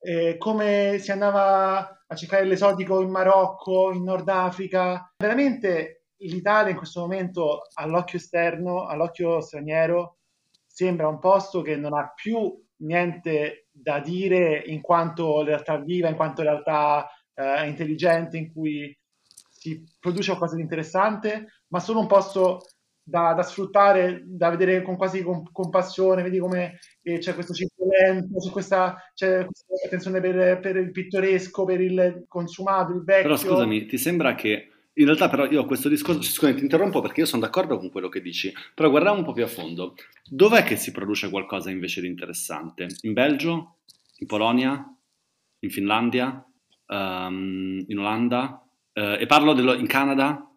eh, 0.00 0.36
come 0.38 0.98
si 0.98 1.10
andava 1.10 2.04
a 2.06 2.14
cercare 2.14 2.44
l'esotico 2.44 3.00
in 3.00 3.10
Marocco, 3.10 3.92
in 3.92 4.04
Nord 4.04 4.28
Africa. 4.28 5.12
Veramente 5.16 6.04
l'Italia 6.18 6.70
in 6.70 6.76
questo 6.76 7.00
momento 7.00 7.62
all'occhio 7.74 8.18
esterno, 8.18 8.86
all'occhio 8.86 9.40
straniero, 9.40 10.18
sembra 10.64 11.08
un 11.08 11.18
posto 11.18 11.62
che 11.62 11.76
non 11.76 11.94
ha 11.94 12.12
più 12.14 12.62
niente 12.78 13.68
da 13.72 13.98
dire 13.98 14.62
in 14.66 14.80
quanto 14.80 15.42
realtà 15.42 15.78
viva, 15.78 16.08
in 16.08 16.16
quanto 16.16 16.42
realtà 16.42 17.10
eh, 17.34 17.66
intelligente, 17.66 18.36
in 18.36 18.52
cui 18.52 18.96
si 19.50 19.84
produce 19.98 20.28
qualcosa 20.28 20.56
di 20.56 20.62
interessante, 20.62 21.62
ma 21.68 21.80
solo 21.80 22.00
un 22.00 22.06
posto 22.06 22.60
da, 23.08 23.34
da 23.34 23.42
sfruttare, 23.42 24.24
da 24.26 24.50
vedere 24.50 24.82
con 24.82 24.96
quasi 24.96 25.24
compassione, 25.52 26.24
vedi 26.24 26.40
come 26.40 26.80
eh, 27.02 27.18
c'è 27.18 27.34
questo 27.34 27.54
ciclo 27.54 27.86
lento, 27.86 28.40
c'è 28.40 28.50
questa, 28.50 28.96
c'è 29.14 29.46
questa 29.46 29.86
attenzione 29.86 30.20
per, 30.20 30.58
per, 30.58 30.76
il 30.76 30.90
pittoresco, 30.90 31.64
per 31.64 31.80
il 31.80 32.24
consumato, 32.26 32.92
il 32.92 33.04
vecchio. 33.04 33.22
Però 33.22 33.36
scusami, 33.36 33.86
ti 33.86 33.96
sembra 33.96 34.34
che 34.34 34.70
in 34.94 35.04
realtà 35.04 35.28
però 35.28 35.48
io 35.48 35.64
questo 35.66 35.88
discorso, 35.88 36.20
scusami 36.20 36.56
ti 36.56 36.62
interrompo 36.62 37.00
perché 37.00 37.20
io 37.20 37.26
sono 37.26 37.42
d'accordo 37.42 37.78
con 37.78 37.90
quello 37.90 38.08
che 38.08 38.20
dici, 38.20 38.52
però 38.74 38.90
guardiamo 38.90 39.18
un 39.18 39.24
po' 39.24 39.32
più 39.32 39.44
a 39.44 39.48
fondo. 39.48 39.94
Dov'è 40.28 40.64
che 40.64 40.74
si 40.74 40.90
produce 40.90 41.30
qualcosa 41.30 41.70
invece 41.70 42.00
di 42.00 42.08
interessante? 42.08 42.88
In 43.02 43.12
Belgio? 43.12 43.76
In 44.18 44.26
Polonia? 44.26 44.84
In 45.60 45.70
Finlandia? 45.70 46.44
Um, 46.88 47.84
in 47.86 47.98
Olanda? 47.98 48.66
Uh, 48.92 49.20
e 49.20 49.26
parlo 49.26 49.52
dello, 49.52 49.74
in 49.74 49.86
Canada? 49.86 50.50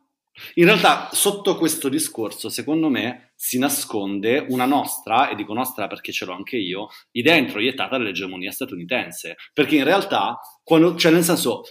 In 0.55 0.65
realtà, 0.65 1.09
sotto 1.11 1.57
questo 1.57 1.89
discorso, 1.89 2.49
secondo 2.49 2.89
me, 2.89 3.33
si 3.35 3.57
nasconde 3.57 4.45
una 4.49 4.65
nostra, 4.65 5.29
e 5.29 5.35
dico 5.35 5.53
nostra 5.53 5.87
perché 5.87 6.11
ce 6.11 6.25
l'ho 6.25 6.33
anche 6.33 6.57
io, 6.57 6.87
idea 7.11 7.35
introiettata 7.35 7.97
dall'egemonia 7.97 8.51
statunitense. 8.51 9.35
Perché 9.53 9.75
in 9.75 9.83
realtà, 9.83 10.39
quando, 10.63 10.95
cioè 10.95 11.11
nel 11.11 11.23
senso, 11.23 11.63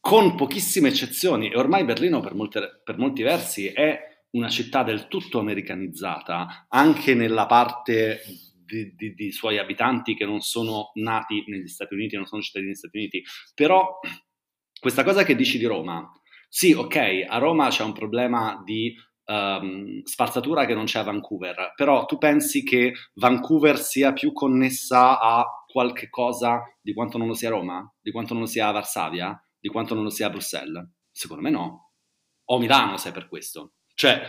con 0.00 0.34
pochissime 0.34 0.88
eccezioni, 0.88 1.50
e 1.50 1.56
ormai 1.56 1.84
Berlino 1.84 2.20
per, 2.20 2.34
molte, 2.34 2.80
per 2.82 2.96
molti 2.96 3.22
versi 3.22 3.66
è 3.68 3.98
una 4.30 4.48
città 4.48 4.82
del 4.82 5.08
tutto 5.08 5.38
americanizzata, 5.38 6.66
anche 6.68 7.14
nella 7.14 7.46
parte 7.46 8.22
di, 8.64 8.94
di, 8.94 9.14
di, 9.14 9.32
suoi 9.32 9.58
abitanti 9.58 10.14
che 10.14 10.24
non 10.24 10.40
sono 10.40 10.92
nati 10.94 11.44
negli 11.48 11.66
Stati 11.66 11.94
Uniti, 11.94 12.16
non 12.16 12.26
sono 12.26 12.40
cittadini 12.40 12.70
degli 12.70 12.78
Stati 12.78 12.96
Uniti. 12.96 13.22
Però 13.54 13.98
questa 14.78 15.04
cosa 15.04 15.24
che 15.24 15.34
dici 15.34 15.58
di 15.58 15.66
Roma, 15.66 16.08
sì, 16.52 16.72
ok, 16.72 17.26
a 17.28 17.38
Roma 17.38 17.68
c'è 17.68 17.84
un 17.84 17.92
problema 17.92 18.60
di 18.64 18.92
um, 19.26 20.02
spazzatura 20.02 20.66
che 20.66 20.74
non 20.74 20.84
c'è 20.84 20.98
a 20.98 21.04
Vancouver, 21.04 21.72
però 21.76 22.04
tu 22.04 22.18
pensi 22.18 22.64
che 22.64 22.92
Vancouver 23.14 23.78
sia 23.78 24.12
più 24.12 24.32
connessa 24.32 25.20
a 25.20 25.46
qualche 25.66 26.10
cosa 26.10 26.60
di 26.82 26.92
quanto 26.92 27.16
non 27.16 27.28
lo 27.28 27.34
sia 27.34 27.50
Roma? 27.50 27.88
Di 28.00 28.10
quanto 28.10 28.32
non 28.32 28.42
lo 28.42 28.48
sia 28.48 28.70
Varsavia? 28.72 29.40
di 29.60 29.68
quanto 29.68 29.94
non 29.94 30.02
lo 30.02 30.10
sia 30.10 30.30
Bruxelles? 30.30 30.88
Secondo 31.10 31.42
me 31.42 31.50
no. 31.50 31.92
O 32.46 32.58
Milano, 32.58 32.96
se 32.96 33.12
per 33.12 33.28
questo. 33.28 33.74
Cioè... 33.94 34.20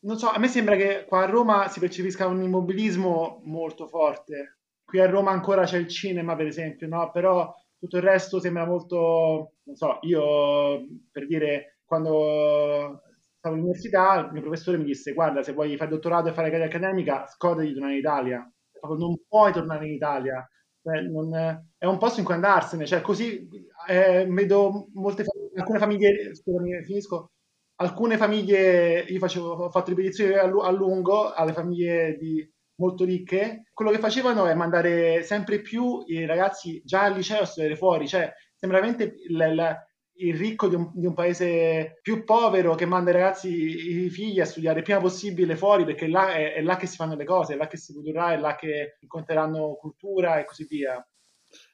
Non 0.00 0.18
so, 0.18 0.30
a 0.30 0.38
me 0.38 0.48
sembra 0.48 0.76
che 0.76 1.04
qua 1.06 1.22
a 1.22 1.26
Roma 1.26 1.68
si 1.68 1.78
percepisca 1.78 2.26
un 2.26 2.42
immobilismo 2.42 3.40
molto 3.44 3.86
forte. 3.86 4.58
Qui 4.82 4.98
a 4.98 5.08
Roma 5.08 5.30
ancora 5.30 5.64
c'è 5.64 5.78
il 5.78 5.88
cinema, 5.88 6.34
per 6.34 6.46
esempio, 6.46 6.88
no? 6.88 7.10
Però 7.10 7.54
tutto 7.80 7.96
il 7.96 8.02
resto 8.02 8.38
sembra 8.38 8.66
molto... 8.66 9.54
Non 9.64 9.74
so, 9.74 9.98
io 10.02 10.86
per 11.10 11.26
dire, 11.26 11.78
quando 11.84 13.02
stavo 13.38 13.54
all'università, 13.56 14.26
il 14.26 14.32
mio 14.32 14.42
professore 14.42 14.78
mi 14.78 14.84
disse, 14.84 15.12
guarda, 15.12 15.42
se 15.42 15.52
vuoi 15.52 15.76
fare 15.76 15.90
dottorato 15.90 16.28
e 16.28 16.32
fare 16.32 16.50
carriera 16.50 16.70
accademica, 16.70 17.26
scordati 17.26 17.68
di 17.68 17.72
tornare 17.72 17.94
in 17.94 17.98
Italia. 18.00 18.52
Non 18.82 19.18
puoi 19.26 19.52
tornare 19.52 19.86
in 19.86 19.94
Italia 19.94 20.48
cioè, 20.82 21.02
non, 21.02 21.34
è 21.76 21.84
un 21.84 21.98
posto 21.98 22.20
in 22.20 22.24
cui 22.24 22.34
andarsene, 22.34 22.86
cioè 22.86 23.00
così 23.02 23.46
eh, 23.88 24.26
vedo 24.26 24.88
molte 24.94 25.24
alcune 25.56 25.78
famiglie, 25.78 26.34
scusami, 26.34 26.82
finisco, 26.84 27.32
alcune 27.76 28.16
famiglie, 28.16 29.00
io 29.00 29.18
facevo, 29.18 29.52
ho 29.64 29.70
fatto 29.70 29.90
ripetizioni 29.90 30.34
a 30.34 30.70
lungo 30.70 31.32
alle 31.32 31.52
famiglie 31.52 32.16
di, 32.16 32.48
molto 32.80 33.04
ricche, 33.04 33.68
quello 33.72 33.90
che 33.90 33.98
facevano 33.98 34.46
è 34.46 34.54
mandare 34.54 35.22
sempre 35.22 35.60
più 35.60 36.02
i 36.06 36.24
ragazzi 36.24 36.80
già 36.84 37.04
al 37.04 37.14
liceo 37.14 37.42
a 37.42 37.44
studiare 37.44 37.76
fuori, 37.76 38.08
cioè 38.08 38.32
sembra 38.56 38.80
veramente 38.80 39.16
la, 39.28 39.54
la, 39.54 39.86
il 40.14 40.34
ricco 40.34 40.68
di 40.68 40.74
un, 40.74 40.90
di 40.94 41.06
un, 41.06 41.14
paese 41.14 41.98
più 42.02 42.24
povero 42.24 42.74
che 42.74 42.86
manda 42.86 43.10
i 43.10 43.14
ragazzi, 43.14 43.48
i 43.48 44.10
figli 44.10 44.40
a 44.40 44.46
studiare 44.46 44.78
il 44.78 44.84
prima 44.84 45.00
possibile 45.00 45.56
fuori 45.56 45.84
perché 45.84 46.08
là 46.08 46.32
è, 46.34 46.54
è, 46.54 46.62
là 46.62 46.76
che 46.76 46.86
si 46.86 46.96
fanno 46.96 47.14
le 47.14 47.24
cose, 47.24 47.54
è 47.54 47.56
là 47.56 47.66
che 47.66 47.76
si 47.76 47.92
produrrà, 47.92 48.32
è 48.32 48.38
là 48.38 48.56
che 48.56 48.96
incontreranno 49.00 49.76
cultura 49.78 50.40
e 50.40 50.44
così 50.44 50.66
via. 50.68 51.06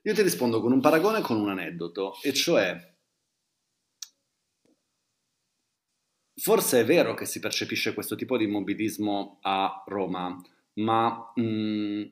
Io 0.02 0.14
ti 0.14 0.22
rispondo 0.22 0.60
con 0.60 0.72
un 0.72 0.80
paragone 0.80 1.20
con 1.20 1.38
un 1.38 1.50
aneddoto, 1.50 2.14
e 2.22 2.32
cioè 2.32 2.94
forse 6.38 6.80
è 6.80 6.84
vero 6.84 7.14
che 7.14 7.24
si 7.24 7.40
percepisce 7.40 7.94
questo 7.94 8.14
tipo 8.14 8.36
di 8.36 8.44
immobilismo 8.44 9.38
a 9.42 9.82
Roma, 9.86 10.40
ma 10.76 11.32
mh, 11.34 11.42
mm, 11.42 12.02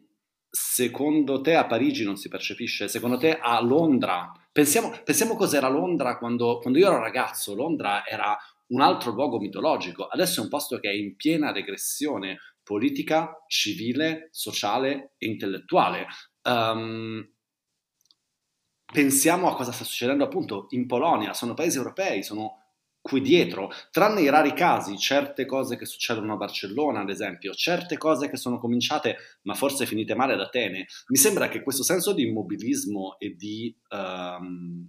secondo 0.50 1.40
te 1.40 1.54
a 1.54 1.66
Parigi 1.66 2.04
non 2.04 2.16
si 2.16 2.28
percepisce? 2.28 2.88
Secondo 2.88 3.16
te 3.16 3.38
a 3.38 3.60
Londra? 3.60 4.32
Pensiamo, 4.52 4.92
pensiamo 5.02 5.34
cos'era 5.34 5.68
Londra 5.68 6.18
quando, 6.18 6.58
quando 6.58 6.78
io 6.78 6.86
ero 6.86 7.00
ragazzo. 7.00 7.54
Londra 7.54 8.06
era 8.06 8.36
un 8.68 8.80
altro 8.80 9.12
luogo 9.12 9.38
mitologico, 9.38 10.06
adesso 10.06 10.40
è 10.40 10.42
un 10.44 10.48
posto 10.48 10.78
che 10.78 10.90
è 10.90 10.94
in 10.94 11.16
piena 11.16 11.52
regressione 11.52 12.38
politica, 12.62 13.44
civile, 13.46 14.28
sociale 14.30 15.14
e 15.18 15.26
intellettuale. 15.26 16.06
Um, 16.42 17.30
pensiamo 18.90 19.48
a 19.48 19.54
cosa 19.54 19.72
sta 19.72 19.84
succedendo 19.84 20.24
appunto 20.24 20.66
in 20.70 20.86
Polonia, 20.86 21.34
sono 21.34 21.54
paesi 21.54 21.76
europei, 21.76 22.22
sono 22.22 22.63
qui 23.04 23.20
dietro, 23.20 23.70
tranne 23.90 24.22
i 24.22 24.30
rari 24.30 24.54
casi, 24.54 24.96
certe 24.96 25.44
cose 25.44 25.76
che 25.76 25.84
succedono 25.84 26.32
a 26.32 26.36
Barcellona, 26.36 27.00
ad 27.00 27.10
esempio, 27.10 27.52
certe 27.52 27.98
cose 27.98 28.30
che 28.30 28.38
sono 28.38 28.58
cominciate 28.58 29.18
ma 29.42 29.52
forse 29.52 29.84
finite 29.84 30.14
male 30.14 30.32
ad 30.32 30.40
Atene, 30.40 30.86
mi 31.08 31.16
sembra 31.18 31.50
che 31.50 31.60
questo 31.60 31.82
senso 31.82 32.14
di 32.14 32.26
immobilismo 32.26 33.18
e 33.18 33.36
di 33.36 33.76
um, 33.90 34.88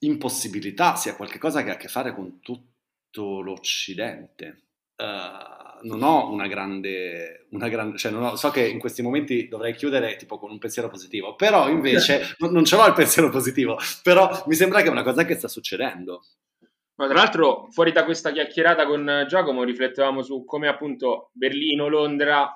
impossibilità 0.00 0.96
sia 0.96 1.14
qualcosa 1.14 1.62
che 1.62 1.70
ha 1.70 1.74
a 1.74 1.76
che 1.76 1.86
fare 1.86 2.12
con 2.12 2.40
tutto 2.40 3.40
l'Occidente. 3.40 4.64
Uh, 4.96 5.86
non 5.86 6.02
ho 6.02 6.32
una 6.32 6.48
grande, 6.48 7.46
una 7.50 7.68
grande 7.68 7.98
cioè 7.98 8.12
ho, 8.12 8.34
so 8.34 8.50
che 8.50 8.66
in 8.66 8.80
questi 8.80 9.00
momenti 9.00 9.46
dovrei 9.46 9.76
chiudere 9.76 10.16
tipo 10.16 10.40
con 10.40 10.50
un 10.50 10.58
pensiero 10.58 10.88
positivo, 10.88 11.36
però 11.36 11.68
invece 11.68 12.34
non, 12.38 12.50
non 12.50 12.64
ce 12.64 12.74
l'ho 12.74 12.84
il 12.84 12.94
pensiero 12.94 13.30
positivo, 13.30 13.78
però 14.02 14.42
mi 14.48 14.56
sembra 14.56 14.82
che 14.82 14.88
è 14.88 14.90
una 14.90 15.04
cosa 15.04 15.24
che 15.24 15.36
sta 15.36 15.46
succedendo. 15.46 16.24
Ma 16.98 17.06
tra 17.06 17.14
l'altro, 17.14 17.68
fuori 17.70 17.92
da 17.92 18.04
questa 18.04 18.32
chiacchierata 18.32 18.84
con 18.84 19.24
Giacomo, 19.28 19.62
riflettevamo 19.62 20.20
su 20.20 20.44
come 20.44 20.66
appunto 20.66 21.30
Berlino, 21.32 21.86
Londra 21.86 22.52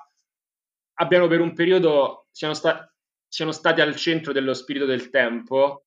abbiano 0.95 1.27
per 1.27 1.39
un 1.39 1.53
periodo 1.53 2.27
siano, 2.29 2.53
sta- 2.53 2.93
siano 3.25 3.53
stati 3.53 3.79
al 3.79 3.95
centro 3.95 4.33
dello 4.33 4.53
spirito 4.53 4.85
del 4.85 5.09
tempo 5.09 5.85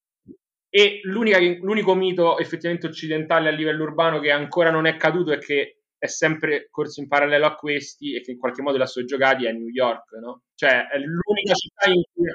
e 0.71 1.01
l'unico 1.05 1.95
mito 1.95 2.39
effettivamente 2.39 2.87
occidentale 2.87 3.49
a 3.49 3.53
livello 3.53 3.85
urbano 3.85 4.21
che 4.21 4.31
ancora 4.31 4.71
non 4.71 4.87
è 4.87 4.97
caduto 4.97 5.33
e 5.33 5.39
che 5.39 5.83
è 5.99 6.07
sempre 6.07 6.69
corso 6.71 7.01
in 7.01 7.09
parallelo 7.09 7.45
a 7.47 7.55
questi 7.55 8.15
e 8.15 8.23
che 8.23 8.33
in 8.33 8.39
qualche 8.39 8.63
modo 8.63 8.79
la 8.79 8.87
soggiogati 8.87 9.47
è 9.47 9.53
New 9.53 9.69
York, 9.69 10.13
no? 10.21 10.43
Cioè 10.55 10.89
è 10.89 10.99
l'unica 10.99 11.55
città 11.55 11.91
in 11.91 12.03
cui 12.13 12.27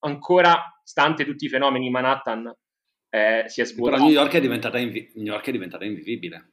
ancora, 0.00 0.80
stante 0.82 1.24
tutti 1.24 1.44
i 1.44 1.48
fenomeni 1.48 1.90
Manhattan, 1.90 2.50
eh, 3.16 3.44
si 3.48 3.62
è 3.62 3.64
svuotata. 3.64 3.96
Però 3.96 4.08
New 4.08 4.20
York 4.20 4.34
è 4.34 4.40
diventata, 4.40 4.78
invi- 4.78 5.10
New 5.14 5.32
York 5.32 5.46
è 5.46 5.52
diventata 5.52 5.86
invivibile, 5.86 6.50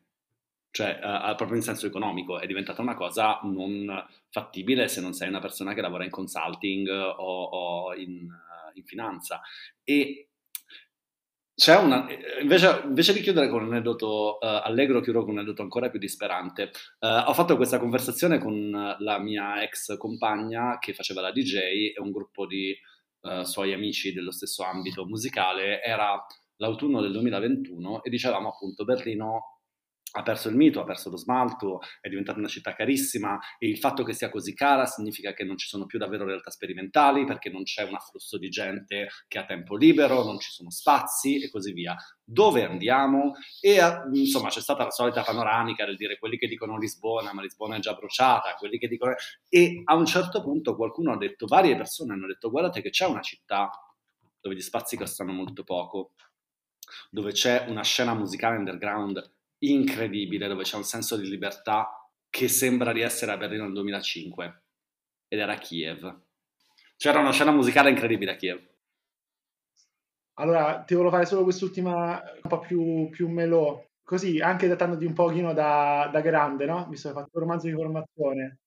cioè 0.71 0.97
uh, 1.03 1.35
proprio 1.35 1.57
in 1.57 1.61
senso 1.61 1.87
economico, 1.87 2.39
è 2.39 2.47
diventata 2.47 2.81
una 2.81 2.95
cosa 2.95 3.41
non 3.43 4.07
fattibile 4.29 4.87
se 4.87 5.01
non 5.01 5.11
sei 5.11 5.27
una 5.27 5.41
persona 5.41 5.73
che 5.73 5.81
lavora 5.81 6.05
in 6.05 6.09
consulting 6.09 6.87
o, 6.87 7.43
o 7.43 7.93
in, 7.95 8.29
in, 8.75 8.83
finanza. 8.85 9.41
E 9.83 10.29
c'è 11.53 11.77
una, 11.77 12.07
invece, 12.41 12.81
invece, 12.85 13.11
di 13.11 13.19
chiudere 13.19 13.49
con 13.49 13.63
un 13.63 13.73
aneddoto 13.73 14.37
uh, 14.39 14.61
allegro, 14.63 15.01
chiudo 15.01 15.19
con 15.19 15.31
un 15.31 15.39
aneddoto 15.39 15.63
ancora 15.63 15.89
più 15.89 15.99
disperante. 15.99 16.71
Uh, 16.99 17.27
ho 17.27 17.33
fatto 17.33 17.57
questa 17.57 17.77
conversazione 17.77 18.39
con 18.39 18.95
la 18.99 19.19
mia 19.19 19.61
ex 19.61 19.97
compagna 19.97 20.77
che 20.79 20.93
faceva 20.93 21.19
la 21.19 21.33
DJ 21.33 21.57
e 21.93 21.95
un 21.97 22.11
gruppo 22.11 22.47
di 22.47 22.73
uh, 23.23 23.43
suoi 23.43 23.73
amici 23.73 24.13
dello 24.13 24.31
stesso 24.31 24.63
ambito 24.63 25.05
musicale. 25.05 25.81
Era 25.83 26.25
l'autunno 26.57 27.01
del 27.01 27.11
2021 27.11 28.03
e 28.03 28.09
dicevamo 28.09 28.49
appunto 28.49 28.83
Berlino 28.83 29.53
ha 30.15 30.21
perso 30.21 30.49
il 30.49 30.55
mito, 30.55 30.79
ha 30.79 30.83
perso 30.83 31.09
lo 31.09 31.17
smalto, 31.17 31.79
è 31.99 32.07
diventata 32.07 32.37
una 32.37 32.47
città 32.47 32.75
carissima 32.75 33.39
e 33.57 33.67
il 33.67 33.79
fatto 33.79 34.03
che 34.03 34.13
sia 34.13 34.29
così 34.29 34.53
cara 34.53 34.85
significa 34.85 35.33
che 35.33 35.43
non 35.43 35.57
ci 35.57 35.67
sono 35.67 35.85
più 35.85 35.97
davvero 35.97 36.25
realtà 36.25 36.51
sperimentali 36.51 37.25
perché 37.25 37.49
non 37.49 37.63
c'è 37.63 37.83
un 37.83 37.95
afflusso 37.95 38.37
di 38.37 38.49
gente 38.49 39.07
che 39.27 39.39
ha 39.39 39.45
tempo 39.45 39.75
libero, 39.75 40.23
non 40.23 40.39
ci 40.39 40.51
sono 40.51 40.69
spazi 40.69 41.41
e 41.41 41.49
così 41.49 41.73
via. 41.73 41.95
Dove 42.23 42.63
andiamo? 42.63 43.33
E 43.59 43.79
insomma 44.13 44.49
c'è 44.49 44.61
stata 44.61 44.83
la 44.83 44.91
solita 44.91 45.23
panoramica 45.23 45.83
del 45.85 45.97
dire 45.97 46.19
quelli 46.19 46.37
che 46.37 46.47
dicono 46.47 46.77
Lisbona, 46.77 47.33
ma 47.33 47.41
Lisbona 47.41 47.77
è 47.77 47.79
già 47.79 47.93
bruciata, 47.93 48.53
quelli 48.53 48.77
che 48.77 48.87
dicono... 48.87 49.15
E 49.49 49.81
a 49.83 49.95
un 49.95 50.05
certo 50.05 50.43
punto 50.43 50.75
qualcuno 50.75 51.13
ha 51.13 51.17
detto, 51.17 51.47
varie 51.47 51.75
persone 51.75 52.13
hanno 52.13 52.27
detto 52.27 52.51
guardate 52.51 52.81
che 52.81 52.91
c'è 52.91 53.07
una 53.07 53.21
città 53.21 53.71
dove 54.39 54.55
gli 54.55 54.61
spazi 54.61 54.95
costano 54.95 55.31
molto 55.31 55.63
poco, 55.63 56.11
dove 57.09 57.31
c'è 57.31 57.65
una 57.67 57.83
scena 57.83 58.13
musicale 58.13 58.57
underground 58.57 59.31
incredibile, 59.59 60.47
dove 60.47 60.63
c'è 60.63 60.75
un 60.75 60.83
senso 60.83 61.15
di 61.17 61.29
libertà 61.29 62.09
che 62.29 62.47
sembra 62.47 62.91
di 62.91 63.01
essere 63.01 63.31
a 63.31 63.37
Berlino 63.37 63.63
nel 63.63 63.73
2005, 63.73 64.63
ed 65.27 65.39
era 65.39 65.55
Kiev. 65.55 66.21
C'era 66.97 67.19
una 67.19 67.31
scena 67.31 67.51
musicale 67.51 67.89
incredibile 67.89 68.31
a 68.31 68.35
Kiev. 68.35 68.71
Allora, 70.35 70.83
ti 70.83 70.95
volevo 70.95 71.13
fare 71.13 71.25
solo 71.25 71.43
quest'ultima, 71.43 72.21
un 72.41 72.49
po' 72.49 72.59
più, 72.59 73.09
più 73.09 73.29
melò, 73.29 73.83
così 74.01 74.39
anche 74.39 74.65
trattandoti 74.67 75.05
un 75.05 75.13
pochino 75.13 75.53
da, 75.53 76.09
da 76.11 76.21
grande, 76.21 76.65
no? 76.65 76.89
Che 76.89 77.07
hai 77.07 77.13
fatto 77.13 77.29
un 77.33 77.41
romanzo 77.41 77.67
di 77.67 77.73
formazione. 77.73 78.62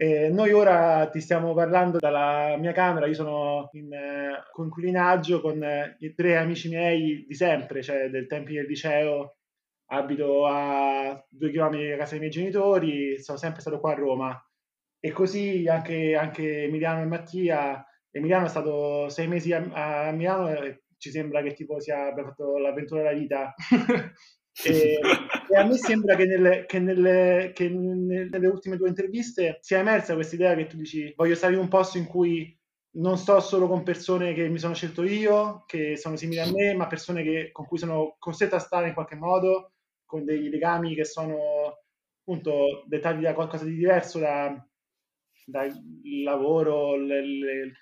E 0.00 0.28
noi 0.28 0.52
ora 0.52 1.08
ti 1.10 1.20
stiamo 1.20 1.54
parlando 1.54 1.98
dalla 1.98 2.56
mia 2.56 2.70
camera, 2.70 3.06
io 3.06 3.14
sono 3.14 3.68
in 3.72 3.92
eh, 3.92 4.44
conculinaggio 4.52 5.40
con 5.40 5.60
eh, 5.60 5.96
i 5.98 6.14
tre 6.14 6.36
amici 6.36 6.68
miei 6.68 7.24
di 7.26 7.34
sempre, 7.34 7.82
cioè 7.82 8.08
del 8.08 8.28
tempi 8.28 8.54
del 8.54 8.66
liceo, 8.66 9.38
abito 9.86 10.46
a 10.46 11.20
due 11.28 11.50
chilometri 11.50 11.88
da 11.88 11.96
casa 11.96 12.10
dei 12.10 12.20
miei 12.20 12.30
genitori, 12.30 13.20
sono 13.20 13.38
sempre 13.38 13.60
stato 13.60 13.80
qua 13.80 13.90
a 13.90 13.94
Roma. 13.96 14.48
E 15.00 15.10
così 15.10 15.66
anche, 15.68 16.14
anche 16.14 16.62
Emiliano 16.64 17.02
e 17.02 17.06
Mattia. 17.06 17.84
Emiliano 18.12 18.46
è 18.46 18.48
stato 18.48 19.08
sei 19.08 19.26
mesi 19.26 19.52
a, 19.52 20.08
a 20.08 20.12
Milano 20.12 20.48
e 20.48 20.84
ci 20.96 21.10
sembra 21.10 21.42
che 21.42 21.54
tipo 21.54 21.80
sia, 21.80 22.06
abbia 22.06 22.22
fatto 22.24 22.56
l'avventura 22.56 23.02
della 23.02 23.18
vita. 23.18 23.52
E, 24.64 24.98
e, 25.48 25.56
a 25.56 25.64
me 25.64 25.76
sembra 25.76 26.16
che, 26.16 26.26
nelle, 26.26 26.66
che, 26.66 26.78
nelle, 26.80 27.52
che 27.54 27.68
nelle, 27.68 28.46
ultime 28.48 28.76
due 28.76 28.88
interviste 28.88 29.58
sia 29.60 29.78
emersa 29.78 30.14
questa 30.14 30.34
idea 30.34 30.54
che 30.56 30.66
tu 30.66 30.76
dici 30.76 31.12
voglio 31.16 31.36
stare 31.36 31.54
in 31.54 31.60
un 31.60 31.68
posto 31.68 31.96
in 31.96 32.06
cui 32.06 32.56
non 32.92 33.16
sto 33.16 33.38
solo 33.40 33.68
con 33.68 33.84
persone 33.84 34.34
che 34.34 34.48
mi 34.48 34.58
sono 34.58 34.74
scelto 34.74 35.04
io, 35.04 35.64
che 35.66 35.96
sono 35.96 36.16
simili 36.16 36.40
a 36.40 36.50
me, 36.50 36.74
ma 36.74 36.86
persone 36.86 37.22
che, 37.22 37.50
con 37.52 37.66
cui 37.66 37.78
sono 37.78 38.16
costretto 38.18 38.56
a 38.56 38.60
stare 38.60 38.88
in 38.88 38.94
qualche 38.94 39.14
modo, 39.14 39.72
con 40.04 40.24
dei 40.24 40.48
legami 40.48 40.94
che 40.94 41.04
sono 41.04 41.36
appunto 42.20 42.84
dettati 42.86 43.20
da 43.20 43.34
qualcosa 43.34 43.64
di 43.64 43.76
diverso 43.76 44.18
da, 44.18 44.66
dal 45.46 45.72
lavoro. 46.24 46.96
Le, 46.96 47.22
le... 47.22 47.72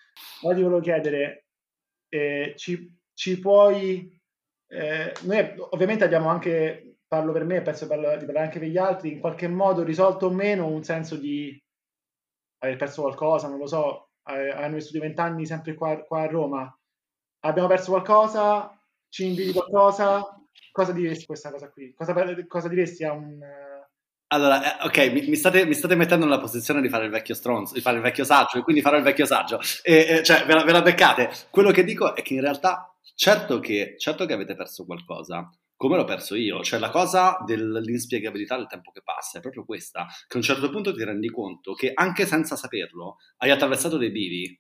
Ora 0.43 0.55
ti 0.55 0.63
volevo 0.63 0.81
chiedere, 0.81 1.47
eh, 2.09 2.53
ci, 2.57 2.95
ci 3.15 3.39
puoi 3.39 4.16
eh, 4.69 5.13
noi 5.23 5.55
ovviamente 5.71 6.05
abbiamo 6.05 6.29
anche, 6.29 6.99
parlo 7.07 7.33
per 7.33 7.45
me, 7.45 7.63
penso 7.63 7.85
di 7.85 7.91
parlare 7.91 8.39
anche 8.39 8.59
per 8.59 8.69
gli 8.69 8.79
altri, 8.79 9.13
in 9.13 9.21
qualche 9.21 9.49
modo 9.49 9.83
risolto 9.83 10.27
o 10.27 10.31
meno 10.31 10.67
un 10.67 10.83
senso 10.83 11.17
di 11.17 11.59
aver 12.59 12.77
perso 12.77 13.03
qualcosa, 13.03 13.49
non 13.49 13.59
lo 13.59 13.67
so, 13.67 14.11
hanno 14.25 14.75
vissuto 14.75 14.99
vent'anni 14.99 15.47
sempre 15.47 15.75
qua, 15.75 16.03
qua, 16.03 16.23
a 16.23 16.27
Roma, 16.27 16.79
abbiamo 17.45 17.69
perso 17.69 17.91
qualcosa, 17.91 18.77
ci 19.09 19.27
inviti 19.27 19.53
qualcosa, 19.53 20.23
cosa 20.73 20.93
diresti 20.93 21.27
questa 21.27 21.51
cosa 21.51 21.71
qui? 21.71 21.95
Cosa, 21.95 22.15
cosa 22.49 22.69
diresti 22.69 23.05
a 23.05 23.13
un... 23.13 23.39
Allora, 24.29 24.81
eh, 24.81 24.85
ok, 24.87 25.13
mi, 25.13 25.29
mi, 25.29 25.37
state, 25.37 25.65
mi, 25.65 25.75
state, 25.75 25.95
mettendo 25.95 26.25
nella 26.25 26.41
posizione 26.41 26.81
di 26.81 26.89
fare 26.89 27.05
il 27.05 27.13
vecchio 27.13 27.35
stronzo, 27.35 27.75
di 27.75 27.81
fare 27.81 27.97
il 27.97 28.03
vecchio 28.03 28.25
saggio, 28.25 28.59
e 28.59 28.63
quindi 28.63 28.83
farò 28.83 28.97
il 28.97 29.05
vecchio 29.05 29.25
saggio. 29.25 29.61
E, 29.85 30.07
e, 30.09 30.23
cioè, 30.25 30.45
ve 30.45 30.55
la, 30.55 30.65
ve 30.65 30.73
la 30.73 30.83
beccate. 30.83 31.31
Quello 31.49 31.71
che 31.71 31.85
dico 31.85 32.13
è 32.17 32.23
che 32.23 32.35
in 32.35 32.41
realtà 32.41 32.96
Certo 33.15 33.61
che, 33.61 33.95
certo 33.99 34.27
che 34.27 34.33
avete 34.33 34.55
perso 34.55 34.85
qualcosa, 34.85 35.51
come 35.77 35.97
l'ho 35.97 36.05
perso 36.05 36.35
io, 36.35 36.63
cioè 36.63 36.79
la 36.79 36.91
cosa 36.91 37.39
dell'inspiegabilità 37.45 38.57
del 38.57 38.67
tempo 38.67 38.91
che 38.91 39.03
passa 39.03 39.39
è 39.39 39.41
proprio 39.41 39.65
questa, 39.65 40.07
che 40.27 40.35
a 40.35 40.37
un 40.39 40.43
certo 40.43 40.71
punto 40.71 40.95
ti 40.95 41.05
rendi 41.05 41.31
conto 41.31 41.75
che 41.75 41.93
anche 41.95 42.25
senza 42.27 42.57
saperlo 42.57 43.17
hai 43.39 43.51
attraversato 43.51 43.99
dei 43.99 44.11
bivi 44.11 44.59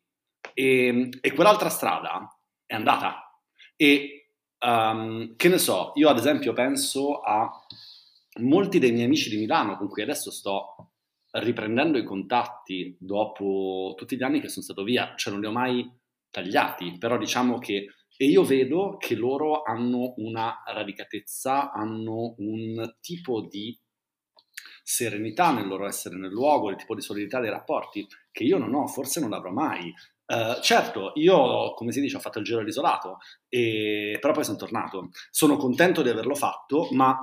e, 0.52 1.08
e 1.20 1.32
quell'altra 1.32 1.70
strada 1.70 2.28
è 2.66 2.74
andata. 2.74 3.40
E 3.76 4.30
um, 4.60 5.34
che 5.36 5.48
ne 5.48 5.58
so, 5.58 5.92
io 5.94 6.08
ad 6.08 6.18
esempio 6.18 6.52
penso 6.52 7.20
a 7.20 7.50
molti 8.40 8.78
dei 8.78 8.92
miei 8.92 9.06
amici 9.06 9.30
di 9.30 9.38
Milano 9.38 9.76
con 9.76 9.88
cui 9.88 10.02
adesso 10.02 10.30
sto 10.30 10.92
riprendendo 11.30 11.98
i 11.98 12.04
contatti 12.04 12.96
dopo 12.98 13.94
tutti 13.96 14.16
gli 14.16 14.22
anni 14.22 14.40
che 14.40 14.48
sono 14.48 14.64
stato 14.64 14.82
via, 14.82 15.14
cioè 15.16 15.32
non 15.32 15.40
li 15.42 15.48
ho 15.48 15.52
mai 15.52 15.90
tagliati, 16.30 16.96
però 16.98 17.16
diciamo 17.16 17.58
che 17.58 17.86
e 18.16 18.26
io 18.26 18.44
vedo 18.44 18.96
che 18.98 19.14
loro 19.14 19.62
hanno 19.62 20.14
una 20.16 20.62
radicatezza, 20.66 21.72
hanno 21.72 22.34
un 22.38 22.96
tipo 23.00 23.42
di 23.42 23.78
serenità 24.82 25.52
nel 25.52 25.66
loro 25.66 25.86
essere 25.86 26.16
nel 26.16 26.30
luogo, 26.30 26.70
il 26.70 26.76
tipo 26.76 26.94
di 26.94 27.00
solidità 27.00 27.40
dei 27.40 27.50
rapporti 27.50 28.06
che 28.30 28.44
io 28.44 28.58
non 28.58 28.74
ho, 28.74 28.86
forse 28.86 29.20
non 29.20 29.30
l'avrò 29.30 29.50
mai. 29.50 29.92
Uh, 30.26 30.60
certo, 30.60 31.12
io, 31.14 31.74
come 31.74 31.92
si 31.92 32.00
dice, 32.00 32.16
ho 32.16 32.20
fatto 32.20 32.38
il 32.38 32.44
giro 32.44 32.58
all'isolato, 32.58 33.18
e... 33.48 34.18
però 34.20 34.32
poi 34.32 34.44
sono 34.44 34.56
tornato. 34.56 35.10
Sono 35.30 35.56
contento 35.56 36.02
di 36.02 36.08
averlo 36.08 36.34
fatto, 36.34 36.88
ma 36.92 37.16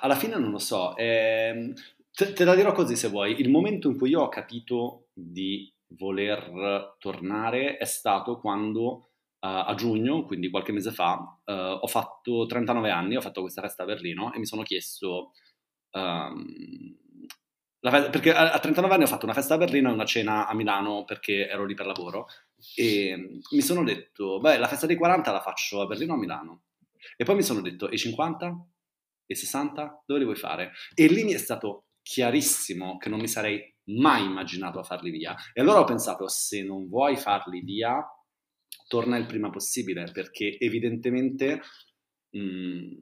alla 0.00 0.16
fine 0.16 0.36
non 0.36 0.50
lo 0.50 0.58
so. 0.58 0.96
Eh, 0.96 1.72
te, 2.12 2.32
te 2.32 2.44
la 2.44 2.54
dirò 2.54 2.72
così 2.72 2.96
se 2.96 3.08
vuoi. 3.08 3.40
Il 3.40 3.50
momento 3.50 3.88
in 3.88 3.96
cui 3.96 4.10
io 4.10 4.22
ho 4.22 4.28
capito 4.28 5.08
di 5.12 5.72
voler 5.90 6.96
tornare 6.98 7.76
è 7.76 7.84
stato 7.84 8.38
quando 8.38 8.82
uh, 8.82 9.02
a 9.40 9.74
giugno, 9.74 10.24
quindi 10.24 10.50
qualche 10.50 10.72
mese 10.72 10.92
fa, 10.92 11.40
uh, 11.44 11.52
ho 11.52 11.86
fatto 11.86 12.46
39 12.46 12.90
anni, 12.90 13.16
ho 13.16 13.20
fatto 13.20 13.40
questa 13.40 13.62
festa 13.62 13.82
a 13.82 13.86
Berlino 13.86 14.32
e 14.32 14.38
mi 14.38 14.46
sono 14.46 14.62
chiesto... 14.62 15.32
Um, 15.92 16.96
fe- 17.80 18.10
perché 18.10 18.32
a, 18.32 18.52
a 18.52 18.58
39 18.58 18.94
anni 18.94 19.04
ho 19.04 19.08
fatto 19.08 19.24
una 19.24 19.34
festa 19.34 19.54
a 19.54 19.58
Berlino 19.58 19.90
e 19.90 19.94
una 19.94 20.04
cena 20.04 20.46
a 20.46 20.54
Milano 20.54 21.04
perché 21.04 21.48
ero 21.48 21.64
lì 21.64 21.74
per 21.74 21.86
lavoro 21.86 22.26
e 22.76 23.40
mi 23.50 23.60
sono 23.62 23.82
detto, 23.84 24.38
beh, 24.38 24.58
la 24.58 24.68
festa 24.68 24.86
dei 24.86 24.96
40 24.96 25.32
la 25.32 25.40
faccio 25.40 25.80
a 25.80 25.86
Berlino 25.86 26.12
o 26.12 26.16
a 26.16 26.18
Milano. 26.18 26.62
E 27.16 27.24
poi 27.24 27.36
mi 27.36 27.42
sono 27.42 27.60
detto, 27.62 27.88
e 27.88 27.96
50? 27.96 28.66
E 29.26 29.34
60? 29.34 30.04
Dove 30.06 30.18
li 30.18 30.26
vuoi 30.26 30.36
fare? 30.36 30.72
E 30.94 31.06
lì 31.06 31.24
mi 31.24 31.32
è 31.32 31.38
stato 31.38 31.86
chiarissimo 32.02 32.98
che 32.98 33.08
non 33.08 33.20
mi 33.20 33.28
sarei 33.28 33.69
mai 33.86 34.24
immaginato 34.24 34.78
a 34.78 34.84
farli 34.84 35.10
via. 35.10 35.34
E 35.52 35.60
allora 35.60 35.80
ho 35.80 35.84
pensato, 35.84 36.28
se 36.28 36.62
non 36.62 36.88
vuoi 36.88 37.16
farli 37.16 37.60
via, 37.60 38.04
torna 38.86 39.16
il 39.16 39.26
prima 39.26 39.50
possibile, 39.50 40.10
perché 40.12 40.56
evidentemente 40.58 41.60
mh, 42.30 42.40
mm, 42.40 42.92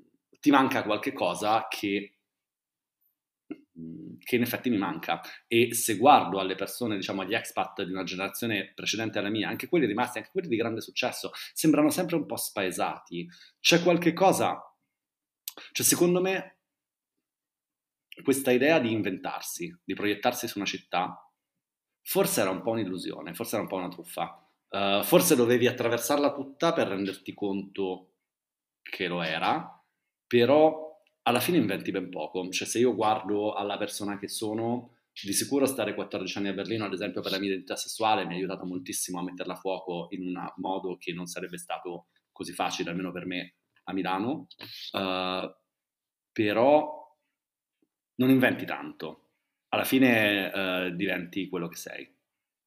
ti 0.41 0.51
manca 0.51 0.83
qualche 0.83 1.13
cosa 1.13 1.67
che, 1.69 2.19
mm, 3.79 4.19
che 4.21 4.37
in 4.37 4.43
effetti 4.43 4.71
mi 4.71 4.79
manca. 4.79 5.21
E 5.47 5.75
se 5.75 5.97
guardo 5.97 6.39
alle 6.41 6.55
persone, 6.55 6.97
diciamo 6.97 7.23
agli 7.23 7.35
expat 7.35 7.83
di 7.85 7.93
una 7.93 8.05
generazione 8.05 8.73
precedente 8.75 9.19
alla 9.19 9.31
mia, 9.31 9.49
anche 9.49 9.69
quelli 9.69 9.87
rimasti, 9.87 10.19
anche 10.19 10.31
quelli 10.31 10.49
di 10.49 10.57
grande 10.57 10.81
successo, 10.81 11.31
sembrano 11.53 11.91
sempre 11.91 12.17
un 12.17 12.27
po' 12.27 12.37
spaesati. 12.37 13.29
C'è 13.61 13.83
qualche 13.83 14.13
cosa, 14.13 14.61
cioè 15.73 15.87
secondo 15.87 16.21
me 16.21 16.58
questa 18.23 18.51
idea 18.51 18.79
di 18.79 18.93
inventarsi, 18.93 19.75
di 19.85 19.95
proiettarsi 19.95 20.49
su 20.49 20.59
una 20.59 20.67
città, 20.67 21.31
forse 22.03 22.41
era 22.41 22.51
un 22.51 22.63
po' 22.63 22.71
un'illusione, 22.71 23.35
forse 23.35 23.55
era 23.55 23.63
un 23.63 23.69
po' 23.69 23.77
una 23.77 23.89
truffa. 23.89 24.43
Uh, 24.71 25.03
forse 25.03 25.35
dovevi 25.35 25.67
attraversarla 25.67 26.33
tutta 26.33 26.73
per 26.73 26.89
renderti 26.89 27.33
conto 27.33 28.13
che 28.83 29.07
lo 29.09 29.23
era, 29.23 29.83
però 30.27 31.01
alla 31.23 31.41
fine 31.41 31.59
inventi 31.59 31.91
ben 31.91 32.11
poco. 32.11 32.49
Cioè, 32.49 32.67
se 32.67 32.79
io 32.79 32.95
guardo 32.95 33.53
alla 33.55 33.77
persona 33.77 34.19
che 34.19 34.29
sono, 34.29 34.97
di 35.23 35.33
sicuro 35.33 35.67
stare 35.67 35.95
14 35.95 36.39
anni 36.39 36.49
a 36.49 36.53
Berlino, 36.53 36.85
ad 36.85 36.93
esempio, 36.93 37.21
per 37.21 37.33
la 37.33 37.39
mia 37.39 37.49
identità 37.49 37.77
sessuale 37.77 38.25
mi 38.25 38.35
ha 38.35 38.37
aiutato 38.37 38.65
moltissimo 38.65 39.19
a 39.19 39.23
metterla 39.23 39.55
a 39.55 39.59
fuoco 39.59 40.09
in 40.11 40.29
un 40.29 40.53
modo 40.57 40.97
che 40.97 41.13
non 41.13 41.27
sarebbe 41.27 41.59
stato 41.59 42.07
così 42.33 42.53
facile, 42.53 42.91
almeno 42.91 43.11
per 43.13 43.27
me, 43.27 43.57
a 43.85 43.93
Milano. 43.93 44.47
Uh, 44.93 45.51
però 46.33 46.98
non 48.19 48.31
inventi 48.31 48.65
tanto, 48.65 49.31
alla 49.69 49.85
fine 49.85 50.53
eh, 50.53 50.93
diventi 50.95 51.49
quello 51.49 51.69
che 51.69 51.77
sei. 51.77 52.17